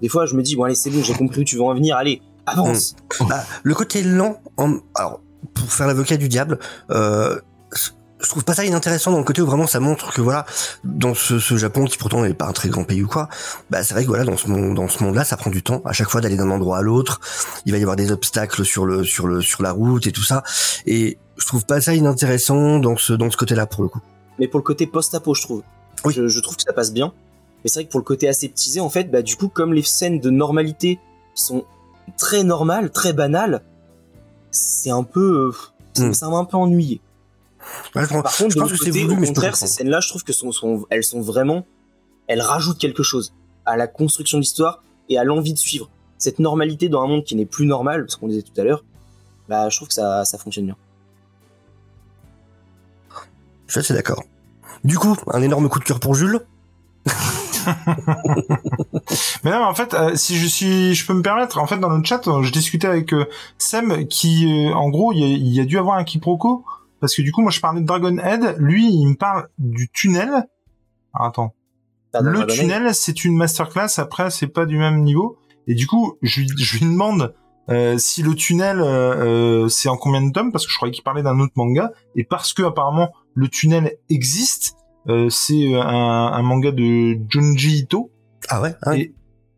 des 0.00 0.08
fois 0.08 0.24
je 0.26 0.34
me 0.36 0.42
dis, 0.42 0.54
bon, 0.56 0.62
allez, 0.64 0.76
c'est 0.76 0.90
bon, 0.90 1.02
j'ai 1.02 1.14
compris 1.14 1.40
où 1.40 1.44
tu 1.44 1.56
veux 1.56 1.62
en 1.62 1.74
venir, 1.74 1.96
allez, 1.96 2.22
avance. 2.46 2.96
Bah, 3.28 3.44
le 3.62 3.74
côté 3.74 4.02
lent, 4.02 4.40
en... 4.56 4.78
alors 4.94 5.20
pour 5.54 5.72
faire 5.72 5.86
l'avocat 5.86 6.16
du 6.16 6.28
diable, 6.28 6.58
euh, 6.90 7.40
je 8.20 8.28
trouve 8.30 8.44
pas 8.44 8.54
ça 8.54 8.64
inintéressant 8.64 9.10
dans 9.10 9.18
le 9.18 9.24
côté 9.24 9.42
où 9.42 9.46
vraiment 9.46 9.66
ça 9.66 9.80
montre 9.80 10.12
que 10.12 10.22
voilà, 10.22 10.46
dans 10.82 11.14
ce, 11.14 11.38
ce 11.38 11.56
Japon 11.56 11.84
qui 11.84 11.98
pourtant 11.98 12.22
n'est 12.22 12.32
pas 12.32 12.46
un 12.46 12.52
très 12.52 12.70
grand 12.70 12.84
pays 12.84 13.02
ou 13.02 13.06
quoi, 13.08 13.28
bah 13.70 13.82
c'est 13.82 13.92
vrai 13.92 14.04
que 14.04 14.08
voilà 14.08 14.24
dans 14.24 14.36
ce 14.36 14.48
monde, 14.48 14.74
dans 14.74 14.88
ce 14.88 15.04
monde-là, 15.04 15.24
ça 15.24 15.36
prend 15.36 15.50
du 15.50 15.62
temps 15.62 15.82
à 15.84 15.92
chaque 15.92 16.08
fois 16.08 16.22
d'aller 16.22 16.36
d'un 16.36 16.50
endroit 16.50 16.78
à 16.78 16.82
l'autre. 16.82 17.20
Il 17.66 17.72
va 17.72 17.78
y 17.78 17.82
avoir 17.82 17.96
des 17.96 18.10
obstacles 18.10 18.64
sur 18.64 18.86
le 18.86 19.04
sur 19.04 19.26
le 19.26 19.42
sur 19.42 19.62
la 19.62 19.72
route 19.72 20.06
et 20.06 20.12
tout 20.12 20.22
ça, 20.22 20.42
et 20.86 21.18
je 21.36 21.46
trouve 21.46 21.66
pas 21.66 21.80
ça 21.80 21.94
inintéressant 21.94 22.78
dans 22.78 22.96
ce 22.96 23.12
dans 23.12 23.30
ce 23.30 23.36
côté-là 23.36 23.66
pour 23.66 23.82
le 23.82 23.88
coup. 23.90 24.00
Mais 24.38 24.48
pour 24.48 24.58
le 24.58 24.64
côté 24.64 24.86
post-apo, 24.86 25.34
je 25.34 25.42
trouve. 25.42 25.62
Oui. 26.04 26.14
Je, 26.14 26.26
je 26.26 26.40
trouve 26.40 26.56
que 26.56 26.62
ça 26.62 26.72
passe 26.72 26.92
bien. 26.92 27.12
Mais 27.62 27.70
c'est 27.70 27.80
vrai 27.80 27.86
que 27.86 27.90
pour 27.90 28.00
le 28.00 28.04
côté 28.04 28.28
aseptisé, 28.28 28.80
en 28.80 28.90
fait, 28.90 29.10
bah, 29.10 29.22
du 29.22 29.36
coup, 29.36 29.48
comme 29.48 29.72
les 29.72 29.82
scènes 29.82 30.20
de 30.20 30.28
normalité 30.28 30.98
sont 31.34 31.64
très 32.16 32.44
normales, 32.44 32.90
très 32.90 33.12
banales, 33.12 33.62
c'est 34.50 34.90
un 34.90 35.02
peu. 35.02 35.52
ça- 36.12 36.28
m'a 36.28 36.36
un 36.38 36.44
peu 36.44 36.56
ennuyé. 36.56 37.00
Ouais, 37.94 38.02
je, 38.04 38.08
Par 38.08 38.22
contre, 38.36 38.50
je 38.50 38.54
de 38.56 38.60
pense 38.60 38.70
que 38.72 38.76
c'est 38.76 38.86
côté, 38.90 39.04
voulu, 39.04 39.22
au 39.22 39.26
contraire, 39.26 39.56
ces 39.56 39.66
scènes-là, 39.66 40.00
je 40.00 40.08
trouve 40.08 40.22
que 40.24 40.32
sont, 40.32 40.52
sont- 40.52 40.86
elles 40.90 41.04
sont 41.04 41.20
vraiment, 41.22 41.64
elles 42.26 42.40
rajoutent 42.42 42.78
quelque 42.78 43.02
chose 43.02 43.32
à 43.64 43.76
la 43.76 43.86
construction 43.86 44.38
de 44.38 44.42
l'histoire 44.42 44.82
et 45.08 45.18
à 45.18 45.24
l'envie 45.24 45.54
de 45.54 45.58
suivre 45.58 45.88
cette 46.18 46.38
normalité 46.40 46.88
dans 46.88 47.02
un 47.02 47.06
monde 47.06 47.24
qui 47.24 47.36
n'est 47.36 47.46
plus 47.46 47.66
normal, 47.66 48.04
ce 48.08 48.16
qu'on 48.16 48.28
disait 48.28 48.42
tout 48.42 48.58
à 48.60 48.64
l'heure. 48.64 48.84
Bah, 49.48 49.68
je 49.70 49.76
trouve 49.76 49.88
que 49.88 49.94
ça, 49.94 50.24
ça 50.24 50.36
fonctionne 50.38 50.66
bien. 50.66 50.76
Je 53.66 53.72
suis 53.72 53.80
assez 53.80 53.94
d'accord. 53.94 54.22
Du 54.84 54.98
coup, 54.98 55.16
un 55.32 55.42
énorme 55.42 55.68
coup 55.68 55.78
de 55.78 55.84
cœur 55.84 56.00
pour 56.00 56.14
Jules. 56.14 56.40
Mais 59.44 59.50
non, 59.50 59.64
en 59.64 59.74
fait, 59.74 59.94
euh, 59.94 60.14
si 60.14 60.36
je 60.36 60.46
suis, 60.46 60.94
je 60.94 61.06
peux 61.06 61.14
me 61.14 61.22
permettre, 61.22 61.58
en 61.58 61.66
fait, 61.66 61.78
dans 61.78 61.88
le 61.88 62.02
chat, 62.04 62.26
euh, 62.28 62.42
je 62.42 62.52
discutais 62.52 62.86
avec 62.86 63.12
euh, 63.12 63.26
Sam, 63.58 64.06
qui, 64.06 64.46
euh, 64.46 64.74
en 64.74 64.88
gros, 64.90 65.12
il 65.12 65.18
y, 65.18 65.24
a, 65.24 65.36
y 65.36 65.60
a 65.60 65.64
dû 65.64 65.78
avoir 65.78 65.96
un 65.96 66.04
quiproquo, 66.04 66.64
parce 67.00 67.14
que 67.14 67.22
du 67.22 67.32
coup, 67.32 67.42
moi, 67.42 67.50
je 67.50 67.60
parlais 67.60 67.80
de 67.80 67.86
Dragon 67.86 68.16
Head, 68.18 68.56
lui, 68.58 68.86
il 68.86 69.06
me 69.08 69.14
parle 69.14 69.48
du 69.58 69.88
tunnel. 69.90 70.46
Ah, 71.12 71.26
attends. 71.26 71.54
Le 72.14 72.32
Dragon 72.32 72.46
tunnel, 72.46 72.94
c'est 72.94 73.24
une 73.24 73.36
masterclass. 73.36 73.98
Après, 73.98 74.30
c'est 74.30 74.46
pas 74.46 74.66
du 74.66 74.78
même 74.78 75.02
niveau. 75.02 75.36
Et 75.66 75.74
du 75.74 75.86
coup, 75.86 76.16
je 76.22 76.40
lui, 76.40 76.48
je 76.56 76.78
lui 76.78 76.86
demande 76.86 77.34
euh, 77.70 77.96
si 77.96 78.22
le 78.22 78.34
tunnel 78.34 78.80
euh, 78.80 79.64
euh, 79.64 79.68
c'est 79.68 79.88
en 79.88 79.96
combien 79.96 80.20
de 80.20 80.30
tomes 80.30 80.52
parce 80.52 80.66
que 80.66 80.72
je 80.72 80.76
croyais 80.76 80.92
qu'il 80.92 81.02
parlait 81.02 81.22
d'un 81.22 81.40
autre 81.40 81.54
manga 81.56 81.92
et 82.14 82.22
parce 82.22 82.52
que 82.52 82.62
apparemment 82.62 83.10
le 83.32 83.48
tunnel 83.48 83.96
existe, 84.10 84.76
c'est 85.30 85.74
un, 85.74 85.80
un 85.86 86.42
manga 86.42 86.70
de 86.72 87.18
Junji 87.28 87.78
Ito 87.80 88.10
Ah 88.48 88.60
ouais, 88.62 88.74
ouais. 88.86 89.00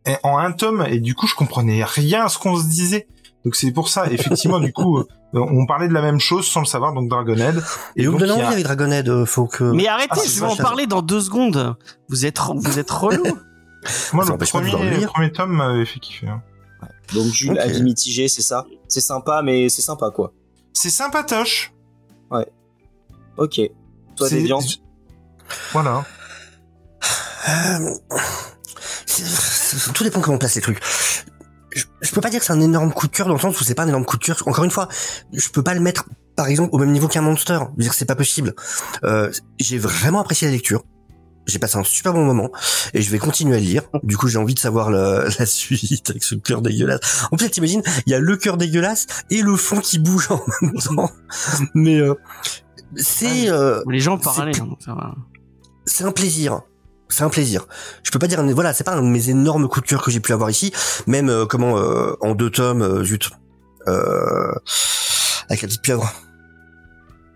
et, 0.05 0.11
et 0.11 0.15
en 0.23 0.37
un 0.37 0.51
tome 0.51 0.85
et 0.89 0.99
du 0.99 1.15
coup 1.15 1.27
je 1.27 1.35
comprenais 1.35 1.83
rien 1.83 2.25
à 2.25 2.29
ce 2.29 2.37
qu'on 2.37 2.57
se 2.57 2.65
disait. 2.67 3.07
Donc 3.45 3.55
c'est 3.55 3.71
pour 3.71 3.87
ça, 3.87 4.11
effectivement, 4.11 4.59
du 4.59 4.73
coup, 4.73 4.97
euh, 4.99 5.05
on 5.33 5.65
parlait 5.65 5.87
de 5.87 5.93
la 5.93 6.01
même 6.01 6.19
chose 6.19 6.45
sans 6.45 6.59
le 6.59 6.65
savoir, 6.65 6.93
donc 6.93 7.07
Dragonhead. 7.07 7.63
Et 7.95 8.05
vous 8.05 8.13
me 8.13 8.19
donc, 8.19 8.27
donnez 8.27 8.33
il 8.33 8.39
y 8.39 8.41
a- 8.41 8.45
envie 8.47 8.53
avec 8.55 8.65
Dragonhead, 8.65 9.07
euh, 9.07 9.25
faut 9.25 9.45
que... 9.47 9.63
Mais 9.63 9.87
arrêtez, 9.87 10.09
Ah, 10.17 10.21
je 10.27 10.39
vais 10.41 10.45
en 10.47 10.55
parler 10.57 10.85
dans 10.85 11.01
deux 11.01 11.21
secondes. 11.21 11.77
Vous 12.09 12.25
êtes, 12.25 12.39
vous 12.55 12.77
êtes 12.79 12.91
relou. 12.91 13.23
Moi, 14.11 14.25
Ça 14.25 14.33
le 14.33 14.37
premier, 14.45 14.71
le 14.99 15.05
premier 15.07 15.31
tome 15.31 15.51
m'avait 15.53 15.85
fait 15.85 15.99
kiffer. 15.99 16.27
hein. 16.27 16.41
Donc 17.13 17.27
Jules, 17.27 17.51
Ok. 17.51 17.57
avis 17.59 17.83
mitigé, 17.83 18.27
c'est 18.27 18.41
ça 18.41 18.65
C'est 18.89 18.99
sympa, 18.99 19.41
mais 19.43 19.69
c'est 19.69 19.81
sympa 19.83 20.11
quoi. 20.11 20.33
C'est 20.73 20.89
sympatoche. 20.89 21.71
Ok. 23.37 23.61
Toi, 24.15 24.27
C'est- 24.29 24.35
Déviance 24.35 24.81
Voilà. 25.73 26.05
Euh, 27.49 27.95
tout 29.93 30.03
dépend 30.03 30.21
comment 30.21 30.35
on 30.35 30.39
place 30.39 30.55
les 30.55 30.61
trucs. 30.61 30.79
Je, 31.75 31.83
je 32.01 32.11
peux 32.11 32.21
pas 32.21 32.29
dire 32.29 32.39
que 32.39 32.45
c'est 32.45 32.53
un 32.53 32.61
énorme 32.61 32.91
coup 32.91 33.07
de 33.07 33.11
cœur 33.11 33.27
dans 33.27 33.33
le 33.33 33.39
sens 33.39 33.59
où 33.59 33.63
c'est 33.63 33.75
pas 33.75 33.83
un 33.83 33.87
énorme 33.87 34.05
coup 34.05 34.17
de 34.17 34.23
cœur. 34.23 34.41
Encore 34.45 34.63
une 34.63 34.71
fois, 34.71 34.87
je 35.31 35.49
peux 35.49 35.63
pas 35.63 35.73
le 35.73 35.79
mettre, 35.79 36.05
par 36.35 36.47
exemple, 36.47 36.69
au 36.73 36.77
même 36.77 36.91
niveau 36.91 37.07
qu'un 37.07 37.21
monster. 37.21 37.59
Je 37.61 37.77
veux 37.77 37.83
dire, 37.83 37.93
c'est 37.93 38.05
pas 38.05 38.15
possible. 38.15 38.53
Euh, 39.03 39.31
j'ai 39.59 39.77
vraiment 39.77 40.19
apprécié 40.21 40.47
la 40.47 40.53
lecture. 40.53 40.83
J'ai 41.45 41.59
passé 41.59 41.77
un 41.77 41.83
super 41.85 42.11
bon 42.11 42.25
moment 42.25 42.51
et 42.93 43.01
je 43.01 43.09
vais 43.09 43.19
continuer 43.19 43.55
à 43.55 43.59
lire. 43.59 43.83
Du 44.03 44.17
coup, 44.17 44.27
j'ai 44.27 44.37
envie 44.37 44.53
de 44.53 44.59
savoir 44.59 44.91
la, 44.91 45.29
la 45.39 45.45
suite 45.45 46.09
avec 46.09 46.23
ce 46.23 46.35
cœur 46.35 46.61
dégueulasse. 46.61 47.25
En 47.31 47.37
plus, 47.37 47.49
t'imagines, 47.49 47.81
il 48.05 48.11
y 48.11 48.15
a 48.15 48.19
le 48.19 48.35
cœur 48.35 48.57
dégueulasse 48.57 49.07
et 49.29 49.41
le 49.41 49.55
fond 49.55 49.79
qui 49.79 49.97
bouge 49.97 50.27
en 50.29 50.41
même 50.61 50.73
temps. 50.73 51.09
Mais 51.73 52.01
euh, 52.01 52.15
c'est 52.97 53.49
euh, 53.49 53.81
Les 53.89 54.01
gens 54.01 54.19
hein, 54.25 54.75
ça 54.79 54.93
va. 54.93 55.15
C'est 55.87 56.03
un 56.03 56.11
plaisir. 56.11 56.61
C'est 57.09 57.23
un 57.23 57.29
plaisir. 57.29 57.65
Je 58.03 58.11
peux 58.11 58.19
pas 58.19 58.27
dire, 58.27 58.43
voilà, 58.53 58.73
c'est 58.73 58.83
pas 58.83 58.93
un 58.95 59.01
de 59.01 59.07
mes 59.07 59.29
énormes 59.29 59.67
coups 59.69 59.85
de 59.85 59.89
cœur 59.89 60.03
que 60.03 60.11
j'ai 60.11 60.19
pu 60.19 60.33
avoir 60.33 60.49
ici. 60.49 60.71
Même 61.07 61.29
euh, 61.29 61.45
comment 61.45 61.77
euh, 61.79 62.13
en 62.21 62.35
deux 62.35 62.49
tomes, 62.51 62.81
euh, 62.81 63.03
zut, 63.03 63.29
euh, 63.87 64.51
avec 65.49 65.61
la 65.61 65.67
petite 65.69 65.81
pieuvre. 65.81 66.11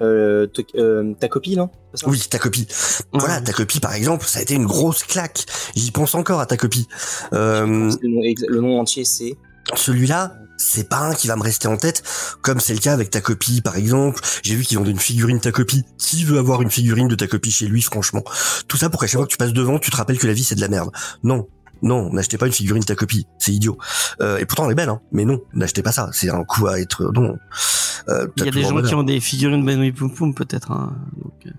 euh, 0.02 0.46
euh, 0.76 1.14
Ta 1.20 1.30
copie, 1.30 1.56
non? 1.56 1.70
Oui, 2.06 2.20
ta 2.30 2.38
copie. 2.38 2.68
Voilà, 3.14 3.40
ta 3.42 3.54
copie 3.54 3.80
par 3.80 3.94
exemple, 3.94 4.26
ça 4.26 4.40
a 4.40 4.42
été 4.42 4.56
une 4.56 4.66
grosse 4.66 5.04
claque. 5.04 5.46
J'y 5.76 5.92
pense 5.92 6.16
encore 6.16 6.42
à 6.42 6.46
ta 6.46 6.58
copie. 6.58 6.88
Euh, 7.34 7.66
Le 8.02 8.08
nom, 8.10 8.22
exa- 8.22 8.48
le 8.50 8.60
nom 8.62 8.80
entier, 8.80 9.06
c'est. 9.06 9.38
Celui-là, 9.76 10.34
c'est 10.58 10.88
pas 10.88 11.00
un 11.00 11.14
qui 11.16 11.28
va 11.28 11.36
me 11.36 11.42
rester 11.42 11.68
en 11.68 11.78
tête, 11.78 12.04
comme 12.42 12.60
c'est 12.60 12.74
le 12.74 12.80
cas 12.80 12.94
avec 12.94 13.10
ta 13.10 13.22
copie, 13.22 13.62
par 13.62 13.78
exemple. 13.78 14.22
J'ai 14.44 14.56
vu 14.56 14.64
qu'ils 14.64 14.78
vendent 14.78 14.88
une 14.88 15.00
figurine 15.00 15.40
ta 15.40 15.52
copie. 15.52 15.84
Qui 15.98 16.24
veut 16.24 16.38
avoir 16.38 16.62
une 16.62 16.70
figurine 16.70 17.08
de 17.08 17.16
ta 17.16 17.28
copie 17.28 17.52
chez 17.52 17.68
lui, 17.68 17.82
franchement? 17.82 18.24
Tout 18.68 18.78
ça 18.78 18.90
pour 18.90 19.00
qu'à 19.02 19.08
chaque 19.08 19.18
fois 19.18 19.26
que 19.26 19.32
tu 19.32 19.38
passes 19.38 19.54
devant, 19.54 19.80
tu 19.80 19.90
te 19.90 19.96
rappelles 19.98 20.20
que 20.20 20.28
la 20.28 20.34
vie 20.34 20.44
c'est 20.44 20.56
de 20.56 20.62
la 20.62 20.68
merde. 20.68 20.92
Non, 21.24 21.48
non, 21.82 22.12
n'achetez 22.14 22.38
pas 22.38 22.46
une 22.46 22.54
figurine 22.54 22.84
ta 22.84 22.96
copie, 22.96 23.26
c'est 23.40 23.54
idiot. 23.54 23.78
Euh, 24.22 24.38
et 24.38 24.46
pourtant 24.46 24.66
elle 24.66 24.74
est 24.74 24.76
belle, 24.76 24.90
hein. 24.90 25.02
Mais 25.12 25.26
non, 25.26 25.42
n'achetez 25.54 25.82
pas 25.82 25.92
ça. 25.92 26.10
C'est 26.14 26.30
un 26.30 26.44
coup 26.44 26.68
à 26.68 26.80
être 26.80 27.12
non. 27.14 27.38
Euh, 28.10 28.28
Il 28.38 28.46
y 28.46 28.48
a 28.48 28.52
des 28.52 28.64
gens 28.64 28.82
qui 28.82 28.94
ont 28.94 29.04
des 29.04 29.20
figurines 29.20 29.66
Benoît 29.66 29.92
Poum 29.92 30.14
Poum 30.14 30.36
peut-être. 30.36 30.72
hein. 30.72 30.96
Donc, 31.24 31.34
euh, 31.48 31.52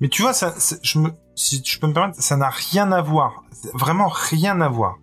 Mais 0.00 0.08
tu 0.08 0.20
vois, 0.22 0.34
ça, 0.34 0.54
je 0.82 0.98
me, 0.98 1.10
si 1.34 1.62
je 1.64 1.78
peux 1.78 1.86
me 1.86 1.94
permettre, 1.94 2.20
ça 2.20 2.36
n'a 2.36 2.50
rien 2.50 2.92
à 2.92 3.00
voir. 3.00 3.44
Vraiment 3.74 4.08
rien 4.08 4.60
à 4.60 4.68
voir. 4.68 4.96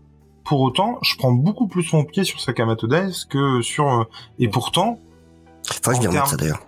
Pour 0.47 0.61
autant, 0.61 0.97
je 1.01 1.15
prends 1.17 1.31
beaucoup 1.31 1.67
plus 1.67 1.91
mon 1.93 2.03
pied 2.05 2.23
sur 2.23 2.39
Sakamoto 2.39 2.87
Days 2.87 3.25
que 3.29 3.61
sur, 3.61 3.87
euh, 3.89 4.03
et 4.39 4.47
pourtant, 4.47 4.99
que 5.67 5.73
je 5.73 5.79
termes- 5.99 6.25
ça 6.25 6.37
d'ailleurs. 6.37 6.61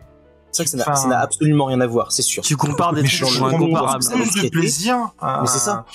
C'est 0.51 0.63
vrai 0.63 0.65
que 0.65 0.69
ça 0.71 0.77
n'a- 0.77 0.91
Enfin- 0.91 1.11
absolument 1.11 1.65
rien 1.65 1.80
à 1.80 1.88
voir, 1.88 2.11
c'est 2.11 2.21
sûr. 2.23 2.43
tu 2.43 2.57
compares 2.57 2.91
des 2.93 3.01
trucs 3.01 3.11
je, 3.11 3.25
ça. 3.25 4.15
plus 4.15 4.43
de 4.43 4.49
plaisir 4.49 4.97
à- 5.19 5.39
Mais 5.41 5.47
c'est 5.47 5.59
ça. 5.59 5.86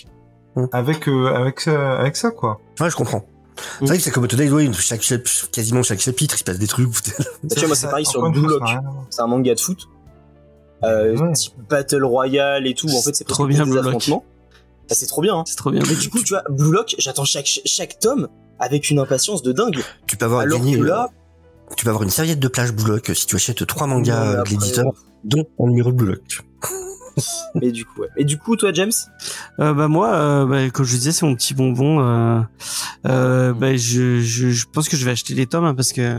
avec, 0.73 1.09
euh, 1.09 1.35
avec 1.35 1.61
ça, 1.61 1.99
avec 1.99 2.17
ça, 2.17 2.31
quoi. 2.31 2.61
Ouais, 2.81 2.89
je 2.89 2.97
comprends. 2.97 3.25
C'est 3.81 3.87
vrai 3.87 3.97
que 3.99 4.03
c'est 4.03 4.11
comme 4.11 4.27
Today, 4.27 4.51
oui, 4.51 4.71
chaque, 4.75 5.03
quasiment 5.53 5.83
chaque 5.83 6.01
chapitre, 6.01 6.35
il 6.37 6.39
se 6.39 6.45
passe 6.45 6.59
des 6.59 6.67
trucs. 6.67 6.91
Tu 7.03 7.11
vois, 7.59 7.67
moi, 7.69 7.77
c'est 7.77 7.89
pareil 7.89 8.07
sur 8.07 8.29
Blue 8.31 8.47
Lock. 8.47 8.63
C'est 9.11 9.21
un 9.23 9.27
manga 9.27 9.55
de 9.55 9.61
foot. 9.61 9.89
Euh, 10.83 11.17
Ouais. 11.17 11.33
type 11.33 11.55
Battle 11.69 12.05
Royale 12.05 12.67
et 12.67 12.75
tout. 12.75 12.89
En 12.89 13.01
fait, 13.03 13.15
c'est 13.15 13.25
Trop 13.27 13.47
bien, 13.47 13.59
des 13.65 13.71
Blue 13.71 13.75
Lock. 13.77 13.87
affrontements. 13.87 14.25
Ah, 14.91 14.95
c'est 14.95 15.07
trop 15.07 15.23
bien. 15.23 15.37
Hein. 15.37 15.45
C'est 15.47 15.57
trop 15.57 15.71
bien. 15.71 15.83
Mais 15.89 15.97
du 15.97 16.11
coup, 16.11 16.23
tu 16.23 16.35
vois, 16.35 16.43
Blue 16.51 16.73
Lock, 16.73 16.95
j'attends 16.99 17.25
chaque, 17.25 17.49
chaque 17.65 17.99
tome 17.99 18.29
avec 18.59 18.91
une 18.91 18.99
impatience 18.99 19.43
de 19.43 19.53
dingue. 19.53 19.81
tu 20.07 20.17
peux 20.17 20.25
avoir 20.27 20.41
Alors 20.41 20.59
gagné, 20.59 20.77
que 20.79 20.83
là, 20.83 21.09
tu 21.77 21.85
peux 21.85 21.91
avoir 21.91 22.03
une 22.03 22.11
serviette 22.11 22.41
de 22.41 22.49
plage 22.49 22.73
Blue 22.73 22.91
Lock 22.91 23.11
si 23.15 23.27
tu 23.27 23.37
achètes 23.37 23.67
trois 23.67 23.87
mangas 23.87 24.43
de 24.45 24.51
l'éditeur, 24.51 24.93
dont 25.25 25.45
un 25.59 25.67
numéro 25.69 25.91
de 25.91 25.97
Blue 25.97 26.09
Lock. 26.13 26.45
Mais 27.55 27.71
du 27.71 27.85
coup, 27.85 28.01
ouais. 28.03 28.09
Et 28.17 28.25
du 28.25 28.39
coup, 28.39 28.57
toi, 28.57 28.73
James? 28.73 28.93
Euh, 29.61 29.73
bah 29.73 29.87
moi, 29.89 30.15
euh, 30.15 30.47
bah, 30.47 30.69
comme 30.71 30.85
je 30.85 30.97
disais, 30.97 31.13
c'est 31.13 31.25
mon 31.25 31.37
petit 31.37 31.55
bonbon. 31.55 32.01
Euh, 32.01 32.41
euh, 33.07 33.53
bah, 33.53 33.77
je, 33.77 34.21
je, 34.21 34.51
je 34.51 34.67
pense 34.73 34.89
que 34.89 34.97
je 34.97 35.05
vais 35.05 35.13
acheter 35.13 35.35
les 35.35 35.47
tomes 35.47 35.65
hein, 35.65 35.75
parce 35.75 35.93
que 35.93 36.19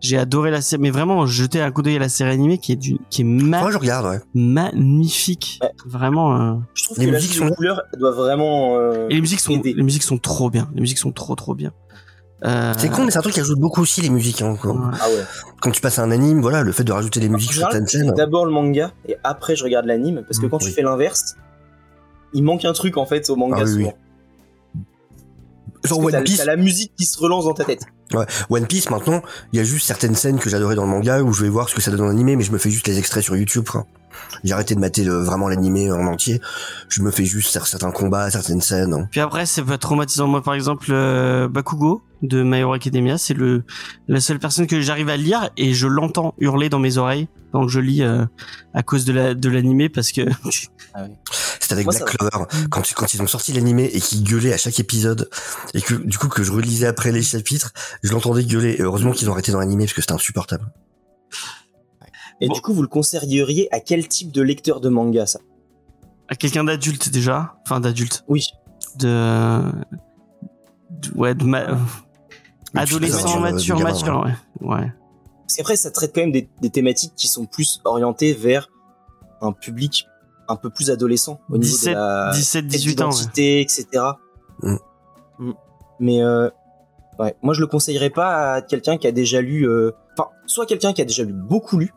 j'ai 0.00 0.18
adoré 0.18 0.50
la 0.50 0.60
série. 0.60 0.80
Mais 0.82 0.90
vraiment, 0.90 1.26
jeter 1.26 1.60
un 1.60 1.70
coup 1.70 1.82
d'œil 1.82 1.96
à 1.96 2.00
la 2.00 2.08
série 2.08 2.30
animée 2.30 2.58
qui 2.58 2.72
est 2.72 2.76
du, 2.76 2.98
qui 3.10 3.22
est 3.22 3.24
ma- 3.24 3.60
Moi, 3.60 3.70
je 3.70 3.78
regarde, 3.78 4.06
ouais. 4.06 4.20
magnifique. 4.34 5.58
Ouais. 5.62 5.70
Vraiment. 5.86 6.36
euh. 6.40 6.54
Je 6.74 6.84
trouve 6.84 6.98
Les 6.98 7.06
que 7.06 7.10
musiques 7.12 7.30
musique 7.30 7.42
sont- 7.44 7.50
de 7.50 7.54
couleur 7.54 7.82
doit 7.98 8.12
vraiment. 8.12 8.76
euh, 8.78 9.08
Et 9.10 9.14
les 9.14 9.20
musiques 9.20 9.40
sont, 9.40 9.52
aider. 9.52 9.72
les 9.74 9.82
musiques 9.82 10.02
sont 10.02 10.18
trop 10.18 10.50
bien. 10.50 10.68
Les 10.74 10.80
musiques 10.80 10.98
sont 10.98 11.12
trop 11.12 11.34
trop 11.34 11.54
bien. 11.54 11.72
Euh, 12.44 12.74
C'est 12.76 12.90
con, 12.90 13.04
mais 13.04 13.10
c'est 13.10 13.18
un 13.18 13.22
truc 13.22 13.32
qui 13.34 13.40
ajoute 13.40 13.58
beaucoup 13.58 13.80
aussi 13.80 14.02
les 14.02 14.10
musiques. 14.10 14.42
Hein, 14.42 14.56
quoi. 14.60 14.72
ouais. 14.72 14.78
Ah 15.00 15.08
ouais. 15.08 15.24
Quand 15.62 15.70
tu 15.70 15.80
passes 15.80 15.98
à 15.98 16.02
un 16.02 16.10
anime, 16.10 16.40
voilà, 16.42 16.62
le 16.62 16.70
fait 16.70 16.84
de 16.84 16.92
rajouter 16.92 17.18
des 17.18 17.28
musiques 17.30 17.52
sur 17.52 17.62
certaines 17.62 17.86
scènes. 17.86 18.12
D'abord 18.14 18.44
le 18.44 18.52
manga 18.52 18.92
et 19.08 19.16
après 19.24 19.56
je 19.56 19.64
regarde 19.64 19.86
l'anime 19.86 20.22
parce 20.26 20.38
que 20.38 20.46
Mm, 20.46 20.50
quand 20.50 20.58
tu 20.58 20.66
oui. 20.66 20.72
fais 20.72 20.82
l'inverse, 20.82 21.34
il 22.34 22.42
manque 22.42 22.64
un 22.66 22.74
truc 22.74 22.98
en 22.98 23.06
fait 23.06 23.30
au 23.30 23.36
manga 23.36 23.56
Ah 23.60 23.64
oui, 23.64 23.70
souvent. 23.72 23.94
Parce 25.82 25.94
Genre 25.94 26.04
One 26.04 26.12
t'as- 26.12 26.22
Piece, 26.22 26.36
T'as 26.38 26.44
la 26.44 26.56
musique 26.56 26.92
qui 26.96 27.06
se 27.06 27.18
relance 27.18 27.44
dans 27.44 27.54
ta 27.54 27.64
tête. 27.64 27.82
One 28.50 28.66
Piece, 28.66 28.90
maintenant, 28.90 29.22
il 29.52 29.58
y 29.58 29.60
a 29.60 29.64
juste 29.64 29.86
certaines 29.86 30.14
scènes 30.14 30.38
que 30.38 30.48
j'adorais 30.48 30.74
dans 30.76 30.84
le 30.84 30.90
manga 30.90 31.22
où 31.22 31.32
je 31.32 31.42
vais 31.42 31.48
voir 31.48 31.68
ce 31.68 31.74
que 31.74 31.80
ça 31.80 31.90
donne 31.90 32.02
en 32.02 32.08
animé, 32.08 32.36
mais 32.36 32.44
je 32.44 32.52
me 32.52 32.58
fais 32.58 32.70
juste 32.70 32.86
les 32.86 32.98
extraits 32.98 33.22
sur 33.24 33.36
YouTube. 33.36 33.66
J'ai 34.44 34.54
arrêté 34.54 34.74
de 34.74 34.80
mater 34.80 35.04
le- 35.04 35.22
vraiment 35.22 35.48
l'animé 35.48 35.90
en 35.90 36.06
entier. 36.06 36.40
Je 36.88 37.02
me 37.02 37.10
fais 37.10 37.24
juste 37.26 37.54
cer- 37.54 37.66
certains 37.66 37.90
combats, 37.90 38.30
certaines 38.30 38.60
scènes. 38.62 38.94
hein. 38.94 39.08
Puis 39.10 39.20
après, 39.20 39.44
c'est 39.44 39.62
pas 39.62 39.76
traumatisant. 39.76 40.26
Moi, 40.26 40.42
par 40.42 40.54
exemple, 40.54 40.86
euh, 40.90 41.48
Bakugo 41.48 42.02
de 42.22 42.42
My 42.42 42.58
Hero 42.58 42.72
Academia, 42.72 43.18
c'est 43.18 43.34
le 43.34 43.64
la 44.08 44.20
seule 44.20 44.38
personne 44.38 44.66
que 44.66 44.80
j'arrive 44.80 45.10
à 45.10 45.16
lire 45.18 45.50
et 45.58 45.74
je 45.74 45.86
l'entends 45.86 46.34
hurler 46.38 46.70
dans 46.70 46.78
mes 46.78 46.96
oreilles 46.96 47.28
quand 47.52 47.68
je 47.68 47.78
lis 47.80 48.02
euh, 48.02 48.24
à 48.72 48.82
cause 48.82 49.04
de 49.04 49.12
la 49.12 49.34
de 49.34 49.48
l'animé 49.50 49.88
parce 49.90 50.12
que 50.12 50.22
C'est 51.66 51.72
avec 51.72 51.86
Moi, 51.86 51.94
Black 51.96 52.08
Clover. 52.16 52.44
Quand, 52.70 52.82
tu- 52.82 52.94
quand 52.94 53.12
ils 53.14 53.20
ont 53.22 53.26
sorti 53.26 53.52
l'animé 53.52 53.90
et 53.92 54.00
qu'ils 54.00 54.22
gueulaient 54.22 54.52
à 54.52 54.56
chaque 54.56 54.78
épisode, 54.78 55.28
et 55.74 55.80
que 55.82 55.94
du 55.94 56.16
coup 56.16 56.28
que 56.28 56.44
je 56.44 56.52
relisais 56.52 56.86
après 56.86 57.10
les 57.10 57.22
chapitres, 57.22 57.72
je 58.04 58.12
l'entendais 58.12 58.44
gueuler. 58.44 58.76
Et 58.78 58.82
heureusement 58.82 59.10
qu'ils 59.12 59.28
ont 59.28 59.32
arrêté 59.32 59.50
dans 59.50 59.58
l'animé 59.58 59.84
parce 59.84 59.94
que 59.94 60.00
c'était 60.00 60.12
insupportable. 60.12 60.64
Et 62.40 62.46
Bon. 62.48 62.54
du 62.54 62.60
coup, 62.60 62.72
vous 62.72 62.82
le 62.82 62.88
conseilleriez 62.88 63.66
à 63.74 63.80
quel 63.80 64.06
type 64.06 64.30
de 64.30 64.42
lecteur 64.42 64.80
de 64.80 64.88
manga 64.88 65.26
ça? 65.26 65.40
À 66.28 66.36
quelqu'un 66.36 66.62
d'adulte 66.64 67.08
déjà, 67.08 67.56
enfin 67.64 67.80
d'adulte, 67.80 68.24
Oui. 68.28 68.46
de, 68.98 69.62
de- 70.90 71.12
ouais, 71.16 71.34
de 71.34 71.44
ma- 71.44 71.78
adolescent 72.74 73.40
mature, 73.40 73.80
mature, 73.80 74.24
ouais, 74.24 74.34
ouais. 74.68 74.92
Parce 75.46 75.56
qu'après, 75.56 75.76
ça 75.76 75.90
traite 75.90 76.12
quand 76.14 76.20
même 76.20 76.32
des, 76.32 76.48
des 76.60 76.70
thématiques 76.70 77.14
qui 77.16 77.26
sont 77.28 77.46
plus 77.46 77.80
orientées 77.84 78.34
vers 78.34 78.68
un 79.40 79.52
public 79.52 80.06
un 80.48 80.56
peu 80.56 80.70
plus 80.70 80.90
adolescent 80.90 81.40
au 81.50 81.58
niveau 81.58 81.62
17, 81.70 81.94
de 81.94 81.98
la 81.98 82.30
17, 82.32 82.66
18 82.66 83.00
ans. 83.02 83.10
ouais. 83.10 83.60
etc. 83.60 83.86
Mm. 84.62 84.76
Mm. 85.38 85.52
Mais 86.00 86.22
euh, 86.22 86.48
ouais, 87.18 87.34
moi 87.42 87.54
je 87.54 87.60
le 87.60 87.66
conseillerais 87.66 88.10
pas 88.10 88.54
à 88.54 88.62
quelqu'un 88.62 88.96
qui 88.98 89.06
a 89.06 89.12
déjà 89.12 89.40
lu, 89.40 89.68
euh, 89.68 89.92
enfin, 90.18 90.28
soit 90.46 90.66
quelqu'un 90.66 90.92
qui 90.92 91.02
a 91.02 91.04
déjà 91.04 91.24
lu 91.24 91.32
beaucoup 91.32 91.78
lu 91.78 91.92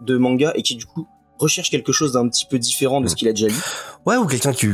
de 0.00 0.16
manga 0.16 0.52
et 0.54 0.62
qui 0.62 0.76
du 0.76 0.86
coup 0.86 1.06
recherche 1.40 1.70
quelque 1.70 1.92
chose 1.92 2.12
d'un 2.14 2.28
petit 2.28 2.46
peu 2.46 2.58
différent 2.58 3.00
de 3.00 3.06
ce 3.06 3.14
qu'il 3.14 3.28
a 3.28 3.32
déjà 3.32 3.46
lu. 3.46 3.54
Ouais, 4.04 4.16
ou 4.16 4.26
quelqu'un 4.26 4.52
qui, 4.52 4.66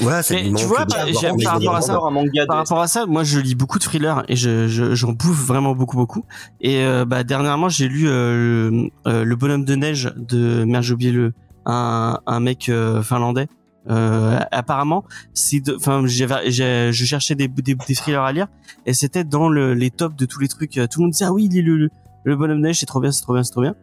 voilà, 0.00 0.22
ça 0.22 0.34
Mais 0.34 0.44
lui 0.44 0.54
tu 0.54 0.66
vois, 0.66 0.84
bah, 0.84 1.04
par 1.42 1.54
a 1.54 1.58
rapport 1.58 1.74
à 1.76 1.80
ça. 1.82 1.92
vraiment- 1.94 2.06
un 2.06 2.10
manga 2.12 2.46
Par 2.46 2.56
de- 2.56 2.60
rapport 2.60 2.80
à 2.80 2.86
ça, 2.86 3.06
moi 3.06 3.24
je 3.24 3.40
lis 3.40 3.56
beaucoup 3.56 3.78
de 3.78 3.82
thrillers 3.84 4.22
et 4.28 4.36
je 4.36 4.68
je- 4.68 4.94
j'en 4.94 5.12
bouffe 5.12 5.44
vraiment 5.46 5.74
beaucoup 5.74 5.96
beaucoup. 5.96 6.24
Et 6.60 6.84
euh, 6.84 7.04
bah 7.04 7.24
dernièrement 7.24 7.68
j'ai 7.68 7.88
lu 7.88 8.08
euh, 8.08 8.70
le, 8.70 8.90
euh, 9.10 9.24
le 9.24 9.36
bonhomme 9.36 9.64
de 9.64 9.74
neige 9.74 10.12
de 10.16 10.62
merde 10.64 10.84
j'ai 10.84 10.94
oublié 10.94 11.10
le 11.10 11.32
un 11.66 12.18
un 12.26 12.40
mec 12.40 12.68
euh, 12.68 13.02
finlandais. 13.02 13.48
Euh, 13.90 14.38
apparemment, 14.52 15.02
c'est 15.34 15.62
enfin 15.74 16.06
je 16.06 16.92
cherchais 16.92 17.34
des, 17.34 17.48
des 17.48 17.74
des 17.74 17.94
thrillers 17.96 18.22
à 18.22 18.32
lire 18.32 18.46
et 18.86 18.94
c'était 18.94 19.24
dans 19.24 19.48
le, 19.48 19.74
les 19.74 19.90
tops 19.90 20.14
de 20.16 20.24
tous 20.24 20.38
les 20.38 20.46
trucs. 20.48 20.70
Tout 20.72 20.98
le 20.98 21.02
monde 21.02 21.10
disait 21.10 21.24
ah 21.24 21.32
oui 21.32 21.48
le 21.48 21.76
le, 21.76 21.90
le 22.24 22.36
bonhomme 22.36 22.60
neige 22.60 22.78
c'est 22.78 22.86
trop 22.86 23.00
bien 23.00 23.10
c'est 23.10 23.22
trop 23.22 23.32
bien 23.34 23.42
c'est 23.42 23.50
trop 23.50 23.62
bien. 23.62 23.74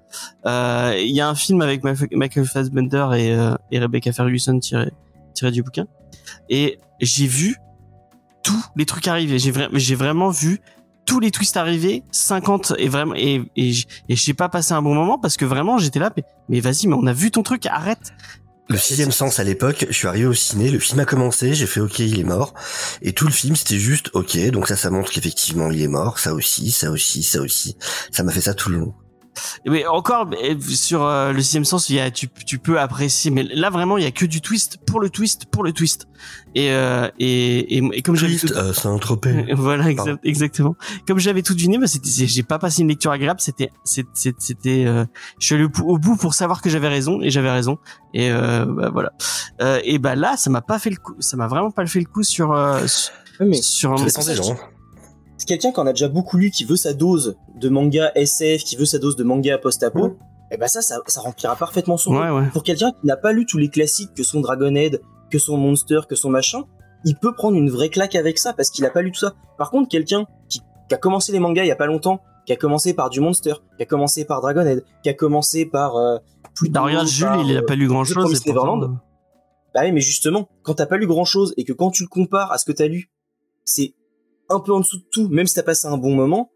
Euh, 0.46 0.94
Il 0.98 1.14
y 1.14 1.20
a 1.20 1.28
un 1.28 1.36
film 1.36 1.62
avec 1.62 1.84
Michael 1.84 2.46
Fassbender 2.46 3.08
et, 3.18 3.34
euh, 3.34 3.56
et 3.72 3.80
Rebecca 3.80 4.14
Ferguson 4.14 4.58
tiré 4.60 4.90
tiré 5.34 5.52
du 5.52 5.64
bouquin 5.64 5.86
et 6.50 6.80
j'ai 7.02 7.28
vu 7.28 7.58
tous 8.42 8.64
les 8.78 8.86
trucs 8.86 9.08
arriver. 9.10 9.38
J'ai 9.38 9.52
vra- 9.52 9.70
j'ai 9.74 9.96
vraiment 9.96 10.30
vu 10.30 10.62
tous 11.10 11.20
les 11.20 11.32
twists 11.32 11.58
arriver, 11.58 12.04
50 12.12 12.74
et 12.78 12.88
vraiment 12.88 13.16
et 13.16 13.42
et 13.58 13.74
j'ai 14.16 14.34
pas 14.36 14.48
passé 14.48 14.74
un 14.74 14.82
bon 14.84 14.94
moment 14.94 15.18
parce 15.18 15.38
que 15.38 15.46
vraiment 15.46 15.80
j'étais 15.80 15.98
là 15.98 16.12
mais, 16.16 16.24
mais 16.50 16.60
vas-y 16.60 16.86
mais 16.86 16.94
on 16.94 17.08
a 17.08 17.14
vu 17.14 17.32
ton 17.32 17.42
truc 17.42 17.66
arrête. 17.66 18.14
Le 18.68 18.78
sixième 18.78 19.12
sens 19.12 19.40
à 19.40 19.44
l'époque, 19.44 19.88
je 19.90 19.96
suis 19.96 20.08
arrivé 20.08 20.28
au 20.28 20.36
ciné, 20.36 20.70
le 20.70 20.78
film 20.78 21.00
a 21.00 21.06
commencé, 21.06 21.56
j'ai 21.56 21.66
fait 21.66 21.80
ok 21.80 21.98
il 21.98 22.20
est 22.20 22.24
mort, 22.24 22.54
et 23.02 23.14
tout 23.14 23.26
le 23.26 23.32
film 23.32 23.56
c'était 23.56 23.80
juste 23.80 24.12
ok, 24.14 24.52
donc 24.52 24.68
ça 24.68 24.76
ça 24.76 24.92
montre 24.92 25.12
qu'effectivement 25.12 25.72
il 25.72 25.82
est 25.82 25.88
mort, 25.88 26.20
ça 26.20 26.36
aussi, 26.36 26.70
ça 26.70 26.92
aussi, 26.92 27.24
ça 27.24 27.42
aussi, 27.42 27.76
ça 28.12 28.22
m'a 28.22 28.32
fait 28.32 28.42
ça 28.42 28.54
tout 28.54 28.70
le 28.70 28.78
long. 28.78 28.94
Mais 29.66 29.86
encore 29.86 30.28
mais 30.28 30.60
sur 30.62 31.04
euh, 31.04 31.32
le 31.32 31.42
sixième 31.42 31.66
sens 31.66 31.90
il 31.90 31.96
y 31.96 32.00
a 32.00 32.12
tu 32.12 32.28
tu 32.46 32.60
peux 32.60 32.80
apprécier. 32.80 33.32
Mais 33.32 33.44
là 33.44 33.70
vraiment 33.70 33.98
il 33.98 34.04
y 34.04 34.08
a 34.08 34.12
que 34.12 34.26
du 34.26 34.42
twist 34.42 34.78
pour 34.86 35.00
le 35.00 35.10
twist 35.10 35.46
pour 35.46 35.64
le 35.64 35.72
twist. 35.74 36.08
Et 36.56 36.72
euh, 36.72 37.10
et, 37.20 37.78
et 37.78 37.84
et 37.94 38.02
comme 38.02 38.16
j'avais 38.16 38.36
Twist, 38.36 38.54
tout- 38.54 38.60
euh, 38.60 38.74
c'est 38.74 38.88
un 38.88 38.98
tropé. 38.98 39.46
voilà 39.56 39.86
exa- 39.86 39.96
Pardon. 39.96 40.18
exactement. 40.24 40.76
Comme 41.08 41.20
j'avais 41.20 41.42
tout 41.44 41.54
deviné 41.54 41.78
bah 41.78 41.88
c'était 41.88 42.10
c'est- 42.10 42.28
j'ai 42.28 42.44
pas 42.44 42.60
passé 42.60 42.82
une 42.82 42.88
lecture 42.90 43.12
agréable. 43.12 43.40
C'était 43.40 43.70
c'était 43.84 44.86
euh, 44.86 45.06
je 45.40 45.46
suis 45.46 45.56
allé 45.56 45.64
au, 45.66 45.72
au 45.84 45.98
bout 45.98 46.16
pour 46.16 46.34
savoir 46.34 46.62
que 46.62 46.70
j'avais 46.70 46.88
raison 46.88 47.22
et 47.22 47.30
j'avais 47.30 47.52
raison. 47.52 47.78
Et 48.14 48.30
euh, 48.32 48.66
bah, 48.66 48.90
voilà. 48.92 49.12
Euh, 49.62 49.80
et 49.84 50.00
bah 50.00 50.16
là 50.16 50.36
ça 50.38 50.50
m'a 50.50 50.62
pas 50.62 50.80
fait 50.80 50.90
le 50.90 50.98
coup 50.98 51.16
ça 51.20 51.38
m'a 51.38 51.48
vraiment 51.48 51.72
pas 51.72 51.86
fait 51.86 52.00
le 52.00 52.06
coup 52.06 52.24
sur 52.24 52.52
euh, 52.54 52.86
sur, 52.88 53.12
Ouais, 53.40 53.46
mais 53.48 53.62
sur 53.62 53.94
un- 53.94 53.98
c'est 55.38 55.48
quelqu'un 55.48 55.72
qui 55.72 55.80
en 55.80 55.88
a 55.88 55.92
déjà 55.94 56.10
beaucoup 56.10 56.36
lu, 56.38 56.52
qui 56.52 56.66
veut 56.66 56.76
sa 56.76 56.94
dose 56.94 57.38
de 57.60 57.70
manga 57.70 58.12
SF, 58.16 58.64
qui 58.64 58.76
veut 58.76 58.86
sa 58.86 59.00
dose 59.00 59.16
de 59.16 59.24
manga 59.24 59.58
post-apo, 59.58 60.18
et 60.52 60.58
ben 60.58 60.68
ça, 60.68 60.82
ça, 60.82 61.00
ça 61.08 61.22
remplira 61.22 61.56
parfaitement 61.56 61.98
son 61.98 62.12
rôle. 62.12 62.22
ouais 62.22 62.30
ouais 62.30 62.50
Pour 62.52 62.64
quelqu'un 62.64 62.92
qui 62.92 63.06
n'a 63.06 63.18
pas 63.18 63.32
lu 63.32 63.46
tous 63.46 63.58
les 63.58 63.70
classiques 63.70 64.14
que 64.16 64.24
sont 64.24 64.42
Dragonhead, 64.42 65.02
que 65.30 65.38
son 65.38 65.58
Monster, 65.58 66.02
que 66.10 66.16
son 66.16 66.30
machin, 66.30 66.64
il 67.06 67.16
peut 67.16 67.34
prendre 67.34 67.58
une 67.58 67.70
vraie 67.70 67.90
claque 67.90 68.16
avec 68.16 68.40
ça 68.40 68.54
parce 68.54 68.70
qu'il 68.70 68.86
a 68.86 68.90
pas 68.90 69.02
lu 69.02 69.12
tout 69.12 69.20
ça. 69.20 69.36
Par 69.58 69.70
contre, 69.70 69.90
quelqu'un 69.90 70.26
qui, 70.50 70.62
qui 70.88 70.96
a 70.96 70.98
commencé 70.98 71.32
les 71.32 71.40
mangas 71.40 71.64
il 71.64 71.68
y 71.68 71.72
a 71.72 71.76
pas 71.76 71.86
longtemps, 71.86 72.22
qui 72.46 72.54
a 72.54 72.56
commencé 72.56 72.94
par 72.94 73.10
du 73.10 73.20
Monster, 73.20 73.54
qui 73.78 73.84
a 73.84 73.86
commencé 73.86 74.26
par 74.26 74.42
Dragonhead, 74.42 74.84
qui 75.04 75.10
a 75.10 75.14
commencé 75.14 75.66
par 75.66 75.96
euh, 75.98 76.18
bah, 76.70 76.82
regarde 76.82 77.08
Jules 77.08 77.28
par, 77.28 77.42
il 77.42 77.56
a 77.56 77.60
euh, 77.60 77.66
pas 77.66 77.76
lu 77.76 77.88
grand 77.88 78.04
The 78.04 78.08
chose 78.08 78.24
Promised 78.24 78.48
Neverland. 78.48 78.98
Bah 79.76 79.82
oui, 79.84 79.92
mais 79.92 80.02
justement, 80.02 80.50
quand 80.64 80.74
t'as 80.74 80.88
pas 80.88 80.98
lu 80.98 81.06
grand 81.06 81.26
chose 81.26 81.54
et 81.58 81.64
que 81.64 81.74
quand 81.74 81.92
tu 81.92 82.04
le 82.04 82.10
compares 82.10 82.52
à 82.52 82.58
ce 82.58 82.66
que 82.66 82.72
t'as 82.72 82.88
lu, 82.88 83.12
c'est 83.66 83.94
un 84.50 84.60
peu 84.60 84.74
en 84.74 84.80
dessous 84.80 84.98
de 84.98 85.06
tout, 85.12 85.30
même 85.30 85.46
si 85.46 85.54
t'as 85.54 85.64
passé 85.64 85.88
un 85.88 85.98
bon 85.98 86.16
moment, 86.16 86.50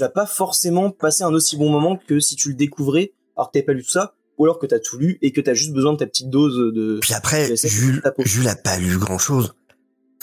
tu 0.00 0.04
vas 0.04 0.08
pas 0.08 0.24
forcément 0.26 0.90
passer 0.90 1.24
un 1.24 1.32
aussi 1.34 1.58
bon 1.58 1.68
moment 1.68 1.98
que 2.08 2.20
si 2.20 2.34
tu 2.36 2.48
le 2.48 2.54
découvrais 2.54 3.12
alors 3.36 3.48
que 3.48 3.52
t'avais 3.52 3.66
pas 3.66 3.72
lu 3.74 3.82
tout 3.82 3.90
ça, 3.90 4.14
ou 4.38 4.44
alors 4.44 4.58
que 4.58 4.64
t'as 4.66 4.78
tout 4.78 4.96
lu 4.96 5.18
et 5.20 5.30
que 5.32 5.42
t'as 5.42 5.52
juste 5.52 5.72
besoin 5.74 5.92
de 5.92 5.98
ta 5.98 6.06
petite 6.06 6.30
dose 6.30 6.56
de. 6.74 6.98
Puis 7.02 7.12
après, 7.12 7.50
de 7.50 7.56
Jules. 7.56 8.02
Jules 8.20 8.48
a 8.48 8.56
pas 8.56 8.78
lu 8.78 8.96
grand 8.96 9.18
chose. 9.18 9.52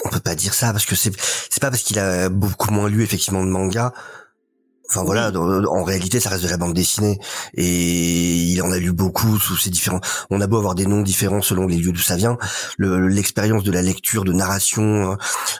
On 0.04 0.08
peut 0.08 0.18
pas 0.20 0.34
dire 0.34 0.52
ça 0.54 0.72
parce 0.72 0.84
que 0.86 0.96
c'est 0.96 1.12
c'est 1.50 1.60
pas 1.60 1.70
parce 1.70 1.82
qu'il 1.84 1.98
a 2.00 2.28
beaucoup 2.28 2.72
moins 2.72 2.88
lu 2.88 3.02
effectivement 3.04 3.44
de 3.44 3.50
manga. 3.50 3.92
Enfin 4.90 5.04
voilà, 5.04 5.30
dans- 5.30 5.64
en 5.66 5.84
réalité, 5.84 6.18
ça 6.18 6.30
reste 6.30 6.44
de 6.44 6.48
la 6.48 6.56
bande 6.56 6.72
dessinée 6.72 7.18
et 7.54 8.34
il 8.52 8.62
en 8.62 8.72
a 8.72 8.78
lu 8.78 8.92
beaucoup 8.92 9.38
sous 9.38 9.56
ces 9.56 9.68
différents. 9.70 10.00
On 10.30 10.40
a 10.40 10.46
beau 10.46 10.56
avoir 10.56 10.74
des 10.74 10.86
noms 10.86 11.02
différents 11.02 11.42
selon 11.42 11.66
les 11.66 11.76
lieux 11.76 11.92
d'où 11.92 12.00
ça 12.00 12.16
vient, 12.16 12.38
le- 12.78 13.06
l'expérience 13.06 13.64
de 13.64 13.70
la 13.70 13.82
lecture, 13.82 14.24
de 14.24 14.32
narration, 14.32 15.16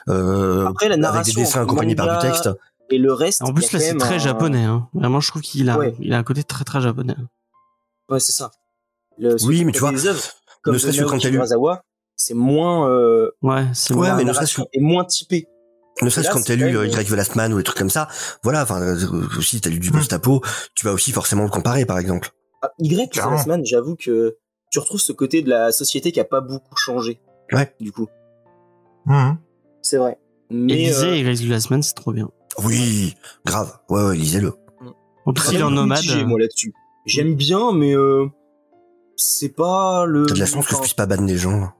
euh, 0.09 0.65
Après, 0.65 0.87
la 0.87 0.93
avec 0.93 1.01
narration 1.03 1.33
des 1.35 1.41
dessins 1.45 1.61
accompagnés 1.61 1.95
par 1.95 2.19
du 2.19 2.27
texte. 2.27 2.49
Et 2.91 2.97
le 2.97 3.13
reste. 3.13 3.41
en 3.43 3.47
y 3.49 3.53
plus 3.53 3.71
là 3.71 3.79
c'est 3.79 3.97
très 3.97 4.15
un- 4.15 4.17
japonais 4.19 4.63
hein. 4.63 4.87
vraiment 4.93 5.19
je 5.19 5.29
trouve 5.29 5.41
qu'il 5.41 5.69
a 5.69 5.77
Ouais. 5.77 5.93
il 5.99 6.13
a 6.13 6.17
un 6.17 6.23
côté 6.23 6.43
très 6.43 6.63
très 6.65 6.81
japonais 6.81 7.15
Ouais, 8.09 8.19
c'est 8.19 8.31
ça. 8.31 8.51
Le, 9.19 9.35
Oui, 9.45 9.63
mais 9.65 9.71
tu 9.71 9.79
vois, 9.79 9.91
comme 10.63 10.73
ne 10.73 10.79
serait-ce 10.79 10.99
que 11.01 11.05
quand 11.05 11.23
Urasawa, 11.23 11.83
c'est 12.15 12.33
moins. 12.33 12.89
Euh, 12.89 13.29
ouais 13.43 13.65
c'est 13.73 13.93
Ouais, 13.93 14.07
la 14.07 14.15
mais 14.15 14.23
narration 14.23 14.67
est 14.73 14.79
moins 14.79 15.05
typée. 15.05 15.45
Ne 16.01 16.09
serait-ce 16.09 16.31
quand 16.31 16.41
t'as 16.43 16.55
lu 16.55 16.71
quand 16.73 16.79
euh, 16.79 16.81
même- 16.87 16.91
Y 17.01 17.05
The 17.05 17.11
Last 17.11 17.35
Man 17.35 17.53
ou 17.53 17.57
des 17.57 17.63
trucs 17.63 17.77
comme 17.77 17.89
ça, 17.89 18.07
voilà, 18.41 18.63
enfin 18.63 18.81
euh, 18.81 18.95
aussi 19.37 19.59
t'as 19.61 19.69
lu 19.69 19.79
du 19.79 19.91
post-apo, 19.91 20.41
tu 20.73 20.85
vas 20.85 20.93
aussi 20.93 21.11
forcément 21.11 21.43
le 21.43 21.49
comparer 21.49 21.85
par 21.85 21.99
exemple. 21.99 22.29
Ah, 22.63 22.71
y. 22.79 22.95
Last 23.15 23.45
Man, 23.47 23.61
j'avoue 23.65 23.95
que 23.95 24.37
tu 24.71 24.79
retrouves 24.79 24.99
ce 25.01 25.11
côté 25.11 25.41
de 25.43 25.49
la 25.49 25.71
société 25.71 26.11
qui 26.11 26.19
a 26.19 26.25
pas 26.25 26.41
beaucoup 26.41 26.75
changé. 26.77 27.19
Ouais. 27.51 27.75
Du 27.79 27.91
coup, 27.91 28.07
Mhm. 29.05 29.37
c'est 29.81 29.97
vrai. 29.97 30.17
et 30.49 30.53
Mais 30.55 30.73
lisez 30.75 31.07
euh, 31.07 31.15
et 31.31 31.33
du 31.35 31.47
Last 31.49 31.69
Man 31.69 31.83
c'est 31.83 31.93
trop 31.93 32.11
bien 32.13 32.29
Oui, 32.63 33.15
grave. 33.45 33.77
Ouais, 33.89 34.03
ouais, 34.03 34.15
lisez-le. 34.15 34.53
il 35.51 35.55
est 35.57 35.61
en 35.63 35.71
nomade 35.71 35.99
mitigé, 35.99 36.23
moi 36.25 36.39
là-dessus. 36.39 36.73
J'aime 37.05 37.35
bien, 37.35 37.71
mais 37.71 37.95
euh, 37.95 38.27
c'est 39.15 39.49
pas 39.55 40.05
le. 40.05 40.25
T'as 40.25 40.33
de 40.35 40.39
la 40.39 40.45
chance 40.45 40.67
que 40.67 40.75
je 40.75 40.79
puisse 40.81 40.93
pas 40.93 41.05
ban 41.05 41.21
les 41.23 41.37
gens. 41.37 41.71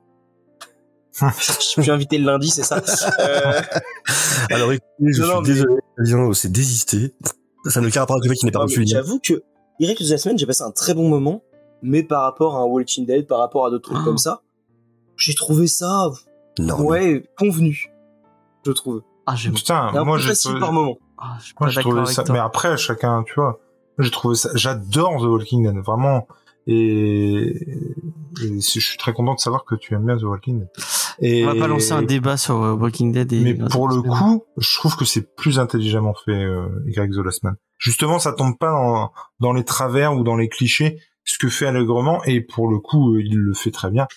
je 1.21 1.51
suis 1.81 1.91
invité 1.91 2.17
le 2.17 2.25
lundi, 2.25 2.49
c'est 2.49 2.63
ça. 2.63 2.81
Euh, 3.19 3.61
Alors 4.51 4.71
écoutez, 4.71 4.87
je 5.01 5.21
Non, 5.21 5.43
suis 5.43 5.53
mais- 5.53 5.65
désolé, 6.05 6.33
c'est 6.33 6.51
désisté. 6.51 7.13
Ça 7.65 7.81
n'a 7.81 7.87
aucun 7.87 7.99
rapport 8.01 8.15
avec 8.15 8.23
le 8.25 8.29
fait 8.29 8.35
qu'il 8.37 8.45
n'est 8.45 8.51
pas 8.53 8.59
reçu. 8.59 8.85
J'avoue 8.87 9.19
que 9.19 9.43
Eric 9.81 10.01
de 10.01 10.09
la 10.09 10.17
semaine, 10.17 10.37
j'ai 10.39 10.45
passé 10.45 10.63
un 10.63 10.71
très 10.71 10.93
bon 10.93 11.09
moment, 11.09 11.43
mais 11.81 12.03
par 12.03 12.23
rapport 12.23 12.55
à 12.55 12.59
un 12.61 12.65
Walking 12.65 13.05
Dead, 13.05 13.27
par 13.27 13.39
rapport 13.39 13.65
à 13.65 13.69
d'autres 13.69 13.89
trucs 13.89 13.97
Ah. 14.01 14.05
comme 14.05 14.17
ça, 14.17 14.41
j'ai 15.17 15.33
trouvé 15.33 15.67
ça, 15.67 16.09
Non. 16.57 16.79
ouais, 16.81 17.25
convenu. 17.37 17.91
Je 18.65 18.71
trouve. 18.71 19.01
Ah 19.31 19.35
j'aime 19.35 19.53
Putain, 19.53 19.91
moi 20.03 20.17
peu 20.17 20.23
j'ai 20.23 20.29
facile 20.29 20.51
trouvé, 20.51 20.59
par 20.59 20.73
moment. 20.73 20.97
ah, 21.17 21.37
je 21.43 21.53
moi 21.59 21.69
j'ai 21.69 21.81
trouvé 21.81 21.99
avec 21.99 22.11
ça. 22.11 22.23
toi. 22.23 22.33
Mais 22.33 22.39
après, 22.39 22.77
chacun, 22.77 23.23
tu 23.23 23.33
vois, 23.35 23.59
j'ai 23.99 24.11
trouvé 24.11 24.35
ça. 24.35 24.49
J'adore 24.55 25.17
The 25.21 25.25
Walking 25.25 25.63
Dead, 25.63 25.83
vraiment. 25.83 26.27
Et, 26.67 27.55
et 28.43 28.61
je 28.61 28.79
suis 28.79 28.97
très 28.97 29.13
content 29.13 29.33
de 29.33 29.39
savoir 29.39 29.65
que 29.65 29.75
tu 29.75 29.93
aimes 29.95 30.05
bien 30.05 30.17
The 30.17 30.23
Walking 30.23 30.59
Dead. 30.59 30.69
Et... 31.19 31.43
On 31.45 31.53
va 31.53 31.59
pas 31.59 31.67
lancer 31.67 31.91
un 31.93 32.01
débat 32.03 32.37
sur 32.37 32.61
euh, 32.63 32.73
Walking 32.73 33.11
Dead 33.11 33.31
et 33.33 33.41
Mais 33.41 33.53
pour 33.55 33.87
le 33.87 34.01
coup, 34.01 34.43
je 34.57 34.75
trouve 34.77 34.95
que 34.95 35.05
c'est 35.05 35.35
plus 35.35 35.59
intelligemment 35.59 36.13
fait, 36.25 36.31
euh, 36.31 36.67
Y 36.87 37.11
The 37.11 37.25
Last 37.25 37.43
Man. 37.43 37.55
Justement, 37.77 38.19
ça 38.19 38.33
tombe 38.33 38.57
pas 38.57 38.71
dans, 38.71 39.11
dans 39.39 39.53
les 39.53 39.63
travers 39.63 40.15
ou 40.15 40.23
dans 40.23 40.35
les 40.35 40.47
clichés, 40.49 40.99
ce 41.23 41.37
que 41.37 41.49
fait 41.49 41.65
allègrement, 41.65 42.23
et 42.25 42.41
pour 42.41 42.69
le 42.69 42.79
coup, 42.79 43.15
euh, 43.15 43.21
il 43.21 43.37
le 43.37 43.53
fait 43.53 43.71
très 43.71 43.89
bien. 43.89 44.07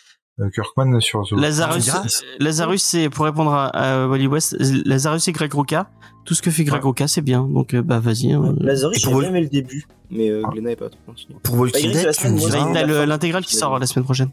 Euh, 0.40 0.48
Kirkman 0.50 0.98
sur 1.00 1.24
The 1.28 1.32
Lazarus, 1.32 1.84
diras 1.84 2.06
Lazarus, 2.38 2.82
c'est 2.82 3.10
pour 3.10 3.26
répondre 3.26 3.52
à, 3.52 3.66
à 3.66 4.06
Wally 4.06 4.26
West. 4.26 4.56
Lazarus 4.86 5.28
et 5.28 5.32
Greg 5.32 5.52
Roca. 5.52 5.90
Tout 6.24 6.34
ce 6.34 6.40
que 6.40 6.50
fait 6.50 6.64
Greg 6.64 6.80
Ouais. 6.80 6.86
Roca, 6.86 7.06
c'est 7.06 7.20
bien. 7.20 7.42
Donc 7.46 7.74
euh, 7.74 7.82
bah 7.82 7.98
vas-y. 7.98 8.32
hein. 8.32 8.54
Lazarus, 8.58 8.98
j'ai 8.98 9.10
pour 9.10 9.20
bien 9.20 9.28
aimé 9.28 9.42
le 9.42 9.48
début, 9.48 9.84
mais 10.10 10.30
euh, 10.30 10.42
Ah. 10.46 10.50
Glenn 10.50 10.64
n'avait 10.64 10.76
pas 10.76 10.88
trop 10.88 11.00
continué. 11.06 11.36
Pour 11.42 11.56
Walking 11.58 11.92
Bah, 11.92 12.02
Dead, 12.02 12.12
tu 12.16 12.28
me 12.28 12.38
diras, 12.38 13.06
l'intégrale 13.06 13.44
qui 13.44 13.56
sort 13.56 13.78
la 13.78 13.86
semaine 13.86 14.04
prochaine. 14.04 14.30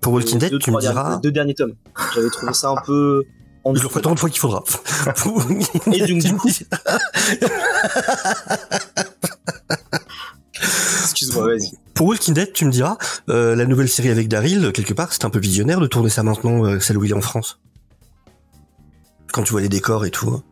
pour 0.00 0.12
Walking 0.12 0.38
Dead, 0.38 0.50
deux, 0.52 0.58
tu 0.60 0.70
me 0.70 0.78
diras, 0.80 1.16
Deux 1.18 1.32
derniers 1.32 1.54
tomes. 1.54 1.74
J'avais 2.14 2.30
trouvé 2.30 2.52
ça 2.52 2.70
un 2.70 2.76
peu. 2.86 3.24
En 3.64 3.74
je 3.74 3.82
le 3.82 3.88
ferai 3.90 4.00
tant 4.02 4.14
de 4.14 4.18
fois 4.18 4.30
qu'il 4.30 4.38
faudra. 4.40 4.62
Et 5.92 6.06
donc, 6.06 6.22
du 6.22 6.34
coup- 6.36 6.48
Excuse-moi, 11.02 11.46
vas-y. 11.46 11.72
Pour 12.00 12.06
Walking 12.08 12.32
Dead, 12.32 12.54
tu 12.54 12.64
me 12.64 12.70
diras, 12.70 12.96
euh, 13.28 13.54
la 13.54 13.66
nouvelle 13.66 13.86
série 13.90 14.08
avec 14.08 14.26
Daryl, 14.26 14.72
quelque 14.72 14.94
part, 14.94 15.12
c'est 15.12 15.26
un 15.26 15.28
peu 15.28 15.38
visionnaire 15.38 15.80
de 15.80 15.86
tourner 15.86 16.08
ça 16.08 16.22
maintenant, 16.22 16.64
euh, 16.64 16.80
celle 16.80 16.96
où 16.96 17.04
il 17.04 17.10
est 17.10 17.14
en 17.14 17.20
France. 17.20 17.60
Quand 19.34 19.42
tu 19.42 19.52
vois 19.52 19.60
les 19.60 19.68
décors 19.68 20.06
et 20.06 20.10
tout. 20.10 20.30
hein. 20.30 20.42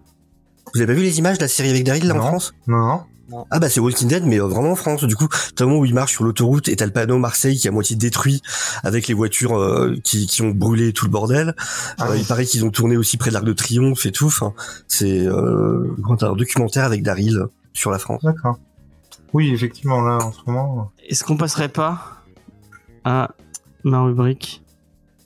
Vous 0.74 0.80
avez 0.82 0.86
pas 0.88 0.92
vu 0.92 1.03
les 1.05 1.18
images 1.18 1.38
de 1.38 1.44
la 1.44 1.49
série 1.49 1.70
avec 1.70 1.84
Daryl 1.84 2.07
là 2.07 2.16
en. 2.16 2.20
France? 2.20 2.53
Non, 2.66 3.01
non. 3.30 3.46
Ah 3.51 3.59
bah 3.61 3.70
c'est 3.70 3.80
Walking 3.80 4.09
Dead 4.09 4.26
mais 4.26 4.38
euh, 4.38 4.44
vraiment 4.46 4.72
en 4.72 4.76
France. 4.76 5.05
Du 5.05 5.16
coup, 5.16 5.26
t'as 5.57 5.64
le 5.64 5.68
moment 5.70 5.80
où 5.80 5.86
il 5.86 5.94
marche 5.94 6.12
sur 6.12 6.24
l'autoroute 6.24 6.68
et 6.68 6.76
t'as 6.76 6.84
le 6.84 6.92
panneau 6.92 7.16
Marseille 7.16 7.57
qui 7.57 7.66
est 7.66 7.70
à 7.70 7.72
moitié 7.72 7.96
détruit 7.96 8.42
avec 8.84 9.09
les 9.09 9.14
voitures 9.14 9.57
euh, 9.59 9.96
qui, 10.05 10.26
qui 10.26 10.42
ont 10.42 10.51
brûlé 10.51 10.92
tout 10.92 11.07
le 11.07 11.11
bordel. 11.11 11.55
Ah 11.96 12.09
Euh, 12.09 12.12
oui. 12.12 12.18
il 12.20 12.26
paraît 12.26 12.44
qu'ils 12.44 12.66
ont 12.66 12.70
tourné 12.70 12.99
aussi 12.99 13.16
près 13.16 13.30
de 13.30 13.32
l'Arc 13.32 13.46
de 13.46 13.55
Triomphe 13.55 14.05
et 14.05 14.12
tout. 14.12 14.26
Enfin, 14.26 14.53
c'est 14.86 15.26
euh, 15.26 15.96
un 16.20 16.32
documentaire 16.34 16.84
avec 16.84 17.03
Daryl 17.03 17.46
sur 17.72 17.90
la 17.90 17.99
France. 17.99 18.20
D'accord. 18.22 18.59
Oui, 19.33 19.53
effectivement, 19.53 20.01
là, 20.01 20.18
en 20.24 20.33
ce 20.33 20.39
moment. 20.47 20.91
Est-ce 21.09 21.24
qu'on 21.24 21.37
passerait 21.37 21.68
pas 21.68 22.22
à 23.05 23.30
ma 23.84 24.03
rubrique 24.03 24.63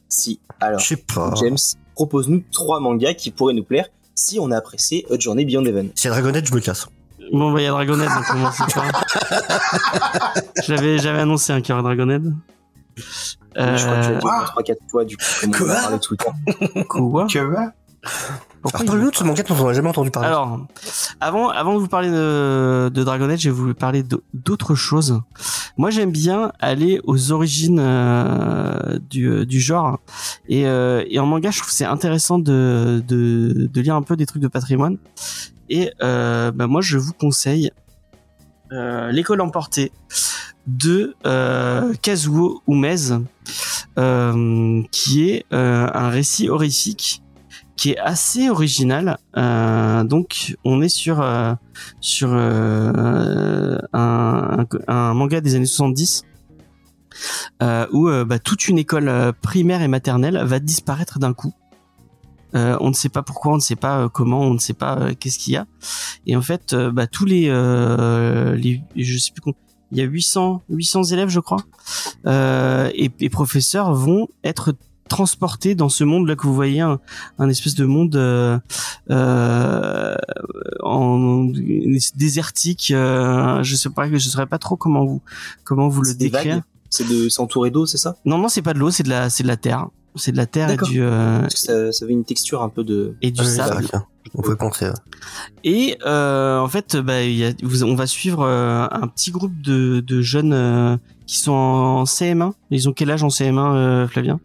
Si. 0.09 0.41
Alors, 0.61 0.81
Je 0.81 0.87
sais 0.87 0.97
pas. 0.97 1.33
James, 1.37 1.57
propose-nous 1.95 2.43
trois 2.53 2.81
mangas 2.81 3.15
qui 3.15 3.31
pourraient 3.31 3.55
nous 3.55 3.65
plaire 3.65 3.87
si 4.15 4.39
on 4.41 4.51
a 4.51 4.57
apprécié 4.59 5.07
Hot 5.11 5.19
Journey 5.21 5.45
Beyond 5.45 5.65
Heaven. 5.65 5.91
Si 5.95 6.07
y 6.07 6.11
a 6.11 6.13
Dragonette, 6.13 6.47
je 6.47 6.55
me 6.55 6.61
casse. 6.61 6.87
Bon, 7.33 7.53
bah, 7.53 7.61
il 7.61 7.65
y 7.65 7.67
a 7.67 7.71
Dragonhead, 7.71 8.09
donc 8.09 8.25
on 8.35 8.39
m'en 8.39 8.51
fout 8.51 8.75
pas. 8.75 8.91
J'avais, 10.67 10.99
j'avais 10.99 11.21
annoncé 11.21 11.53
un 11.53 11.61
cœur 11.63 11.83
Dragonhead. 11.83 12.35
Je 12.97 13.03
crois 13.57 13.73
que 13.75 13.79
tu 13.81 13.87
l'as 13.87 14.09
Euh, 14.09 14.19
dit 14.19 14.73
3-4 14.73 14.77
fois, 14.91 15.05
du 15.05 15.17
coup, 15.17 15.25
comme 15.41 15.51
on 15.51 15.99
Quoi 15.99 16.17
temps. 16.17 16.85
quoi? 16.89 17.27
Que 17.27 17.39
va? 17.39 17.73
Pourquoi 18.63 18.81
Alors 18.81 18.93
parle-nous 18.93 19.11
de 19.11 19.17
ce 19.17 19.25
manga 19.25 19.43
dont 19.43 19.57
on 19.61 19.67
n'a 19.67 19.73
jamais 19.73 19.89
entendu 19.89 20.11
parler. 20.11 20.29
Alors, 20.29 20.61
avant, 21.21 21.49
avant 21.49 21.75
de 21.75 21.81
vous 21.81 21.89
parler 21.89 22.09
de, 22.11 22.91
de 22.95 23.05
Dragonhead, 23.05 23.39
je 23.41 23.51
vais 23.51 23.55
vous 23.55 23.75
parler 23.75 24.03
d'au- 24.05 24.23
d'autres 24.35 24.75
choses. 24.77 25.21
Moi, 25.77 25.91
j'aime 25.91 26.13
bien 26.13 26.53
aller 26.61 27.01
aux 27.05 27.33
origines 27.33 27.81
euh, 27.81 28.99
du, 29.11 29.45
du 29.47 29.61
genre. 29.61 29.99
Et, 30.49 30.67
euh, 30.67 31.03
et 31.11 31.19
en 31.19 31.27
manga, 31.27 31.51
je 31.51 31.59
trouve 31.59 31.71
que 31.71 31.75
c'est 31.77 31.85
intéressant 31.85 32.39
de, 32.39 33.03
de, 33.09 33.69
de 33.73 33.81
lire 33.81 33.97
un 33.97 34.03
peu 34.03 34.15
des 34.17 34.27
trucs 34.27 34.43
de 34.43 34.49
patrimoine. 34.49 34.97
Et 35.69 35.91
euh, 36.03 36.51
bah, 36.53 36.67
moi, 36.67 36.83
je 36.83 36.99
vous 36.99 37.13
conseille 37.15 37.71
euh, 38.73 39.11
L'école 39.11 39.41
emportée 39.41 39.91
de 40.67 41.15
euh, 41.27 41.93
Kazuo 42.03 42.63
Umez, 42.69 43.19
euh, 43.99 44.83
qui 44.93 45.29
est 45.29 45.45
euh, 45.53 45.89
un 45.93 46.09
récit 46.11 46.49
horrifique 46.49 47.22
qui 47.83 47.91
est 47.91 47.99
assez 47.99 48.49
original. 48.49 49.19
Euh, 49.37 50.05
donc, 50.05 50.57
on 50.65 50.83
est 50.83 50.89
sur 50.89 51.21
euh, 51.21 51.53
sur 52.01 52.29
euh, 52.33 53.77
un, 53.93 54.67
manga 55.15 55.41
des 55.41 55.57
années 55.57 55.67
70 55.67 56.23
euh, 57.61 57.87
où 57.91 58.09
bah, 58.25 58.39
toute 58.39 58.69
une 58.69 58.79
école 58.79 59.33
primaire 59.43 59.83
et 59.83 59.89
maternelle 59.89 60.41
va 60.45 60.61
disparaître 60.61 61.19
d'un 61.19 61.33
coup. 61.33 61.53
On 62.55 62.89
ne 62.89 62.95
sait 62.95 63.09
pas 63.09 63.23
pourquoi, 63.23 63.55
on 63.55 63.57
ne 63.57 63.61
sait 63.61 63.75
pas 63.75 64.09
comment, 64.09 64.43
on 64.43 64.55
ne 64.55 64.61
sait 64.61 64.75
pas 64.75 65.13
qu'est-ce 65.19 65.41
qu'il 65.41 65.55
y 65.55 65.57
a. 65.57 65.67
Et 66.25 66.37
en 66.37 66.43
fait, 66.43 66.77
bah, 66.77 67.09
tous 67.09 67.25
les, 67.25 67.47
je 67.49 69.19
sais 69.19 69.33
plus 69.33 69.55
il 69.91 69.99
y 69.99 70.03
a 70.03 70.05
800, 70.05 70.63
800 70.69 71.03
élèves, 71.05 71.31
je 71.31 71.41
crois, 71.41 71.65
et 72.95 73.29
professeurs 73.29 73.93
vont 73.93 74.29
être 74.45 74.73
transportés 75.17 75.75
dans 75.75 75.89
ce 75.89 76.05
monde 76.05 76.27
là 76.29 76.35
que 76.37 76.47
vous 76.47 76.55
voyez, 76.55 76.81
un, 76.81 76.99
un 77.39 77.49
espèce 77.49 77.75
de 77.75 77.85
monde 77.85 78.17
euh, 78.17 78.59
euh, 79.11 80.15
en 80.83 81.47
désertique. 82.17 82.91
Euh, 82.95 83.63
je 83.63 83.77
sais 83.77 83.91
pas, 83.91 84.09
je 84.11 84.19
saurais 84.19 84.47
pas 84.47 84.59
trop 84.59 84.77
comment 84.77 85.05
vous 85.05 85.21
comment 85.65 85.89
vous 85.89 86.03
le 86.03 86.15
décrire. 86.15 86.63
C'est 86.91 87.09
de 87.09 87.29
s'entourer 87.31 87.71
d'eau, 87.71 87.87
c'est 87.87 87.97
ça? 87.99 88.17
Non, 88.27 88.37
non, 88.39 88.49
c'est 88.49 88.61
pas 88.63 88.75
de 88.75 88.79
l'eau, 88.79 88.91
c'est 88.91 89.03
de 89.03 89.09
la, 89.09 89.31
c'est 89.31 89.43
de 89.43 89.49
la 89.49 89.57
terre. 89.57 89.87
C'est 90.15 90.33
de 90.33 90.37
la 90.37 90.45
terre 90.45 90.69
et 90.71 90.77
du 90.77 91.01
euh, 91.01 91.41
Parce 91.41 91.55
que 91.55 91.61
ça, 91.61 91.93
ça 91.93 92.05
avait 92.05 92.13
une 92.13 92.25
texture 92.25 92.63
un 92.63 92.69
peu 92.69 92.85
de. 92.85 93.15
et 93.23 93.31
du 93.31 93.41
Ah 93.41 93.45
sable. 93.45 93.87
On 94.35 94.43
peut 94.43 94.57
penser. 94.57 94.87
ouais. 94.87 94.93
Et 95.65 95.97
euh, 96.07 96.59
en 96.59 96.69
fait, 96.69 96.97
bah, 96.97 97.23
il 97.23 97.35
y 97.35 97.45
a, 97.47 97.53
vous- 97.63 97.83
on 97.85 97.95
va 97.95 98.07
suivre 98.07 98.43
euh, 98.45 98.87
un 98.91 99.07
petit 99.09 99.31
groupe 99.31 99.59
de, 99.63 100.01
de 100.01 100.21
jeunes 100.21 100.53
euh, 100.53 100.97
qui 101.27 101.39
sont 101.39 101.53
en 101.53 102.05
CM1. 102.05 102.53
Ils 102.71 102.89
ont 102.91 102.93
quel 102.93 103.11
âge 103.11 103.23
en 103.23 103.29
CM1, 103.29 103.75
euh, 103.75 104.07
Flavien? 104.09 104.39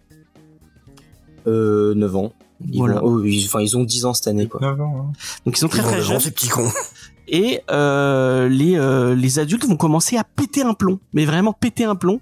Euh, 1.48 1.94
9 1.96 2.16
ans. 2.16 2.34
Ils, 2.70 2.78
Voilà. 2.80 2.96
vont- 3.00 3.08
oh, 3.20 3.24
ils- 3.24 3.46
enfin, 3.46 3.62
ils 3.62 3.78
ont 3.78 3.84
10 3.84 4.06
ans 4.06 4.14
cette 4.14 4.28
année, 4.28 4.48
quoi. 4.48 4.60
9 4.62 4.80
ans, 4.82 4.96
hein. 5.10 5.12
Donc 5.46 5.56
ils 5.58 5.60
sont 5.60 5.68
très 5.68 5.80
Ils 5.80 5.86
très 5.86 6.02
jeunes. 6.02 6.20
ces 6.20 6.32
petits 6.32 6.50
cons. 6.50 6.72
Et 7.30 7.60
euh, 7.72 8.48
les 8.48 8.78
euh, 8.78 9.14
les 9.14 9.38
adultes 9.40 9.66
vont 9.66 9.76
commencer 9.76 10.16
à 10.18 10.24
péter 10.24 10.62
un 10.64 10.74
plomb, 10.74 11.00
mais 11.14 11.26
vraiment 11.26 11.52
péter 11.54 11.84
un 11.84 11.96
plomb. 11.96 12.22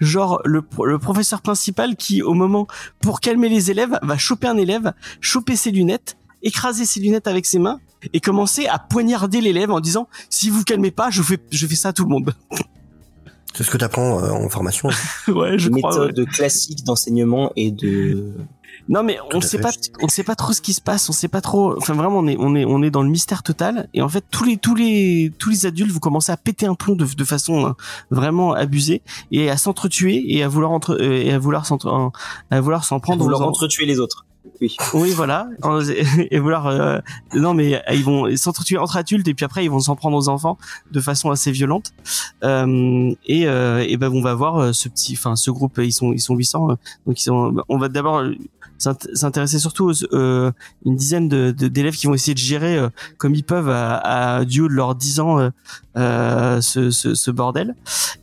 Genre 0.00 0.40
le 0.44 0.62
pro- 0.62 0.86
le 0.86 0.98
professeur 0.98 1.42
principal 1.42 1.96
qui, 1.96 2.22
au 2.22 2.34
moment 2.34 2.68
pour 3.00 3.18
calmer 3.20 3.48
les 3.48 3.70
élèves, 3.72 3.98
va 4.02 4.16
choper 4.16 4.46
un 4.46 4.56
élève, 4.56 4.92
choper 5.20 5.56
ses 5.56 5.72
lunettes, 5.72 6.16
écraser 6.42 6.84
ses 6.84 7.00
lunettes 7.00 7.26
avec 7.26 7.46
ses 7.46 7.58
mains 7.58 7.80
et 8.12 8.20
commencer 8.20 8.66
à 8.66 8.78
poignarder 8.78 9.40
l'élève 9.40 9.72
en 9.72 9.80
disant 9.80 10.08
si 10.30 10.50
vous 10.50 10.62
calmez 10.62 10.92
pas, 10.92 11.10
je 11.10 11.22
fais 11.22 11.38
je 11.50 11.66
fais 11.66 11.74
ça 11.74 11.88
à 11.88 11.92
tout 11.92 12.04
le 12.04 12.10
monde. 12.10 12.32
C'est 13.56 13.62
ce 13.64 13.70
que 13.70 13.76
t'apprends 13.76 14.20
euh, 14.22 14.30
en 14.30 14.48
formation. 14.48 14.88
ouais, 15.28 15.58
je 15.58 15.68
crois. 15.68 15.98
ouais. 16.00 16.06
Méthode 16.08 16.26
classique 16.28 16.84
d'enseignement 16.84 17.52
et 17.56 17.70
de. 17.70 18.34
Non 18.88 19.02
mais 19.02 19.18
on 19.32 19.38
à 19.38 19.40
sait 19.40 19.56
fait. 19.56 19.62
pas, 19.62 19.70
on 20.02 20.08
sait 20.08 20.24
pas 20.24 20.34
trop 20.34 20.52
ce 20.52 20.60
qui 20.60 20.72
se 20.74 20.80
passe, 20.80 21.08
on 21.08 21.12
sait 21.12 21.28
pas 21.28 21.40
trop. 21.40 21.76
Enfin 21.78 21.94
vraiment, 21.94 22.18
on 22.18 22.26
est, 22.26 22.36
on 22.38 22.54
est, 22.54 22.64
on 22.66 22.82
est 22.82 22.90
dans 22.90 23.02
le 23.02 23.08
mystère 23.08 23.42
total. 23.42 23.88
Et 23.94 24.02
en 24.02 24.08
fait, 24.08 24.24
tous 24.30 24.44
les, 24.44 24.56
tous 24.58 24.74
les, 24.74 25.32
tous 25.38 25.48
les 25.50 25.64
adultes 25.66 25.90
vont 25.90 26.00
commencer 26.00 26.32
à 26.32 26.36
péter 26.36 26.66
un 26.66 26.74
plomb 26.74 26.94
de, 26.94 27.06
de 27.06 27.24
façon 27.24 27.64
hein, 27.66 27.76
vraiment 28.10 28.52
abusée 28.52 29.00
et 29.32 29.48
à 29.48 29.56
s'entretuer 29.56 30.22
et 30.34 30.42
à 30.42 30.48
vouloir 30.48 30.70
entre, 30.72 30.94
euh, 31.00 31.22
et 31.24 31.32
à 31.32 31.38
vouloir 31.38 31.64
s'entre, 31.66 32.10
à 32.50 32.60
vouloir 32.60 32.84
s'en 32.84 33.00
prendre 33.00 33.24
aux 33.26 33.32
en- 33.42 33.46
entretuer 33.48 33.86
les 33.86 34.00
autres. 34.00 34.26
Oui. 34.60 35.10
Voilà. 35.14 35.48
Et 36.30 36.38
vouloir, 36.38 36.66
euh, 36.66 36.98
non 37.34 37.54
mais 37.54 37.76
euh, 37.76 37.94
ils 37.94 38.04
vont 38.04 38.34
s'entretuer 38.36 38.78
entre 38.78 38.96
adultes 38.96 39.26
et 39.28 39.34
puis 39.34 39.44
après 39.44 39.64
ils 39.64 39.70
vont 39.70 39.80
s'en 39.80 39.96
prendre 39.96 40.16
aux 40.16 40.28
enfants 40.28 40.58
de 40.92 41.00
façon 41.00 41.30
assez 41.30 41.50
violente. 41.50 41.92
Euh, 42.44 43.12
et, 43.26 43.46
euh, 43.48 43.84
et 43.86 43.96
ben 43.96 44.10
on 44.12 44.20
va 44.22 44.34
voir 44.34 44.58
euh, 44.58 44.72
ce 44.72 44.88
petit, 44.88 45.14
enfin 45.14 45.36
ce 45.36 45.50
groupe, 45.50 45.78
ils 45.82 45.92
sont, 45.92 46.12
ils 46.12 46.20
sont 46.20 46.34
800. 46.34 46.70
euh, 46.70 46.74
donc 47.06 47.20
ils 47.20 47.24
sont, 47.24 47.54
on 47.68 47.78
va 47.78 47.88
d'abord 47.88 48.22
s'int- 48.78 48.96
s'intéresser 49.14 49.58
surtout 49.58 49.90
aux 49.90 50.14
euh, 50.14 50.52
une 50.84 50.96
dizaine 50.96 51.28
d'élèves 51.28 51.94
qui 51.96 52.06
vont 52.06 52.14
essayer 52.14 52.34
de 52.34 52.38
gérer 52.38 52.76
euh, 52.76 52.88
comme 53.18 53.34
ils 53.34 53.44
peuvent 53.44 53.70
à, 53.70 53.96
à 54.36 54.44
du 54.44 54.60
haut 54.60 54.68
de 54.68 54.74
leurs 54.74 54.94
10 54.94 55.20
ans 55.20 55.50
ce, 55.96 56.90
ce, 56.90 57.14
ce 57.14 57.30
bordel 57.30 57.74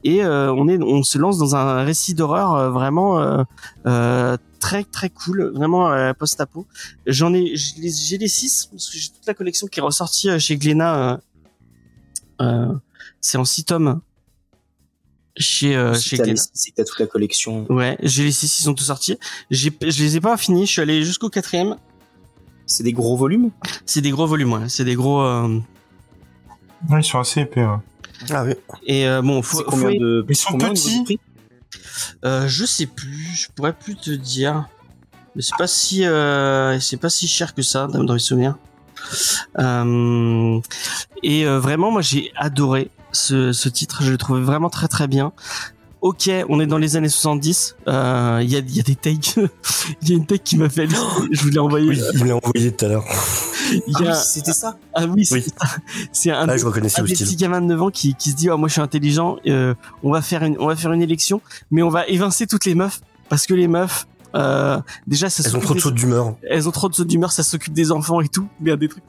et 0.03 0.23
euh, 0.23 0.51
on 0.53 0.67
est 0.67 0.77
on 0.81 1.03
se 1.03 1.17
lance 1.17 1.37
dans 1.37 1.55
un 1.55 1.83
récit 1.83 2.13
d'horreur 2.13 2.53
euh, 2.53 2.69
vraiment 2.69 3.21
euh, 3.21 3.43
euh, 3.85 4.37
très 4.59 4.83
très 4.83 5.09
cool 5.09 5.51
vraiment 5.55 5.91
euh, 5.91 6.13
post-apo 6.13 6.67
j'en 7.05 7.33
ai 7.33 7.55
j'ai 7.55 7.81
les, 7.81 7.91
j'ai 7.91 8.17
les 8.17 8.27
six 8.27 8.67
parce 8.71 8.89
que 8.89 8.97
j'ai 8.97 9.09
toute 9.09 9.25
la 9.25 9.33
collection 9.33 9.67
qui 9.67 9.79
est 9.79 9.83
ressortie 9.83 10.29
euh, 10.29 10.39
chez 10.39 10.57
Glénat 10.57 10.95
euh, 10.95 11.17
euh, 12.41 12.73
c'est 13.21 13.37
en 13.37 13.45
six 13.45 13.63
tomes 13.63 14.01
chez 15.37 15.75
euh, 15.75 15.93
Si 15.93 16.09
chez 16.09 16.17
Glénat 16.17 16.41
c'est 16.53 16.75
t'as 16.75 16.83
toute 16.83 16.99
la 16.99 17.07
collection. 17.07 17.65
Ouais, 17.71 17.97
j'ai 18.03 18.25
les 18.25 18.33
six, 18.33 18.59
ils 18.59 18.63
sont 18.63 18.73
tous 18.73 18.83
sortis. 18.83 19.17
J'ai, 19.49 19.71
je 19.81 20.03
les 20.03 20.17
ai 20.17 20.19
pas 20.19 20.35
finis. 20.35 20.65
Je 20.65 20.71
suis 20.71 20.81
allé 20.81 21.03
jusqu'au 21.03 21.29
quatrième. 21.29 21.77
C'est 22.65 22.83
des 22.83 22.91
gros 22.91 23.15
volumes? 23.15 23.51
C'est 23.85 24.01
des 24.01 24.11
gros 24.11 24.27
volumes, 24.27 24.51
ouais. 24.53 24.67
C'est 24.67 24.83
des 24.83 24.95
gros. 24.95 25.21
Ouais, 26.89 26.99
ils 27.01 27.03
sont 27.03 27.19
assez 27.19 27.41
épais. 27.41 27.63
ouais. 27.63 27.77
Ah 28.29 28.43
oui. 28.43 28.53
Et 28.85 29.07
euh, 29.07 29.21
bon, 29.21 29.41
faut, 29.41 29.57
C'est 29.57 29.63
faut- 29.63 29.69
combien 29.71 29.91
de. 29.91 30.25
Ils 30.29 30.35
sont 30.35 30.51
combien 30.51 30.69
petits. 30.69 31.19
euh, 32.25 32.47
je 32.47 32.65
sais 32.65 32.85
plus. 32.85 33.27
Je 33.35 33.47
pourrais 33.55 33.73
plus 33.73 33.95
te 33.95 34.11
dire. 34.11 34.65
Mais 35.35 35.41
c'est 35.41 35.55
pas 35.57 35.67
si, 35.67 36.05
euh, 36.05 36.79
c'est 36.79 36.97
pas 36.97 37.09
si 37.09 37.27
cher 37.27 37.53
que 37.55 37.61
ça 37.61 37.87
dans 37.87 38.13
mes 38.13 38.19
souvenirs. 38.19 38.57
Euh, 39.59 40.59
et 41.23 41.45
euh, 41.45 41.59
vraiment, 41.59 41.91
moi, 41.91 42.01
j'ai 42.01 42.31
adoré 42.35 42.89
ce, 43.11 43.51
ce 43.53 43.69
titre. 43.69 44.03
Je 44.03 44.11
le 44.11 44.17
trouvais 44.17 44.41
vraiment 44.41 44.69
très 44.69 44.87
très 44.87 45.07
bien. 45.07 45.31
Ok, 46.01 46.29
on 46.49 46.59
est 46.59 46.65
dans 46.67 46.79
les 46.79 46.95
années 46.97 47.09
70. 47.09 47.75
Euh, 47.87 48.39
Il 48.43 48.49
y, 48.51 48.55
a, 48.55 48.59
il 48.59 48.75
y 48.75 48.79
a 48.79 48.83
des 48.83 48.95
takes. 48.95 49.35
Il 50.01 50.09
y 50.09 50.13
a 50.13 50.15
une 50.15 50.25
take 50.25 50.43
qui 50.43 50.57
m'a 50.57 50.67
fait. 50.69 50.87
Je 51.31 51.41
vous 51.43 51.49
l'ai 51.49 51.59
envoyé. 51.59 51.89
Oui, 51.89 51.99
il 52.13 52.23
me 52.23 52.27
l'a 52.29 52.35
envoyé 52.37 52.71
tout 52.71 52.85
à 52.85 52.87
l'heure. 52.89 53.05
Il 53.71 53.81
Ah 53.95 54.03
y 54.03 54.07
a- 54.07 54.11
oui, 54.11 54.17
c'était 54.25 54.53
ça. 54.53 54.77
Ah 54.93 55.05
oui, 55.05 55.25
c'est 55.25 55.35
Oui. 55.35 55.43
ça. 55.59 55.67
C'est 56.11 56.31
un, 56.31 56.47
Ah, 56.49 56.57
je 56.57 56.65
un 56.65 57.03
le 57.03 57.07
des 57.09 57.15
style. 57.15 57.27
petits 57.27 57.35
gamins 57.37 57.61
de 57.61 57.67
9 57.67 57.81
ans 57.83 57.89
qui, 57.89 58.15
qui 58.15 58.31
se 58.31 58.35
dit 58.35 58.49
oh, 58.49 58.57
moi 58.57 58.67
je 58.67 58.73
suis 58.73 58.81
intelligent, 58.81 59.37
euh, 59.47 59.73
on 60.03 60.11
va 60.11 60.21
faire 60.21 60.43
une 60.43 60.55
on 60.59 60.67
va 60.67 60.75
faire 60.75 60.91
une 60.91 61.01
élection, 61.01 61.41
mais 61.71 61.81
on 61.83 61.89
va 61.89 62.05
évincer 62.07 62.47
toutes 62.47 62.65
les 62.65 62.75
meufs 62.75 63.01
parce 63.29 63.45
que 63.45 63.53
les 63.53 63.67
meufs 63.67 64.07
euh, 64.35 64.79
déjà 65.07 65.29
ça 65.29 65.43
Elles 65.45 65.55
ont 65.57 65.59
trop 65.59 65.73
de 65.75 65.79
sautes 65.79 65.95
d'humeur. 65.95 66.35
elles 66.49 66.67
ont 66.67 66.71
trop 66.71 66.89
de 66.89 66.95
sautes 66.95 67.07
d'humeur, 67.07 67.31
ça 67.31 67.43
s'occupe 67.43 67.73
des 67.73 67.91
enfants 67.91 68.21
et 68.21 68.27
tout, 68.29 68.47
mais 68.59 68.75
des 68.77 68.87
trucs. 68.89 69.03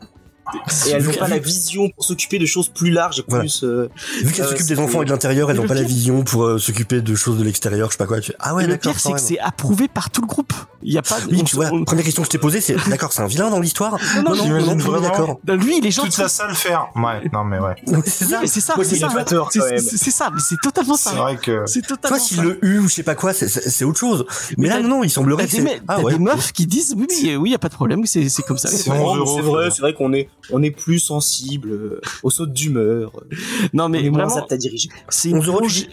Et 0.86 0.90
elles 0.90 1.04
n'ont 1.04 1.12
pas 1.12 1.28
la 1.28 1.38
vision 1.38 1.88
pour 1.90 2.04
s'occuper 2.04 2.38
de 2.38 2.46
choses 2.46 2.68
plus 2.68 2.90
larges 2.90 3.20
et 3.20 3.24
Voilà. 3.28 3.44
plus. 3.44 3.62
euh, 3.64 3.88
Vu 4.22 4.32
qu'elles 4.32 4.44
s'occupent 4.46 4.66
des 4.66 4.74
c'est- 4.74 4.80
enfants 4.80 5.02
et 5.02 5.04
de 5.04 5.10
l'intérieur, 5.10 5.50
elles 5.50 5.56
n'ont 5.56 5.66
pas 5.66 5.74
la 5.74 5.82
vision 5.82 6.24
pour 6.24 6.44
euh, 6.44 6.58
s'occuper 6.58 7.00
de 7.00 7.14
choses 7.14 7.38
de 7.38 7.44
l'extérieur, 7.44 7.88
je 7.88 7.92
sais 7.92 7.98
pas 7.98 8.06
quoi. 8.06 8.20
Tu 8.20 8.32
Ah 8.38 8.54
ouais, 8.54 8.66
le 8.66 8.76
pire 8.76 8.98
c'est 8.98 9.12
que 9.12 9.20
c'est 9.20 9.38
approuvé 9.38 9.88
par 9.88 10.10
tout 10.10 10.20
le 10.20 10.26
groupe. 10.26 10.52
Il 10.82 10.92
y 10.92 10.98
a 10.98 11.02
pas. 11.02 11.18
Oui, 11.30 11.44
tu 11.44 11.54
vois, 11.56 11.66
on- 11.72 11.84
première 11.84 12.04
question 12.04 12.22
que 12.22 12.26
je 12.26 12.30
t'ai 12.32 12.38
posée, 12.38 12.60
c'est 12.60 12.74
d'accord, 12.88 13.12
c'est 13.12 13.22
un 13.22 13.26
vilain 13.28 13.50
dans 13.50 13.60
l'histoire 13.60 13.96
Non, 14.24 14.34
non, 14.34 14.74
non, 14.74 15.00
d'accord. 15.00 15.38
Non, 15.46 15.54
lui 15.54 15.78
il 15.78 15.86
est 15.86 15.90
gentil. 15.92 16.10
Toute 16.10 16.18
la 16.18 16.28
salle 16.28 16.54
faire. 16.56 16.88
Ouais, 16.96 17.22
non 17.32 17.44
mais 17.44 17.58
ouais. 17.60 17.74
Oui, 17.86 17.98
c'est 18.04 18.24
ça. 18.24 18.38
mais 18.40 18.46
c'est 18.48 18.60
ça, 18.60 18.74
c'est 18.78 18.84
c'est 18.84 18.96
ça. 18.98 19.08
C'est 19.50 19.78
c'est- 19.78 20.10
c'est 20.10 20.24
mais 20.34 20.40
c'est 20.40 20.60
totalement 20.60 20.96
C'est 20.96 21.10
ça. 21.10 21.14
vrai 21.14 21.36
que. 21.36 21.62
C'est 21.66 21.82
totalement 21.86 22.16
vois, 22.16 22.26
si 22.26 22.36
le 22.36 22.58
U 22.64 22.78
ou 22.80 22.88
je 22.88 22.94
sais 22.94 23.02
pas 23.04 23.14
quoi, 23.14 23.32
c'est- 23.32 23.48
c'est 23.48 23.68
c'est 23.70 23.84
autre 23.84 23.98
chose. 24.00 24.26
Mais 24.58 24.68
là, 24.68 24.80
non, 24.80 24.88
non, 24.88 25.04
il 25.04 25.10
semblerait 25.10 25.44
T'as 25.46 25.56
que 25.56 25.62
des, 25.62 25.68
c'est. 25.68 25.82
Ah 25.88 25.98
des 26.02 26.18
meufs 26.18 26.52
qui 26.52 26.66
disent 26.66 26.94
oui, 26.98 27.06
oui, 27.08 27.36
oui, 27.36 27.50
y 27.50 27.54
a 27.54 27.58
pas 27.58 27.68
de 27.68 27.74
problème, 27.74 28.04
c'est 28.06 28.28
c'est 28.28 28.42
comme 28.42 28.58
ça. 28.58 28.68
C'est 28.68 28.90
non, 28.90 28.96
11 28.96 29.12
mais 29.14 29.18
euros, 29.20 29.36
c'est 29.36 29.42
vrai, 29.42 29.70
c'est 29.70 29.80
vrai 29.82 29.94
qu'on 29.94 30.12
est, 30.12 30.28
on 30.50 30.62
est 30.62 30.70
plus 30.70 30.98
sensible 30.98 31.70
euh, 31.70 32.00
aux 32.22 32.30
sautes 32.30 32.52
d'humeur. 32.52 33.12
euh, 33.16 33.36
Non, 33.72 33.84
on 33.84 33.88
mais 33.88 34.04
est 34.04 34.10
moins 34.10 34.24
vraiment, 34.24 34.36
apte 34.42 34.52
à 34.52 34.56
diriger. 34.56 34.88
c'est 35.08 35.30
une 35.30 35.38
11 35.38 35.46
euros, 35.48 35.56
tu 35.60 35.66
plongée- 35.66 35.86
dis 35.86 35.88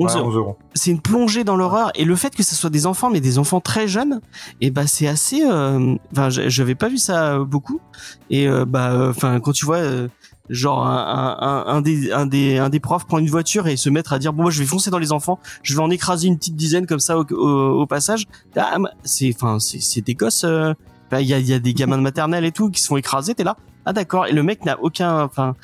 11 0.00 0.12
Ouais, 0.14 0.18
euros. 0.20 0.28
11 0.30 0.36
euros. 0.36 0.56
c'est 0.74 0.90
une 0.90 1.00
plongée 1.00 1.44
dans 1.44 1.54
l'horreur 1.56 1.92
et 1.94 2.04
le 2.04 2.16
fait 2.16 2.34
que 2.34 2.42
ce 2.42 2.56
soit 2.56 2.68
des 2.70 2.84
enfants 2.86 3.10
mais 3.10 3.20
des 3.20 3.38
enfants 3.38 3.60
très 3.60 3.86
jeunes 3.86 4.20
et 4.60 4.72
bah 4.72 4.88
c'est 4.88 5.06
assez 5.06 5.42
euh, 5.44 5.94
enfin 6.10 6.30
j'avais 6.30 6.74
pas 6.74 6.88
vu 6.88 6.98
ça 6.98 7.34
euh, 7.36 7.44
beaucoup 7.44 7.80
et 8.28 8.48
euh, 8.48 8.64
bah 8.64 8.90
euh, 8.92 9.10
enfin 9.10 9.38
quand 9.38 9.52
tu 9.52 9.64
vois 9.66 9.76
euh, 9.76 10.08
genre 10.50 10.84
un, 10.84 11.36
un, 11.40 11.64
un 11.76 11.80
des 11.80 12.10
un 12.10 12.26
des 12.26 12.58
un 12.58 12.70
des 12.70 12.80
profs 12.80 13.06
prend 13.06 13.18
une 13.18 13.30
voiture 13.30 13.68
et 13.68 13.76
se 13.76 13.88
mettre 13.88 14.12
à 14.12 14.18
dire 14.18 14.32
bon 14.32 14.42
moi 14.42 14.50
je 14.50 14.58
vais 14.58 14.66
foncer 14.66 14.90
dans 14.90 14.98
les 14.98 15.12
enfants 15.12 15.38
je 15.62 15.74
vais 15.76 15.80
en 15.80 15.90
écraser 15.90 16.26
une 16.26 16.38
petite 16.38 16.56
dizaine 16.56 16.86
comme 16.88 16.98
ça 16.98 17.16
au, 17.16 17.24
au, 17.32 17.82
au 17.82 17.86
passage 17.86 18.26
Ah, 18.56 18.76
c'est 19.04 19.32
enfin 19.32 19.60
c'est 19.60 19.80
c'est 19.80 20.00
des 20.00 20.14
gosses 20.14 20.42
euh, 20.42 20.74
bah, 21.08 21.20
il 21.20 21.28
y 21.28 21.34
a 21.34 21.38
il 21.38 21.46
y 21.46 21.54
a 21.54 21.60
des 21.60 21.72
gamins 21.72 21.98
de 21.98 22.02
maternelle 22.02 22.44
et 22.44 22.50
tout 22.50 22.68
qui 22.68 22.80
se 22.82 22.88
font 22.88 22.96
écraser 22.96 23.36
t'es 23.36 23.44
là 23.44 23.56
ah 23.86 23.92
d'accord. 23.92 24.26
Et 24.26 24.32
le 24.32 24.42
mec 24.42 24.64
n'a 24.64 24.80
aucun 24.80 25.22
enfin 25.22 25.54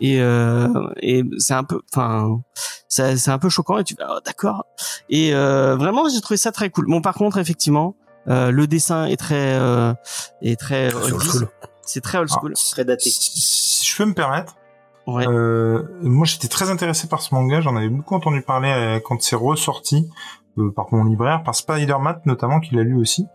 et 0.00 0.20
euh, 0.20 0.68
et 1.00 1.22
c'est 1.38 1.54
un 1.54 1.64
peu 1.64 1.80
enfin 1.92 2.40
ça- 2.88 3.16
c'est 3.16 3.30
un 3.30 3.38
peu 3.38 3.48
choquant 3.48 3.78
et 3.78 3.84
tu 3.84 3.94
fais 3.94 4.02
ah, 4.06 4.20
d'accord. 4.24 4.64
Et 5.10 5.34
euh, 5.34 5.76
vraiment 5.76 6.08
j'ai 6.08 6.20
trouvé 6.20 6.36
ça 6.38 6.52
très 6.52 6.70
cool. 6.70 6.86
Bon 6.86 7.00
par 7.00 7.14
contre 7.14 7.38
effectivement 7.38 7.94
euh, 8.28 8.50
le 8.50 8.66
dessin 8.66 9.06
est 9.06 9.16
très 9.16 9.54
euh, 9.58 9.92
est 10.42 10.58
très 10.58 10.90
C'est 10.90 10.96
old 10.96 11.12
oldies. 11.14 11.28
school. 11.28 11.48
c'est 11.82 12.00
très 12.02 12.18
old 12.18 12.28
Ah, 12.32 12.36
school. 12.38 12.52
Très 12.70 12.84
daté. 12.84 13.10
Si, 13.10 13.40
si 13.40 13.86
je 13.90 13.96
peux 13.96 14.04
me 14.04 14.14
permettre, 14.14 14.56
ouais. 15.06 15.26
Euh, 15.26 15.82
moi 16.02 16.26
j'étais 16.26 16.48
très 16.48 16.70
intéressé 16.70 17.08
par 17.08 17.22
ce 17.22 17.34
manga, 17.34 17.60
j'en 17.60 17.74
avais 17.76 17.88
beaucoup 17.88 18.14
entendu 18.14 18.42
parler 18.42 18.70
euh, 18.70 19.00
quand 19.02 19.22
c'est 19.22 19.36
ressorti 19.36 20.08
euh, 20.58 20.70
par 20.72 20.86
mon 20.92 21.04
libraire, 21.04 21.42
par 21.42 21.54
Spider-Man 21.54 22.20
notamment 22.26 22.60
qui 22.60 22.74
l'a 22.74 22.82
lu 22.82 22.96
aussi. 22.96 23.26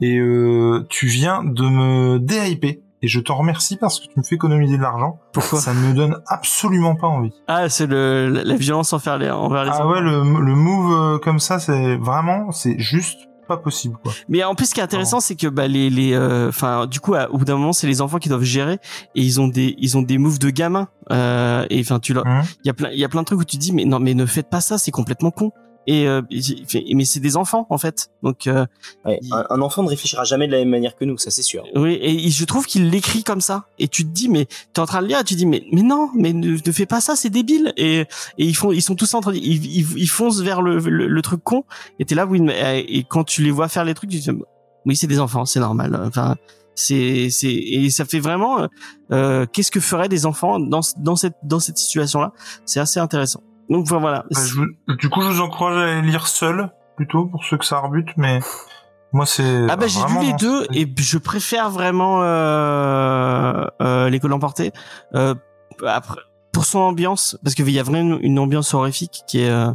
Et 0.00 0.18
euh, 0.18 0.84
tu 0.90 1.06
viens 1.06 1.42
de 1.44 1.62
me 1.66 2.18
déhyper 2.18 2.82
et 3.04 3.08
je 3.08 3.20
t'en 3.20 3.36
remercie 3.36 3.76
parce 3.76 4.00
que 4.00 4.06
tu 4.06 4.12
me 4.16 4.22
fais 4.22 4.34
économiser 4.34 4.76
de 4.76 4.82
l'argent. 4.82 5.20
pourquoi 5.32 5.60
Ça 5.60 5.72
ne 5.74 5.80
me 5.80 5.92
donne 5.94 6.16
absolument 6.26 6.94
pas 6.96 7.06
envie. 7.06 7.32
ah 7.48 7.68
c'est 7.68 7.86
le 7.86 8.28
la 8.44 8.56
violence 8.56 8.92
envers 8.92 9.18
les 9.18 9.30
envers 9.30 9.64
les 9.64 9.70
Ah 9.72 9.80
enfants. 9.86 9.90
ouais, 9.92 10.00
le, 10.00 10.22
le 10.22 10.54
move 10.54 10.92
euh, 10.92 11.18
comme 11.18 11.38
ça, 11.38 11.58
c'est 11.58 11.96
vraiment, 11.96 12.50
c'est 12.52 12.78
juste 12.78 13.18
pas 13.46 13.56
possible 13.58 13.96
quoi. 14.02 14.10
Mais 14.30 14.42
en 14.42 14.54
plus, 14.54 14.66
ce 14.70 14.74
qui 14.74 14.80
est 14.80 14.82
intéressant, 14.82 15.20
c'est 15.20 15.34
que 15.36 15.46
bah 15.48 15.68
les 15.68 15.90
les, 15.90 16.14
euh, 16.14 16.48
enfin, 16.48 16.86
du 16.86 16.98
coup, 17.00 17.14
à- 17.14 17.30
au 17.30 17.36
bout 17.36 17.44
d'un 17.44 17.56
moment, 17.58 17.74
c'est 17.74 17.86
les 17.86 18.00
enfants 18.00 18.16
qui 18.18 18.30
doivent 18.30 18.42
gérer 18.42 18.78
et 19.14 19.20
ils 19.20 19.38
ont 19.40 19.48
des 19.48 19.74
ils 19.78 19.98
ont 19.98 20.02
des 20.02 20.16
moves 20.16 20.38
de 20.38 20.48
gamins. 20.48 20.88
Euh, 21.12 21.66
et 21.68 21.80
enfin, 21.80 21.98
tu 22.00 22.14
Mhm. 22.14 22.42
il 22.64 22.66
y 22.66 22.70
a 22.70 22.72
plein 22.72 22.88
il 22.90 22.98
y 22.98 23.04
a 23.04 23.08
plein 23.10 23.20
de 23.20 23.26
trucs 23.26 23.40
où 23.40 23.44
tu 23.44 23.58
dis 23.58 23.72
mais 23.74 23.84
non 23.84 24.00
mais 24.00 24.14
ne 24.14 24.24
faites 24.24 24.48
pas 24.48 24.62
ça, 24.62 24.78
c'est 24.78 24.90
complètement 24.92 25.30
con. 25.30 25.52
Et 25.86 26.06
euh, 26.08 26.22
mais 26.94 27.04
c'est 27.04 27.20
des 27.20 27.36
enfants 27.36 27.66
en 27.70 27.78
fait. 27.78 28.10
Donc 28.22 28.46
euh, 28.46 28.64
Ouais, 29.04 29.18
Il- 29.22 29.32
un, 29.50 29.60
enfant 29.60 29.82
ne 29.82 29.88
réfléchira 29.88 30.24
jamais 30.24 30.46
de 30.46 30.52
la 30.52 30.58
même 30.58 30.70
manière 30.70 30.96
que 30.96 31.04
nous, 31.04 31.18
ça 31.18 31.30
c'est 31.30 31.42
sûr. 31.42 31.64
oui, 31.74 31.98
et 32.00 32.30
je 32.30 32.44
trouve 32.44 32.64
qu'il 32.66 32.88
l'écrit 32.90 33.22
comme 33.22 33.40
ça. 33.40 33.66
Et 33.78 33.88
tu 33.88 34.04
te 34.04 34.10
dis 34.10 34.28
mais 34.28 34.46
t'es 34.72 34.80
en 34.80 34.86
train 34.86 35.02
de 35.02 35.06
lire, 35.08 35.20
et 35.20 35.24
tu 35.24 35.34
te 35.34 35.38
dis 35.38 35.46
mais 35.46 35.62
mais 35.72 35.82
non, 35.82 36.10
mais 36.14 36.32
ne, 36.32 36.56
ne 36.66 36.72
fais 36.72 36.86
pas 36.86 37.00
ça, 37.00 37.16
c'est 37.16 37.30
débile. 37.30 37.72
Et 37.76 38.00
et 38.00 38.06
ils 38.38 38.54
font 38.56 38.72
ils 38.72 38.82
sont 38.82 38.94
tous 38.94 39.12
en 39.14 39.20
train 39.20 39.32
de, 39.32 39.36
ils, 39.36 39.64
ils, 39.66 39.86
ils 39.98 40.08
foncent 40.08 40.40
vers 40.40 40.62
le, 40.62 40.78
le, 40.78 41.06
le 41.06 41.22
truc 41.22 41.42
con. 41.44 41.64
Et 41.98 42.04
t'es 42.04 42.14
là 42.14 42.24
oui, 42.26 42.40
mais- 42.40 42.80
et 42.88 43.04
quand 43.04 43.24
tu 43.24 43.42
les 43.42 43.50
vois 43.50 43.68
faire 43.68 43.84
les 43.84 43.94
trucs, 43.94 44.10
tu 44.10 44.20
te 44.20 44.30
dis 44.30 44.38
oui 44.86 44.96
c'est 44.96 45.06
des 45.06 45.20
enfants, 45.20 45.44
c'est 45.44 45.60
normal. 45.60 46.00
Enfin 46.06 46.36
c'est 46.76 47.30
c'est 47.30 47.52
et 47.52 47.88
ça 47.90 48.04
fait 48.04 48.18
vraiment 48.20 48.60
euh, 48.62 48.66
euh, 49.12 49.46
qu'est-ce 49.52 49.70
que 49.70 49.80
feraient 49.80 50.08
des 50.08 50.26
enfants 50.26 50.58
dans 50.58 50.80
dans 50.98 51.14
cette 51.14 51.36
dans 51.44 51.60
cette 51.60 51.78
situation 51.78 52.20
là. 52.20 52.32
C'est 52.64 52.80
assez 52.80 52.98
intéressant. 52.98 53.42
Donc 53.70 53.86
voilà. 53.88 54.24
Bah, 54.30 54.40
vous- 54.54 54.94
du 54.96 55.08
coup, 55.08 55.20
je 55.22 55.28
vous 55.28 55.40
encourage 55.40 55.76
à 55.76 56.00
les 56.00 56.02
lire 56.10 56.26
seul 56.26 56.70
plutôt 56.96 57.26
pour 57.26 57.44
ceux 57.44 57.56
que 57.58 57.64
ça 57.64 57.78
rebute, 57.80 58.08
mais 58.16 58.40
moi 59.12 59.26
c'est. 59.26 59.66
Ah 59.68 59.76
bah 59.76 59.86
j'ai 59.86 60.00
lu 60.00 60.26
les 60.26 60.32
deux 60.34 60.66
et 60.72 60.86
je 60.96 61.18
préfère 61.18 61.70
vraiment 61.70 62.22
euh, 62.22 63.64
euh, 63.82 64.08
l'école 64.10 64.32
emportée 64.32 64.72
euh, 65.14 65.34
après 65.86 66.20
pour 66.52 66.64
son 66.64 66.78
ambiance 66.80 67.36
parce 67.42 67.54
qu'il 67.54 67.68
y 67.70 67.78
a 67.78 67.82
vraiment 67.82 68.16
une, 68.16 68.18
une 68.22 68.38
ambiance 68.38 68.74
horrifique 68.74 69.22
qui 69.26 69.40
est 69.40 69.50
euh, 69.50 69.72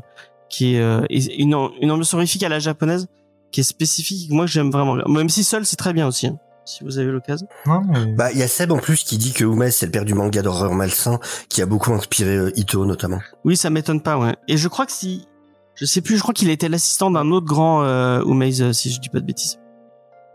qui 0.49 0.75
est 0.75 0.79
euh, 0.79 1.01
une, 1.09 1.55
une 1.81 1.91
ambiance 1.91 2.13
horrifique 2.13 2.43
à 2.43 2.49
la 2.49 2.59
japonaise 2.59 3.07
qui 3.51 3.59
est 3.61 3.63
spécifique 3.63 4.31
moi 4.31 4.45
j'aime 4.45 4.71
vraiment 4.71 4.95
même 5.07 5.27
si 5.29 5.43
seul 5.43 5.65
c'est 5.65 5.75
très 5.75 5.91
bien 5.91 6.07
aussi 6.07 6.27
hein, 6.27 6.37
si 6.69 6.83
vous 6.83 6.97
avez 6.99 7.11
l'occasion 7.11 7.47
Non, 7.65 7.81
mais... 7.87 8.05
Bah, 8.13 8.31
il 8.31 8.37
y 8.39 8.43
a 8.43 8.47
Seb 8.47 8.71
en 8.71 8.77
plus 8.77 9.03
qui 9.03 9.17
dit 9.17 9.33
que 9.33 9.43
Umes 9.43 9.69
c'est 9.71 9.85
le 9.87 9.91
père 9.91 10.05
du 10.05 10.13
manga 10.13 10.41
d'horreur 10.41 10.73
malsain 10.73 11.19
qui 11.49 11.61
a 11.61 11.65
beaucoup 11.65 11.91
inspiré 11.93 12.35
euh, 12.37 12.51
Ito 12.59 12.85
notamment. 12.85 13.19
oui 13.45 13.57
ça 13.57 13.69
m'étonne 13.69 14.01
pas 14.01 14.17
ouais 14.17 14.35
et 14.47 14.57
je 14.57 14.67
crois 14.67 14.85
que 14.85 14.91
si 14.91 15.27
je 15.75 15.85
sais 15.85 16.01
plus 16.01 16.17
je 16.17 16.21
crois 16.21 16.33
qu'il 16.33 16.49
était 16.49 16.69
l'assistant 16.69 17.09
d'un 17.11 17.31
autre 17.31 17.45
grand 17.47 17.83
euh, 17.83 18.21
euh, 18.23 18.73
si 18.73 18.91
je 18.91 18.99
dis 18.99 19.09
pas 19.09 19.19
de 19.19 19.25
bêtises 19.25 19.59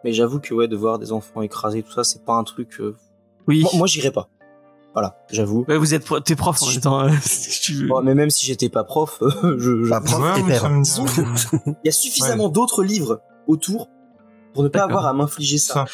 Mais 0.05 0.13
j'avoue 0.13 0.41
que 0.41 0.53
ouais, 0.55 0.69
de 0.69 0.77
voir 0.77 0.99
des 0.99 1.13
enfants 1.13 1.41
écrasés, 1.43 1.83
tout 1.83 1.93
ça, 1.93 2.05
c'est 2.05 2.25
pas 2.25 2.35
un 2.35 2.45
truc. 2.45 2.77
euh, 2.81 2.95
oui 3.49 3.63
Moi, 3.63 3.71
moi 3.75 3.87
j'irais 3.87 4.11
pas. 4.11 4.29
Voilà, 4.95 5.17
j'avoue. 5.31 5.65
Ouais, 5.69 5.77
vous 5.77 5.93
êtes 5.93 6.05
pro- 6.05 6.21
t'es 6.21 6.37
prof 6.37 6.63
en 6.63 6.67
même 6.71 6.81
temps 6.81 7.01
euh, 7.01 7.11
si 7.23 7.61
tu. 7.61 7.89
Bon, 7.89 8.01
mais 8.03 8.15
même 8.15 8.31
si 8.31 8.47
j'étais 8.47 8.69
pas 8.69 8.85
prof, 8.85 9.19
je, 9.43 9.59
je- 9.85 9.91
Bah, 9.91 10.01
prof 10.01 10.21
Ouais, 10.23 10.43
mais 10.43 10.53
père. 10.53 10.71
il 11.67 11.75
y 11.85 11.89
a 11.89 11.93
suffisamment 11.93 12.49
d'autres 12.49 12.83
livres 12.85 13.21
autour 13.47 13.89
pour 14.55 14.63
ne 14.63 14.69
pas 14.69 14.85
avoir 14.85 15.05
à 15.05 15.13
m'infliger 15.13 15.59
ça. 15.59 15.75
Ça. 15.75 15.85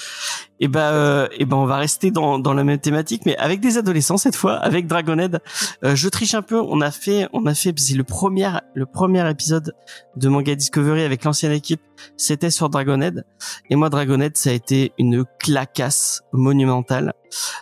Et 0.60 0.68
ben, 0.68 0.80
euh, 0.80 1.26
et 1.32 1.46
ben, 1.46 1.56
on 1.56 1.64
va 1.64 1.78
rester 1.78 2.10
dans, 2.10 2.38
dans 2.38 2.52
la 2.52 2.64
même 2.64 2.78
thématique, 2.78 3.22
mais 3.24 3.36
avec 3.38 3.60
des 3.60 3.78
adolescents 3.78 4.18
cette 4.18 4.36
fois, 4.36 4.56
avec 4.56 4.86
Dragonhead. 4.86 5.40
Euh, 5.84 5.96
je 5.96 6.08
triche 6.08 6.34
un 6.34 6.42
peu. 6.42 6.60
On 6.60 6.82
a 6.82 6.90
fait, 6.90 7.28
on 7.32 7.46
a 7.46 7.54
fait, 7.54 7.72
c'est 7.78 7.94
le 7.94 8.04
premier, 8.04 8.50
le 8.74 8.84
premier 8.84 9.28
épisode 9.30 9.74
de 10.16 10.28
Manga 10.28 10.54
Discovery 10.54 11.02
avec 11.02 11.24
l'ancienne 11.24 11.52
équipe. 11.52 11.80
C'était 12.18 12.50
sur 12.50 12.68
Dragonhead. 12.68 13.24
Et 13.70 13.76
moi, 13.76 13.88
Dragonhead, 13.88 14.36
ça 14.36 14.50
a 14.50 14.52
été 14.52 14.92
une 14.98 15.24
clacasse 15.38 16.22
monumentale. 16.32 17.14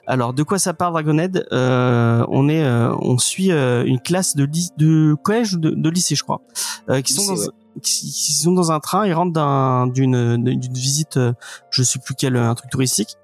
Alors, 0.07 0.35
de 0.35 0.43
quoi 0.43 0.59
ça 0.59 0.75
parle 0.75 0.95
Dragonhead? 0.95 1.47
Euh, 1.53 2.25
On 2.29 2.49
est, 2.49 2.65
euh, 2.65 2.93
on 3.01 3.19
suit 3.19 3.53
euh, 3.53 3.85
une 3.85 4.01
classe 4.01 4.35
de, 4.35 4.49
de 4.77 5.15
collège 5.23 5.55
ou 5.55 5.59
de, 5.59 5.71
de 5.71 5.91
lycée, 5.91 6.17
je 6.17 6.25
crois, 6.25 6.41
euh, 6.91 7.01
qui 7.01 7.13
sont 7.13 7.35
dans, 7.35 7.43
qui 7.81 8.33
sont 8.33 8.53
dans 8.53 8.73
un 8.73 8.81
train. 8.81 9.07
Ils 9.07 9.13
rentrent 9.13 9.33
d'un- 9.33 9.87
d'une 9.87 10.37
d'une 10.43 10.73
visite, 10.75 11.17
euh, 11.17 11.33
je 11.71 11.83
sais 11.83 11.99
plus 11.99 12.15
quel, 12.15 12.37
un 12.37 12.55
truc 12.55 12.71
touristique. 12.71 13.17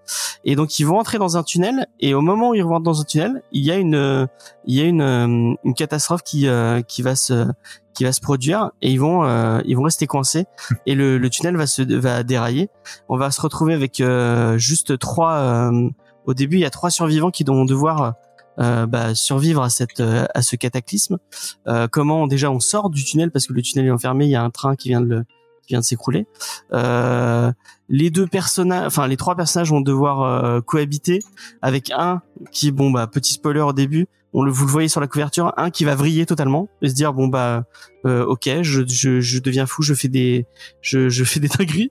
Et 0.44 0.56
donc 0.56 0.78
ils 0.78 0.84
vont 0.84 0.98
entrer 0.98 1.18
dans 1.18 1.36
un 1.36 1.42
tunnel 1.42 1.86
et 2.00 2.14
au 2.14 2.20
moment 2.20 2.50
où 2.50 2.54
ils 2.54 2.62
rentrent 2.62 2.84
dans 2.84 3.00
un 3.00 3.04
tunnel, 3.04 3.42
il 3.52 3.64
y 3.64 3.70
a 3.70 3.76
une 3.76 3.94
euh, 3.94 4.26
il 4.66 4.74
y 4.76 4.80
a 4.80 4.84
une 4.84 5.00
euh, 5.02 5.54
une 5.64 5.74
catastrophe 5.74 6.22
qui 6.22 6.46
euh, 6.48 6.82
qui 6.82 7.02
va 7.02 7.16
se 7.16 7.46
qui 7.94 8.04
va 8.04 8.12
se 8.12 8.20
produire 8.20 8.70
et 8.82 8.90
ils 8.90 8.98
vont 9.00 9.24
euh, 9.24 9.60
ils 9.64 9.76
vont 9.76 9.84
rester 9.84 10.06
coincés 10.06 10.46
et 10.86 10.94
le, 10.94 11.16
le 11.18 11.30
tunnel 11.30 11.56
va 11.56 11.66
se 11.66 11.82
va 11.82 12.22
dérailler. 12.22 12.68
On 13.08 13.16
va 13.16 13.30
se 13.30 13.40
retrouver 13.40 13.74
avec 13.74 14.00
euh, 14.00 14.58
juste 14.58 14.98
trois 14.98 15.34
euh, 15.34 15.88
au 16.26 16.32
début, 16.34 16.56
il 16.56 16.60
y 16.60 16.64
a 16.64 16.70
trois 16.70 16.90
survivants 16.90 17.30
qui 17.30 17.44
vont 17.44 17.64
devoir 17.66 18.14
euh, 18.58 18.86
bah, 18.86 19.14
survivre 19.14 19.62
à 19.62 19.70
cette 19.70 20.00
euh, 20.00 20.26
à 20.34 20.42
ce 20.42 20.56
cataclysme. 20.56 21.18
Euh, 21.66 21.88
comment 21.90 22.26
déjà 22.26 22.50
on 22.50 22.60
sort 22.60 22.90
du 22.90 23.04
tunnel 23.04 23.30
parce 23.30 23.46
que 23.46 23.52
le 23.52 23.62
tunnel 23.62 23.86
est 23.86 23.90
enfermé, 23.90 24.24
il 24.26 24.30
y 24.30 24.36
a 24.36 24.42
un 24.42 24.50
train 24.50 24.76
qui 24.76 24.88
vient 24.88 25.00
de 25.00 25.06
le 25.06 25.24
qui 25.66 25.72
vient 25.72 25.80
de 25.80 25.84
s'écrouler. 25.84 26.26
Euh, 26.74 27.50
les 27.88 28.10
deux 28.10 28.26
personnages, 28.26 28.86
enfin 28.86 29.06
les 29.06 29.16
trois 29.16 29.34
personnages 29.34 29.70
vont 29.70 29.80
devoir 29.80 30.62
cohabiter 30.64 31.20
avec 31.62 31.90
un 31.90 32.20
qui, 32.52 32.70
bon 32.70 32.90
bah 32.90 33.06
petit 33.06 33.34
spoiler 33.34 33.60
au 33.60 33.72
début, 33.72 34.06
on 34.34 34.42
le 34.42 34.50
vous 34.50 34.66
le 34.66 34.70
voyez 34.70 34.88
sur 34.88 35.00
la 35.00 35.06
couverture, 35.06 35.54
un 35.56 35.70
qui 35.70 35.84
va 35.84 35.94
vriller 35.94 36.26
totalement 36.26 36.68
et 36.82 36.88
se 36.88 36.94
dire 36.94 37.14
bon 37.14 37.28
bah 37.28 37.64
euh, 38.04 38.24
ok 38.26 38.50
je, 38.62 38.82
je 38.86 39.20
je 39.20 39.38
deviens 39.38 39.64
fou, 39.64 39.82
je 39.82 39.94
fais 39.94 40.08
des 40.08 40.46
je 40.82 41.08
je 41.08 41.24
fais 41.24 41.40
des 41.40 41.48
dingueries 41.58 41.90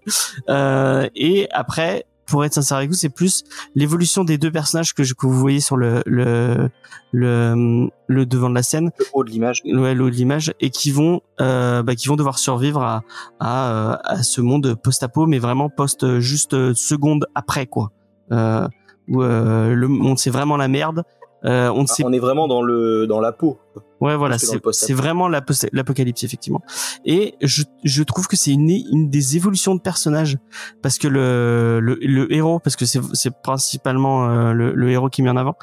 euh, 0.50 1.08
et 1.16 1.48
après 1.52 2.06
pour 2.34 2.44
être 2.44 2.56
sincère 2.56 2.78
avec 2.78 2.90
vous, 2.90 2.96
c'est 2.96 3.10
plus 3.10 3.44
l'évolution 3.76 4.24
des 4.24 4.40
deux 4.40 4.50
personnages 4.50 4.96
que, 4.96 5.04
je, 5.04 5.14
que 5.14 5.28
vous 5.28 5.38
voyez 5.38 5.60
sur 5.60 5.78
le, 5.78 6.02
le 6.08 6.68
le 7.12 7.92
le 8.08 8.26
devant 8.26 8.50
de 8.50 8.56
la 8.56 8.64
scène. 8.64 8.90
Le 8.98 9.06
haut 9.14 9.24
de 9.24 9.30
l'image. 9.30 9.62
ouais, 9.66 9.94
le 9.94 10.04
haut 10.04 10.10
de 10.10 10.16
l'image 10.16 10.52
et 10.60 10.72
qui 10.72 10.90
vont 10.90 11.22
euh, 11.42 11.84
bah, 11.84 11.94
qui 11.94 12.08
vont 12.08 12.16
devoir 12.16 12.40
survivre 12.40 12.82
à 12.82 13.04
à, 13.40 13.70
euh, 13.70 13.98
à 14.04 14.24
ce 14.24 14.42
monde 14.42 14.74
post-apo 14.74 15.28
mais 15.28 15.38
vraiment 15.38 15.70
post 15.70 16.20
juste 16.22 16.56
euh, 16.56 16.74
seconde 16.74 17.28
après 17.36 17.68
quoi. 17.68 17.92
Euh, 18.32 18.68
où 19.10 19.22
euh, 19.22 19.76
le 19.76 19.88
monde 19.88 20.18
c'est 20.18 20.32
vraiment 20.32 20.58
la 20.58 20.68
merde 20.68 21.04
euh, 21.46 21.70
on 21.72 21.82
ne 21.84 21.88
sait 21.88 22.04
On 22.06 22.14
est 22.14 22.20
vraiment 22.20 22.48
dans 22.48 22.62
le 22.62 23.06
dans 23.08 23.20
la 23.20 23.32
peau. 23.32 23.58
ouais 24.02 24.16
voilà 24.16 24.38
c'est 24.38 24.94
vraiment 24.94 25.28
l'apocalypse 25.28 26.24
effectivement. 26.24 26.62
Et 27.06 27.36
je 27.42 27.64
je 27.84 28.04
trouve 28.04 28.28
que 28.28 28.36
c'est 28.36 28.52
une 28.52 28.70
une 28.70 29.10
des 29.10 29.36
évolutions 29.36 29.76
de 29.76 29.82
personnages 29.82 30.38
parce 30.82 30.98
que 30.98 31.08
le 31.08 31.80
le, 31.82 31.96
le 32.02 32.34
héros 32.34 32.60
parce 32.60 32.76
que 32.76 32.86
c'est 32.86 33.02
c'est 33.14 33.42
principalement 33.42 34.30
euh, 34.30 34.54
le, 34.54 34.74
le 34.74 34.92
héros 34.92 35.10
qui 35.10 35.22
met 35.22 35.30
en 35.30 35.38
avant 35.38 35.56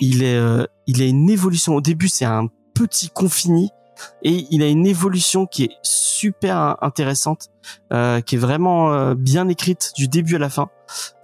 il 0.00 0.22
est 0.22 0.36
euh, 0.36 0.64
il 0.86 1.02
a 1.02 1.04
une 1.06 1.30
évolution. 1.30 1.74
Au 1.76 1.80
début 1.80 2.08
c'est 2.08 2.24
un 2.24 2.48
petit 2.74 3.10
confini 3.10 3.70
et 4.22 4.46
il 4.50 4.62
a 4.62 4.68
une 4.68 4.86
évolution 4.86 5.46
qui 5.46 5.64
est 5.64 5.76
super 5.82 6.76
intéressante 6.82 7.48
euh, 7.92 8.20
qui 8.20 8.36
est 8.36 8.38
vraiment 8.38 8.92
euh, 8.92 9.14
bien 9.14 9.48
écrite 9.48 9.92
du 9.96 10.08
début 10.08 10.36
à 10.36 10.38
la 10.38 10.48
fin. 10.48 10.68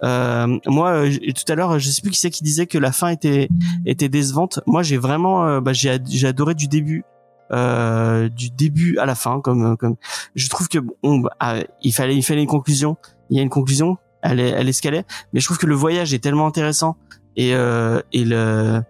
Euh, 0.03 0.57
moi 0.65 0.91
euh, 0.91 1.11
tout 1.35 1.51
à 1.51 1.55
l'heure 1.55 1.77
je 1.79 1.89
sais 1.89 2.01
plus 2.01 2.11
qui 2.11 2.19
c'est 2.19 2.29
qui 2.29 2.43
disait 2.43 2.67
que 2.67 2.77
la 2.77 2.91
fin 2.91 3.09
était 3.09 3.49
était 3.85 4.09
décevante. 4.09 4.59
Moi 4.65 4.83
j'ai 4.83 4.97
vraiment 4.97 5.45
euh, 5.45 5.61
bah, 5.61 5.73
j'ai 5.73 5.97
j'ai 6.07 6.27
adoré 6.27 6.55
du 6.55 6.67
début 6.67 7.03
euh, 7.51 8.29
du 8.29 8.49
début 8.49 8.97
à 8.97 9.05
la 9.05 9.15
fin 9.15 9.41
comme 9.41 9.77
comme 9.77 9.95
je 10.35 10.49
trouve 10.49 10.67
que 10.67 10.79
bon 10.79 11.19
bah, 11.19 11.31
ah, 11.39 11.59
il 11.81 11.93
fallait 11.93 12.15
il 12.15 12.23
fallait 12.23 12.41
une 12.41 12.47
conclusion. 12.47 12.97
Il 13.29 13.37
y 13.37 13.39
a 13.39 13.43
une 13.43 13.49
conclusion 13.49 13.97
elle 14.21 14.39
est 14.39 14.49
elle 14.49 14.69
est 14.69 14.73
ce 14.73 14.81
qu'elle 14.81 14.95
est. 14.95 15.05
Mais 15.33 15.39
je 15.39 15.45
trouve 15.45 15.57
que 15.57 15.65
le 15.67 15.75
voyage 15.75 16.13
est 16.13 16.19
tellement 16.19 16.47
intéressant 16.47 16.97
et 17.35 17.53
euh, 17.53 18.01
et 18.11 18.25
le 18.25 18.81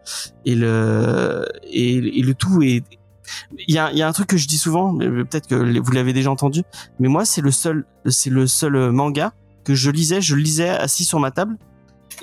et 0.46 0.56
le 0.56 1.46
et 1.64 2.22
le 2.22 2.34
tout 2.34 2.62
est 2.62 2.84
il 3.68 3.74
y 3.74 3.78
a 3.78 3.92
y 3.94 4.02
a 4.02 4.08
un 4.08 4.12
truc 4.12 4.28
que 4.28 4.38
je 4.38 4.48
dis 4.48 4.58
souvent 4.58 4.98
peut-être 4.98 5.48
que 5.48 5.80
vous 5.80 5.92
l'avez 5.92 6.14
déjà 6.14 6.32
entendu 6.32 6.64
mais 7.00 7.08
moi 7.08 7.26
c'est 7.26 7.42
le 7.42 7.52
seul 7.52 7.86
c'est 8.06 8.30
le 8.30 8.48
seul 8.48 8.92
manga 8.92 9.34
que 9.64 9.74
je 9.76 9.90
lisais 9.92 10.22
je 10.22 10.36
lisais 10.36 10.70
assis 10.70 11.04
sur 11.06 11.20
ma 11.20 11.32
table 11.32 11.58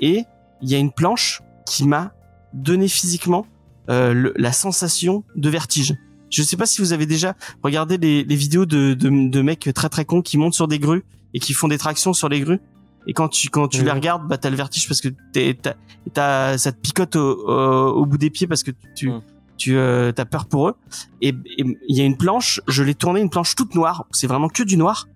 et 0.01 0.25
il 0.63 0.71
y 0.71 0.75
a 0.75 0.79
une 0.79 0.93
planche 0.93 1.43
qui 1.67 1.87
m'a 1.87 2.13
donné 2.53 2.89
physiquement 2.89 3.47
euh, 3.91 4.15
le- 4.15 4.35
la 4.37 4.53
sensation 4.53 5.25
de 5.37 5.49
vertige 5.51 5.95
je 6.31 6.43
sais 6.43 6.57
pas 6.57 6.67
si 6.67 6.81
vous 6.81 6.93
avez 6.93 7.07
déjà 7.07 7.35
regardé 7.63 7.97
les, 7.99 8.25
les 8.25 8.37
vidéos 8.37 8.67
de, 8.67 8.95
de, 8.95 9.29
de 9.29 9.43
mecs 9.43 9.69
très 9.75 9.89
très 9.89 10.05
cons 10.05 10.23
qui 10.23 10.39
montent 10.39 10.55
sur 10.55 10.69
des 10.69 10.79
grues 10.79 11.05
et 11.35 11.39
qui 11.41 11.53
font 11.53 11.69
des 11.69 11.79
tractions 11.79 12.13
sur 12.13 12.29
les 12.29 12.41
grues 12.41 12.61
et 13.07 13.13
quand 13.13 13.29
tu 13.29 13.51
quand 13.51 13.69
tu 13.69 13.79
les 13.85 13.91
regardes 13.91 14.27
bah 14.27 14.39
t'as 14.39 14.49
le 14.49 14.57
vertige 14.57 14.89
parce 14.89 15.03
que 15.03 15.09
t'es 15.35 15.57
t'as, 15.61 15.75
t'as- 16.15 16.57
ça 16.57 16.73
te 16.73 16.79
picote 16.81 17.17
au, 17.17 17.47
au, 17.47 17.91
au 18.01 18.07
bout 18.07 18.17
des 18.17 18.31
pieds 18.31 18.47
parce 18.47 18.63
que 18.63 18.71
tu. 18.97 19.11
Tu 19.57 19.77
euh, 19.77 20.13
t'as 20.13 20.25
peur 20.25 20.47
pour 20.47 20.69
eux. 20.69 20.75
Et 21.21 21.35
il 21.57 21.77
y 21.97 22.01
a 22.01 22.05
une 22.05 22.17
planche 22.17 22.61
je 22.69 22.83
l'ai 22.83 22.95
tournée 22.95 23.21
une 23.21 23.31
planche 23.31 23.55
toute 23.55 23.75
noire. 23.75 24.07
C'est 24.13 24.27
vraiment 24.27 24.49
que 24.49 24.63
du 24.63 24.77
noir. 24.77 25.09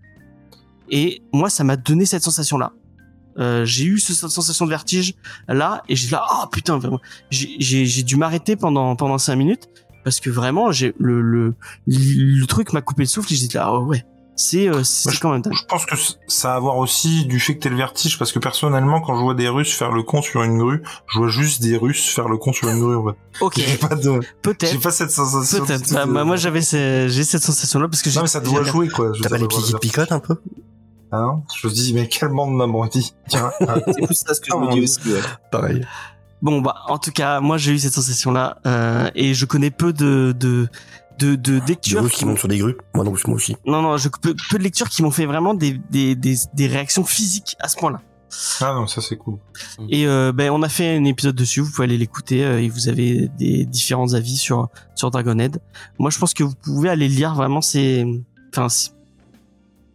Et 0.90 1.22
moi 1.32 1.50
ça 1.50 1.64
m'a 1.64 1.76
donné 1.76 2.06
cette 2.06 2.22
sensation 2.22 2.56
là 2.58 2.72
euh, 3.38 3.64
j'ai 3.64 3.84
eu 3.84 3.98
ce- 4.00 4.14
cette 4.14 4.30
sensation 4.30 4.64
de 4.64 4.70
vertige 4.70 5.14
là 5.46 5.82
et 5.88 5.94
j'ai 5.94 6.10
là 6.10 6.24
oh 6.32 6.46
putain 6.50 6.80
j'ai 7.30 8.02
dû 8.02 8.16
m'arrêter 8.16 8.56
pendant 8.56 8.96
pendant 8.96 9.18
cinq 9.18 9.36
minutes 9.36 9.68
parce 10.02 10.18
que 10.18 10.30
vraiment 10.30 10.72
j'ai 10.72 10.94
le 10.98 11.20
le 11.20 11.54
le 11.86 12.46
truc 12.46 12.72
m'a 12.72 12.80
coupé 12.80 13.02
le 13.02 13.06
souffle 13.08 13.28
dit 13.28 13.48
là 13.54 13.72
oh 13.72 13.84
ouais 13.84 14.04
c'est 14.38 14.68
euh, 14.68 14.82
c'est 14.84 15.10
je- 15.10 15.20
quand 15.20 15.32
même 15.32 15.42
dingue 15.42 15.52
Je 15.54 15.64
pense 15.64 15.84
que 15.84 15.94
ça 16.28 16.52
a 16.54 16.56
à 16.56 16.60
voir 16.60 16.76
aussi 16.78 17.26
du 17.26 17.40
fait 17.40 17.56
que 17.56 17.60
t'es 17.60 17.68
le 17.68 17.76
vertige, 17.76 18.18
parce 18.18 18.32
que 18.32 18.38
personnellement, 18.38 19.00
quand 19.02 19.14
je 19.16 19.20
vois 19.22 19.34
des 19.34 19.48
Russes 19.48 19.72
faire 19.74 19.92
le 19.92 20.02
con 20.02 20.22
sur 20.22 20.42
une 20.42 20.56
grue, 20.56 20.82
je 21.12 21.18
vois 21.18 21.28
juste 21.28 21.60
des 21.60 21.76
Russes 21.76 22.08
faire 22.08 22.28
le 22.28 22.36
con 22.38 22.52
sur 22.52 22.68
une 22.68 22.80
grue, 22.80 22.96
en 22.96 23.04
fait. 23.08 23.16
ok 23.40 23.54
J'ai 23.56 23.76
pas 23.76 23.94
de, 23.94 24.20
peut-être 24.42 24.72
j'ai 24.72 24.78
pas 24.78 24.90
cette 24.92 25.10
sensation. 25.10 25.64
peut-être 25.66 25.92
Bah, 25.92 26.06
bah, 26.06 26.24
moi 26.24 26.36
j'avais 26.36 26.62
ces- 26.62 27.08
j'ai 27.10 27.24
cette 27.24 27.42
sensation 27.42 27.80
là 27.80 27.88
parce 27.88 28.00
que 28.02 28.10
j'ai 28.10 28.16
Non, 28.16 28.22
mais 28.22 28.28
ça 28.28 28.40
doit 28.40 28.62
jouer, 28.62 28.88
quoi. 28.88 29.12
Je 29.12 29.20
T'as 29.22 29.28
pas 29.28 29.38
les 29.38 29.46
pieds 29.48 29.62
qui 29.62 29.72
te 29.72 29.76
picotent 29.78 30.12
un 30.12 30.20
peu? 30.20 30.36
Hein? 31.10 31.42
Je 31.60 31.66
me 31.66 31.72
dis, 31.72 31.94
mais 31.94 32.06
quelle 32.08 32.28
bande 32.28 32.54
m'abrutit. 32.54 33.14
Tiens, 33.28 33.50
C'est 33.60 34.04
plus 34.06 34.14
ça 34.14 34.34
ce 34.34 34.40
que 34.40 34.46
je 34.50 34.54
Ah, 34.54 34.60
me 34.60 34.70
dis 34.72 34.80
aussi. 34.82 35.00
ouais. 35.06 35.20
Pareil. 35.50 35.84
Bon 36.40 36.60
bah 36.60 36.76
en 36.86 36.98
tout 36.98 37.10
cas 37.10 37.40
moi 37.40 37.56
j'ai 37.58 37.72
eu 37.72 37.80
cette 37.80 37.94
sensation 37.94 38.30
là 38.30 38.58
euh, 38.64 39.10
et 39.16 39.34
je 39.34 39.44
connais 39.44 39.72
peu 39.72 39.92
de 39.92 40.32
de 40.38 40.68
de, 41.18 41.34
de 41.34 41.58
Des 41.58 41.66
lectures 41.66 42.10
qui 42.10 42.24
montent 42.24 42.38
sur 42.38 42.48
des 42.48 42.58
grues. 42.58 42.76
Moi 42.94 43.04
non, 43.04 43.12
moi 43.26 43.36
aussi. 43.36 43.56
non 43.66 43.82
non 43.82 43.96
je 43.96 44.08
peu, 44.08 44.34
peu 44.50 44.58
de 44.58 44.62
lectures 44.62 44.88
qui 44.88 45.02
m'ont 45.02 45.10
fait 45.10 45.26
vraiment 45.26 45.54
des, 45.54 45.80
des 45.90 46.14
des 46.14 46.36
des 46.54 46.66
réactions 46.66 47.04
physiques 47.04 47.56
à 47.60 47.68
ce 47.68 47.76
point-là 47.76 48.00
ah 48.60 48.74
non, 48.74 48.86
ça 48.86 49.00
c'est 49.00 49.16
cool. 49.16 49.38
et 49.88 50.06
euh, 50.06 50.32
ben 50.32 50.50
on 50.50 50.62
a 50.62 50.68
fait 50.68 50.96
un 50.98 51.04
épisode 51.04 51.34
dessus 51.34 51.60
vous 51.62 51.70
pouvez 51.70 51.84
aller 51.84 51.96
l'écouter 51.96 52.44
euh, 52.44 52.60
et 52.60 52.68
vous 52.68 52.88
avez 52.88 53.28
des 53.38 53.64
différents 53.64 54.12
avis 54.12 54.36
sur 54.36 54.68
sur 54.94 55.10
Dragonhead 55.10 55.62
moi 55.98 56.10
je 56.10 56.18
pense 56.18 56.34
que 56.34 56.44
vous 56.44 56.54
pouvez 56.54 56.90
aller 56.90 57.08
lire 57.08 57.34
vraiment 57.34 57.62
c'est 57.62 58.04
enfin 58.52 58.68
c'est- 58.68 58.90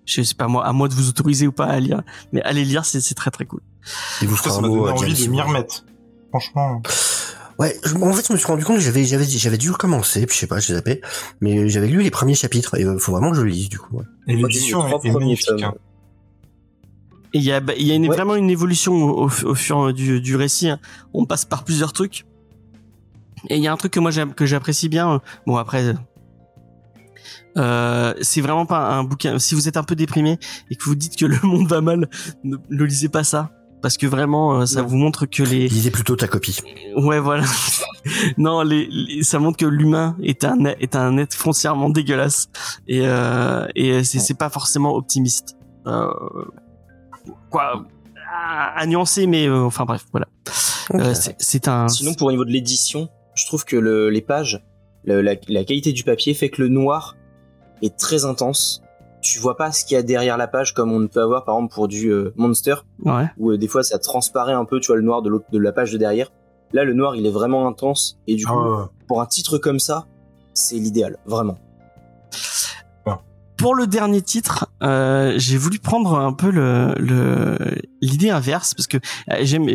je 0.05 0.23
sais 0.23 0.33
pas 0.33 0.47
moi 0.47 0.65
à 0.65 0.73
moi 0.73 0.87
de 0.87 0.95
vous 0.95 1.09
autoriser 1.09 1.45
ou 1.45 1.51
pas 1.51 1.67
à 1.67 1.79
lire 1.79 2.01
mais 2.31 2.41
allez 2.41 2.65
lire 2.65 2.85
c'est 2.85 3.01
c'est 3.01 3.13
très 3.15 3.29
très 3.29 3.45
cool 3.45 3.61
Et 4.23 4.25
vous 4.25 4.35
Ça, 4.35 4.41
ferez 4.43 4.49
ça 4.51 4.57
un 4.57 4.61
m'a 4.61 4.67
donné 4.67 4.91
envie 4.91 5.25
de 5.25 5.29
m'y 5.29 5.39
remettre. 5.41 5.85
Franchement. 6.31 6.81
Ouais, 7.59 7.77
je- 7.85 7.95
en 7.95 8.13
fait, 8.13 8.25
je 8.27 8.33
me 8.33 8.37
suis 8.37 8.47
rendu 8.47 8.63
compte 8.65 8.77
que 8.77 8.81
j'avais, 8.83 9.03
j'avais, 9.05 9.25
j'avais 9.25 9.57
dû 9.57 9.71
commencer, 9.71 10.25
puis 10.25 10.35
je 10.35 10.39
sais 10.41 10.47
pas, 10.47 10.59
j'ai 10.59 10.73
zappé, 10.73 11.01
mais 11.41 11.69
j'avais 11.69 11.87
lu 11.87 12.01
les 12.01 12.09
premiers 12.11 12.35
chapitres, 12.35 12.75
et 12.79 12.83
euh, 12.83 12.97
faut 12.97 13.11
vraiment 13.11 13.29
que 13.31 13.37
je 13.37 13.41
le 13.43 13.49
lise, 13.49 13.69
du 13.69 13.77
coup. 13.79 13.97
ouais. 13.97 14.05
Et 14.27 14.35
l'édition 14.35 14.87
est, 15.03 15.11
magnifique. 15.11 15.61
hein. 15.61 15.73
Et 17.35 17.39
il 17.39 17.43
y 17.43 17.51
a, 17.51 17.59
bah, 17.59 17.73
il 17.77 17.85
y 17.87 17.91
a 17.91 17.95
une, 17.95 18.07
Ouais. 18.07 18.15
vraiment 18.15 18.35
une 18.35 18.49
évolution 18.49 18.93
au, 18.93 19.25
au- 19.27 19.45
au 19.49 19.55
fur 19.55 19.93
du, 19.93 20.21
du 20.21 20.35
récit. 20.35 20.69
hein. 20.69 20.79
On 21.13 21.25
passe 21.25 21.45
par 21.45 21.63
plusieurs 21.63 21.91
trucs. 21.93 22.25
Et 23.49 23.57
il 23.57 23.63
y 23.63 23.67
a 23.67 23.73
un 23.73 23.77
truc 23.77 23.91
que 23.91 23.99
moi 23.99 24.11
que 24.11 24.45
j'apprécie 24.45 24.87
bien. 24.87 25.13
euh, 25.15 25.19
Bon 25.47 25.57
après, 25.57 25.95
euh, 27.57 28.13
c'est 28.21 28.41
vraiment 28.41 28.65
pas 28.65 28.89
un 28.95 29.03
bouquin. 29.03 29.37
Si 29.39 29.53
vous 29.55 29.67
êtes 29.67 29.77
un 29.77 29.83
peu 29.83 29.95
déprimé 29.95 30.37
et 30.69 30.75
que 30.75 30.83
vous 30.85 30.95
dites 30.95 31.17
que 31.17 31.25
le 31.25 31.37
monde 31.43 31.67
va 31.67 31.81
mal, 31.81 32.07
ne, 32.43 32.57
ne 32.69 32.83
lisez 32.83 33.09
pas 33.09 33.23
ça. 33.23 33.51
Parce 33.83 33.97
que 33.97 34.07
vraiment, 34.07 34.61
euh, 34.61 34.65
ça 34.65 34.81
Non. 34.81 34.87
vous 34.87 34.97
montre 34.97 35.25
que 35.27 35.43
les, 35.43 35.67
Lisez 35.67 35.91
plutôt 35.91 36.15
ta 36.15 36.27
copie. 36.27 36.57
ouais 36.95 37.19
voilà, 37.19 37.43
non 38.37 38.61
les, 38.63 38.87
les- 38.89 39.23
ça 39.23 39.37
montre 39.39 39.57
que 39.57 39.65
l'humain 39.65 40.15
est 40.23 40.43
un 40.45 40.65
est 40.65 40.95
un 40.95 41.17
être 41.17 41.33
foncièrement 41.35 41.89
dégueulasse 41.89 42.47
et 42.87 43.01
euh, 43.03 43.67
et 43.75 44.03
c'est 44.05 44.19
c'est 44.19 44.33
pas 44.37 44.49
forcément 44.49 44.95
optimiste. 44.95 45.57
Euh, 45.85 46.07
quoi 47.49 47.85
à, 48.33 48.79
à 48.79 48.85
nuancer 48.85 49.27
mais 49.27 49.47
euh, 49.47 49.63
enfin 49.63 49.85
bref 49.85 50.05
voilà. 50.11 50.27
Euh, 50.93 51.13
c'est- 51.13 51.35
c'est 51.39 51.67
un 51.67 51.87
Sinon, 51.87 52.13
pour 52.13 52.27
au 52.27 52.31
niveau 52.31 52.45
de 52.45 52.51
l'édition, 52.51 53.09
je 53.35 53.45
trouve 53.45 53.63
que 53.65 53.75
le- 53.77 54.09
les 54.09 54.21
pages, 54.21 54.63
le- 55.05 55.21
la, 55.21 55.35
la 55.47 55.63
qualité 55.63 55.91
du 55.93 56.03
papier 56.03 56.33
fait 56.33 56.49
que 56.49 56.61
le 56.61 56.67
noir 56.69 57.15
est 57.81 57.97
très 57.97 58.25
intense. 58.25 58.81
Tu 59.23 59.39
vois 59.39 59.55
pas 59.57 59.71
ce 59.71 59.85
qu'il 59.85 59.95
y 59.95 59.97
a 59.97 60.03
derrière 60.03 60.37
la 60.37 60.47
page 60.47 60.73
comme 60.73 60.91
on 60.91 61.07
peut 61.07 61.21
avoir 61.21 61.45
par 61.45 61.55
exemple 61.55 61.73
pour 61.73 61.87
du 61.87 62.09
euh, 62.09 62.33
Monster, 62.35 62.75
ouais 63.05 63.25
où 63.37 63.51
euh, 63.51 63.57
des 63.57 63.67
fois 63.67 63.81
ça 63.81 63.97
transparaît 63.97 64.53
un 64.53 64.65
peu, 64.65 64.79
tu 64.81 64.87
vois 64.87 64.97
le 64.97 65.01
noir 65.01 65.21
de, 65.21 65.29
l'autre- 65.29 65.45
de 65.51 65.57
la 65.57 65.71
page 65.71 65.91
de 65.93 65.97
derrière. 65.97 66.29
Là, 66.73 66.83
le 66.83 66.93
noir 66.93 67.15
il 67.15 67.25
est 67.25 67.31
vraiment 67.31 67.67
intense 67.67 68.19
et 68.27 68.35
du 68.35 68.43
Ah 68.47 68.51
coup, 68.51 68.59
ouais. 68.59 68.85
pour 69.07 69.21
un 69.21 69.25
titre 69.25 69.57
comme 69.57 69.79
ça, 69.79 70.05
c'est 70.53 70.75
l'idéal, 70.75 71.17
vraiment. 71.25 71.57
Pour 73.63 73.75
le 73.75 73.87
dernier 73.87 74.21
titre, 74.21 74.67
euh, 74.83 75.35
j'ai 75.37 75.55
voulu 75.55 75.79
prendre 75.79 76.19
un 76.19 76.33
peu 76.33 76.49
l'idée 78.01 78.29
inverse 78.29 78.73
parce 78.73 78.87
que 78.87 78.97
euh, 78.97 79.37
j'aime 79.43 79.67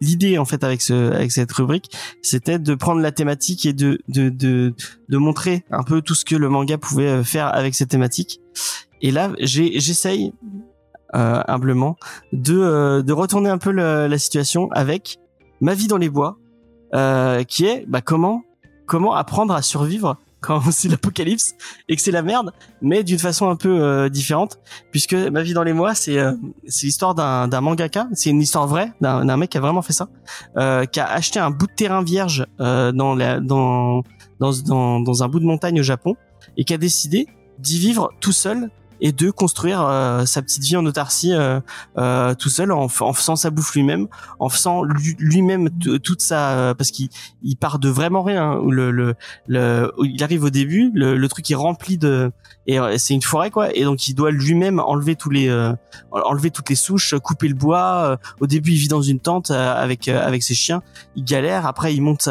l'idée 0.00 0.36
en 0.36 0.44
fait 0.44 0.64
avec 0.64 0.82
ce 0.82 1.12
avec 1.12 1.30
cette 1.30 1.52
rubrique, 1.52 1.92
c'était 2.22 2.58
de 2.58 2.74
prendre 2.74 3.00
la 3.00 3.12
thématique 3.12 3.66
et 3.66 3.72
de 3.72 4.00
de 4.08 4.30
de 4.30 4.74
de 5.08 5.16
montrer 5.16 5.64
un 5.70 5.84
peu 5.84 6.02
tout 6.02 6.16
ce 6.16 6.24
que 6.24 6.34
le 6.34 6.48
manga 6.48 6.76
pouvait 6.76 7.06
euh, 7.06 7.22
faire 7.22 7.54
avec 7.54 7.76
cette 7.76 7.90
thématique. 7.90 8.40
Et 9.00 9.12
là, 9.12 9.30
j'essaye 9.38 10.32
euh, 11.14 11.40
humblement 11.46 11.96
de 12.32 12.58
euh, 12.58 13.02
de 13.02 13.12
retourner 13.12 13.48
un 13.48 13.58
peu 13.58 13.70
le- 13.70 14.08
la 14.08 14.18
situation 14.18 14.68
avec 14.72 15.18
ma 15.60 15.74
vie 15.74 15.86
dans 15.86 15.98
les 15.98 16.08
bois, 16.10 16.38
euh, 16.96 17.44
qui 17.44 17.64
est 17.64 17.84
bah 17.86 18.00
comment 18.00 18.42
comment 18.86 19.14
apprendre 19.14 19.54
à 19.54 19.62
survivre 19.62 20.16
quand 20.44 20.60
c'est 20.70 20.88
l'apocalypse 20.88 21.54
et 21.88 21.96
que 21.96 22.02
c'est 22.02 22.10
la 22.10 22.22
merde, 22.22 22.52
mais 22.82 23.02
d'une 23.02 23.18
façon 23.18 23.48
un 23.48 23.56
peu 23.56 23.82
euh, 23.82 24.08
différente, 24.08 24.58
puisque 24.90 25.14
ma 25.14 25.42
vie 25.42 25.54
dans 25.54 25.62
les 25.62 25.72
mois, 25.72 25.94
c'est 25.94 26.18
euh, 26.18 26.32
c'est 26.66 26.86
l'histoire 26.86 27.14
d'un 27.14 27.48
d'un 27.48 27.60
mangaka, 27.60 28.08
c'est 28.12 28.30
une 28.30 28.42
histoire 28.42 28.66
vraie 28.66 28.92
d'un 29.00 29.24
d'un 29.24 29.36
mec 29.36 29.50
qui 29.50 29.58
a 29.58 29.60
vraiment 29.60 29.82
fait 29.82 29.92
ça, 29.92 30.08
euh, 30.56 30.84
qui 30.84 31.00
a 31.00 31.10
acheté 31.10 31.38
un 31.38 31.50
bout 31.50 31.66
de 31.66 31.74
terrain 31.74 32.02
vierge 32.02 32.46
euh, 32.60 32.92
dans 32.92 33.14
la 33.14 33.40
dans 33.40 34.02
dans 34.38 34.52
dans 34.66 35.00
dans 35.00 35.22
un 35.22 35.28
bout 35.28 35.40
de 35.40 35.46
montagne 35.46 35.80
au 35.80 35.84
Japon 35.84 36.14
et 36.56 36.64
qui 36.64 36.74
a 36.74 36.78
décidé 36.78 37.26
d'y 37.58 37.78
vivre 37.78 38.10
tout 38.20 38.32
seul 38.32 38.70
et 39.06 39.12
de 39.12 39.30
construire 39.30 39.82
euh, 39.82 40.24
sa 40.24 40.40
petite 40.40 40.62
vie 40.62 40.78
en 40.78 40.86
autarcie 40.86 41.34
euh, 41.34 41.60
euh, 41.98 42.34
tout 42.34 42.48
seul 42.48 42.72
en, 42.72 42.88
faisant 42.88 43.36
sa 43.36 43.50
bouffe 43.50 43.74
lui-même 43.74 44.08
en 44.38 44.48
faisant 44.48 44.82
lui- 44.82 45.14
lui-même 45.18 45.68
toute 46.02 46.22
sa 46.22 46.52
euh, 46.52 46.74
parce 46.74 46.90
qu'il 46.90 47.10
il 47.42 47.56
part 47.56 47.78
de 47.78 47.90
vraiment 47.90 48.22
rien 48.22 48.52
hein, 48.52 48.62
le, 48.66 48.90
le, 48.90 49.14
le 49.46 49.92
il 50.02 50.24
arrive 50.24 50.44
au 50.44 50.50
début 50.50 50.90
le, 50.94 51.18
le 51.18 51.28
truc 51.28 51.50
est 51.50 51.54
rempli 51.54 51.98
de 51.98 52.32
et 52.66 52.80
euh, 52.80 52.96
c'est 52.96 53.12
une 53.12 53.20
forêt 53.20 53.50
quoi. 53.50 53.76
Et 53.76 53.84
donc 53.84 54.08
il 54.08 54.14
doit 54.14 54.30
lui-même 54.30 54.80
enlever 54.80 55.16
tous 55.16 55.28
les 55.28 55.52
enlever 56.10 56.50
toutes 56.50 56.70
les 56.70 56.74
souches 56.74 57.14
couper 57.22 57.48
le 57.48 57.54
bois 57.54 58.18
au 58.40 58.46
début 58.46 58.70
il 58.70 58.78
vit 58.78 58.88
dans 58.88 59.02
une 59.02 59.20
tente 59.20 59.50
avec 59.50 60.08
avec 60.08 60.42
ses 60.42 60.54
chiens. 60.54 60.82
Il 61.14 61.24
galère. 61.24 61.66
Après 61.66 61.94
il 61.94 62.00
monte 62.00 62.26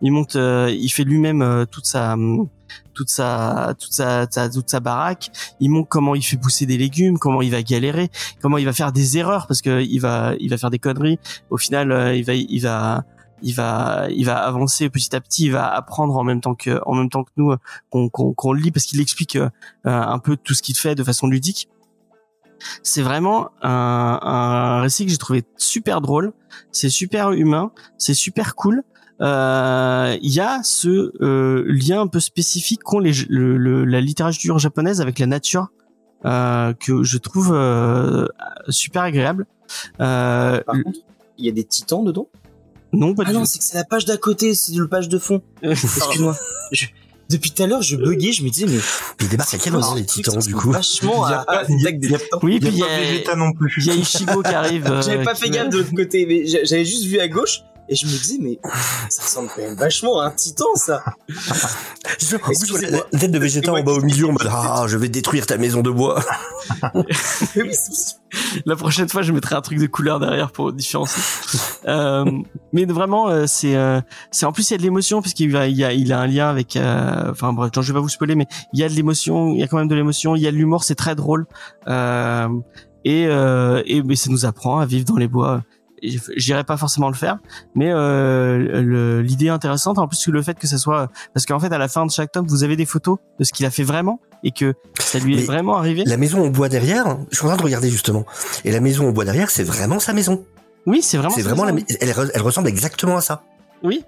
il 0.00 0.12
monte 0.12 0.36
il 0.36 0.88
fait 0.88 1.02
lui-même 1.02 1.66
toute 1.68 1.86
sa 1.86 2.12
hum, 2.12 2.46
toute 2.92 3.08
sa 3.08 3.74
toute 3.78 3.92
sa, 3.92 4.26
toute 4.26 4.70
sa 4.70 4.80
baraque. 4.80 5.30
Il 5.60 5.70
montre 5.70 5.88
comment 5.88 6.14
il 6.14 6.22
fait 6.22 6.36
pousser 6.36 6.66
des 6.66 6.76
légumes 6.76 7.18
comment 7.18 7.42
il 7.42 7.50
va 7.50 7.62
galérer 7.62 8.10
comment 8.40 8.58
il 8.58 8.64
va 8.64 8.72
faire 8.72 8.92
des 8.92 9.18
erreurs 9.18 9.46
parce 9.46 9.62
que 9.62 9.82
il 9.82 9.98
va 9.98 10.34
il 10.38 10.50
va 10.50 10.58
faire 10.58 10.70
des 10.70 10.78
conneries. 10.78 11.18
Au 11.50 11.58
final 11.58 11.92
euh, 11.92 12.14
il 12.14 12.24
va 12.24 12.34
il 12.34 12.60
va 12.60 13.04
il 13.42 13.54
va 13.54 14.06
il 14.10 14.24
va 14.24 14.36
avancer 14.36 14.88
petit 14.88 15.14
à 15.14 15.20
petit 15.20 15.46
il 15.46 15.52
va 15.52 15.68
apprendre 15.68 16.16
en 16.16 16.24
même 16.24 16.40
temps 16.40 16.54
que 16.54 16.80
en 16.86 16.94
même 16.94 17.08
temps 17.08 17.24
que 17.24 17.30
nous 17.36 17.52
euh, 17.52 17.58
qu'on 17.90 18.08
qu'on 18.08 18.52
le 18.52 18.60
lit 18.60 18.70
parce 18.70 18.86
qu'il 18.86 19.00
explique 19.00 19.36
euh, 19.36 19.48
un 19.84 20.18
peu 20.18 20.36
tout 20.36 20.54
ce 20.54 20.62
qu'il 20.62 20.76
fait 20.76 20.94
de 20.94 21.04
façon 21.04 21.26
ludique. 21.26 21.68
C'est 22.84 23.02
vraiment 23.02 23.50
un, 23.60 24.20
un 24.22 24.80
récit 24.82 25.04
que 25.04 25.10
j'ai 25.10 25.18
trouvé 25.18 25.42
super 25.56 26.00
drôle. 26.00 26.32
C'est 26.70 26.90
super 26.90 27.32
humain. 27.32 27.72
C'est 27.98 28.14
super 28.14 28.54
cool 28.54 28.84
il 29.22 30.32
y 30.32 30.40
a 30.40 30.60
ce 30.64 31.12
euh, 31.22 31.64
lien 31.68 32.00
un 32.02 32.06
peu 32.08 32.20
spécifique 32.20 32.82
qu'ont 32.82 32.98
les 32.98 33.12
le, 33.28 33.56
le- 33.56 33.84
la 33.84 34.00
littérature 34.00 34.58
japonaise 34.58 35.00
avec 35.00 35.18
la 35.18 35.26
nature 35.26 35.68
euh, 36.24 36.72
que 36.74 37.02
je 37.02 37.18
trouve 37.18 37.50
euh, 37.52 38.26
super 38.68 39.02
agréable 39.02 39.46
euh, 40.00 40.60
Par 40.66 40.74
contre, 40.82 40.98
il 41.38 41.46
y 41.46 41.48
a 41.48 41.52
des 41.52 41.64
titans 41.64 42.04
dedans? 42.04 42.28
non 42.92 43.14
pas 43.14 43.22
Ah 43.26 43.30
du 43.30 43.38
non, 43.38 43.44
c'est 43.46 43.58
que 43.58 43.64
c'est 43.64 43.76
la 43.76 43.84
page 43.84 44.04
d'à 44.04 44.16
côté, 44.18 44.54
c'est 44.54 44.74
le 44.74 44.86
page 44.86 45.08
de 45.08 45.18
fond. 45.18 45.40
Excuse-moi. 45.62 46.36
Je- 46.72 46.86
Depuis 47.30 47.50
tout 47.50 47.62
à 47.62 47.66
l'heure, 47.66 47.80
je 47.80 47.96
buguais, 47.96 48.32
je 48.32 48.44
me 48.44 48.50
disais, 48.50 48.66
mais. 48.66 48.78
Il 49.20 49.28
débarque 49.30 49.54
à 49.54 49.58
quel 49.58 49.72
moment 49.72 49.94
les 49.94 50.04
titans, 50.04 50.38
du 50.38 50.54
coup? 50.54 50.70
Vachement 50.70 51.26
y 51.26 51.32
a 51.32 51.38
à, 51.40 51.60
à 51.60 51.62
y 51.62 51.64
a- 51.64 51.76
l'attaque 51.78 51.98
des 52.00 52.08
y 52.10 52.14
a- 52.14 52.18
titans. 52.18 52.40
oui 52.42 52.58
Il 52.60 52.68
puis 52.68 52.70
y 52.70 52.72
il 52.74 52.78
y 52.80 52.82
a 52.82 52.86
pas 52.86 52.92
a 52.92 52.98
Vegeta 53.00 53.36
non 53.36 53.52
plus. 53.54 53.72
il 53.78 53.86
y 53.86 53.90
a 53.90 53.94
Ichigo 53.94 54.42
qui 54.42 54.52
arrive 54.54 54.86
euh, 54.90 55.00
J'avais 55.00 55.24
pas 55.24 55.34
fait 55.34 55.48
gaffe 55.48 55.70
de 55.70 55.78
l'autre 55.78 55.94
côté, 55.96 56.26
mais 56.26 56.44
j'a- 56.46 56.64
j'avais 56.64 56.84
juste 56.84 57.04
vu 57.06 57.18
à 57.18 57.28
gauche 57.28 57.62
et 57.88 57.94
je 57.96 58.06
me 58.06 58.10
disais, 58.12 58.38
mais 58.40 58.58
ça 59.10 59.22
ressemble 59.22 59.48
quand 59.54 59.62
même 59.62 59.74
vachement 59.74 60.20
à 60.20 60.26
un 60.26 60.30
titan, 60.30 60.64
ça. 60.76 61.02
Je- 62.18 62.36
la, 62.82 62.90
la 63.12 63.18
tête 63.18 63.30
de 63.30 63.38
Vegeta 63.38 63.72
en 63.72 63.82
bas 63.82 63.92
au 63.92 64.00
milieu 64.02 64.26
en 64.28 64.32
mode 64.32 64.48
Ah, 64.50 64.84
je 64.88 64.96
vais 64.96 65.08
détruire 65.08 65.46
ta 65.46 65.56
maison 65.58 65.82
de 65.82 65.90
bois. 65.90 66.20
La 68.66 68.76
prochaine 68.76 69.08
fois, 69.08 69.22
je 69.22 69.32
mettrai 69.32 69.54
un 69.54 69.60
truc 69.60 69.78
de 69.78 69.86
couleur 69.86 70.20
derrière 70.20 70.50
pour 70.52 70.72
différencier. 70.72 71.22
euh, 71.86 72.24
mais 72.72 72.84
vraiment, 72.86 73.28
euh, 73.28 73.44
c'est, 73.46 73.76
euh, 73.76 74.00
c'est 74.30 74.46
en 74.46 74.52
plus 74.52 74.70
il 74.70 74.72
y 74.72 74.74
a 74.74 74.78
de 74.78 74.82
l'émotion 74.82 75.20
puisqu'il 75.20 75.50
va, 75.52 75.66
il 75.68 75.76
y 75.76 75.84
a, 75.84 75.92
il 75.92 76.12
a 76.12 76.20
un 76.20 76.26
lien 76.26 76.48
avec. 76.48 76.76
euh, 76.76 77.30
Enfin 77.30 77.52
bref, 77.52 77.70
non, 77.76 77.82
je 77.82 77.92
vais 77.92 77.96
pas 77.98 78.00
vous 78.02 78.08
spoiler, 78.08 78.34
mais 78.34 78.46
il 78.72 78.80
y 78.80 78.84
a 78.84 78.88
de 78.88 78.94
l'émotion, 78.94 79.52
il 79.52 79.60
y 79.60 79.62
a 79.62 79.68
quand 79.68 79.76
même 79.78 79.88
de 79.88 79.94
l'émotion, 79.94 80.34
il 80.34 80.42
y 80.42 80.46
a 80.46 80.50
de 80.52 80.56
l'humour, 80.56 80.84
c'est 80.84 80.94
très 80.94 81.14
drôle. 81.14 81.46
Euh, 81.88 82.48
et 83.04 83.26
euh, 83.26 83.82
et 83.84 84.02
mais 84.02 84.16
ça 84.16 84.30
nous 84.30 84.46
apprend 84.46 84.78
à 84.78 84.86
vivre 84.86 85.04
dans 85.04 85.16
les 85.16 85.28
bois. 85.28 85.62
J'irai 86.36 86.64
pas 86.64 86.76
forcément 86.76 87.08
le 87.08 87.14
faire, 87.14 87.38
mais 87.76 87.90
euh, 87.92 89.22
l'idée 89.22 89.46
est 89.46 89.50
intéressante. 89.50 89.98
En 89.98 90.08
plus, 90.08 90.26
le 90.28 90.42
fait 90.42 90.58
que 90.58 90.66
ça 90.66 90.76
soit, 90.78 91.08
parce 91.32 91.46
qu'en 91.46 91.60
fait, 91.60 91.72
à 91.72 91.78
la 91.78 91.86
fin 91.88 92.04
de 92.06 92.10
chaque 92.10 92.32
tome, 92.32 92.46
vous 92.48 92.64
avez 92.64 92.74
des 92.76 92.86
photos 92.86 93.18
de 93.38 93.44
ce 93.44 93.52
qu'il 93.52 93.64
a 93.66 93.70
fait 93.70 93.84
vraiment 93.84 94.20
et 94.42 94.50
que 94.50 94.74
ça 94.98 95.18
lui 95.20 95.38
est 95.38 95.44
vraiment 95.46 95.76
arrivé. 95.76 96.02
La 96.04 96.16
maison 96.16 96.40
au 96.44 96.50
bois 96.50 96.68
derrière, 96.68 97.18
je 97.30 97.36
suis 97.36 97.44
en 97.44 97.48
train 97.48 97.56
de 97.56 97.62
regarder 97.62 97.88
justement. 97.88 98.26
Et 98.64 98.72
la 98.72 98.80
maison 98.80 99.08
au 99.08 99.12
bois 99.12 99.24
derrière, 99.24 99.50
c'est 99.50 99.62
vraiment 99.62 100.00
sa 100.00 100.12
maison. 100.12 100.44
Oui, 100.86 101.02
c'est 101.02 101.16
vraiment. 101.18 101.34
C'est 101.34 101.42
vraiment 101.42 101.64
la, 101.64 101.72
elle, 102.00 102.10
re- 102.10 102.30
elle 102.34 102.42
ressemble 102.42 102.66
exactement 102.68 103.16
à 103.16 103.20
ça. 103.20 103.44
Oui, 103.84 104.04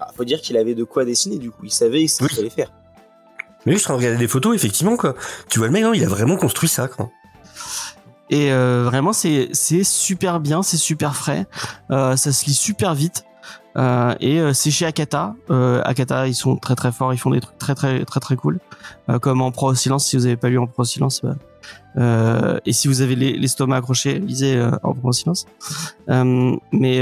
Ah, 0.00 0.08
faut 0.14 0.24
dire 0.24 0.40
qu'il 0.42 0.56
avait 0.58 0.74
de 0.74 0.84
quoi 0.84 1.04
dessiner, 1.06 1.38
du 1.38 1.50
coup. 1.50 1.64
Il 1.64 1.70
savait 1.72 2.06
ce 2.06 2.18
qu'il 2.18 2.26
Oui. 2.26 2.34
fallait 2.34 2.50
faire. 2.50 2.70
Mais 3.64 3.72
oui, 3.72 3.78
je 3.78 3.82
suis 3.82 3.86
en 3.86 3.94
train 3.94 3.94
de 3.94 3.98
regarder 4.00 4.18
des 4.18 4.28
photos, 4.28 4.54
effectivement, 4.54 4.96
quoi. 4.96 5.14
Tu 5.48 5.58
vois 5.58 5.68
le 5.68 5.72
mec, 5.72 5.84
non, 5.84 5.94
il 5.94 6.04
a 6.04 6.08
vraiment 6.08 6.36
construit 6.36 6.68
ça, 6.68 6.88
quoi. 6.88 7.08
Et 8.32 8.50
euh, 8.50 8.82
vraiment, 8.86 9.12
c'est 9.12 9.50
super 9.84 10.40
bien, 10.40 10.62
c'est 10.62 10.78
super 10.78 11.14
frais, 11.14 11.46
euh, 11.90 12.16
ça 12.16 12.32
se 12.32 12.46
lit 12.46 12.54
super 12.54 12.94
vite. 12.94 13.24
Euh, 13.76 14.14
et 14.20 14.40
euh, 14.40 14.52
c'est 14.54 14.70
chez 14.70 14.86
Akata. 14.86 15.34
Euh, 15.50 15.82
Akata, 15.84 16.26
ils 16.28 16.34
sont 16.34 16.56
très 16.56 16.74
très 16.74 16.92
forts, 16.92 17.12
ils 17.12 17.18
font 17.18 17.30
des 17.30 17.40
trucs 17.40 17.58
très 17.58 17.74
très 17.74 18.04
très 18.06 18.20
très 18.20 18.36
cool. 18.36 18.58
Euh, 19.10 19.18
comme 19.18 19.42
en 19.42 19.50
Pro 19.50 19.74
Silence, 19.74 20.06
si 20.06 20.16
vous 20.16 20.24
avez 20.24 20.36
pas 20.36 20.48
lu 20.48 20.58
en 20.58 20.66
Pro 20.66 20.84
Silence, 20.84 21.20
bah, 21.22 21.34
et 22.64 22.72
si 22.72 22.88
vous 22.88 23.02
avez 23.02 23.16
les- 23.16 23.36
l'estomac 23.36 23.76
accroché, 23.76 24.18
lisez 24.18 24.58
en 24.82 24.92
grand 24.92 25.12
silence. 25.12 25.44
Mais 26.08 26.96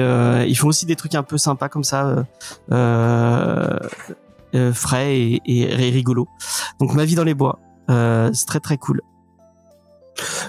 ils 0.48 0.54
font 0.56 0.66
aussi 0.68 0.84
des 0.84 0.96
trucs 0.96 1.14
un 1.14 1.22
peu 1.22 1.38
sympas 1.38 1.68
comme 1.68 1.84
ça, 1.84 2.24
frais 4.72 5.16
et, 5.16 5.40
et 5.46 5.90
rigolo. 5.90 6.26
Donc 6.80 6.94
ma 6.94 7.04
vie 7.04 7.14
dans 7.14 7.24
les 7.24 7.34
bois, 7.34 7.60
c'est 7.88 8.46
très 8.46 8.60
très 8.60 8.78
cool. 8.78 9.00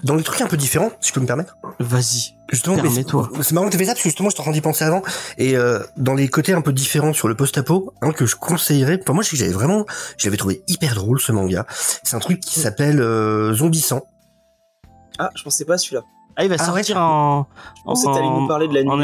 Dans 0.04 0.16
les 0.16 0.24
trucs 0.24 0.42
un 0.42 0.48
peu 0.48 0.58
différents, 0.58 0.92
si 1.02 1.10
je 1.10 1.14
peux 1.14 1.20
me 1.22 1.26
permettre. 1.26 1.58
Vas-y. 1.80 2.36
Justement, 2.52 2.76
mais 2.76 2.90
c'est 3.44 3.54
marrant 3.54 3.68
que 3.68 3.72
tu 3.72 3.78
fais 3.78 3.86
ça 3.86 3.94
parce 3.94 4.04
que 4.04 4.10
justement, 4.10 4.30
j'étais 4.30 4.42
en 4.42 4.44
train 4.44 4.52
d'y 4.52 4.60
penser 4.62 4.84
avant. 4.84 5.04
Et 5.38 5.56
euh, 5.56 5.80
dans 5.96 6.14
les 6.14 6.28
côtés 6.28 6.52
un 6.52 6.60
peu 6.62 6.74
différents 6.74 7.14
sur 7.14 7.30
le 7.30 7.36
post-apo, 7.36 7.94
un 8.02 8.12
que 8.12 8.26
je 8.26 8.36
conseillerais. 8.36 9.00
Enfin, 9.02 9.14
moi, 9.14 9.24
je 9.24 9.30
sais 9.30 9.38
que 9.38 9.40
j'avais 9.40 9.54
vraiment, 9.54 9.86
je 10.18 10.28
l'avais 10.28 10.36
trouvé 10.38 10.62
hyper 10.68 10.96
drôle 10.96 11.22
ce 11.22 11.32
manga. 11.32 11.66
C'est 12.04 12.16
un 12.16 12.20
truc 12.20 12.42
qui 12.42 12.60
s'appelle 12.60 13.00
euh, 13.00 13.54
Zombie 13.54 13.80
100. 13.80 14.02
Ah, 15.18 15.30
je 15.36 15.44
pensais 15.44 15.64
pas 15.64 15.76
à 15.76 15.78
celui-là. 15.78 16.02
Ah, 16.36 16.44
il 16.44 16.50
va 16.50 16.56
Ah 16.60 16.66
sortir 16.66 16.96
ouais. 16.98 17.02
en. 17.02 17.48
Je 17.78 17.84
pensais 17.86 18.08
que 18.08 18.14
t'allais 18.14 18.30
nous 18.30 18.48
parler 18.48 18.68
de 18.68 18.74
la 18.74 18.82
en 18.92 19.00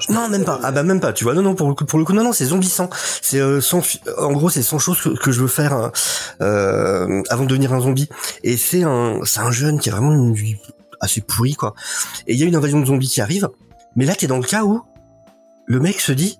je 0.00 0.12
Non, 0.12 0.28
même 0.28 0.44
pas. 0.44 0.60
Ah 0.62 0.72
bah 0.72 0.82
même 0.82 1.00
pas. 1.00 1.12
Tu 1.12 1.24
vois, 1.24 1.34
non, 1.34 1.42
non, 1.42 1.54
pour 1.54 1.68
le 1.68 1.74
coup, 1.74 1.84
pour 1.84 1.98
le 1.98 2.04
coup, 2.04 2.12
non, 2.12 2.22
non, 2.24 2.32
c'est 2.32 2.46
Zombie 2.46 2.68
100. 2.68 2.90
C'est 3.20 3.40
euh, 3.40 3.60
100 3.60 3.80
fi- 3.82 4.00
en 4.18 4.32
gros, 4.32 4.50
c'est 4.50 4.62
100 4.62 4.78
choses 4.78 5.00
que, 5.00 5.08
que 5.10 5.32
je 5.32 5.40
veux 5.40 5.48
faire 5.48 5.72
hein, 5.72 5.92
euh, 6.40 7.22
avant 7.28 7.44
de 7.44 7.48
devenir 7.48 7.72
un 7.72 7.80
zombie. 7.80 8.08
Et 8.42 8.56
c'est 8.56 8.82
un, 8.82 9.20
c'est 9.24 9.40
un 9.40 9.50
jeune 9.50 9.78
qui 9.80 9.88
a 9.90 9.92
vraiment 9.92 10.12
une 10.12 10.34
vie 10.34 10.56
assez 11.00 11.20
pourrie, 11.20 11.54
quoi. 11.54 11.74
Et 12.26 12.34
il 12.34 12.38
y 12.40 12.42
a 12.42 12.46
une 12.46 12.56
invasion 12.56 12.80
de 12.80 12.86
zombies 12.86 13.08
qui 13.08 13.20
arrive. 13.20 13.48
Mais 13.96 14.04
là, 14.06 14.14
t'es 14.14 14.26
dans 14.26 14.38
le 14.38 14.44
cas 14.44 14.64
où 14.64 14.82
le 15.66 15.80
mec 15.80 16.00
se 16.00 16.12
dit, 16.12 16.38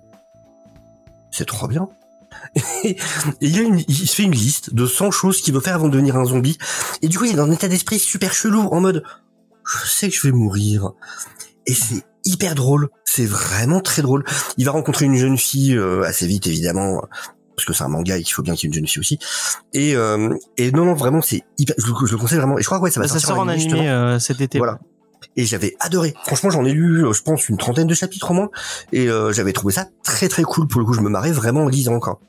c'est 1.31 1.45
trop 1.45 1.67
bien. 1.67 1.87
Et 2.83 2.97
il, 3.41 3.55
y 3.55 3.59
a 3.59 3.61
une, 3.61 3.83
il 3.87 4.07
se 4.07 4.15
fait 4.15 4.23
une 4.23 4.31
liste 4.31 4.73
de 4.73 4.85
100 4.85 5.11
choses 5.11 5.41
qu'il 5.41 5.53
veut 5.53 5.59
faire 5.59 5.75
avant 5.75 5.87
de 5.87 5.93
devenir 5.93 6.17
un 6.17 6.25
zombie. 6.25 6.57
Et 7.01 7.07
du 7.07 7.17
coup, 7.17 7.25
il 7.25 7.31
est 7.31 7.35
dans 7.35 7.45
un 7.45 7.51
état 7.51 7.67
d'esprit 7.67 7.99
super 7.99 8.33
chelou, 8.33 8.61
en 8.71 8.81
mode, 8.81 9.03
je 9.65 9.87
sais 9.87 10.09
que 10.09 10.15
je 10.15 10.21
vais 10.23 10.31
mourir. 10.31 10.91
Et 11.65 11.73
c'est 11.73 12.03
hyper 12.25 12.55
drôle. 12.55 12.89
C'est 13.05 13.25
vraiment 13.25 13.79
très 13.81 14.01
drôle. 14.01 14.23
Il 14.57 14.65
va 14.65 14.71
rencontrer 14.71 15.05
une 15.05 15.15
jeune 15.15 15.37
fille 15.37 15.75
euh, 15.75 16.03
assez 16.03 16.25
vite, 16.27 16.47
évidemment, 16.47 17.01
parce 17.55 17.65
que 17.65 17.73
c'est 17.73 17.83
un 17.83 17.87
manga 17.89 18.17
et 18.17 18.23
qu'il 18.23 18.33
faut 18.33 18.41
bien 18.41 18.55
qu'il 18.55 18.63
y 18.63 18.67
ait 18.67 18.71
une 18.71 18.75
jeune 18.75 18.87
fille 18.87 18.99
aussi. 18.99 19.19
Et, 19.73 19.95
euh, 19.95 20.35
et 20.57 20.71
non, 20.71 20.85
non, 20.85 20.93
vraiment, 20.95 21.21
c'est 21.21 21.43
hyper. 21.57 21.75
Je, 21.77 21.87
le- 21.87 22.07
je 22.07 22.11
le 22.13 22.17
conseille 22.17 22.37
vraiment. 22.39 22.57
Et 22.57 22.61
je 22.61 22.65
crois 22.67 22.79
que 22.79 22.83
ouais, 22.83 22.91
ça 22.91 22.99
va 22.99 23.07
ça 23.07 23.13
sortir 23.19 23.29
sort 23.35 23.39
en 23.39 23.47
animé, 23.47 23.71
animé 23.73 23.89
euh, 23.89 24.19
cet 24.19 24.41
été. 24.41 24.57
Voilà. 24.57 24.79
Et 25.35 25.45
j'avais 25.45 25.75
adoré. 25.79 26.13
Franchement, 26.25 26.49
j'en 26.49 26.65
ai 26.65 26.73
lu, 26.73 27.05
euh, 27.05 27.13
je 27.13 27.21
pense, 27.21 27.47
une 27.49 27.57
trentaine 27.57 27.87
de 27.87 27.93
chapitres 27.93 28.31
au 28.31 28.33
moins. 28.33 28.49
Et 28.91 29.07
euh, 29.09 29.31
j'avais 29.31 29.53
trouvé 29.53 29.73
ça 29.73 29.87
très 30.03 30.27
très 30.27 30.43
cool. 30.43 30.67
Pour 30.67 30.79
le 30.79 30.85
coup, 30.85 30.93
je 30.93 31.01
me 31.01 31.09
marrais 31.09 31.31
vraiment 31.31 31.63
en 31.63 31.67
lisant 31.69 31.99
quoi. 31.99 32.19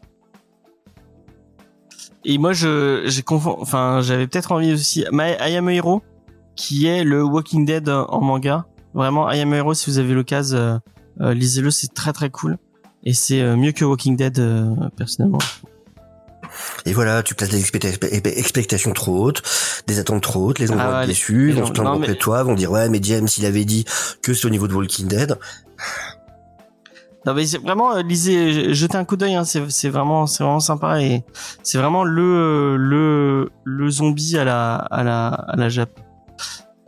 Et 2.27 2.39
moi, 2.39 2.53
je, 2.55 3.03
j'ai 3.07 3.23
confond, 3.23 3.57
enfin, 3.61 4.01
j'avais 4.03 4.27
peut-être 4.27 4.53
envie 4.53 4.73
aussi. 4.73 5.05
My, 5.12 5.33
I 5.41 5.57
Am 5.57 5.69
a 5.69 5.75
Hero, 5.75 6.03
qui 6.57 6.87
est 6.87 7.05
le 7.05 7.23
Walking 7.23 7.66
Dead 7.66 7.89
en 7.89 8.21
manga. 8.23 8.65
Vraiment, 8.95 9.31
I 9.31 9.41
Am 9.41 9.53
a 9.53 9.57
Hero, 9.57 9.75
si 9.75 9.91
vous 9.91 9.99
avez 9.99 10.15
l'occasion, 10.15 10.57
euh, 10.57 10.79
euh, 11.21 11.35
lisez-le, 11.35 11.71
c'est 11.71 11.93
très 11.93 12.12
très 12.12 12.31
cool. 12.31 12.57
Et 13.05 13.12
c'est 13.12 13.41
euh, 13.43 13.57
mieux 13.57 13.73
que 13.73 13.85
Walking 13.85 14.16
Dead, 14.16 14.41
personnellement. 14.97 15.39
Et 16.87 16.93
voilà, 16.93 17.23
tu 17.25 17.35
places 17.35 17.51
des 17.51 17.61
expecta- 17.61 17.89
expectations 18.39 18.93
trop 18.93 19.25
hautes, 19.25 19.43
des 19.89 19.99
attentes 19.99 20.23
trop 20.23 20.47
hautes, 20.47 20.59
les 20.61 20.66
gens 20.69 20.77
Ah 20.79 20.87
vont 20.89 20.95
ouais, 20.97 21.03
être 21.03 21.09
déçus, 21.09 21.51
vont 21.53 21.66
se 21.66 21.73
plaindre 21.73 21.99
mais- 21.99 22.07
de 22.07 22.15
toi, 22.15 22.43
vont 22.45 22.55
dire 22.55 22.71
ouais 22.71 22.89
mais 22.89 23.01
James 23.03 23.27
il 23.39 23.45
avait 23.47 23.65
dit 23.65 23.85
que 24.23 24.33
c'est 24.35 24.47
au 24.47 24.51
niveau 24.51 24.69
de 24.69 24.75
Walking 24.75 25.09
Dead. 25.09 25.37
Non 27.27 27.35
mais 27.35 27.47
c'est 27.47 27.59
vraiment 27.59 27.97
lisez, 28.03 28.73
jetez 28.75 28.97
un 28.97 29.05
coup 29.05 29.16
d'œil. 29.16 29.35
Hein, 29.35 29.45
c'est 29.45 29.69
c'est 29.71 29.89
vraiment 29.89 30.27
c'est 30.27 30.45
vraiment 30.45 30.61
sympa 30.61 31.01
et 31.01 31.25
c'est 31.62 31.79
vraiment 31.79 32.05
le 32.05 32.77
le 32.77 33.51
le 33.65 33.91
zombie 33.91 34.37
à 34.39 34.45
la 34.45 34.77
à 34.77 35.03
la 35.03 35.29
à 35.29 35.57
la 35.57 35.69
Jap. 35.71 35.91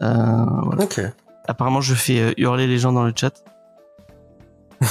Euh, 0.03 0.15
voilà. 0.63 0.85
Ok. 0.85 1.01
Apparemment, 1.49 1.81
je 1.81 1.95
fais 1.95 2.21
euh, 2.21 2.33
hurler 2.37 2.67
les 2.67 2.79
gens 2.79 2.93
dans 2.93 3.05
le 3.05 3.13
chat. 3.15 3.33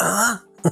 Ah 0.00 0.40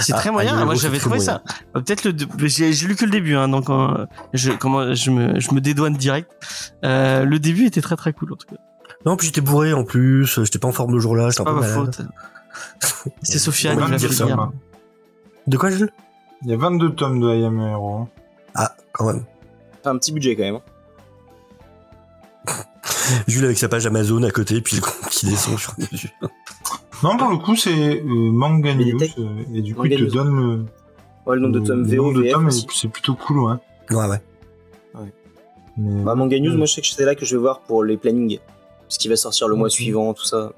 C'est 0.00 0.14
Ah, 0.14 0.16
très 0.16 0.30
moyen. 0.30 0.56
ah, 0.58 0.64
Moi, 0.64 0.76
c'est 0.76 0.82
j'avais 0.82 0.98
trouvé 0.98 1.16
moyen. 1.18 1.24
ça. 1.24 1.42
Euh, 1.76 1.80
Peut-être 1.82 2.04
le. 2.04 2.14
J'ai 2.48 2.72
lu 2.86 2.96
que 2.96 3.04
le 3.04 3.10
début, 3.10 3.36
hein, 3.36 3.48
donc 3.48 3.68
euh, 3.68 4.06
je 4.32 4.52
comment 4.52 4.94
je 4.94 5.10
me 5.10 5.38
je 5.40 5.52
me 5.54 5.60
dédouane 5.60 5.92
direct. 5.94 6.30
Euh, 6.84 7.24
le 7.26 7.38
début 7.38 7.66
était 7.66 7.82
très 7.82 7.96
très 7.96 8.14
cool 8.14 8.32
en 8.32 8.36
tout 8.36 8.46
cas. 8.48 8.56
Non, 9.04 9.16
puis 9.16 9.26
j'étais 9.26 9.42
bourré 9.42 9.74
en 9.74 9.84
plus, 9.84 10.42
j'étais 10.42 10.58
pas 10.58 10.68
en 10.68 10.72
forme 10.72 10.94
le 10.94 11.00
jour-là, 11.00 11.28
j'étais 11.28 11.42
C'est 11.42 11.42
un 11.42 11.44
pas 11.54 11.60
peu 11.60 11.60
ma 11.60 11.66
faute. 11.66 12.00
C'est 13.22 13.38
Sofiane 13.38 13.78
qui 13.84 13.90
l'a 13.90 13.98
fait 13.98 14.34
moi. 14.34 14.52
De 15.46 15.56
quoi 15.58 15.68
Jules? 15.70 15.90
Il 16.42 16.50
y 16.50 16.54
a 16.54 16.56
22 16.56 16.94
tomes 16.94 17.20
de 17.20 17.34
I 17.36 17.44
Am 17.44 17.60
a 17.60 17.70
Hero. 17.70 17.96
hein. 17.98 18.08
Ah, 18.54 18.74
quand 18.92 19.06
même. 19.06 19.24
T'as 19.82 19.90
un 19.90 19.98
petit 19.98 20.12
budget 20.12 20.34
quand 20.34 20.44
même. 20.44 20.60
Jules 23.26 23.44
avec 23.44 23.58
sa 23.58 23.68
page 23.68 23.86
Amazon 23.86 24.22
à 24.22 24.30
côté, 24.30 24.60
puis 24.60 24.76
le 24.76 24.82
qui 25.10 25.26
descend 25.26 25.54
mesure. 25.92 26.10
Non, 27.02 27.16
pour 27.16 27.28
le 27.30 27.36
coup, 27.38 27.54
c'est 27.56 27.70
euh, 28.00 28.02
Manga 28.04 28.74
News. 28.74 28.98
euh, 29.18 29.28
et 29.54 29.62
du 29.62 29.74
coup, 29.74 29.84
il 29.86 29.96
te 29.96 30.02
News. 30.02 30.10
donne 30.10 30.36
le, 30.36 30.64
Ouais, 31.26 31.36
le 31.36 31.42
nombre 31.42 31.60
de 31.60 31.72
le 31.74 31.82
VO, 31.82 32.12
de 32.12 32.30
tomes, 32.30 32.46
aussi. 32.46 32.64
et 32.64 32.68
c'est 32.74 32.88
plutôt 32.88 33.14
cool, 33.14 33.38
ouais. 33.40 33.54
Ouais, 33.90 34.06
ouais. 34.06 34.20
Mais, 35.76 36.02
Bah, 36.02 36.14
Manga 36.14 36.38
News, 36.40 36.54
Mm. 36.54 36.56
moi 36.56 36.66
je 36.66 36.74
sais 36.74 36.80
que 36.80 36.86
c'est 36.88 37.04
là 37.04 37.14
que 37.14 37.24
je 37.24 37.34
vais 37.36 37.40
voir 37.40 37.60
pour 37.60 37.84
les 37.84 37.96
plannings. 37.96 38.38
Ce 38.88 38.98
qui 38.98 39.08
va 39.08 39.16
sortir 39.16 39.46
le 39.48 39.54
mois 39.54 39.68
suivant, 39.70 40.12
tout 40.14 40.24
ça. 40.24 40.52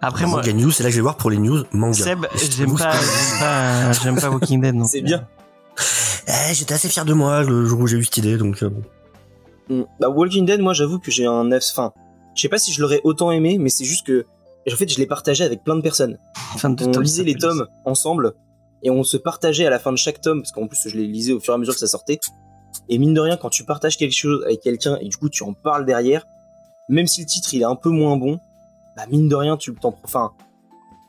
Après 0.00 0.26
moi, 0.26 0.38
Manga 0.38 0.52
News, 0.52 0.70
c'est 0.70 0.82
là 0.82 0.88
que 0.88 0.92
je 0.94 0.98
vais 0.98 1.02
voir 1.02 1.16
pour 1.16 1.30
les 1.30 1.38
news 1.38 1.62
manga. 1.72 1.92
Seb, 2.04 2.26
j'aime 2.56 2.74
pas 2.76 2.92
pas 4.20 4.30
Walking 4.30 4.60
Dead. 4.60 4.74
donc, 4.76 4.88
C'est 4.88 5.00
euh, 5.00 5.04
bien. 5.04 5.26
Eh, 6.26 6.54
j'étais 6.54 6.74
assez 6.74 6.88
fier 6.88 7.04
de 7.04 7.12
moi 7.14 7.42
le 7.42 7.64
jour 7.66 7.80
où 7.80 7.86
j'ai 7.86 7.96
eu 7.98 8.04
cette 8.04 8.16
idée, 8.18 8.36
donc 8.36 8.62
euh, 8.62 8.68
bon. 8.70 8.82
Mm. 9.68 9.82
Bah, 10.00 10.08
Walking 10.08 10.46
Dead, 10.46 10.60
moi 10.60 10.72
j'avoue 10.72 10.98
que 10.98 11.10
j'ai 11.10 11.26
un 11.26 11.44
9. 11.44 11.62
Enfin, 11.72 11.92
je 12.34 12.42
sais 12.42 12.48
pas 12.48 12.58
si 12.58 12.72
je 12.72 12.80
l'aurais 12.80 13.00
autant 13.04 13.30
aimé, 13.30 13.58
mais 13.58 13.70
c'est 13.70 13.84
juste 13.84 14.06
que. 14.06 14.26
En 14.70 14.76
fait, 14.76 14.88
je 14.88 14.98
l'ai 14.98 15.06
partagé 15.06 15.44
avec 15.44 15.62
plein 15.62 15.76
de 15.76 15.82
personnes. 15.82 16.18
fin 16.56 16.70
de 16.70 16.84
On 16.84 16.90
tome, 16.90 17.02
lisait 17.02 17.22
les 17.22 17.34
tomes 17.34 17.66
ensemble 17.84 18.34
et 18.82 18.90
on 18.90 19.02
se 19.02 19.16
partageait 19.16 19.66
à 19.66 19.70
la 19.70 19.78
fin 19.78 19.92
de 19.92 19.98
chaque 19.98 20.20
tome, 20.20 20.42
parce 20.42 20.52
qu'en 20.52 20.66
plus 20.66 20.88
je 20.88 20.96
les 20.96 21.06
lisais 21.06 21.32
au 21.32 21.40
fur 21.40 21.52
et 21.52 21.56
à 21.56 21.58
mesure 21.58 21.74
que 21.74 21.80
ça 21.80 21.86
sortait. 21.86 22.20
Et 22.88 22.98
mine 22.98 23.14
de 23.14 23.20
rien, 23.20 23.36
quand 23.36 23.50
tu 23.50 23.64
partages 23.64 23.96
quelque 23.96 24.14
chose 24.14 24.42
avec 24.44 24.60
quelqu'un 24.60 24.98
et 25.00 25.08
du 25.08 25.16
coup 25.16 25.28
tu 25.28 25.42
en 25.42 25.54
parles 25.54 25.86
derrière, 25.86 26.26
même 26.88 27.06
si 27.06 27.22
le 27.22 27.26
titre 27.26 27.52
il 27.54 27.62
est 27.62 27.66
un 27.66 27.76
peu 27.76 27.88
moins 27.88 28.16
bon, 28.16 28.38
bah 28.96 29.04
mine 29.10 29.28
de 29.28 29.34
rien 29.34 29.56
tu 29.56 29.74
t'en. 29.74 29.96
Enfin, 30.04 30.32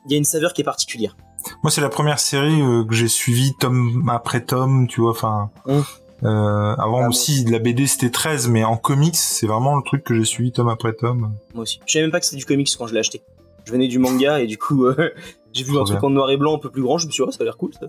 il 0.06 0.12
y 0.12 0.14
a 0.14 0.18
une 0.18 0.24
saveur 0.24 0.52
qui 0.52 0.62
est 0.62 0.64
particulière. 0.64 1.16
Moi, 1.62 1.70
c'est 1.70 1.80
la 1.80 1.88
première 1.88 2.18
série 2.18 2.60
euh, 2.60 2.84
que 2.84 2.94
j'ai 2.94 3.08
suivie 3.08 3.52
tome 3.60 4.08
après 4.12 4.44
tome, 4.44 4.86
tu 4.88 5.00
vois, 5.00 5.10
enfin... 5.10 5.50
Hum. 5.66 5.84
Euh, 6.24 6.74
avant 6.76 7.02
Ah, 7.04 7.08
aussi, 7.08 7.44
la 7.44 7.58
BD 7.58 7.86
c'était 7.86 8.10
13, 8.10 8.48
mais 8.48 8.64
en 8.64 8.76
comics, 8.76 9.16
c'est 9.16 9.46
vraiment 9.46 9.76
le 9.76 9.82
truc 9.82 10.02
que 10.02 10.14
j'ai 10.14 10.24
suivi 10.24 10.50
tome 10.52 10.68
après 10.68 10.92
tome. 10.94 11.34
Moi 11.54 11.62
aussi. 11.62 11.80
Je 11.86 11.92
savais 11.92 12.04
même 12.04 12.10
pas 12.12 12.20
que 12.20 12.26
c'était 12.26 12.38
du 12.38 12.46
comics 12.46 12.68
quand 12.78 12.86
je 12.86 12.94
l'ai 12.94 13.00
acheté. 13.00 13.22
Je 13.64 13.72
venais 13.72 13.88
du 13.88 13.98
manga 13.98 14.40
et 14.40 14.46
du 14.46 14.56
coup 14.58 14.86
euh, 14.86 15.10
j'ai 15.52 15.64
vu 15.64 15.78
un 15.78 15.84
truc 15.84 16.02
en 16.02 16.10
noir 16.10 16.30
et 16.30 16.36
blanc 16.36 16.54
un 16.56 16.58
peu 16.58 16.70
plus 16.70 16.82
grand, 16.82 16.96
je 16.98 17.06
me 17.06 17.12
suis 17.12 17.22
dit, 17.22 17.28
oh, 17.28 17.32
ça 17.32 17.38
a 17.42 17.44
l'air 17.44 17.56
cool 17.58 17.72
ça. 17.78 17.86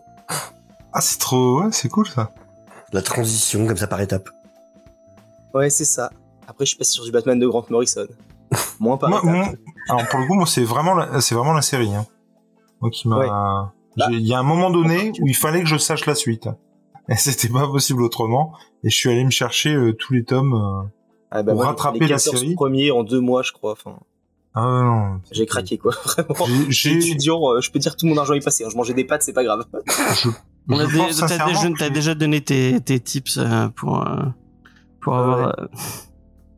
Ah, 0.93 1.01
c'est 1.01 1.19
trop... 1.19 1.61
Ouais, 1.61 1.67
c'est 1.71 1.89
cool, 1.89 2.07
ça. 2.07 2.31
la 2.91 3.01
transition 3.01 3.65
comme 3.67 3.77
ça 3.77 3.87
par 3.87 4.01
étapes. 4.01 4.29
Ouais, 5.53 5.69
c'est 5.69 5.85
ça. 5.85 6.09
Après, 6.47 6.65
je 6.65 6.69
suis 6.69 6.77
passé 6.77 6.91
sur 6.91 7.03
du 7.05 7.11
Batman 7.11 7.37
de 7.39 7.47
Grant 7.47 7.65
Morrison. 7.69 8.07
Moins 8.79 8.97
par 8.97 9.09
Moi, 9.09 9.19
étapes. 9.19 9.35
moi- 9.35 9.47
alors, 9.89 10.07
pour 10.09 10.19
le 10.19 10.25
coup, 10.27 10.33
moi, 10.35 10.45
c'est 10.45 10.63
vraiment 10.63 10.95
la, 10.95 11.21
c'est 11.21 11.35
vraiment 11.35 11.53
la 11.53 11.61
série, 11.61 11.93
hein. 11.93 12.05
Moi 12.81 12.89
qui 12.91 13.07
m'a... 13.07 13.17
Ouais. 13.17 13.27
J'ai- 14.09 14.17
Il 14.17 14.27
y 14.27 14.33
a 14.33 14.39
un 14.39 14.43
moment 14.43 14.69
donné 14.69 15.11
où 15.21 15.27
il 15.27 15.35
fallait 15.35 15.61
que 15.61 15.67
je 15.67 15.77
sache 15.77 16.05
la 16.05 16.13
suite. 16.15 16.47
Et 17.09 17.15
c'était 17.17 17.49
pas 17.49 17.67
possible 17.67 18.01
autrement. 18.01 18.53
Et 18.83 18.89
je 18.89 18.95
suis 18.95 19.09
allé 19.09 19.23
me 19.23 19.29
chercher 19.31 19.73
euh, 19.73 19.93
tous 19.93 20.13
les 20.13 20.23
tomes. 20.23 20.53
euh. 20.53 20.87
Ah, 21.31 21.43
bah, 21.43 21.51
pour 21.51 21.61
moi, 21.61 21.67
rattraper 21.67 21.99
les 21.99 22.07
la 22.07 22.15
14 22.17 22.39
série. 22.39 22.53
premiers 22.55 22.91
en 22.91 23.03
deux 23.03 23.19
mois, 23.19 23.43
je 23.43 23.51
crois. 23.51 23.73
Enfin, 23.73 23.99
Ah 24.53 24.81
non. 24.83 25.21
j'ai 25.31 25.45
craqué 25.45 25.77
quoi. 25.77 25.93
Vraiment. 26.05 26.45
J'ai- 26.69 26.97
étudiant, 26.97 27.51
euh, 27.51 27.59
je 27.61 27.69
peux 27.71 27.79
dire 27.79 27.95
tout 27.97 28.05
mon 28.07 28.17
argent 28.17 28.33
est 28.33 28.43
passé. 28.43 28.63
hein. 28.63 28.69
Je 28.71 28.77
mangeais 28.77 28.93
des 28.93 29.03
pâtes, 29.03 29.23
c'est 29.23 29.33
pas 29.33 29.43
grave. 29.43 29.65
Je, 30.23 30.29
On 30.75 30.79
a 30.79 30.85
je 30.85 30.91
des- 30.91 30.97
pense 30.97 31.17
t'as 31.17 31.27
sincèrement 31.29 31.53
déjà, 31.53 31.69
que 31.71 31.77
t'as 31.79 31.89
déjà 31.89 32.13
donné 32.15 32.41
tes, 32.41 32.79
tes 32.81 32.99
tips 32.99 33.37
euh, 33.37 33.69
pour, 33.69 34.05
euh, 34.05 34.23
pour 35.01 35.13
Ouais, 35.13 35.19
avoir. 35.19 35.47
ouais. 35.59 35.67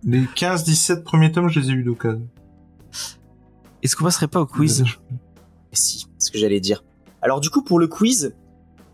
Les 0.03 0.21
15-17 0.23 1.03
premiers 1.03 1.31
tomes, 1.31 1.49
je 1.49 1.59
les 1.59 1.69
ai 1.69 1.73
eu 1.73 1.83
d'occasion. 1.83 2.27
Est-ce 3.83 3.95
qu'on 3.95 4.03
passerait 4.05 4.27
pas 4.27 4.41
au 4.41 4.45
quiz? 4.45 4.83
Si, 5.71 5.99
c'est 6.17 6.27
ce 6.27 6.31
que 6.31 6.37
j'allais 6.37 6.59
dire. 6.59 6.83
Alors 7.21 7.39
du 7.39 7.49
coup, 7.49 7.63
pour 7.63 7.79
le 7.79 7.87
quiz, 7.87 8.35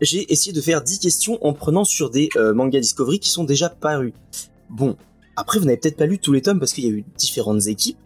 j'ai 0.00 0.30
essayé 0.32 0.52
de 0.52 0.60
faire 0.60 0.82
10 0.82 0.98
questions 0.98 1.38
en 1.44 1.52
prenant 1.52 1.84
sur 1.84 2.10
des 2.10 2.28
euh, 2.36 2.52
mangas 2.52 2.80
Discovery 2.80 3.18
qui 3.18 3.30
sont 3.30 3.44
déjà 3.44 3.68
parus. 3.68 4.12
Bon, 4.70 4.96
après, 5.36 5.58
vous 5.58 5.64
n'avez 5.64 5.76
peut-être 5.78 5.96
pas 5.96 6.06
lu 6.06 6.18
tous 6.18 6.32
les 6.32 6.42
tomes 6.42 6.58
parce 6.58 6.72
qu'il 6.72 6.84
y 6.84 6.88
a 6.88 6.90
eu 6.90 7.04
différentes 7.16 7.66
équipes. 7.66 7.98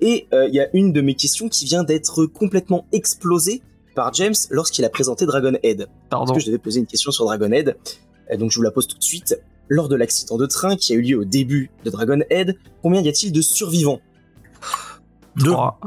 Et 0.00 0.26
euh, 0.32 0.48
il 0.48 0.54
y 0.54 0.60
a 0.60 0.68
une 0.74 0.92
de 0.92 1.00
mes 1.00 1.14
questions 1.14 1.48
qui 1.48 1.64
vient 1.64 1.84
d'être 1.84 2.26
complètement 2.26 2.86
explosée 2.92 3.62
par 3.94 4.12
James 4.14 4.34
lorsqu'il 4.50 4.84
a 4.84 4.88
présenté 4.88 5.26
Dragon 5.26 5.52
Head. 5.62 5.86
Parce 5.86 5.90
Pardon. 6.10 6.34
que 6.34 6.40
je 6.40 6.46
devais 6.46 6.58
poser 6.58 6.80
une 6.80 6.86
question 6.86 7.10
sur 7.12 7.24
Dragon 7.24 7.50
Head. 7.52 7.76
Euh, 8.30 8.36
donc 8.36 8.50
je 8.50 8.56
vous 8.56 8.62
la 8.62 8.70
pose 8.70 8.86
tout 8.86 8.98
de 8.98 9.02
suite. 9.02 9.40
Lors 9.68 9.88
de 9.88 9.94
l'accident 9.96 10.36
de 10.36 10.46
train 10.46 10.76
qui 10.76 10.92
a 10.92 10.96
eu 10.96 11.02
lieu 11.02 11.18
au 11.18 11.24
début 11.24 11.70
de 11.84 11.90
Dragon 11.90 12.20
Head, 12.30 12.58
combien 12.82 13.00
y 13.00 13.08
a-t-il 13.08 13.32
de 13.32 13.40
survivants? 13.40 14.00
Deux, 15.36 15.52
Trois. 15.52 15.78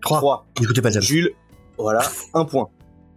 trois. 0.00 0.18
Trois. 0.18 0.46
Écoutez 0.62 0.80
pas 0.80 0.90
James. 0.90 1.02
Jules, 1.02 1.32
voilà, 1.76 2.02
un 2.32 2.44
point. 2.44 2.68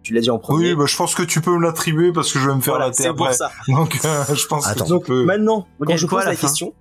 Tu 0.02 0.14
l'as 0.14 0.20
dit 0.20 0.30
en 0.30 0.38
premier. 0.38 0.70
Oui, 0.70 0.74
bah, 0.76 0.84
je 0.86 0.96
pense 0.96 1.14
que 1.14 1.22
tu 1.22 1.40
peux 1.40 1.50
me 1.56 1.62
l'attribuer 1.62 2.12
parce 2.12 2.32
que 2.32 2.38
je 2.38 2.48
vais 2.48 2.54
me 2.54 2.60
faire 2.60 2.74
voilà, 2.74 2.86
la 2.88 2.92
c'est 2.92 3.02
terre 3.04 3.14
pour 3.14 3.30
ça. 3.32 3.50
Donc, 3.68 3.98
euh, 4.04 4.24
je 4.34 4.46
pense 4.46 4.66
Attends. 4.66 4.80
que 4.80 4.84
tu 4.84 4.90
Donc 4.92 5.04
peux. 5.06 5.24
maintenant, 5.24 5.66
quand 5.78 5.86
gagne 5.86 5.96
je 5.98 6.06
pose 6.06 6.24
la 6.24 6.36
question, 6.36 6.72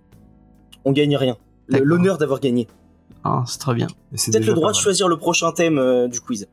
on 0.85 0.91
gagne 0.93 1.15
rien. 1.17 1.35
L'honneur 1.67 2.17
d'avoir 2.17 2.39
gagné. 2.39 2.67
Ah, 3.23 3.43
c'est 3.45 3.59
très 3.59 3.73
bien. 3.73 3.87
C'est 4.13 4.31
Peut-être 4.31 4.45
le 4.45 4.53
droit 4.53 4.71
de 4.71 4.77
choisir 4.77 5.07
le 5.09 5.17
prochain 5.17 5.51
thème 5.51 5.77
euh, 5.79 6.07
du 6.07 6.21
quiz. 6.21 6.47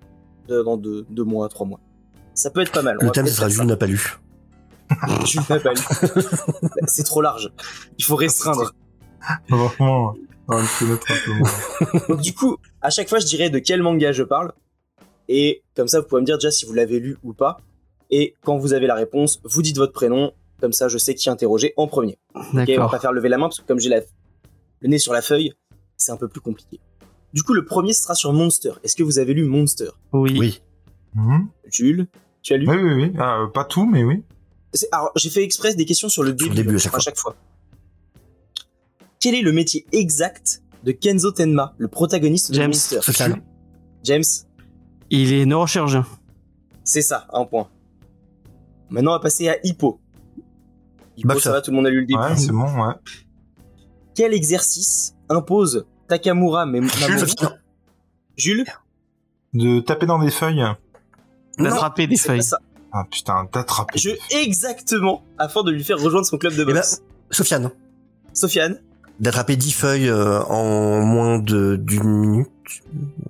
De- 0.48 0.62
dans 0.62 0.76
deux, 0.76 1.06
deux 1.10 1.22
mois, 1.24 1.48
trois 1.48 1.66
mois. 1.66 1.78
Ça 2.34 2.50
peut 2.50 2.60
être 2.62 2.72
pas 2.72 2.82
mal. 2.82 2.96
Le 3.00 3.10
thème, 3.10 3.26
sera 3.28 3.48
Jules 3.48 3.64
n'a 3.66 3.76
pas 3.76 3.86
lu. 3.86 4.18
Jules 5.24 5.42
n'a 5.48 5.60
pas 5.60 5.72
lu. 5.72 5.80
C'est 6.88 7.04
trop 7.04 7.22
large. 7.22 7.52
Il 7.98 8.04
faut 8.04 8.16
restreindre. 8.16 8.72
Vraiment, 9.48 10.14
on 10.48 10.56
va 10.56 10.62
le 10.62 10.78
connaître 10.78 11.06
un 11.10 11.14
peu 11.24 11.32
moins. 11.32 12.06
Donc 12.08 12.20
du 12.20 12.34
coup, 12.34 12.56
à 12.82 12.90
chaque 12.90 13.08
fois, 13.08 13.18
je 13.20 13.26
dirais 13.26 13.50
de 13.50 13.58
quel 13.60 13.82
manga 13.82 14.10
je 14.12 14.22
parle. 14.24 14.52
Et 15.28 15.62
comme 15.74 15.88
ça, 15.88 16.00
vous 16.00 16.06
pouvez 16.06 16.20
me 16.20 16.26
dire 16.26 16.38
déjà 16.38 16.50
si 16.50 16.66
vous 16.66 16.72
l'avez 16.72 17.00
lu 17.00 17.16
ou 17.22 17.32
pas. 17.32 17.58
Et 18.10 18.34
quand 18.42 18.58
vous 18.58 18.72
avez 18.72 18.86
la 18.86 18.94
réponse, 18.94 19.40
vous 19.44 19.62
dites 19.62 19.76
votre 19.76 19.92
prénom. 19.92 20.32
Comme 20.60 20.72
ça, 20.72 20.88
je 20.88 20.98
sais 20.98 21.14
qui 21.14 21.28
interroger 21.28 21.74
en 21.76 21.86
premier. 21.86 22.18
Ok, 22.34 22.44
on 22.54 22.76
va 22.78 22.88
pas 22.88 23.00
faire 23.00 23.12
lever 23.12 23.28
la 23.28 23.38
main 23.38 23.46
parce 23.46 23.60
que 23.60 23.66
comme 23.66 23.80
j'ai 23.80 23.88
la... 23.88 24.00
le 24.80 24.88
nez 24.88 24.98
sur 24.98 25.12
la 25.12 25.20
feuille, 25.20 25.52
c'est 25.96 26.12
un 26.12 26.16
peu 26.16 26.28
plus 26.28 26.40
compliqué. 26.40 26.80
Du 27.32 27.42
coup, 27.42 27.52
le 27.52 27.64
premier 27.64 27.92
ce 27.92 28.02
sera 28.02 28.14
sur 28.14 28.32
Monster. 28.32 28.72
Est-ce 28.84 28.94
que 28.94 29.02
vous 29.02 29.18
avez 29.18 29.34
lu 29.34 29.44
Monster? 29.44 29.90
Oui. 30.12 30.36
Oui. 30.38 30.62
Mhm. 31.14 31.48
Jules, 31.66 32.06
tu 32.42 32.54
as 32.54 32.56
lu? 32.56 32.68
Oui, 32.68 32.76
oui, 32.76 32.94
oui. 32.94 33.12
Ah, 33.18 33.40
euh, 33.40 33.46
pas 33.48 33.64
tout, 33.64 33.84
mais 33.84 34.04
oui. 34.04 34.22
Alors, 34.92 35.10
j'ai 35.16 35.30
fait 35.30 35.42
express 35.42 35.76
des 35.76 35.84
questions 35.84 36.08
sur 36.08 36.22
le 36.22 36.30
Sur 36.30 36.36
début, 36.38 36.50
le 36.50 36.54
début, 36.54 36.76
à 36.76 36.98
chaque 37.00 37.16
fois. 37.18 37.36
Quel 39.20 39.34
est 39.34 39.42
le 39.42 39.52
métier 39.52 39.86
exact 39.92 40.62
de 40.84 40.92
Kenzo 40.92 41.32
Tenma, 41.32 41.74
le 41.78 41.88
protagoniste 41.88 42.50
de 42.50 42.56
James. 42.56 42.68
Monster? 42.68 43.00
Social. 43.02 43.42
James, 44.04 44.24
Il 45.10 45.32
est 45.32 45.46
neurochirurgien. 45.46 46.04
c'est 46.82 47.02
ça, 47.02 47.26
un 47.32 47.44
point. 47.44 47.68
Maintenant, 48.90 49.12
on 49.12 49.14
va 49.14 49.20
passer 49.20 49.48
à 49.48 49.56
Hippo. 49.64 50.00
Hippo, 51.16 51.28
Boxer. 51.28 51.44
ça 51.44 51.52
va, 51.52 51.60
tout 51.62 51.70
le 51.70 51.76
monde 51.76 51.86
a 51.86 51.90
lu 51.90 52.00
le 52.00 52.06
début. 52.06 52.20
Ouais, 52.20 52.36
c'est 52.36 52.52
bon, 52.52 52.64
ouais. 52.64 52.94
Quel 54.14 54.34
exercice 54.34 55.14
impose 55.28 55.86
Takamura 56.08 56.66
mais 56.66 56.80
Jules. 56.82 57.26
Jules 58.36 58.64
De 59.54 59.80
taper 59.80 60.06
dans 60.06 60.18
des 60.18 60.30
feuilles. 60.30 60.64
D'attraper 61.58 62.06
des 62.06 62.16
feuilles. 62.16 62.42
ça. 62.42 62.58
Ah 62.92 63.04
putain, 63.10 63.48
d'attraper. 63.52 63.98
Je 63.98 64.10
exactement 64.38 65.24
afin 65.38 65.62
de 65.64 65.70
lui 65.72 65.82
faire 65.82 65.98
rejoindre 65.98 66.26
son 66.26 66.38
club 66.38 66.54
de 66.54 66.62
Eh 66.62 66.66
ben, 66.66 66.74
boxe. 66.74 67.02
Sofiane. 67.30 67.70
Sofiane, 68.32 68.80
D'attraper 69.20 69.56
10 69.56 69.72
feuilles 69.72 70.08
euh, 70.08 70.42
en 70.44 71.00
moins 71.00 71.38
de 71.38 71.76
d'une 71.76 72.04
minute. 72.04 72.50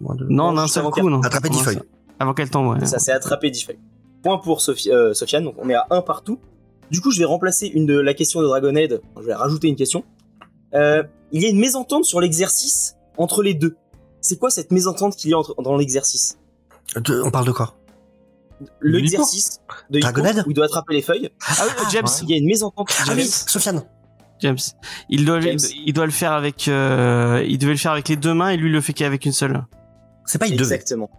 Non, 0.01 0.15
Non, 0.29 0.53
d'un 0.53 0.63
juste 0.63 0.75
seul 0.75 0.83
avant 0.83 0.91
coup, 0.91 1.09
non. 1.11 1.21
Attraper 1.23 1.49
10 1.49 1.57
Avant 1.57 1.65
feuilles. 1.65 1.81
Avant 2.19 2.35
qu'elle 2.35 2.51
tombe, 2.51 2.69
ouais. 2.79 2.87
ça 2.87 2.99
s'est 2.99 3.13
attrapé 3.13 3.51
10 3.51 3.65
feuilles. 3.65 3.79
Point 4.23 4.39
pour 4.39 4.61
Sophie, 4.61 4.91
euh, 4.91 5.13
Sofiane, 5.15 5.45
donc 5.45 5.55
on 5.59 5.69
est 5.69 5.75
à 5.75 5.87
1 5.91 6.03
partout. 6.03 6.39
Du 6.91 7.01
coup, 7.01 7.11
je 7.11 7.19
vais 7.19 7.25
remplacer 7.25 7.67
une 7.67 7.87
de 7.87 7.99
la 7.99 8.15
question 8.15 8.41
de 8.41 8.47
Dragonhead. 8.47 9.01
Je 9.19 9.23
vais 9.23 9.35
rajouter 9.35 9.69
une 9.69 9.77
question. 9.77 10.05
Euh, 10.75 11.03
il 11.33 11.43
y 11.43 11.47
a 11.47 11.49
une 11.49 11.59
mésentente 11.59 12.05
sur 12.05 12.21
l'exercice 12.21 12.97
entre 13.17 13.43
les 13.43 13.55
deux. 13.55 13.77
C'est 14.21 14.39
quoi 14.39 14.51
cette 14.51 14.71
mésentente 14.71 15.17
qu'il 15.17 15.31
y 15.31 15.35
a 15.35 15.39
entre- 15.39 15.61
dans 15.63 15.77
l'exercice? 15.77 16.39
On 17.25 17.31
parle 17.31 17.47
de 17.47 17.53
quoi? 17.53 17.75
L'exercice 18.81 19.61
de 19.91 19.99
Dragonhead 20.01 20.45
où 20.47 20.51
il 20.51 20.55
doit 20.55 20.67
attraper 20.67 20.95
les 20.95 21.03
feuilles. 21.03 21.31
Ah 21.47 21.65
oui, 21.67 21.85
James. 21.91 22.07
Il 22.23 22.31
y 22.31 22.35
a 22.35 22.37
une 22.37 22.47
mésentente. 22.47 22.89
Ah 23.01 23.13
oui, 23.15 23.27
Sofiane. 23.27 23.83
James. 24.45 24.59
Il 25.09 25.25
doit, 25.25 25.41
James. 25.41 25.59
il 25.87 25.93
doit 25.93 26.05
le 26.07 26.13
faire 26.13 26.33
avec, 26.33 26.69
euh, 26.69 27.43
il 27.49 27.59
devait 27.59 27.73
le 27.73 27.79
faire 27.79 27.93
avec 27.93 28.09
les 28.09 28.17
deux 28.17 28.35
mains 28.35 28.51
et 28.51 28.57
lui 28.57 28.69
il 28.69 28.73
le 28.73 28.81
fait 28.81 28.93
qu'avec 28.93 29.25
une 29.25 29.33
seule. 29.33 29.65
C'est 30.27 30.39
pas 30.39 30.47
il 30.47 30.57
devait. 30.57 30.75
Exactement. 30.77 31.11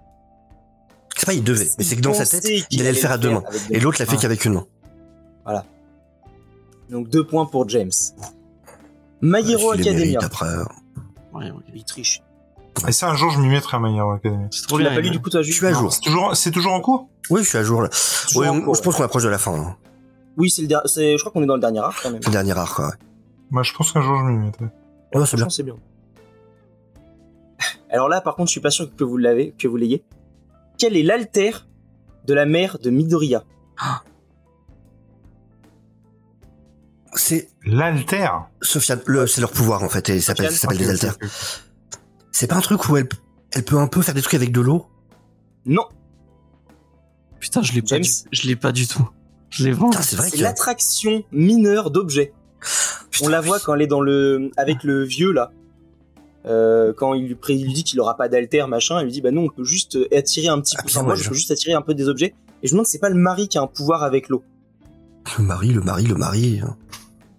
C'est 1.18 1.26
pas 1.26 1.34
il 1.34 1.44
devait. 1.44 1.68
Mais 1.78 1.84
c'est 1.84 1.96
que 1.96 2.02
dans 2.02 2.14
sa 2.14 2.26
tête, 2.26 2.46
il 2.72 2.82
allait 2.82 2.92
le 2.92 2.98
faire 2.98 3.12
à 3.12 3.18
deux 3.18 3.32
mains. 3.32 3.44
Et 3.72 3.80
l'autre 3.80 3.98
l'a 4.00 4.06
fait 4.06 4.16
Ah. 4.18 4.22
qu'avec 4.22 4.46
une 4.46 4.54
main. 4.54 4.66
Donc 6.90 7.10
deux 7.10 7.24
points 7.26 7.46
pour 7.46 7.68
James. 7.70 7.92
My 9.22 9.42
Ouais, 9.42 9.52
Hero 9.52 9.72
Academia. 9.72 10.20
après. 10.22 10.46
Ouais. 11.34 11.52
Il 11.74 11.84
triche. 11.84 12.22
Et 12.88 12.92
ça, 12.92 13.10
un 13.10 13.16
jour, 13.16 13.32
je 13.32 13.40
m'y 13.40 13.48
mettrai 13.48 13.78
à 13.78 13.80
My 13.80 13.98
Hero 13.98 14.12
Academy. 14.12 14.46
C'est 14.52 14.68
trop 14.68 14.78
Tu 14.78 14.84
l'as 14.84 14.90
bien. 14.90 14.98
pas 14.98 15.02
lu 15.02 15.08
il- 15.08 15.12
du 15.14 15.20
coup 15.22 15.30
toi 15.30 15.42
Je 15.42 15.52
suis 15.52 15.66
à 15.66 15.74
jour. 15.74 15.92
C'est 16.36 16.52
toujours, 16.52 16.74
en 16.74 16.82
cours? 16.82 17.10
Oui, 17.30 17.42
je 17.44 17.48
suis 17.50 17.58
à 17.58 17.64
jour 17.64 17.82
là. 17.82 17.90
Toujours 18.28 18.42
Ouais, 18.44 18.50
en 18.50 18.58
on- 18.58 18.62
cours, 18.62 18.76
je 18.76 18.82
pense 18.82 18.96
qu'on 18.96 19.04
approche 19.04 19.24
de 19.24 19.30
la 19.30 19.38
fin. 19.40 19.54
hein. 19.56 19.76
Oui, 20.38 20.50
c'est 20.52 20.62
le 20.62 20.68
der- 20.68 20.82
je 20.86 21.18
crois 21.20 21.32
qu'on 21.32 21.42
est 21.42 21.48
dans 21.48 21.56
le 21.56 21.62
dernier 21.62 21.80
arc 21.80 22.04
quand 22.04 22.12
même. 22.12 22.22
Le 22.24 22.32
dernier 22.32 22.52
arc, 22.52 22.76
quoi. 22.76 22.88
ouais. 22.88 22.94
Moi, 23.50 23.64
je 23.64 23.74
pense 23.74 23.92
qu'un 23.92 24.02
jour, 24.02 24.18
je 24.20 24.24
m'y 24.24 24.46
mettrai. 24.46 24.66
Ouais, 24.66 24.72
c'est 24.72 25.14
bien. 25.14 25.26
Franchement, 25.28 25.50
c'est 25.50 25.64
bien. 25.64 25.76
Alors 27.90 28.10
là, 28.10 28.22
par 28.22 28.36
contre, 28.36 28.50
je 28.50 28.52
suis 28.52 28.62
pas 28.62 28.72
sûr 28.72 28.94
que 28.96 29.04
vous 29.04 29.18
l'avez, 29.18 29.52
que 29.52 29.68
vous 29.68 29.78
l'ayez. 29.78 30.04
Quel 30.78 30.98
est 30.98 31.04
l'alter 31.04 31.52
de 32.26 32.34
la 32.34 32.46
mère 32.46 32.80
de 32.80 32.90
Midoriya? 32.90 33.44
C'est 37.14 37.50
L'alter? 37.66 38.28
Sofiane, 38.62 39.02
le, 39.06 39.26
c'est 39.26 39.40
leur 39.40 39.52
pouvoir 39.52 39.84
en 39.84 39.90
fait, 39.90 40.10
et 40.10 40.20
ça 40.20 40.36
s'appelle 40.36 40.52
Sofiane, 40.52 40.56
ça 40.56 40.62
s'appelle 40.62 40.78
des 40.78 40.90
alters. 40.90 41.18
C'est 42.32 42.48
pas 42.48 42.56
un 42.56 42.62
truc 42.62 42.90
où 42.90 42.98
elle, 42.98 43.08
elle 43.54 43.64
peut 43.64 43.78
un 43.78 43.88
peu 43.88 44.02
faire 44.02 44.14
des 44.14 44.22
trucs 44.22 44.34
avec 44.34 44.52
de 44.52 44.60
l'eau? 44.60 44.88
Non, 45.66 45.88
Putain, 47.46 47.62
je 47.62 47.74
l'ai 47.74 47.84
pas 47.84 48.00
du, 48.00 48.10
je 48.32 48.48
l'ai 48.48 48.56
pas 48.56 48.72
du 48.72 48.88
tout. 48.88 49.08
Je 49.52 49.66
l'ai 49.66 49.76
c'est 50.02 50.16
vrai 50.16 50.30
c'est 50.30 50.38
que 50.38 50.42
l'attraction 50.42 51.24
mineure 51.32 51.92
d'objets. 51.92 52.34
Putain, 53.12 53.26
On 53.26 53.30
la 53.30 53.42
voit 53.42 53.60
quand 53.60 53.74
elle 53.76 53.82
est 53.84 53.88
dans 53.88 54.02
le 54.02 54.52
avec 54.58 54.84
le 54.84 55.04
vieux 55.04 55.32
là. 55.32 55.52
Euh, 56.46 56.94
quand 56.96 57.14
il 57.16 57.26
lui, 57.28 57.36
pré- 57.36 57.54
il 57.56 57.66
lui 57.66 57.74
dit 57.74 57.84
qu'il 57.84 58.00
aura 58.00 58.16
pas 58.18 58.28
d'alter 58.30 58.66
machin, 58.68 59.00
il 59.02 59.06
lui 59.06 59.12
dit 59.12 59.22
bah 59.22 59.32
non 59.32 59.44
on 59.46 59.50
peut 59.50 59.64
juste 59.64 59.98
attirer 60.16 60.48
un 60.48 60.60
petit 60.62 60.76
Ah, 60.78 60.82
peu. 60.84 60.88
putain, 60.88 61.04
moi 61.04 61.16
je 61.16 61.28
peux 61.28 61.34
juste 61.36 61.50
attirer 61.52 61.74
un 61.74 61.82
peu 61.82 61.94
des 61.96 62.08
objets. 62.08 62.36
Et 62.64 62.68
je 62.68 62.74
me 62.74 62.78
demande 62.78 62.86
c'est 62.88 63.00
pas 63.00 63.10
le 63.10 63.16
mari 63.16 63.48
qui 63.48 63.58
a 63.58 63.62
un 63.62 63.68
pouvoir 63.68 64.04
avec 64.04 64.30
l'eau. 64.30 64.44
le 65.40 65.44
mari, 65.44 65.70
le 65.74 65.82
mari, 65.82 66.04
le 66.06 66.16
mari. 66.16 66.62
hein. 66.64 66.76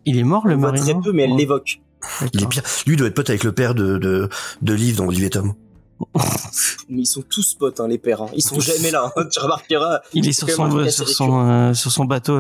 Il 0.07 0.19
est 0.19 0.23
mort 0.25 0.47
le 0.47 0.55
On 0.55 0.59
voit 0.59 0.73
mari. 0.73 0.83
très 0.83 0.95
non 0.95 1.03
peu 1.03 1.13
mais 1.13 1.23
elle 1.25 1.33
Ouais, 1.33 1.39
l'évoque. 1.39 1.81
Il 2.33 2.43
est 2.43 2.47
pire. 2.49 2.63
Lui 2.87 2.97
doit 2.97 3.07
être 3.09 3.15
pote 3.15 3.31
avec 3.31 3.43
le 3.45 3.53
père 3.53 3.75
de 3.75 3.99
de, 3.99 4.29
de 4.63 4.75
Liv 4.75 4.97
dans 4.97 5.07
Olivier 5.07 5.31
Tom. 5.31 5.55
Mais 6.89 7.03
ils 7.03 7.07
sont 7.07 7.23
tous 7.23 7.55
potes 7.55 7.81
hein, 7.81 7.89
les 7.89 7.99
pères. 7.99 8.23
hein. 8.23 8.27
Ils 8.35 8.43
sont 8.43 8.61
jamais 8.61 8.91
là. 8.91 9.13
hein. 9.17 9.25
tu 9.33 9.41
remarqueras. 9.41 10.01
Il 10.15 10.29
est 10.29 10.33
sur 10.33 10.49
son, 10.51 10.69
truc 10.69 10.91
sur 10.91 11.09
son, 11.09 11.49
euh, 11.49 11.75
sur 11.75 11.91
son 11.91 12.05
bateau. 12.05 12.39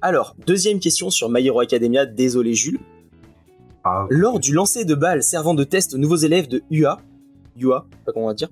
Alors 0.00 0.36
deuxième 0.46 0.80
question 0.80 1.10
sur 1.10 1.28
My 1.28 1.44
Hero 1.46 1.60
Academia. 1.60 2.06
Désolé 2.06 2.54
Jules. 2.54 2.80
Ah, 3.84 4.06
Lors 4.10 4.38
du 4.40 4.52
lancer 4.52 4.84
de 4.84 4.94
balles 4.94 5.22
servant 5.22 5.54
de 5.54 5.64
test 5.64 5.94
aux 5.94 5.98
nouveaux 5.98 6.16
élèves 6.16 6.48
de 6.48 6.62
UA, 6.70 6.98
UA, 7.56 7.86
pas 8.04 8.12
comment 8.12 8.26
on 8.26 8.28
va 8.28 8.34
dire, 8.34 8.48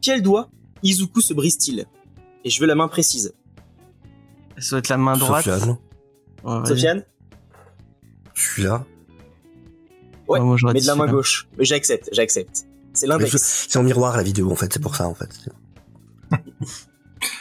quel 0.00 0.22
doigt 0.22 0.50
Izuku 0.82 1.20
se 1.20 1.32
brise-t-il? 1.32 1.86
Et 2.44 2.50
je 2.50 2.60
veux 2.60 2.66
la 2.66 2.74
main 2.74 2.88
précise. 2.88 3.32
Ça 4.58 4.70
doit 4.70 4.78
être 4.80 4.88
la 4.88 4.98
main 4.98 5.16
droite. 5.16 5.44
Sofiane, 5.44 5.78
Ouais. 6.44 6.66
Sofiane? 6.66 7.04
Je 8.34 8.42
suis 8.42 8.62
là. 8.64 8.84
Ouais, 10.28 10.40
moi, 10.40 10.56
j'aurais 10.58 10.74
Mais 10.74 10.80
de 10.80 10.86
la 10.86 10.94
main 10.94 11.06
gauche. 11.06 11.48
Mais 11.58 11.64
j'accepte, 11.64 12.10
j'accepte. 12.12 12.66
C'est 12.92 13.06
l'index. 13.06 13.34
C'est 13.36 13.78
en 13.78 13.82
miroir 13.82 14.16
la 14.16 14.22
vidéo 14.22 14.50
en 14.50 14.54
fait, 14.54 14.72
c'est 14.72 14.82
pour 14.82 14.94
ça 14.94 15.08
en 15.08 15.14
fait. 15.14 15.30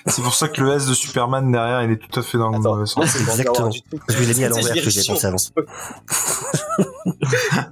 C'est 0.06 0.22
pour 0.22 0.34
ça 0.34 0.48
que 0.48 0.62
le 0.62 0.74
S 0.74 0.88
de 0.88 0.94
Superman 0.94 1.52
derrière, 1.52 1.84
il 1.84 1.92
est 1.92 1.98
tout 1.98 2.20
à 2.20 2.24
fait 2.24 2.38
dans 2.38 2.50
le 2.50 2.58
Attends, 2.58 2.76
mauvais 2.76 2.86
sens. 2.86 3.16
Exactement. 3.16 3.72
je 3.72 4.24
l'ai 4.24 4.34
mis 4.34 4.44
à 4.44 4.50
l'envers 4.50 4.76
je 4.76 4.84
que 4.84 4.90
j'ai 4.90 5.04
pensé 5.04 5.28
avant. 5.28 5.38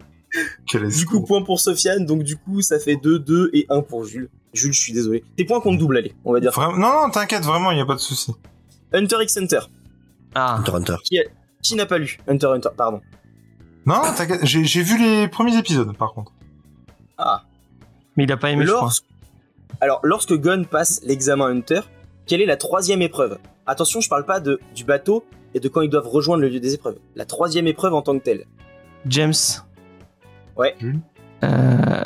Quel 0.68 0.88
Du 0.88 1.06
coup, 1.06 1.22
point 1.22 1.42
pour 1.42 1.60
Sofiane, 1.60 2.06
donc 2.06 2.24
du 2.24 2.38
coup, 2.38 2.62
ça 2.62 2.80
fait 2.80 2.96
2, 2.96 3.20
2 3.20 3.50
et 3.54 3.66
1 3.70 3.82
pour 3.82 4.06
Jules. 4.06 4.30
Jules, 4.54 4.74
je 4.74 4.80
suis 4.80 4.94
désolé. 4.94 5.24
Tes 5.36 5.46
points 5.46 5.60
comptent 5.60 5.78
double, 5.78 5.98
allez, 5.98 6.16
on 6.24 6.34
va 6.34 6.40
dire. 6.40 6.58
Non, 6.58 6.78
non, 6.78 7.10
t'inquiète, 7.10 7.44
vraiment, 7.44 7.72
il 7.72 7.76
n'y 7.76 7.82
a 7.82 7.86
pas 7.86 7.96
de 7.96 8.00
souci. 8.00 8.34
Hunter 8.94 9.18
x 9.22 9.38
Hunter. 9.38 9.60
Ah, 10.36 10.56
Hunter 10.56 10.72
x 10.72 10.80
Hunter. 10.80 10.96
Qui 11.62 11.76
n'a 11.76 11.86
pas 11.86 11.98
lu 11.98 12.18
Hunter 12.28 12.48
x 12.48 12.56
Hunter, 12.56 12.70
pardon. 12.76 13.02
Non, 13.86 13.96
non, 13.96 14.14
t'inquiète, 14.16 14.46
j'ai 14.46 14.84
vu 14.84 14.98
les 14.98 15.28
premiers 15.28 15.58
épisodes, 15.58 15.96
par 15.98 16.14
contre. 16.14 16.32
Ah. 17.18 17.44
mais 18.16 18.24
il 18.24 18.32
a 18.32 18.38
pas 18.38 18.52
aimé, 18.52 18.66
je 18.66 18.72
crois. 18.72 18.84
Lorsque... 18.84 19.06
Alors, 19.80 20.00
lorsque 20.04 20.34
Gon 20.34 20.64
passe 20.64 21.02
l'examen 21.04 21.46
Hunter, 21.46 21.82
quelle 22.32 22.40
est 22.42 22.46
la 22.46 22.56
troisième 22.56 23.02
épreuve? 23.02 23.40
Attention, 23.66 24.00
je 24.00 24.08
parle 24.08 24.26
pas 24.26 24.40
de, 24.40 24.62
du 24.74 24.86
bateau 24.86 25.26
et 25.54 25.60
de 25.60 25.68
quand 25.68 25.82
ils 25.82 25.90
doivent 25.90 26.08
rejoindre 26.08 26.42
le 26.42 26.48
lieu 26.48 26.62
des 26.62 26.74
épreuves. 26.74 26.96
La 27.18 27.26
troisième 27.26 27.68
épreuve 27.68 27.94
en 27.94 28.02
tant 28.02 28.18
que 28.18 28.24
telle. 28.24 28.46
James. 29.06 29.34
Ouais. 30.56 30.74
Euh, 31.44 31.48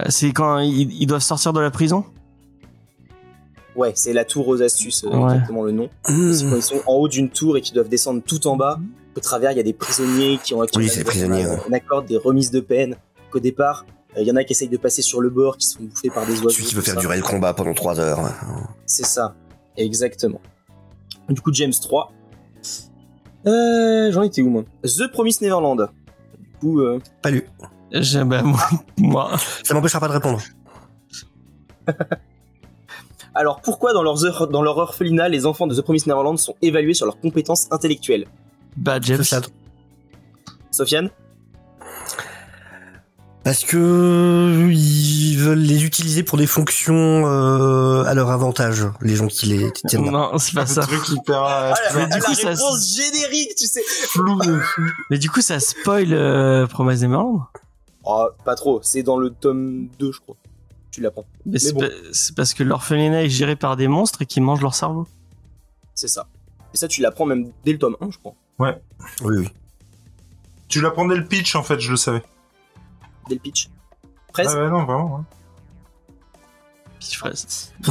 c'est 0.09 0.31
quand 0.31 0.57
ils, 0.61 0.91
ils 0.99 1.05
doivent 1.05 1.21
sortir 1.21 1.53
de 1.53 1.59
la 1.59 1.69
prison? 1.69 2.05
Ouais, 3.75 3.91
c'est 3.93 4.13
la 4.13 4.25
tour 4.25 4.47
aux 4.47 4.63
astuces, 4.63 5.03
euh, 5.03 5.09
Ouais. 5.15 5.33
exactement 5.35 5.61
le 5.61 5.73
nom. 5.73 5.89
C'est 6.05 6.13
quand 6.49 6.55
ils 6.55 6.63
sont 6.63 6.81
en 6.87 6.93
haut 6.93 7.07
d'une 7.07 7.29
tour 7.29 7.55
et 7.57 7.61
qu'ils 7.61 7.75
doivent 7.75 7.87
descendre 7.89 8.23
tout 8.25 8.47
en 8.47 8.55
bas. 8.55 8.79
Au 9.15 9.19
travers, 9.19 9.51
il 9.51 9.57
y 9.57 9.59
a 9.59 9.63
des 9.63 9.73
prisonniers 9.73 10.39
qui 10.43 10.55
ont 10.55 10.65
qui 10.65 10.79
Oui, 10.79 10.89
prisonniers, 11.05 11.45
ouais. 11.45 11.57
On 11.69 11.71
accorde 11.71 12.07
des 12.07 12.17
remises 12.17 12.49
de 12.49 12.61
peine. 12.61 12.95
Qu'au 13.29 13.39
départ, 13.39 13.85
euh, 14.17 14.21
il 14.21 14.27
y 14.27 14.31
en 14.31 14.37
a 14.37 14.43
qui 14.43 14.53
essayent 14.53 14.69
de 14.69 14.77
passer 14.77 15.03
sur 15.03 15.21
le 15.21 15.29
bord, 15.29 15.55
qui 15.57 15.67
sont 15.67 15.83
bouffés 15.83 16.09
par 16.09 16.25
des 16.25 16.33
oiseaux. 16.37 16.49
Celui 16.49 16.65
qui 16.65 16.73
veut 16.73 16.81
faire 16.81 16.95
ça. 16.95 16.99
durer 16.99 17.17
le 17.17 17.21
combat 17.21 17.53
pendant 17.53 17.75
3 17.75 17.99
heures. 17.99 18.19
C'est 18.87 19.05
ça, 19.05 19.35
exactement. 19.77 20.41
Du 21.29 21.41
coup, 21.41 21.53
James 21.53 21.73
3. 21.79 22.11
Euh, 23.47 24.11
J'en 24.11 24.23
étais 24.23 24.41
où 24.41 24.49
moi? 24.49 24.63
The 24.83 25.11
Promised 25.11 25.41
Neverland. 25.41 25.89
Du 26.39 26.49
coup, 26.59 26.79
euh, 26.81 26.99
Pas 27.21 27.31
lu. 27.31 27.47
Bah, 28.25 28.41
moi, 28.41 28.59
moi. 28.97 29.31
Ça 29.63 29.73
m'empêchera 29.73 29.99
pas 29.99 30.07
de 30.07 30.13
répondre. 30.13 30.41
Alors 33.35 33.61
pourquoi 33.61 33.93
dans, 33.93 34.01
leurs 34.03 34.23
heures- 34.25 34.47
dans 34.47 34.61
leur 34.61 34.77
orphelinat, 34.77 35.27
les 35.29 35.45
enfants 35.45 35.67
de 35.67 35.75
The 35.75 35.81
Promised 35.81 36.07
Neverland 36.07 36.37
sont 36.37 36.55
évalués 36.61 36.93
sur 36.93 37.05
leurs 37.05 37.19
compétences 37.19 37.67
intellectuelles? 37.71 38.25
Bah, 38.77 38.97
James. 39.01 39.23
Sofiane? 40.71 41.09
Parce 43.45 43.63
que 43.63 44.67
ils 44.71 45.37
veulent 45.37 45.59
les 45.59 45.85
utiliser 45.85 46.23
pour 46.23 46.37
des 46.39 46.47
fonctions 46.47 47.27
euh, 47.27 48.03
à 48.03 48.13
leur 48.15 48.31
avantage, 48.31 48.87
les 49.01 49.15
gens 49.15 49.27
qui 49.27 49.45
les 49.45 49.71
tiennent. 49.71 50.05
là. 50.05 50.11
Non, 50.11 50.37
c'est 50.39 50.55
pas 50.55 50.61
Le 50.61 50.67
ça. 50.67 50.81
truc 50.81 51.07
hyper 51.09 51.43
euh, 51.43 51.71
Ah, 51.73 51.75
la, 51.93 51.93
Mais 51.95 52.05
du 52.07 52.11
la 52.11 52.19
coup, 52.21 52.33
ça- 52.33 52.49
réponse 52.49 52.95
générique, 52.97 53.53
tu 53.55 53.67
sais 53.67 53.83
flou. 54.09 54.41
fou. 54.41 54.81
Mais 55.11 55.19
du 55.19 55.29
coup, 55.29 55.41
ça 55.41 55.59
spoil 55.59 56.11
euh, 56.11 56.65
Promise 56.65 57.03
Neverland. 57.03 57.41
Oh, 58.03 58.27
pas 58.43 58.55
trop, 58.55 58.79
c'est 58.83 59.03
dans 59.03 59.17
le 59.17 59.29
tome 59.29 59.89
2, 59.99 60.11
je 60.11 60.19
crois. 60.21 60.35
Tu 60.89 61.01
l'apprends, 61.01 61.25
Mais 61.45 61.59
c'est 61.59 61.73
bon. 61.73 61.81
pas- 61.81 61.87
c'est 62.13 62.33
parce 62.35 62.53
que 62.55 62.63
l'orphelinat 62.63 63.25
est 63.25 63.29
géré 63.29 63.55
par 63.55 63.75
des 63.77 63.87
monstres 63.87 64.23
et 64.23 64.25
qui 64.25 64.41
mangent 64.41 64.61
leur 64.61 64.73
cerveau. 64.73 65.07
c'est 65.93 66.07
ça. 66.07 66.27
Et 66.73 66.77
ça, 66.77 66.87
tu 66.87 67.01
l'apprends 67.01 67.25
même 67.25 67.51
dès 67.63 67.73
le 67.73 67.77
tome 67.77 67.95
1, 68.01 68.09
je 68.11 68.17
crois. 68.17 68.33
Oui, 68.59 68.69
oui. 69.23 69.47
Tu 70.67 70.81
l'apprenais 70.81 71.15
le 71.15 71.25
pitch 71.25 71.55
en 71.55 71.61
fait, 71.63 71.79
je 71.79 71.91
le 71.91 71.95
savais. 71.97 72.23
Dès 73.29 73.35
le 73.35 73.41
pitch. 73.41 73.69
Presque. 74.33 74.51
Ah 74.55 74.63
ouais, 74.63 74.69
non, 74.69 74.85
vraiment. 74.85 75.17
hein. 75.19 75.25
Petite 76.99 77.15
fraise. 77.15 77.73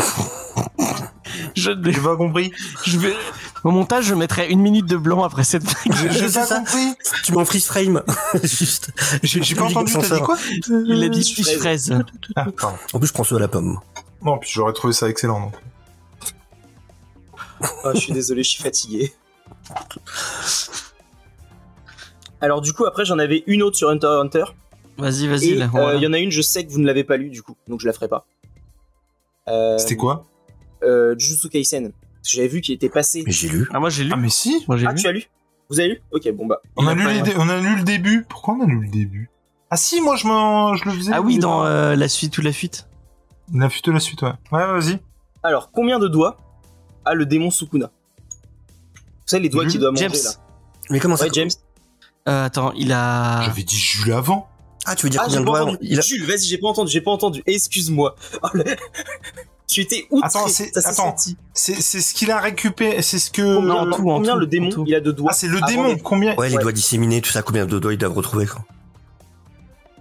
je, 1.55 1.71
ne- 1.71 1.91
J'ai 1.93 2.01
pas 2.01 2.17
compris. 2.17 2.53
je 2.85 2.99
vais... 2.99 3.15
Au 3.63 3.71
montage, 3.71 4.05
je 4.05 4.15
mettrai 4.15 4.49
une 4.51 4.61
minute 4.61 4.87
de 4.87 4.97
blanc 4.97 5.23
après 5.25 5.45
cette 5.45 5.65
blague. 5.65 6.33
Pas 6.33 6.47
ça. 6.47 6.59
compris. 6.59 6.95
Tu 7.25 7.33
m'en 7.33 7.45
freeze 7.45 7.67
frame. 7.67 8.03
Juste. 8.43 8.91
J'ai 9.23 9.55
pas 9.55 9.65
entendu. 9.65 9.93
T'as 9.93 10.17
dit 10.17 10.23
quoi 10.23 10.37
Il 10.69 11.03
a 11.05 11.09
dit 11.09 11.23
fiche 11.25 11.57
fraise. 11.59 11.95
Ah, 12.37 12.47
pardon. 12.61 12.77
En 12.93 12.99
plus, 12.99 13.09
je 13.09 13.13
prends 13.13 13.25
ceux 13.25 13.37
à 13.37 13.41
la 13.41 13.49
pomme. 13.49 13.79
Non, 14.23 14.39
puis 14.39 14.51
j'aurais 14.53 14.73
trouvé 14.73 14.93
ça 14.93 15.09
excellent. 15.09 15.41
Donc. 15.41 15.55
Ah, 17.85 17.93
je 17.95 18.01
suis 18.01 18.13
désolé, 18.13 18.43
je 18.43 18.51
suis 18.51 18.63
fatigué. 18.63 19.15
Alors 22.41 22.61
du 22.61 22.73
coup, 22.73 22.85
après, 22.85 23.05
j'en 23.05 23.19
avais 23.19 23.43
une 23.47 23.63
autre 23.63 23.77
sur 23.77 23.89
Hunter 23.89 24.09
x 24.09 24.37
Hunter. 24.37 24.45
Vas-y, 24.99 25.27
vas-y. 25.29 25.53
Euh, 25.53 25.65
il 25.65 25.67
voilà. 25.71 25.99
y 25.99 26.07
en 26.07 26.13
a 26.13 26.19
une, 26.19 26.31
je 26.31 26.43
sais 26.43 26.65
que 26.65 26.71
vous 26.71 26.79
ne 26.81 26.87
l'avez 26.87 27.05
pas 27.05 27.17
lu 27.17 27.31
du 27.31 27.43
coup, 27.43 27.57
donc 27.69 27.81
je 27.81 27.87
la 27.87 27.93
ferai 27.93 28.09
pas. 28.09 28.27
Euh, 29.49 29.77
C'était 29.79 29.97
quoi? 29.97 30.27
euh, 30.83 31.15
Jujutsu 31.19 31.49
Kaisen. 31.49 31.93
J'avais 32.23 32.49
vu 32.49 32.61
qu'il 32.61 32.75
était 32.75 32.89
passé. 32.89 33.23
Mais 33.27 33.33
j'ai 33.33 33.49
lu. 33.49 33.69
Ah, 33.73 33.81
moi 33.81 33.91
j'ai 33.91 34.05
lu. 34.05 34.11
Ah 34.13 34.17
mais 34.17 34.31
si. 34.31 34.65
Moi 34.69 34.77
j'ai 34.77 34.87
Ah, 34.87 34.93
lu. 34.93 35.01
tu 35.01 35.07
as 35.07 35.13
lu? 35.13 35.25
Vous 35.69 35.81
avez 35.81 35.89
lu? 35.91 36.03
Ok, 36.13 36.31
bon 36.33 36.47
bah. 36.47 36.61
On 36.77 36.87
a, 36.87 36.95
lu 36.95 37.03
les 37.03 37.37
on 37.37 37.49
a 37.49 37.61
lu 37.61 37.77
le 37.77 37.83
début. 37.85 38.25
Pourquoi 38.29 38.55
on 38.55 38.63
a 38.63 38.67
lu 38.67 38.81
le 38.81 38.89
début? 38.89 39.29
Ah 39.71 39.77
si, 39.77 40.01
moi 40.01 40.17
je, 40.17 40.23
je 40.23 40.85
le 40.89 40.91
faisais. 40.97 41.13
Ah 41.13 41.21
oui, 41.21 41.39
dans 41.39 41.65
euh, 41.65 41.97
la 41.97 42.09
suite 42.09 42.39
ou 42.39 42.43
la 42.43 42.53
fuite. 42.53 42.89
La 43.53 43.69
fuite, 43.69 43.89
la 43.89 44.01
suite, 44.01 44.23
ouais. 44.23 44.33
Ouais, 44.53 44.67
vas-y. 44.67 44.99
Alors, 45.43 45.71
combien 45.71 45.99
de 45.99 46.09
doigts 46.09 46.39
a 47.05 47.13
le 47.15 47.27
démon 47.27 47.51
Sukuna? 47.51 47.91
Vous 48.95 49.01
savez, 49.27 49.43
les 49.43 49.49
doigts 49.51 49.67
qu'il 49.67 49.81
doit 49.81 49.91
manger 49.91 50.09
James. 50.09 50.21
là. 50.25 50.31
Mais 50.91 51.01
comment 51.01 51.17
ça 51.17 51.25
Ouais, 51.25 51.31
James. 51.33 51.51
Euh, 52.29 52.45
attends, 52.47 52.73
il 52.73 52.93
a. 52.93 53.43
J'avais 53.43 53.63
dit 53.65 53.77
Jules 53.77 54.13
avant. 54.13 54.49
Ah, 54.87 54.95
tu 54.95 55.07
veux 55.07 55.11
dire 55.11 55.21
Ah, 55.23 55.27
combien 55.27 55.41
de 55.41 55.47
doigts 55.47 55.77
il 55.81 55.99
a... 55.99 56.03
Jules, 56.03 56.25
vas-y, 56.27 56.45
j'ai 56.45 56.59
pas 56.59 56.69
entendu, 56.69 56.91
j'ai 56.91 57.01
pas 57.01 57.11
entendu. 57.11 57.43
Excuse-moi. 57.47 58.15
Oh, 58.43 58.47
le- 58.55 58.65
tu 59.67 59.81
étais 59.81 60.07
outré. 60.11 60.27
Attends, 60.27 60.49
c'est- 60.49 60.77
attends. 60.77 61.15
C'est 61.55 61.75
c'est 61.81 62.01
ce 62.01 62.15
qu'il 62.15 62.31
a 62.31 62.39
récupéré. 62.41 63.01
C'est 63.03 63.19
ce 63.19 63.31
que. 63.31 63.57
Combien, 63.57 63.75
en 63.75 63.85
tout, 63.87 63.93
en 64.11 64.17
combien 64.17 64.33
tout, 64.35 64.39
le 64.41 64.47
en 64.47 64.49
démon 64.49 64.71
tout. 64.71 64.85
il 64.87 64.95
a 64.95 65.01
de 65.01 65.11
doigts 65.13 65.31
Ah, 65.33 65.35
c'est 65.35 65.49
le 65.49 65.61
démon. 65.67 65.97
Combien 65.99 66.35
Ouais, 66.37 66.49
les 66.49 66.57
Ouais. 66.57 66.63
doigts 66.63 66.73
disséminés, 66.73 67.21
tout 67.21 67.31
ça, 67.31 67.43
combien 67.43 67.67
de 67.67 67.79
doigts 67.79 67.93
ils 67.93 67.99
doivent 67.99 68.13
retrouver 68.15 68.47
quoi 68.47 68.65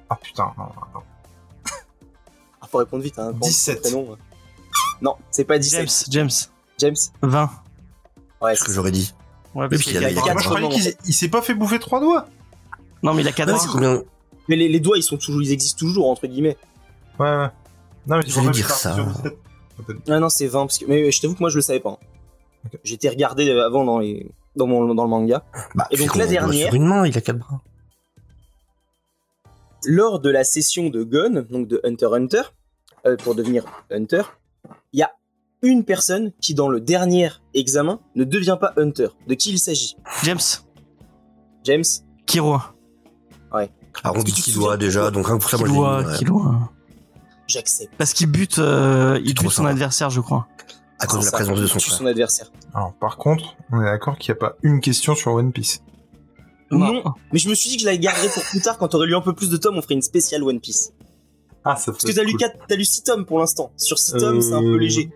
Ah 0.10 0.18
putain. 0.22 0.51
non, 0.57 0.64
attends. 0.65 1.03
Ah, 2.61 2.68
faut 2.72 2.77
répondre 2.80 3.03
vite, 3.03 3.18
hein. 3.19 3.31
quand 3.31 3.38
on 3.38 3.39
dit 3.47 3.49
17. 3.49 3.76
son 3.76 3.81
prénom. 4.03 4.18
Non, 5.01 5.15
c'est 5.31 5.43
pas 5.45 5.57
17. 5.60 6.05
James, 6.10 6.30
James 6.30 6.30
James. 6.80 6.95
20. 7.22 7.49
Ouais, 8.41 8.55
Ce 8.55 8.64
que 8.64 8.72
j'aurais 8.73 8.91
dit. 8.91 9.14
Ouais, 9.55 9.69
parce 9.69 9.81
puis 9.84 9.91
qu'il 9.91 10.01
il 10.01 10.03
a- 10.03 10.07
a 10.07 10.11
il 10.11 10.18
a 10.18 10.22
quatre 10.22 10.34
moi 10.34 10.41
je 10.41 10.47
quatre 10.47 10.57
croyais 10.57 10.68
doigts, 10.68 10.91
qu'il 10.93 10.95
il 11.10 11.14
s'est 11.14 11.27
pas 11.30 11.41
fait 11.41 11.53
bouffer 11.53 11.80
trois 11.80 11.99
doigts. 11.99 12.27
Non, 13.03 13.14
mais 13.14 13.22
il 13.22 13.27
a 13.27 13.31
4 13.31 13.49
Non, 13.51 13.57
c'est 13.60 13.68
combien 13.68 14.01
mais 14.48 14.56
les, 14.56 14.68
les 14.70 14.80
doigts, 14.80 14.98
ils 14.98 15.03
sont 15.03 15.18
toujours, 15.18 15.41
ils 15.41 15.52
existent 15.52 15.80
toujours 15.80 16.10
entre 16.10 16.28
guillemets. 16.28 16.57
Ouais, 17.20 17.26
ouais. 17.38 17.48
Non, 18.07 18.18
mais 18.18 18.24
tu 18.24 18.32
vas 18.32 18.49
dire 18.52 18.70
ça. 18.70 18.94
sur 18.95 19.06
17. 19.06 19.38
Ah 20.10 20.20
non, 20.20 20.30
c'est 20.30 20.48
20 20.48 20.65
parce 20.68 20.78
que 20.78 20.86
mais 20.88 21.11
je 21.11 21.22
t'avoue 21.22 21.34
que 21.36 21.40
moi 21.40 21.49
je 21.49 21.56
le 21.56 21.61
savais 21.61 21.80
pas. 21.80 21.98
hein. 22.02 22.70
J'étais 22.84 23.10
regardé 23.10 23.49
avant 23.52 23.84
dans 23.84 23.99
les 23.99 24.30
dans 24.56 24.68
mon 24.68 24.94
dans 24.94 25.03
le 25.03 25.10
manga. 25.10 25.44
Bah, 25.76 25.88
Et 25.91 25.98
donc 25.98 26.15
la 26.15 26.28
dernière- 26.28 26.68
Sur 26.68 26.76
une 26.76 26.86
main, 26.86 27.06
il 27.07 27.18
a 27.18 27.22
quatre 27.22 27.40
bras. 27.40 27.61
Lors 29.86 30.20
de 30.20 30.30
la 30.30 30.44
session 30.44 30.90
de 30.90 31.03
Gon, 31.03 31.45
donc 31.49 31.68
de 31.68 31.82
Hunter 31.84 32.06
x 32.06 32.14
Hunter, 32.14 32.41
euh, 33.06 33.18
pour 33.18 33.36
devenir 33.36 33.65
Hunter, 33.91 34.22
il 34.94 34.99
y 34.99 35.03
a 35.03 35.11
une 35.61 35.84
personne 35.84 36.32
qui 36.41 36.53
dans 36.53 36.70
le 36.70 36.80
dernier 36.80 37.30
examen 37.53 37.99
ne 38.15 38.24
devient 38.24 38.57
pas 38.60 38.74
Hunter. 38.78 39.07
De 39.28 39.34
qui 39.34 39.52
il 39.52 39.60
s'agit? 39.60 39.98
James. 40.24 40.40
James? 41.64 41.84
Kiro. 42.26 42.60
Alors, 44.03 44.15
on 44.18 44.20
Est-ce 44.20 44.26
dit 44.26 44.41
qu'il 44.41 44.53
doit 44.56 44.78
déjà, 44.78 45.11
donc 45.11 45.28
rien 45.28 45.36
que 45.38 45.41
pour 45.41 45.49
ça, 45.49 45.57
moi 45.57 45.68
je 45.68 46.26
ouais. 46.26 46.49
J'accepte. 47.48 47.94
Parce 47.98 48.14
qu'il 48.14 48.28
bute, 48.28 48.57
euh, 48.60 49.20
il 49.24 49.34
bute 49.34 49.44
son 49.44 49.49
sympa. 49.49 49.70
adversaire, 49.70 50.10
je 50.10 50.22
crois. 50.22 50.48
À 50.99 51.06
cause 51.06 51.20
de 51.20 51.26
la 51.26 51.32
Ça, 51.32 51.38
présence 51.38 51.60
de 51.60 51.68
son 51.68 51.80
frère. 51.80 51.98
son 51.98 52.06
adversaire. 52.06 52.52
Alors, 52.74 52.94
par 52.94 53.18
contre, 53.18 53.56
on 53.72 53.82
est 53.82 53.86
d'accord 53.86 54.18
qu'il 54.18 54.32
n'y 54.34 54.38
a 54.38 54.40
pas 54.40 54.56
une 54.64 54.80
question 54.80 55.15
sur 55.15 55.34
One 55.34 55.52
Piece. 55.52 55.82
Non. 56.72 57.03
Mais 57.32 57.40
je 57.40 57.49
me 57.49 57.53
suis 57.56 57.70
dit 57.70 57.76
que 57.76 57.82
je 57.82 57.88
la 57.88 57.98
garderais 57.98 58.30
pour 58.30 58.44
plus 58.44 58.61
tard 58.61 58.78
quand 58.78 58.88
t'aurais 58.88 59.06
lu 59.07 59.15
un 59.15 59.22
peu 59.22 59.34
plus 59.34 59.49
de 59.49 59.57
tomes, 59.57 59.78
on 59.78 59.82
ferait 59.82 59.94
une 59.95 60.02
spéciale 60.02 60.44
One 60.44 60.60
Piece. 60.60 60.91
Ah, 61.65 61.76
ça 61.76 61.91
Parce 61.91 62.03
que 62.03 62.11
t'as 62.11 62.24
lu, 62.24 62.36
quatre- 62.36 62.57
t'as 62.68 62.76
lu 62.76 62.84
6 62.86 63.03
tomes 63.03 63.26
pour 63.26 63.40
l'instant. 63.40 63.72
Sur 63.78 63.98
6 63.99 64.14
tomes, 64.14 64.41
c'est 64.41 64.53
un 64.53 64.60
peu 64.61 64.74
Euh, 64.74 64.78
léger. 64.78 65.11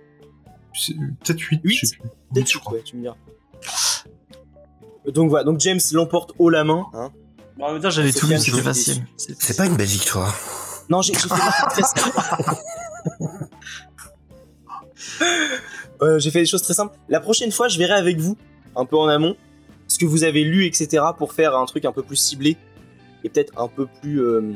Peut-être 1.23 1.39
8. 1.41 1.61
Huit 1.63 1.75
je 1.77 1.85
sais 1.87 1.95
plus. 1.97 2.09
Peut-être 2.33 2.45
Huit, 2.45 2.47
je 2.47 2.53
huit, 2.53 2.59
crois. 2.59 2.73
ouais, 2.73 2.83
tu 2.83 2.95
me 2.97 3.01
diras. 3.01 3.15
Donc 5.11 5.29
voilà, 5.29 5.45
donc 5.45 5.59
James 5.61 5.79
l'emporte 5.93 6.33
haut 6.37 6.49
la 6.49 6.63
main. 6.63 6.85
Hein. 6.93 7.11
Bon, 7.57 7.65
en 7.65 7.73
même 7.73 7.81
temps, 7.81 7.89
j'avais 7.89 8.11
C'est 8.11 8.19
tout 8.19 8.27
lu, 8.27 8.37
c'était 8.37 8.61
facile. 8.61 9.05
C'est 9.17 9.57
pas 9.57 9.65
une 9.65 9.75
belle 9.75 9.87
victoire. 9.87 10.33
Non, 10.89 11.01
j'ai 11.01 11.13
fait 11.13 11.23
des 11.23 11.29
trucs 11.29 11.69
très 11.71 11.81
simples. 11.83 12.19
Euh, 16.01 16.19
j'ai 16.19 16.29
fait 16.29 16.39
des 16.41 16.45
choses 16.45 16.61
très 16.61 16.75
simples. 16.75 16.95
La 17.09 17.19
prochaine 17.19 17.51
fois, 17.51 17.67
je 17.69 17.77
verrai 17.79 17.93
avec 17.93 18.19
vous, 18.19 18.37
un 18.75 18.85
peu 18.85 18.95
en 18.97 19.07
amont, 19.07 19.35
ce 19.87 19.97
que 19.97 20.05
vous 20.05 20.23
avez 20.23 20.43
lu, 20.43 20.65
etc., 20.65 21.03
pour 21.17 21.33
faire 21.33 21.55
un 21.57 21.65
truc 21.65 21.85
un 21.85 21.91
peu 21.91 22.03
plus 22.03 22.15
ciblé 22.17 22.55
et 23.23 23.29
peut-être 23.29 23.51
un 23.59 23.67
peu 23.67 23.87
plus, 24.01 24.21
euh, 24.21 24.51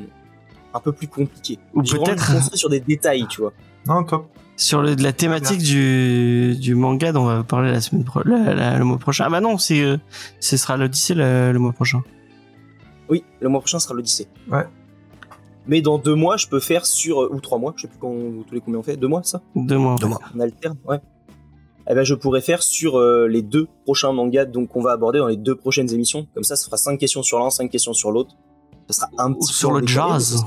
un 0.73 0.79
peu 0.79 0.91
plus 0.91 1.07
compliqué. 1.07 1.57
Ou 1.73 1.81
peut-être- 1.81 2.55
sur 2.55 2.69
des 2.69 2.79
détails, 2.79 3.25
tu 3.27 3.41
vois. 3.41 3.53
Non, 3.87 4.03
top. 4.03 4.27
Sur 4.55 4.83
le, 4.83 4.95
de 4.95 5.01
la 5.01 5.13
thématique 5.13 5.63
du, 5.63 6.55
du 6.59 6.75
manga 6.75 7.11
dont 7.11 7.23
on 7.23 7.25
va 7.37 7.43
parler 7.43 7.71
la 7.71 7.81
semaine 7.81 8.03
pro- 8.03 8.21
la- 8.23 8.53
la- 8.53 8.77
le 8.77 8.85
mois 8.85 8.99
prochain. 8.99 9.23
Ah 9.25 9.29
bah 9.31 9.41
non, 9.41 9.57
c'est, 9.57 9.81
euh, 9.81 9.97
ce 10.39 10.57
sera 10.57 10.77
l'Odyssée 10.77 11.15
le, 11.15 11.51
le 11.51 11.57
mois 11.59 11.71
prochain. 11.73 12.03
Oui, 13.11 13.23
le 13.39 13.49
mois 13.49 13.59
prochain 13.59 13.77
sera 13.77 13.93
l'Odyssée. 13.93 14.27
Ouais. 14.49 14.65
Mais 15.67 15.81
dans 15.81 15.99
deux 15.99 16.15
mois, 16.15 16.38
je 16.38 16.47
peux 16.47 16.59
faire 16.59 16.85
sur 16.88 17.17
ou 17.31 17.39
trois 17.39 17.59
mois, 17.59 17.73
je 17.75 17.83
sais 17.83 17.88
plus 17.88 17.99
quand, 17.99 18.11
tous 18.47 18.53
les 18.55 18.61
combien 18.61 18.79
on 18.79 18.83
fait, 18.83 18.97
deux 18.97 19.07
mois 19.07 19.21
ça 19.23 19.41
Deux 19.55 19.77
mois. 19.77 19.95
Deux 19.99 20.07
mois. 20.07 20.19
On 20.35 20.39
alterne, 20.39 20.77
ouais. 20.85 20.99
Eh 21.89 21.93
ben, 21.93 22.03
je 22.03 22.15
pourrais 22.15 22.41
faire 22.41 22.63
sur 22.63 22.97
euh, 22.97 23.27
les 23.27 23.41
deux 23.41 23.67
prochains 23.83 24.11
mangas 24.13 24.45
donc 24.45 24.69
qu'on 24.69 24.81
va 24.81 24.91
aborder 24.91 25.19
dans 25.19 25.27
les 25.27 25.38
deux 25.38 25.55
prochaines 25.55 25.91
émissions. 25.93 26.27
Comme 26.33 26.43
ça, 26.43 26.55
ça 26.55 26.65
fera 26.65 26.77
cinq 26.77 26.97
questions 26.97 27.21
sur 27.21 27.38
l'un, 27.39 27.49
cinq 27.49 27.69
questions 27.69 27.93
sur 27.93 28.11
l'autre. 28.11 28.35
Ce 28.89 28.95
sera 28.97 29.09
un 29.17 29.31
Ou 29.31 29.35
petit 29.35 29.47
peu 29.51 29.53
sur 29.53 29.71
le 29.71 29.81
décalé, 29.81 30.09
jazz. 30.13 30.43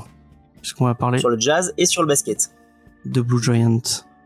Puisqu'on 0.61 0.85
va 0.85 0.95
parler 0.95 1.19
sur 1.19 1.29
le 1.29 1.39
jazz 1.39 1.73
et 1.77 1.85
sur 1.85 2.01
le 2.01 2.07
basket. 2.07 2.51
de 3.05 3.21
Blue 3.21 3.41
Giant. 3.41 3.81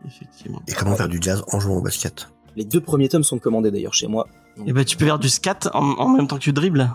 Effectivement. 0.06 0.62
Et 0.66 0.72
comment 0.72 0.94
faire 0.96 1.08
du 1.08 1.18
jazz 1.20 1.44
en 1.52 1.60
jouant 1.60 1.76
au 1.76 1.82
basket? 1.82 2.28
Les 2.56 2.64
deux 2.64 2.80
premiers 2.80 3.08
tomes 3.08 3.22
sont 3.24 3.38
commandés 3.38 3.70
d'ailleurs 3.70 3.94
chez 3.94 4.06
moi. 4.06 4.26
Et 4.66 4.72
bah 4.72 4.84
tu 4.84 4.96
peux 4.96 5.04
faire 5.04 5.18
du 5.18 5.28
scat 5.28 5.70
en, 5.74 5.84
en 5.98 6.08
même 6.08 6.26
temps 6.26 6.36
que 6.36 6.42
tu 6.42 6.52
dribbles. 6.52 6.90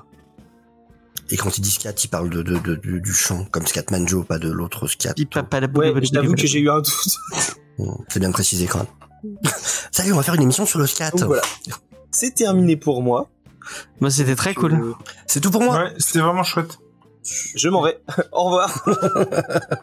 Et 1.31 1.37
quand 1.37 1.57
il 1.57 1.61
dit 1.61 1.71
scat, 1.71 1.91
il 2.03 2.07
parle 2.07 2.29
de, 2.29 2.41
de, 2.43 2.57
de- 2.59 2.75
du, 2.75 3.01
du 3.01 3.13
chant, 3.13 3.45
comme 3.51 3.65
Scatman 3.65 4.07
Joe, 4.07 4.25
pas 4.25 4.37
de 4.37 4.49
l'autre 4.51 4.87
scat. 4.87 5.13
Pipa, 5.15 5.43
pala, 5.43 5.67
Ouais, 5.67 5.91
boula, 5.91 6.01
je 6.05 6.11
t'avoue 6.11 6.35
que 6.35 6.45
j'ai 6.45 6.59
eu 6.59 6.69
un 6.69 6.77
doute. 6.81 7.17
Bon, 7.79 7.97
C'est 8.09 8.19
bien 8.19 8.31
précisé 8.31 8.67
quand 8.67 8.79
même. 8.79 9.41
Salut, 9.91 10.13
on 10.13 10.17
va 10.17 10.23
faire 10.23 10.35
une 10.35 10.43
émission 10.43 10.65
sur 10.65 10.77
le 10.79 10.85
scat. 10.87 11.11
Donc 11.11 11.23
voilà. 11.23 11.41
C'est 12.11 12.35
terminé 12.35 12.75
pour 12.77 13.01
moi. 13.01 13.29
Moi 13.99 14.11
c'était 14.11 14.35
très 14.35 14.53
cool. 14.53 14.71
Je, 14.73 15.05
C'est 15.25 15.41
tout 15.41 15.49
pour 15.51 15.63
moi. 15.63 15.75
Ouais, 15.85 15.93
c'était 15.97 16.19
vraiment 16.19 16.43
chouette. 16.43 16.77
je 17.55 17.67
m'en 17.69 17.81
vais. 17.81 17.99
Au 18.31 18.43
revoir. 18.45 18.85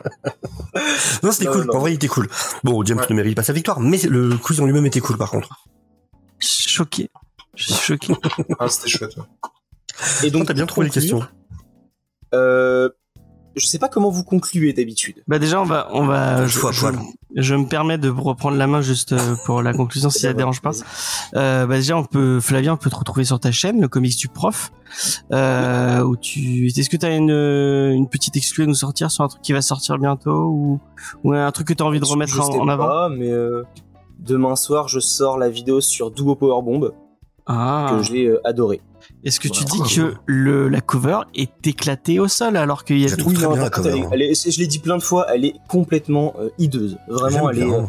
Non, 1.23 1.33
c'était 1.33 1.47
cool. 1.47 1.65
non. 1.67 1.75
En 1.77 1.79
vrai, 1.81 1.93
il 1.93 1.95
était 1.97 2.09
cool. 2.09 2.29
Bon, 2.65 2.83
James 2.85 2.99
Ouais. 2.99 3.07
ne 3.11 3.15
mérite 3.15 3.37
pas 3.37 3.43
sa 3.43 3.53
victoire, 3.53 3.81
mais 3.81 3.99
le 4.03 4.37
quiz 4.39 4.61
en 4.61 4.67
lui-même 4.67 4.87
était 4.87 5.01
cool 5.01 5.17
par 5.19 5.31
contre. 5.31 5.49
Choqué. 6.39 7.11
Je 7.55 7.65
suis 7.73 7.83
choqué. 7.99 8.15
Ah, 8.59 8.69
c'était 8.69 8.89
chouette. 8.89 9.17
ouais. 9.17 9.25
Et 10.23 10.31
donc, 10.31 10.47
t'as 10.47 10.55
bien 10.55 10.67
trouvé 10.67 10.87
les 10.87 10.93
questions. 10.93 11.23
Euh, 12.35 12.89
je 13.57 13.67
sais 13.67 13.79
pas 13.79 13.89
comment 13.89 14.11
vous 14.11 14.25
concluez 14.25 14.73
d'habitude. 14.73 15.23
Bah 15.29 15.39
déjà 15.39 15.61
on 15.61 15.65
va 15.65 15.89
on 15.93 16.07
va 16.07 16.47
je, 16.47 17.55
me 17.55 17.67
permets 17.67 17.99
de 17.99 18.09
reprendre 18.09 18.57
la 18.57 18.67
main 18.67 18.81
juste 18.81 19.13
euh, 19.13 19.35
pour 19.45 19.63
la 19.63 19.75
conclusion 19.75 20.09
si 20.09 20.21
Eh 20.21 20.23
ben 20.23 20.29
ça 20.31 20.35
dérange 20.35 20.63
pas. 20.63 20.71
Euh, 21.35 21.67
bah 21.67 21.77
déjà 21.77 21.97
on 21.97 22.05
peut 22.05 22.41
Flavien 22.41 22.73
on 22.73 22.77
peut 22.79 22.89
te 22.89 22.97
retrouver 22.97 23.25
sur 23.25 23.39
ta 23.39 23.53
chaîne 23.53 23.81
le 23.81 23.89
comics 23.89 24.17
du 24.17 24.29
prof 24.29 24.73
euh, 25.33 26.01
où 26.01 26.17
tu 26.17 26.69
est-ce 26.69 26.89
que 26.89 26.97
tu 26.97 27.05
as 27.05 27.15
une 27.15 27.31
une 27.31 28.09
petite 28.09 28.37
exclue 28.37 28.65
à 28.65 28.67
nous 28.67 28.75
sortir 28.75 29.11
sur 29.11 29.25
un 29.25 29.29
truc 29.29 29.43
qui 29.43 29.53
va 29.53 29.61
sortir 29.61 29.99
bientôt 29.99 30.47
ou 30.47 30.81
ou 31.23 31.33
un 31.35 31.51
truc 31.53 31.69
que 31.69 31.75
tu 31.75 31.83
as 31.83 31.87
envie 31.87 32.01
de 32.01 32.07
remettre 32.07 32.33
Je 32.33 32.41
en, 32.41 32.49
en 32.49 32.69
avant? 32.69 32.87
pas, 32.87 33.09
mais 33.11 33.31
euh, 33.31 33.65
demain 34.19 34.57
soir, 34.57 34.89
je 34.89 35.01
sors 35.01 35.37
la 35.37 35.51
vidéo 35.51 35.83
sur 35.83 36.11
Duo 36.11 36.37
Power 36.37 36.63
Bomb 36.63 36.93
Ah. 37.47 37.89
que 37.91 38.03
j'ai 38.03 38.27
euh, 38.29 38.41
adoré. 38.47 38.81
Est-ce 39.25 39.39
que 39.39 39.49
tu 39.49 39.65
dis 39.65 39.79
que 39.95 40.15
le, 40.27 40.69
la 40.69 40.81
cover 40.81 41.21
est 41.35 41.65
éclatée 41.67 42.19
au 42.19 42.27
sol 42.27 42.57
alors 42.57 42.85
qu'il 42.85 42.99
y 42.99 43.05
a 43.05 43.09
Je 43.09 43.15
Oui, 43.17 43.35
non, 43.35 43.53
bien 43.53 43.63
la 43.63 43.71
par 43.71 43.71
contre, 43.71 43.87
elle 43.89 43.93
cover, 43.93 43.99
est- 44.01 44.05
hein. 44.07 44.09
elle 44.13 44.23
est- 44.23 44.51
je 44.51 44.59
l'ai 44.59 44.67
dit 44.67 44.81
plein 44.81 44.97
de 44.99 45.03
fois, 45.03 45.27
elle 45.33 45.45
est 45.45 45.55
complètement 45.69 46.35
euh, 46.41 46.49
hideuse. 46.59 46.99
Vraiment, 47.09 47.49
elle 47.51 47.59
est. 47.59 47.65
bien. 47.65 47.75
euh, 47.75 47.87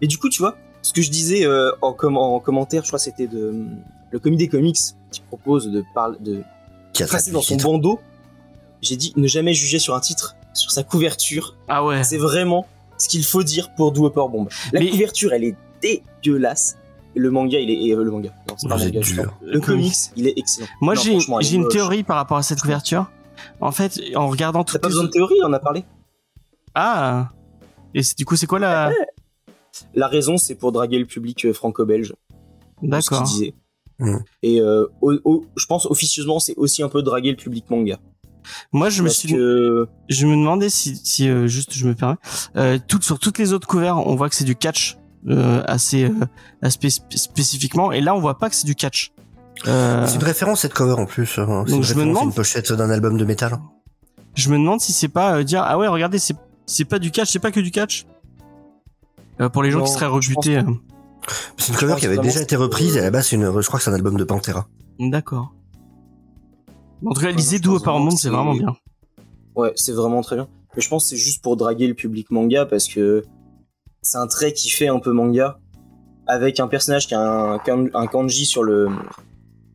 Et 0.00 0.06
du 0.06 0.16
coup, 0.18 0.28
tu 0.28 0.38
vois, 0.40 0.56
ce 0.82 0.92
que 0.92 1.02
je 1.02 1.10
disais 1.10 1.44
euh, 1.44 1.72
en, 1.82 1.92
com- 1.92 2.16
en 2.16 2.38
commentaire, 2.38 2.82
je 2.84 2.88
crois 2.88 2.98
que 3.00 3.04
c'était 3.04 3.26
de 3.26 3.38
euh, 3.38 3.64
le 4.12 4.18
comité 4.20 4.46
comics 4.46 4.78
qui 5.10 5.20
propose 5.22 5.70
de 5.72 5.82
parler 5.94 6.18
de 6.20 6.42
Qui 6.92 7.02
a 7.02 7.06
tracer 7.06 7.32
dans 7.32 7.42
son 7.42 7.56
bandeau. 7.56 7.98
J'ai 8.82 8.96
dit 8.96 9.12
ne 9.16 9.26
jamais 9.26 9.54
juger 9.54 9.80
sur 9.80 9.94
un 9.96 10.00
titre, 10.00 10.36
sur 10.54 10.70
sa 10.70 10.84
couverture. 10.84 11.56
Ah 11.66 11.84
ouais. 11.84 12.04
C'est 12.04 12.18
vraiment 12.18 12.66
ce 12.98 13.08
qu'il 13.08 13.24
faut 13.24 13.42
dire 13.42 13.74
pour 13.74 13.90
Do 13.90 14.08
Bomb. 14.10 14.48
La 14.72 14.78
Mais- 14.80 14.90
couverture, 14.90 15.32
elle 15.32 15.42
est 15.44 15.56
dégueulasse. 15.82 16.76
Le 17.16 17.30
manga, 17.30 17.58
il 17.58 17.70
est 17.70 17.82
et, 17.82 17.92
euh, 17.94 18.04
le 18.04 18.10
manga. 18.10 18.30
Non, 18.48 18.54
c'est 18.58 18.68
pas 18.68 18.76
manga. 18.76 19.00
Le 19.42 19.60
comics, 19.60 19.94
il 20.16 20.26
est 20.28 20.34
excellent. 20.38 20.68
Moi 20.82 20.94
Non, 20.94 21.00
j'ai 21.00 21.12
une 21.56 21.62
moche. 21.62 21.72
théorie 21.72 22.02
par 22.02 22.16
rapport 22.16 22.36
à 22.36 22.42
cette 22.42 22.60
couverture. 22.60 23.10
En 23.60 23.72
fait, 23.72 24.00
en 24.14 24.28
regardant 24.28 24.64
T'as 24.64 24.72
toutes 24.74 24.82
pas 24.82 24.88
les 24.88 24.92
besoin 24.92 25.04
de 25.04 25.10
théorie, 25.10 25.34
on 25.42 25.46
en 25.46 25.52
a 25.52 25.58
parlé. 25.58 25.84
Ah. 26.74 27.30
Et 27.94 28.02
c'est- 28.02 28.16
du 28.18 28.24
coup 28.24 28.36
c'est 28.36 28.46
quoi 28.46 28.58
la 28.58 28.92
La 29.94 30.08
raison, 30.08 30.36
c'est 30.36 30.54
pour 30.54 30.72
draguer 30.72 30.98
le 30.98 31.06
public 31.06 31.44
euh, 31.46 31.52
franco-belge. 31.52 32.08
ce 32.12 32.80
qu'il 32.80 32.90
D'accord. 32.90 33.22
disait. 33.22 33.54
Mm. 33.98 34.16
Et 34.42 34.60
euh, 34.60 34.86
au- 35.00 35.14
au- 35.24 35.46
je 35.56 35.64
pense 35.66 35.86
officieusement, 35.86 36.38
c'est 36.38 36.54
aussi 36.56 36.82
un 36.82 36.88
peu 36.90 37.02
draguer 37.02 37.30
le 37.30 37.36
public 37.36 37.64
manga. 37.70 37.98
Moi 38.72 38.90
je 38.90 39.02
me 39.02 39.08
Parce 39.08 39.18
suis 39.18 39.30
que 39.32 39.88
je 40.08 40.26
me 40.26 40.32
demandais 40.36 40.68
si, 40.68 40.94
si 40.96 41.28
euh, 41.28 41.46
juste 41.46 41.72
je 41.72 41.86
me 41.88 41.94
permets 41.94 42.16
euh, 42.56 42.78
sur 43.00 43.18
toutes 43.18 43.38
les 43.38 43.52
autres 43.52 43.66
couverts 43.66 43.96
on 44.06 44.14
voit 44.14 44.28
que 44.28 44.36
c'est 44.36 44.44
du 44.44 44.54
catch 44.54 44.96
assez 45.66 46.04
euh, 46.04 46.12
assez 46.62 46.78
spé- 46.88 47.16
spécifiquement 47.16 47.92
et 47.92 48.00
là 48.00 48.14
on 48.14 48.20
voit 48.20 48.38
pas 48.38 48.48
que 48.48 48.54
c'est 48.56 48.66
du 48.66 48.74
catch 48.74 49.12
Euh, 49.66 50.06
C'est 50.06 50.16
une 50.16 50.24
référence 50.24 50.60
cette 50.60 50.74
cover 50.74 50.92
en 51.00 51.06
plus. 51.06 51.38
hein. 51.38 51.64
C'est 51.66 51.70
Donc 51.72 51.78
une 51.80 51.82
je 51.82 51.94
me 51.94 52.04
demande- 52.04 52.24
une 52.26 52.32
pochette 52.34 52.72
d'un 52.72 52.90
album 52.90 53.16
de 53.16 53.24
métal. 53.24 53.58
je 54.34 54.50
me 54.50 54.58
demande 54.58 54.80
si 54.80 54.92
c'est 54.92 55.08
pas 55.08 55.36
euh, 55.38 55.42
dire 55.44 55.62
ah 55.64 55.76
ouais 55.78 55.88
regardez 55.88 56.18
c'est 56.18 56.36
c'est 56.66 56.84
pas 56.84 56.98
du 56.98 57.10
catch 57.10 57.30
c'est 57.30 57.38
pas 57.38 57.50
que 57.52 57.60
du 57.60 57.70
catch 57.70 58.06
Euh, 59.40 59.48
pour 59.48 59.62
les 59.62 59.70
gens 59.70 59.80
Non, 59.80 59.84
qui 59.84 59.92
seraient 59.92 60.06
rebutés 60.06 60.56
euh, 60.58 60.62
C'est 61.56 61.72
une 61.72 61.78
cover 61.78 61.96
qui 61.98 62.06
avait 62.06 62.18
déjà 62.18 62.40
été 62.42 62.54
reprise 62.56 62.96
et 62.96 63.00
à 63.00 63.02
la 63.02 63.10
base, 63.10 63.26
c'est 63.28 63.36
une, 63.36 63.44
je 63.60 63.66
crois 63.66 63.78
que 63.78 63.84
c'est 63.84 63.90
un 63.90 63.94
album 63.94 64.16
de 64.16 64.24
Pantera. 64.24 64.66
d'accord 64.98 65.52
en 67.04 67.12
tout 67.12 67.20
cas 67.20 67.26
Ouais, 67.26 67.32
lisez 67.34 67.58
d'où 67.58 67.72
pense 67.72 67.82
par 67.82 67.92
vraiment 67.94 68.04
monde 68.06 68.14
que 68.14 68.20
c'est 68.20 68.28
c'est- 68.28 68.34
vraiment 68.34 68.54
bien 68.54 68.76
ouais, 69.56 69.72
c'est 69.76 69.92
vraiment 69.92 70.22
très 70.22 70.36
bien. 70.36 70.48
Mais 70.74 70.82
je 70.82 70.88
pense 70.88 71.04
que 71.04 71.08
c'est 71.10 71.16
juste 71.16 71.42
pour 71.42 71.56
draguer 71.56 71.86
le 71.88 71.94
public 71.94 72.30
manga 72.30 72.64
parce 72.66 72.86
que 72.88 73.22
c'est 74.08 74.18
un 74.18 74.26
trait 74.28 74.52
qui 74.52 74.70
fait 74.70 74.88
un 74.88 74.98
peu 75.00 75.12
manga 75.12 75.58
avec 76.28 76.60
un 76.60 76.68
personnage 76.68 77.06
qui 77.08 77.14
a 77.14 77.20
un, 77.20 77.58
kan- 77.58 77.90
un 77.94 78.06
kanji 78.06 78.46
sur 78.46 78.62
le 78.62 78.88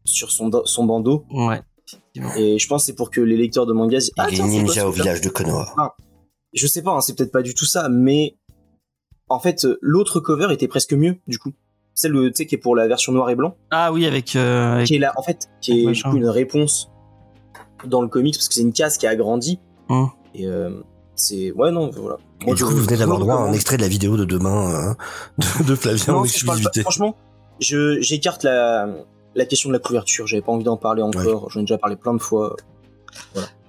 sur 0.06 0.32
son 0.32 0.50
son 0.66 0.86
bandeau 0.86 1.26
ouais 1.32 1.62
et 2.36 2.58
je 2.58 2.68
pense 2.68 2.84
que 2.84 2.86
c'est 2.88 2.96
pour 2.96 3.12
que 3.12 3.20
les 3.22 3.36
lecteurs 3.38 3.66
de 3.66 3.74
manga 3.74 3.98
disent 3.98 4.12
Il 4.16 4.22
ah 4.22 4.28
est 4.30 4.34
tiens, 4.36 4.46
c'est 4.46 4.52
quoi 4.52 4.64
ninja 4.64 4.88
au 4.88 4.92
village 4.92 5.22
de 5.22 5.30
Konoha. 5.30 5.96
je 6.54 6.68
sais 6.68 6.82
pas, 6.82 6.92
hein, 6.92 7.02
c'est 7.02 7.16
peut-être 7.16 7.32
pas 7.32 7.42
du 7.42 7.54
tout 7.54 7.66
ça, 7.66 7.90
mais 7.90 8.38
en 9.30 9.40
fait, 9.40 9.66
l'autre 9.82 10.20
cover 10.20 10.48
était 10.54 10.68
presque 10.68 10.94
mieux, 10.94 11.18
du 11.28 11.38
coup. 11.40 11.52
Celle, 11.94 12.14
tu 12.14 12.32
sais, 12.36 12.46
qui 12.46 12.56
est 12.56 12.58
pour 12.58 12.76
la 12.76 12.88
version 12.88 13.12
noir 13.14 13.30
et 13.30 13.36
blanc, 13.36 13.56
ah 13.72 13.92
oui 13.94 14.06
avec, 14.06 14.36
euh, 14.36 14.76
avec- 14.76 14.88
qui 14.88 14.96
est 14.96 15.00
là, 15.00 15.14
en 15.18 15.22
fait, 15.24 15.50
qui 15.62 15.84
est 15.86 15.92
du 15.92 16.04
coup 16.04 16.16
une 16.18 16.28
réponse 16.28 16.90
dans 17.86 18.02
le 18.02 18.08
comics, 18.08 18.36
parce 18.36 18.48
que 18.48 18.54
c'est 18.54 18.62
une 18.62 18.74
case 18.74 18.98
qui 18.98 19.08
a 19.08 19.10
agrandi. 19.12 19.60
Hum. 19.90 20.10
Et 20.34 20.48
euh, 20.48 20.82
c'est, 21.22 21.52
ouais, 21.52 21.72
non, 21.72 21.90
voilà. 21.96 22.18
Et 22.42 22.46
Moi, 22.46 22.56
du 22.56 22.64
coup, 22.64 22.72
vous 22.72 22.84
venez 22.84 22.98
d'avoir 22.98 23.20
droit 23.20 23.36
à 23.36 23.40
un 23.40 23.54
extrait 23.54 23.78
de 23.78 23.82
la 23.82 23.88
vidéo 23.88 24.18
de 24.18 24.26
demain 24.26 24.74
euh, 24.90 24.94
de, 25.60 25.64
de 25.64 25.76
Flavien 25.76 26.14
en 26.14 26.20
Non, 26.22 26.24
je 26.26 26.46
parle 26.46 26.58
pas- 26.60 26.64
exclusivité. 26.70 26.82
franchement, 26.82 27.16
je, 27.60 28.02
j'écarte 28.02 28.44
la, 28.44 28.88
la 29.36 29.46
question 29.46 29.70
de 29.70 29.74
la 29.74 29.80
couverture, 29.80 30.26
j'avais 30.28 30.42
pas 30.42 30.52
envie 30.52 30.64
d'en 30.64 30.78
parler 30.78 31.02
encore, 31.04 31.50
j'en 31.52 31.60
ai 31.60 31.64
déjà 31.64 31.78
parlé 31.78 31.96
plein 31.96 32.14
de 32.14 32.22
fois. 32.22 32.56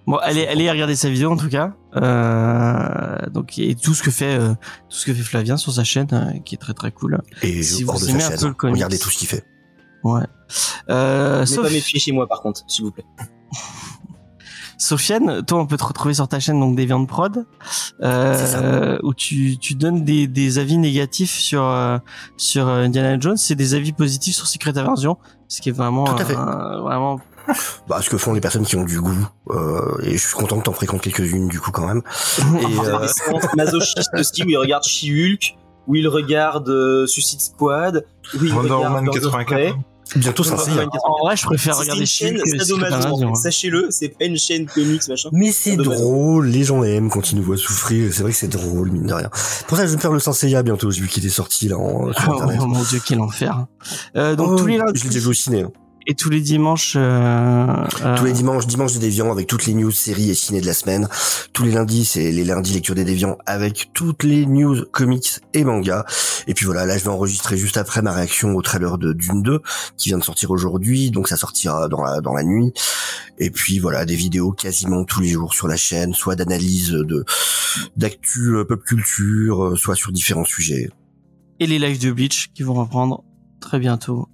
Bon, 0.07 0.17
allez, 0.17 0.47
allez 0.47 0.69
regarder 0.71 0.97
sa 0.97 1.09
vidéo 1.11 1.31
en 1.31 1.37
tout 1.37 1.49
cas. 1.49 1.75
Euh, 1.97 3.19
donc 3.31 3.59
et 3.59 3.75
tout 3.77 3.95
ce 3.95 4.03
que 4.03 4.11
fait 4.11 4.37
euh, 4.37 4.49
tout 4.89 4.97
ce 4.97 5.07
que 5.07 5.15
fait 5.15 5.23
Flavien 5.23 5.57
sur 5.57 5.73
sa 5.73 5.85
chaîne, 5.85 6.09
euh, 6.13 6.39
qui 6.45 6.55
est 6.57 6.59
très 6.59 6.75
très 6.75 6.91
cool. 6.91 7.21
Et 7.43 7.63
si 7.63 7.85
vous 7.85 7.93
de 7.99 8.09
aimez 8.11 8.21
sa 8.21 8.35
un 8.35 8.37
peu 8.37 8.47
le 8.49 8.55
comics. 8.55 8.75
regardez 8.77 8.99
tout 8.99 9.11
ce 9.11 9.19
qu'il 9.19 9.29
fait. 9.29 9.45
Ouais. 10.03 10.23
Euh, 10.91 11.41
Ne 11.43 11.45
Soph- 11.47 11.63
pas 11.63 11.71
méfier 11.71 12.01
chez 12.01 12.11
moi, 12.11 12.27
par 12.27 12.41
contre, 12.43 12.63
s'il 12.67 12.85
vous 12.85 12.91
plaît. 12.91 13.05
Sofiane, 14.83 15.45
toi 15.45 15.59
on 15.61 15.67
peut 15.67 15.77
te 15.77 15.85
retrouver 15.85 16.13
sur 16.13 16.27
ta 16.27 16.41
chaîne 16.41 16.59
donc 16.59 16.77
Deviant 16.77 17.05
Prod, 17.07 17.45
euh, 18.03 18.99
où 19.05 19.15
tu, 19.15 19.57
tu 19.59 19.75
donnes 19.75 20.05
des, 20.05 20.27
des 20.27 20.59
avis 20.59 20.77
négatifs 20.77 21.39
sur 21.39 21.63
euh, 21.63 21.99
sur 22.37 22.67
euh, 22.67 22.83
Indiana 22.85 23.17
Jones, 23.21 23.37
c'est 23.37 23.55
des 23.55 23.75
avis 23.75 23.93
positifs 23.93 24.35
sur 24.35 24.47
Secret 24.49 24.77
Invasion, 24.77 25.19
ce 25.47 25.61
qui 25.61 25.69
est 25.69 25.73
vraiment 25.73 26.05
Tout 26.05 26.21
à 26.21 26.25
fait. 26.25 26.37
euh, 26.37 26.81
vraiment 26.81 27.21
Bah, 27.89 28.01
ce 28.03 28.11
que 28.11 28.19
font 28.19 28.33
les 28.33 28.41
personnes 28.41 28.65
qui 28.65 28.75
ont 28.77 28.85
du 28.85 29.01
goût. 29.01 29.29
Euh, 29.51 30.01
et 30.03 30.17
je 30.17 30.27
suis 30.27 30.35
content 30.35 30.59
que 30.59 30.65
t'en 30.65 30.73
fréquentes 30.73 31.01
quelques-unes 31.03 31.49
du 31.49 31.61
coup 31.61 31.71
quand 31.71 31.87
même. 31.87 32.03
Et 32.61 32.79
euh, 32.89 33.07
masochistes 33.57 34.11
aussi 34.19 34.43
où 34.43 34.49
il 34.49 34.57
regarde 34.59 34.83
She-Hulk, 34.85 35.57
où 35.87 35.95
il 35.95 36.09
regarde 36.09 36.69
euh, 36.69 37.07
Suicide 37.07 37.41
Squad, 37.41 38.05
où 38.35 38.45
il 38.45 38.53
Wonder 38.53 38.73
regarde 38.73 39.09
of 39.09 39.15
84. 39.15 39.77
Bientôt 40.17 40.45
ça 40.45 40.55
en 40.55 41.25
vrai 41.25 41.37
je 41.37 41.45
préfère 41.47 41.79
regarder 41.79 42.07
chaîne 42.07 42.39
hein. 42.41 43.35
Sachez-le, 43.35 43.89
c'est 43.91 44.09
pas 44.09 44.25
une 44.27 44.37
chaîne 44.37 44.67
comics, 44.67 45.07
machin. 45.09 45.29
Mais 45.33 45.51
c'est 45.53 45.77
drôle, 45.77 46.47
les 46.49 46.65
gens 46.65 46.83
aiment 46.83 47.11
quand 47.11 47.33
ils 47.33 47.37
nous 47.37 47.43
voient 47.43 47.57
souffrir, 47.57 48.13
c'est 48.13 48.23
vrai 48.23 48.33
que 48.33 48.39
c'est 48.39 48.49
drôle, 48.49 48.91
mine 48.91 49.07
de 49.07 49.15
rien. 49.15 49.31
Pour 49.67 49.77
ça, 49.77 49.85
je 49.85 49.91
vais 49.91 49.97
me 49.97 50.01
faire 50.01 50.13
le 50.13 50.19
Senseiya 50.21 50.63
bientôt, 50.63 50.91
j'ai 50.91 51.01
vu 51.03 51.09
qu'il 51.09 51.25
était 51.25 51.33
sorti 51.33 51.69
là 51.69 51.79
en, 51.79 52.13
sur 52.13 52.29
Oh, 52.29 52.33
internet. 52.33 52.59
oh 52.63 52.67
mon 52.67 52.83
dieu 52.83 53.01
quel 53.05 53.21
enfer. 53.21 53.67
Euh, 54.17 54.37
donc 54.37 54.51
Oh, 54.53 54.57
tous 54.57 54.67
les 54.67 54.75
je 54.75 54.79
l'ai 54.79 54.85
lundis 54.87 55.09
déjà 55.09 55.21
vu 55.21 55.27
au 55.29 55.33
ciné. 55.33 55.65
Et 56.07 56.15
tous 56.15 56.31
les 56.31 56.41
dimanches 56.41 56.95
euh, 56.97 57.67
euh, 58.03 58.17
Tous 58.17 58.25
les 58.25 58.33
dimanches, 58.33 58.67
dimanche 58.67 58.95
des 58.95 58.99
déviants 58.99 59.31
avec 59.31 59.47
toutes 59.47 59.67
les 59.67 59.75
news, 59.75 59.91
séries 59.91 60.31
et 60.31 60.35
ciné 60.35 60.61
de 60.61 60.67
la 60.67 60.75
semaine. 60.75 61.09
Tous 61.53 61.65
les 61.65 61.73
lundis, 61.73 62.05
c'est 62.05 62.33
les 62.33 62.45
lundis 62.45 62.75
lecture 62.75 62.95
des 62.95 63.05
déviants 63.05 63.39
avec 63.47 63.91
toutes 63.93 64.25
les 64.25 64.47
news, 64.47 64.85
comics 64.91 65.41
et 65.55 65.65
mangas. 65.65 66.05
Et 66.47 66.55
puis 66.55 66.67
voilà, 66.67 66.87
là 66.87 66.99
je 66.99 67.05
vais 67.05 67.11
enregistrer 67.11 67.57
juste 67.57 67.77
après 67.77 68.03
ma 68.03 68.13
réaction 68.13 68.55
au 68.55 68.63
trailer 68.63 68.99
de 68.99 69.13
Dune 69.13 69.43
2 69.43 69.61
qui 69.97 70.09
vient 70.09 70.19
de 70.19 70.25
sortir 70.25 70.51
aujourd'hui, 70.51 71.11
donc 71.11 71.29
ça 71.29 71.37
sortira 71.37 71.89
dans 71.89 72.03
la 72.03 72.21
dans 72.21 72.35
la 72.35 72.43
nuit. 72.43 72.73
Et 73.39 73.51
puis 73.51 73.79
voilà, 73.79 74.05
des 74.05 74.17
vidéos 74.17 74.53
quasiment 74.53 75.05
tous 75.05 75.21
les 75.21 75.29
jours 75.29 75.55
sur 75.55 75.69
la 75.69 75.77
chaîne, 75.77 76.15
soit 76.15 76.37
d'analyse 76.37 76.91
de 76.91 77.25
d'actu 77.97 78.57
euh, 78.57 78.65
pop 78.65 78.83
culture, 78.83 79.65
euh, 79.65 79.77
soit 79.77 79.95
sur 79.95 80.13
différents 80.13 80.45
sujets. 80.45 80.91
et 81.61 81.67
les 81.67 81.79
lives 81.79 82.01
de 82.01 82.11
Bleach 82.11 82.51
qui 82.55 82.63
vont 82.63 82.75
reprendre 82.75 83.25
très 83.61 83.79
bientôt. 83.79 84.29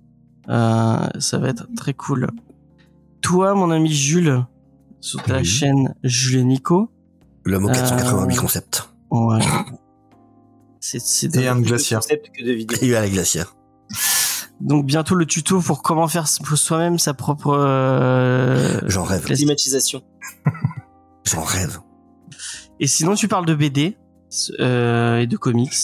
Euh, 0.49 1.09
ça 1.19 1.39
va 1.39 1.49
être 1.49 1.67
très 1.77 1.95
cool. 1.95 2.29
Toi, 3.21 3.55
mon 3.55 3.71
ami 3.71 3.93
Jules, 3.93 4.45
sur 5.01 5.23
ta 5.23 5.39
Oui. 5.39 5.45
chaîne 5.45 5.95
Jules 6.05 6.41
et 6.41 6.45
Nico, 6.45 6.91
L'homme 7.45 7.65
aux 7.67 7.69
488 7.73 8.37
Euh, 8.37 8.41
concepts. 8.41 8.89
ouais. 9.11 9.39
C'est, 10.81 11.47
un 11.47 11.61
glaciaire. 11.61 12.01
concept 12.01 12.31
que 12.37 12.45
de 12.45 12.53
vidéos. 12.53 12.79
Et 12.83 12.87
eu 12.87 12.95
à 12.95 13.01
la 13.01 13.09
glacière. 13.11 13.55
donc 14.61 14.87
bientôt 14.87 15.15
le 15.15 15.27
tuto 15.27 15.61
pour 15.61 15.83
comment 15.83 16.07
faire 16.09 16.29
soi-même 16.29 16.99
sa 16.99 17.15
propre. 17.15 17.49
euh, 17.51 18.81
J'en 18.87 19.03
rêve. 19.05 19.25
Climatisation. 19.25 20.03
J'en 21.25 21.43
rêve. 21.43 21.81
Et 22.81 22.87
sinon, 22.87 23.15
tu 23.15 23.29
parles 23.29 23.45
de 23.47 23.55
BD 23.55 23.97
euh, 24.61 25.19
et 25.19 25.27
de 25.27 25.37
comics 25.37 25.75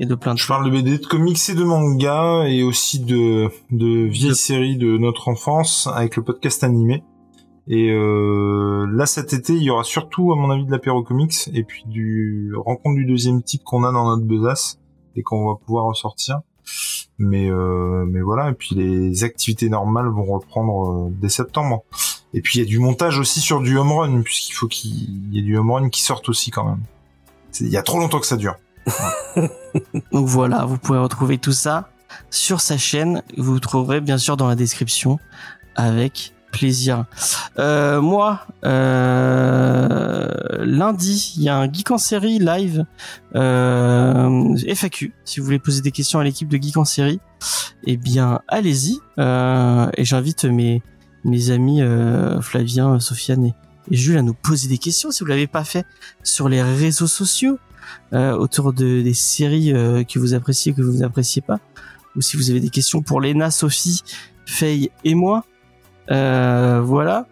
et 0.00 0.06
de 0.06 0.14
plein 0.14 0.34
de 0.34 0.38
Je 0.38 0.46
parle 0.46 0.64
de 0.64 0.70
BD, 0.70 0.98
de 0.98 1.06
comics 1.06 1.38
et 1.48 1.54
de 1.54 1.64
manga, 1.64 2.44
et 2.48 2.62
aussi 2.62 3.00
de, 3.00 3.48
de 3.70 4.06
vieilles 4.06 4.34
séries 4.34 4.76
de 4.76 4.98
notre 4.98 5.28
enfance 5.28 5.88
avec 5.94 6.16
le 6.16 6.22
podcast 6.22 6.64
animé. 6.64 7.04
Et 7.66 7.90
euh, 7.90 8.86
là, 8.92 9.06
cet 9.06 9.32
été, 9.32 9.54
il 9.54 9.62
y 9.62 9.70
aura 9.70 9.84
surtout, 9.84 10.32
à 10.32 10.36
mon 10.36 10.50
avis, 10.50 10.66
de 10.66 10.70
l'apéro 10.70 11.02
comics, 11.02 11.48
et 11.52 11.62
puis 11.62 11.84
du 11.86 12.52
rencontre 12.56 12.96
du 12.96 13.06
deuxième 13.06 13.42
type 13.42 13.62
qu'on 13.64 13.84
a 13.84 13.92
dans 13.92 14.04
notre 14.04 14.26
besace, 14.26 14.80
et 15.16 15.22
qu'on 15.22 15.46
va 15.46 15.54
pouvoir 15.54 15.86
ressortir. 15.86 16.40
Mais, 17.18 17.48
euh, 17.48 18.04
mais 18.06 18.20
voilà, 18.20 18.50
et 18.50 18.54
puis 18.54 18.74
les 18.74 19.22
activités 19.22 19.68
normales 19.68 20.08
vont 20.08 20.24
reprendre 20.24 20.90
euh, 20.90 21.10
dès 21.20 21.28
septembre. 21.28 21.84
Et 22.32 22.40
puis 22.40 22.58
il 22.58 22.62
y 22.62 22.66
a 22.66 22.68
du 22.68 22.80
montage 22.80 23.20
aussi 23.20 23.40
sur 23.40 23.60
du 23.60 23.78
home 23.78 23.92
run, 23.92 24.22
puisqu'il 24.22 24.52
faut 24.52 24.66
qu'il 24.66 25.32
y 25.32 25.38
ait 25.38 25.42
du 25.42 25.56
home 25.56 25.70
run 25.70 25.88
qui 25.88 26.02
sorte 26.02 26.28
aussi 26.28 26.50
quand 26.50 26.64
même. 26.64 26.82
Il 27.60 27.68
y 27.68 27.76
a 27.76 27.82
trop 27.82 28.00
longtemps 28.00 28.18
que 28.18 28.26
ça 28.26 28.36
dure. 28.36 28.56
Donc 30.12 30.26
voilà, 30.26 30.64
vous 30.64 30.78
pouvez 30.78 30.98
retrouver 30.98 31.38
tout 31.38 31.52
ça 31.52 31.90
sur 32.30 32.60
sa 32.60 32.76
chaîne. 32.76 33.22
Vous 33.36 33.58
trouverez 33.60 34.00
bien 34.00 34.18
sûr 34.18 34.36
dans 34.36 34.48
la 34.48 34.54
description 34.54 35.18
avec 35.74 36.34
plaisir. 36.54 37.06
Euh, 37.58 38.00
moi, 38.00 38.46
euh, 38.64 40.28
lundi, 40.64 41.34
il 41.36 41.42
y 41.42 41.48
a 41.48 41.56
un 41.56 41.70
Geek 41.70 41.90
en 41.90 41.98
série 41.98 42.38
live 42.38 42.84
euh, 43.34 44.56
FAQ. 44.74 45.12
Si 45.24 45.40
vous 45.40 45.46
voulez 45.46 45.58
poser 45.58 45.82
des 45.82 45.90
questions 45.90 46.20
à 46.20 46.24
l'équipe 46.24 46.48
de 46.48 46.56
Geek 46.56 46.76
en 46.76 46.84
série, 46.84 47.20
eh 47.84 47.96
bien 47.96 48.40
allez-y. 48.46 49.00
Euh, 49.18 49.88
et 49.96 50.04
j'invite 50.04 50.44
mes 50.44 51.50
amis 51.50 51.82
Flavien, 52.40 53.00
Sofiane 53.00 53.46
et, 53.46 53.54
et 53.90 53.96
Jules 53.96 54.18
à 54.18 54.22
nous 54.22 54.34
poser 54.34 54.68
des 54.68 54.78
questions 54.78 55.10
si 55.10 55.24
vous 55.24 55.28
l'avez 55.28 55.48
pas 55.48 55.64
fait 55.64 55.84
sur 56.22 56.48
les 56.48 56.62
réseaux 56.62 57.08
sociaux 57.08 57.58
euh, 58.12 58.32
autour 58.36 58.72
de 58.72 59.02
des 59.02 59.14
séries 59.14 59.72
euh, 59.72 60.04
que 60.04 60.18
vous 60.18 60.34
appréciez 60.34 60.72
que 60.72 60.82
vous 60.82 60.98
n'appréciez 60.98 61.42
pas 61.42 61.60
ou 62.16 62.20
si 62.20 62.36
vous 62.36 62.50
avez 62.50 62.60
des 62.60 62.70
questions 62.70 63.02
pour 63.02 63.20
Léna, 63.20 63.50
Sophie, 63.50 64.02
Faye 64.46 64.90
et 65.04 65.14
moi. 65.14 65.44
Euh, 66.10 66.82
voilà. 66.84 67.26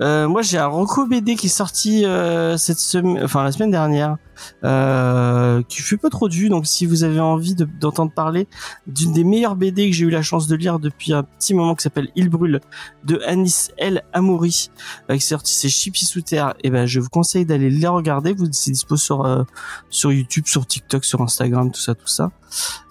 Euh, 0.00 0.28
moi, 0.28 0.40
j'ai 0.42 0.56
un 0.58 0.66
Rocco 0.66 1.06
BD 1.06 1.36
qui 1.36 1.46
est 1.46 1.50
sorti 1.50 2.04
euh, 2.06 2.56
cette 2.56 2.78
semaine, 2.78 3.22
enfin 3.22 3.44
la 3.44 3.52
semaine 3.52 3.70
dernière, 3.70 4.16
euh, 4.64 5.62
qui 5.68 5.82
fait 5.82 5.96
pas 5.98 6.08
trop 6.08 6.28
du. 6.28 6.48
Donc, 6.48 6.66
si 6.66 6.86
vous 6.86 7.04
avez 7.04 7.20
envie 7.20 7.54
de- 7.54 7.68
d'entendre 7.80 8.12
parler 8.12 8.48
d'une 8.86 9.12
des 9.12 9.24
meilleures 9.24 9.56
BD 9.56 9.90
que 9.90 9.94
j'ai 9.96 10.06
eu 10.06 10.10
la 10.10 10.22
chance 10.22 10.46
de 10.46 10.56
lire 10.56 10.78
depuis 10.78 11.12
un 11.12 11.22
petit 11.22 11.52
moment, 11.54 11.74
qui 11.74 11.82
s'appelle 11.82 12.08
Il 12.16 12.30
brûle, 12.30 12.60
de 13.04 13.20
Anis 13.26 13.70
El 13.76 14.02
Amouri, 14.12 14.70
euh, 15.10 15.14
qui 15.14 15.18
est 15.18 15.20
sorti 15.20 15.52
c'est 15.54 15.68
Chippy 15.68 16.06
sous 16.06 16.22
terre. 16.22 16.54
Et 16.64 16.70
ben, 16.70 16.86
je 16.86 17.00
vous 17.00 17.10
conseille 17.10 17.44
d'aller 17.44 17.68
les 17.70 17.86
regarder. 17.86 18.32
Vous 18.32 18.46
c'est 18.52 18.70
dispo 18.70 18.96
sur 18.96 19.44
sur 19.90 20.12
YouTube, 20.12 20.44
sur 20.46 20.66
TikTok, 20.66 21.04
sur 21.04 21.20
Instagram, 21.20 21.70
tout 21.70 21.80
ça, 21.80 21.94
tout 21.94 22.06
ça. 22.08 22.30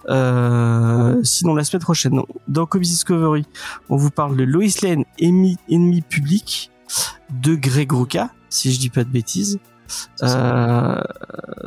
Euh, 0.08 1.20
sinon, 1.22 1.54
la 1.54 1.64
semaine 1.64 1.82
prochaine, 1.82 2.20
dans 2.48 2.66
Comics 2.66 2.88
Discovery, 2.88 3.46
on 3.88 3.96
vous 3.96 4.10
parle 4.10 4.36
de 4.36 4.44
Lois 4.44 4.64
Lane, 4.82 5.04
ennemi, 5.18 5.56
ennemi 5.68 6.02
public, 6.02 6.70
de 7.30 7.54
Greg 7.54 7.90
Rucka, 7.92 8.30
si 8.50 8.72
je 8.72 8.78
dis 8.78 8.90
pas 8.90 9.04
de 9.04 9.08
bêtises. 9.10 9.58
Euh, 10.22 11.00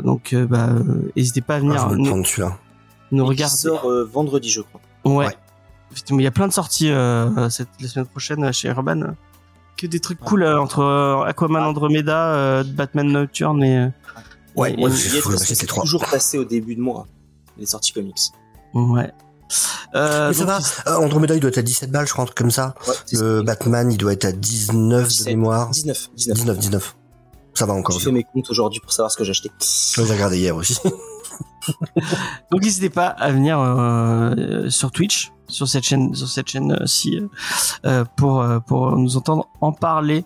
donc, 0.03 0.33
euh, 0.33 0.45
bah, 0.45 0.69
n'hésitez 1.15 1.41
pas 1.41 1.55
à 1.55 1.57
Ah, 1.57 1.59
venir 1.61 1.79
je 1.81 1.85
vais 1.89 1.91
le 1.95 1.97
nous, 2.01 2.09
prendre 2.09 2.25
celui-là. 2.27 2.57
nous 3.11 3.25
regarder. 3.25 3.55
sort 3.55 3.85
euh, 3.89 4.03
vendredi, 4.03 4.49
je 4.49 4.61
crois. 4.61 4.81
Ouais. 5.05 5.25
Ouais. 5.27 5.37
Effectivement, 5.91 6.19
il 6.19 6.23
y 6.23 6.27
a 6.27 6.31
plein 6.31 6.47
de 6.47 6.53
sorties 6.53 6.91
euh, 6.91 7.49
cette, 7.49 7.69
la 7.79 7.87
semaine 7.87 8.07
prochaine 8.07 8.51
chez 8.51 8.67
Urban. 8.69 9.13
Que 9.77 9.87
des 9.87 9.99
trucs 9.99 10.19
cool 10.19 10.43
euh, 10.43 10.59
entre 10.59 10.79
euh, 10.79 11.21
Aquaman 11.23 11.63
Andromeda, 11.63 12.33
euh, 12.33 12.63
Batman 12.63 13.07
Nocturne 13.11 13.63
et. 13.63 13.77
euh, 13.77 13.87
Ouais, 14.55 14.71
et- 14.73 14.81
et- 14.83 14.89
je- 14.89 15.17
Il 15.17 15.67
toujours 15.67 16.03
passé 16.09 16.39
au 16.39 16.43
début 16.43 16.75
de 16.75 16.81
mois, 16.81 17.05
les 17.59 17.65
sorties 17.65 17.93
comics. 17.93 18.17
ouais. 18.73 19.11
Euh, 19.95 20.27
Mais 20.27 20.33
ça 20.33 20.43
va, 20.43 20.59
euh, 20.87 20.95
Andromeda 20.97 21.33
il 21.33 21.39
doit 21.39 21.49
être 21.49 21.57
à 21.57 21.61
17 21.61 21.89
balles, 21.89 22.05
je 22.05 22.11
crois, 22.11 22.23
un 22.23 22.25
truc 22.25 22.37
comme 22.37 22.51
ça. 22.51 22.75
Ouais. 23.13 23.43
Batman 23.43 23.89
il 23.89 23.97
doit 23.97 24.11
être 24.11 24.25
à 24.25 24.33
19 24.33 25.03
de 25.03 25.07
17, 25.07 25.27
mémoire. 25.27 25.69
19, 25.69 26.09
19. 26.15 26.37
19, 26.37 26.57
19. 26.59 26.95
Ça 27.53 27.65
va 27.65 27.73
encore. 27.73 27.97
J'ai 27.97 28.05
fait 28.05 28.11
mes 28.11 28.23
comptes 28.23 28.49
aujourd'hui 28.49 28.81
pour 28.81 28.91
savoir 28.91 29.09
ce 29.09 29.15
que 29.17 29.23
j'ai 29.23 29.31
acheté. 29.31 29.49
Je 29.61 30.01
l'ai 30.01 30.11
regardé 30.11 30.37
hier 30.37 30.55
aussi. 30.55 30.77
Donc 32.51 32.61
n'hésitez 32.61 32.89
pas 32.89 33.07
à 33.07 33.31
venir 33.31 33.59
euh, 33.59 34.69
sur 34.69 34.91
Twitch, 34.91 35.31
sur 35.47 35.67
cette 35.67 35.83
chaîne, 35.83 36.13
sur 36.13 36.27
cette 36.27 36.47
chaîne 36.47 36.77
ci 36.85 37.19
euh, 37.85 38.05
pour 38.15 38.41
euh, 38.41 38.59
pour 38.59 38.95
nous 38.97 39.17
entendre 39.17 39.47
en 39.61 39.71
parler. 39.71 40.25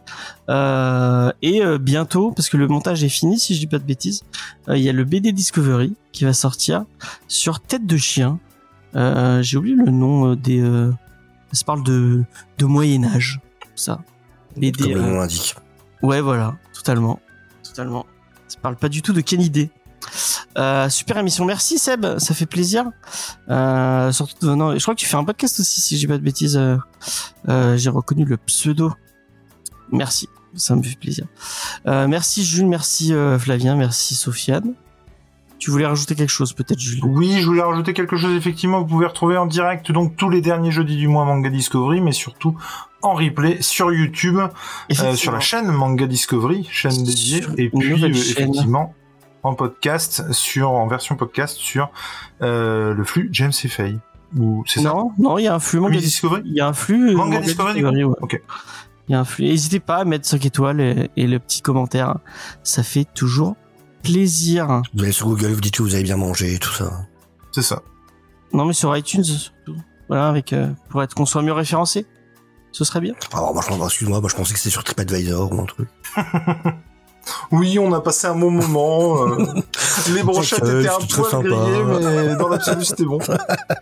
Euh, 0.49 1.31
et 1.41 1.63
euh, 1.63 1.77
bientôt, 1.77 2.31
parce 2.31 2.49
que 2.49 2.57
le 2.57 2.67
montage 2.67 3.03
est 3.03 3.09
fini, 3.09 3.39
si 3.39 3.53
je 3.55 3.59
dis 3.59 3.67
pas 3.67 3.79
de 3.79 3.83
bêtises, 3.85 4.23
euh, 4.67 4.77
il 4.77 4.83
y 4.83 4.89
a 4.89 4.93
le 4.93 5.03
BD 5.03 5.31
Discovery 5.31 5.95
qui 6.11 6.25
va 6.25 6.33
sortir 6.33 6.85
sur 7.27 7.59
Tête 7.59 7.85
de 7.85 7.97
chien. 7.97 8.39
Euh, 8.95 9.41
J'ai 9.41 9.57
oublié 9.57 9.75
le 9.75 9.91
nom 9.91 10.31
euh, 10.31 10.35
des. 10.35 10.59
euh, 10.59 10.91
ça 11.51 11.63
parle 11.65 11.83
de 11.83 12.23
de 12.57 12.65
Moyen 12.65 13.03
Âge, 13.03 13.39
ça. 13.75 14.01
BD. 14.57 14.83
Comme 14.83 14.91
le 14.91 14.97
euh, 14.99 15.01
nom 15.01 15.19
l'indique. 15.19 15.55
Ouais, 16.01 16.19
voilà, 16.21 16.55
totalement, 16.73 17.19
totalement. 17.63 18.05
Ça 18.47 18.59
parle 18.61 18.75
pas 18.75 18.89
du 18.89 19.01
tout 19.01 19.13
de 19.13 19.21
quelle 19.21 19.41
idée. 19.41 19.69
Euh, 20.57 20.89
super 20.89 21.17
émission, 21.19 21.45
merci 21.45 21.77
Seb, 21.77 22.17
ça 22.17 22.33
fait 22.33 22.45
plaisir. 22.47 22.85
Euh, 23.49 24.11
surtout 24.11 24.47
venant, 24.47 24.73
je 24.77 24.81
crois 24.81 24.95
que 24.95 24.99
tu 24.99 25.05
fais 25.05 25.15
un 25.15 25.23
podcast 25.23 25.59
aussi, 25.59 25.79
si 25.79 25.97
j'ai 25.97 26.07
pas 26.07 26.17
de 26.17 26.23
bêtises. 26.23 26.57
Euh, 26.57 26.75
euh, 27.47 27.77
j'ai 27.77 27.89
reconnu 27.89 28.25
le 28.25 28.35
pseudo. 28.38 28.91
Merci, 29.91 30.27
ça 30.55 30.75
me 30.75 30.81
fait 30.83 30.97
plaisir. 30.99 31.25
Euh, 31.85 32.07
merci 32.07 32.43
Jules, 32.43 32.67
merci 32.67 33.13
euh, 33.13 33.38
Flavien, 33.39 33.75
merci 33.75 34.15
Sofiane. 34.15 34.73
Tu 35.61 35.69
voulais 35.69 35.85
rajouter 35.85 36.15
quelque 36.15 36.31
chose, 36.31 36.53
peut-être 36.53 36.79
Jules 36.79 37.01
Oui, 37.03 37.39
je 37.39 37.45
voulais 37.45 37.61
rajouter 37.61 37.93
quelque 37.93 38.17
chose. 38.17 38.35
Effectivement, 38.35 38.79
vous 38.79 38.88
pouvez 38.88 39.05
retrouver 39.05 39.38
en 39.38 39.45
direct 39.45 39.91
donc 39.91 40.15
tous 40.15 40.27
les 40.27 40.41
derniers 40.41 40.71
jeudis 40.71 40.97
du 40.97 41.07
mois 41.07 41.23
Manga 41.23 41.51
Discovery, 41.51 42.01
mais 42.01 42.13
surtout 42.13 42.57
en 43.03 43.13
replay 43.13 43.61
sur 43.61 43.93
YouTube, 43.93 44.39
euh, 44.39 45.13
sur 45.13 45.31
la 45.31 45.39
chaîne 45.39 45.67
Manga 45.67 46.07
Discovery, 46.07 46.67
chaîne 46.71 47.03
dédiée, 47.03 47.43
et 47.57 47.69
puis 47.69 48.03
euh, 48.03 48.07
effectivement 48.07 48.95
en 49.43 49.53
podcast 49.53 50.31
sur 50.31 50.71
en 50.71 50.88
version 50.88 51.15
podcast 51.15 51.57
sur 51.57 51.91
euh, 52.41 52.95
le 52.95 53.03
flux 53.03 53.29
James 53.31 53.53
et 53.63 53.67
Faye. 53.67 53.99
Ou 54.35 54.63
c'est 54.65 54.79
ça? 54.79 54.89
Non, 54.89 55.11
non, 55.19 55.38
il 55.38 55.43
y 55.43 55.47
a 55.47 55.53
un 55.53 55.59
flux 55.59 55.79
manga 55.79 55.99
Discovery? 55.99 56.41
Il 56.45 56.55
y 56.55 56.61
a 56.61 56.69
un 56.69 56.73
flux 56.73 57.11
euh, 57.11 57.15
Manga 57.15 57.39
Discovery, 57.39 57.83
ouais. 57.83 58.15
Ok. 58.21 58.41
Il 59.07 59.11
y 59.11 59.15
a 59.15 59.19
un 59.19 59.25
flux. 59.25 59.45
N'hésitez 59.45 59.79
pas 59.79 59.97
à 59.97 60.05
mettre 60.05 60.25
5 60.25 60.43
étoiles 60.43 60.81
et, 60.81 61.09
et 61.17 61.27
le 61.27 61.38
petit 61.38 61.61
commentaire. 61.61 62.17
Ça 62.63 62.81
fait 62.81 63.05
toujours 63.13 63.55
plaisir. 64.02 64.82
Vous 64.94 65.03
allez 65.03 65.11
sur 65.11 65.28
Google, 65.28 65.53
vous 65.53 65.61
dites 65.61 65.76
que 65.76 65.84
vous 65.84 65.94
avez 65.95 66.03
bien 66.03 66.18
mangé, 66.18 66.57
tout 66.60 66.73
ça. 66.73 66.91
C'est 67.52 67.61
ça. 67.61 67.82
Non, 68.53 68.65
mais 68.65 68.73
sur 68.73 68.95
iTunes, 68.95 69.23
surtout. 69.23 69.76
Voilà, 70.07 70.28
avec, 70.28 70.53
euh, 70.53 70.68
pour 70.90 71.02
être 71.03 71.15
qu'on 71.15 71.26
soit 71.26 71.41
mieux 71.41 71.53
référencé. 71.53 72.06
Ce 72.72 72.84
serait 72.84 73.02
bien. 73.02 73.14
Alors, 73.34 73.53
moi, 73.53 73.64
je 73.68 73.73
excuse-moi, 73.86 74.19
moi, 74.22 74.30
je 74.30 74.36
pensais 74.36 74.53
que 74.53 74.60
c'était 74.60 74.69
sur 74.72 74.84
TripAdvisor 74.84 75.52
ou 75.52 75.61
un 75.61 75.65
truc. 75.65 75.90
Oui, 77.52 77.78
on 77.78 77.94
a 77.94 78.02
passé 78.02 78.26
un 78.28 78.36
bon 78.36 78.49
moment. 78.49 79.28
euh, 79.28 79.45
les 80.14 80.23
brochettes 80.23 80.64
étaient 80.64 80.90
un 80.90 80.98
poil 80.98 81.30
sympa. 81.30 81.48
grillées, 81.48 81.84
mais 81.84 82.36
dans 82.36 82.48
l'absolu, 82.48 82.84
c'était 82.84 83.06
bon. 83.06 83.19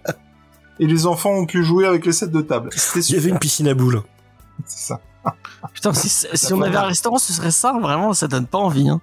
Et 0.80 0.88
les 0.88 1.06
enfants 1.06 1.32
ont 1.32 1.46
pu 1.46 1.64
jouer 1.64 1.86
avec 1.86 2.06
les 2.06 2.12
sets 2.12 2.28
de 2.28 2.42
table. 2.42 2.70
C'était 2.76 3.00
Il 3.00 3.16
y 3.16 3.18
avait 3.18 3.30
une 3.30 3.40
piscine 3.40 3.68
à 3.68 3.74
boules. 3.74 4.02
C'est 4.66 4.88
ça. 4.88 5.02
Putain, 5.74 5.94
si, 5.94 6.26
on 6.54 6.62
avait 6.62 6.78
un 6.78 6.84
restaurant, 6.88 7.18
ce 7.18 7.34
serait 7.34 7.52
ça. 7.52 7.74
Vraiment, 7.80 8.14
ça 8.14 8.28
donne 8.28 8.48
pas 8.48 8.58
envie. 8.60 8.90
Hein. 8.90 9.02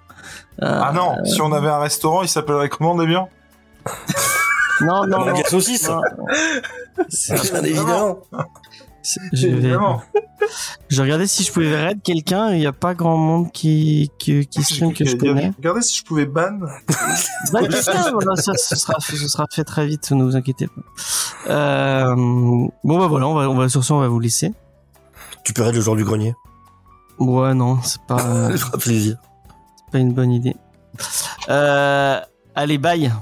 Euh, 0.63 0.81
Ah 0.83 0.91
non, 0.91 1.15
si 1.25 1.41
on 1.41 1.51
avait 1.51 1.69
un 1.69 1.79
restaurant, 1.79 2.23
il 2.23 2.29
s'appellerait 2.29 2.69
comment 2.69 2.95
Damien? 2.95 3.27
Non, 4.81 5.07
non, 5.07 5.25
non. 5.25 5.35
Saucisse. 5.49 5.89
C'est- 7.09 7.51
Bien 7.51 7.63
évidemment. 7.63 8.19
c'est- 9.01 9.19
Je 9.33 9.47
vais, 9.47 9.75
je 10.87 11.01
regardais 11.01 11.25
si 11.25 11.43
je 11.43 11.51
pouvais 11.51 11.75
raid 11.75 11.99
quelqu'un. 12.03 12.51
Il 12.51 12.59
n'y 12.59 12.67
a 12.67 12.73
pas 12.73 12.93
grand 12.93 13.17
monde 13.17 13.51
qui, 13.51 14.11
qui, 14.19 14.45
qui 14.45 14.63
stream 14.63 14.93
que 14.93 15.03
je 15.03 15.15
connais. 15.15 15.51
Regardez 15.57 15.81
si 15.81 15.97
je 15.97 16.03
pouvais 16.03 16.27
ban. 16.27 16.59
Bah, 17.51 17.61
quelqu'un, 17.61 18.11
voilà, 18.11 18.35
ça, 18.35 18.51
ce, 18.55 18.75
sera, 18.75 18.99
fait- 19.01 19.15
ce 19.15 19.27
sera 19.27 19.45
fait 19.51 19.63
très 19.63 19.87
vite, 19.87 20.11
ne 20.11 20.23
vous 20.23 20.35
inquiétez 20.35 20.67
pas. 20.67 21.51
Euh, 21.51 22.15
bon 22.15 22.99
bah 22.99 23.07
voilà, 23.07 23.27
on 23.27 23.33
va, 23.33 23.49
on 23.49 23.55
va 23.55 23.69
sur 23.69 23.83
ça, 23.83 23.95
on 23.95 23.99
va 23.99 24.07
vous 24.09 24.19
laisser. 24.19 24.53
Tu 25.47 25.53
peux 25.53 25.63
raid 25.63 25.75
le 25.75 25.79
jour 25.79 25.95
du 25.95 26.03
grenier. 26.03 26.35
Ouais 27.19 27.53
non, 27.53 27.81
c'est 27.81 28.01
pas, 28.01 28.19
euh, 28.25 28.57
plaisir. 28.77 29.15
c'est 29.77 29.91
pas 29.93 29.97
une 29.97 30.11
bonne 30.11 30.33
idée. 30.33 30.57
Euh, 31.47 32.19
allez 32.53 32.77
bye. 32.77 33.13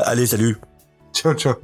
Allez, 0.00 0.26
salut. 0.26 0.58
ciao, 1.14 1.32
ciao. 1.32 1.54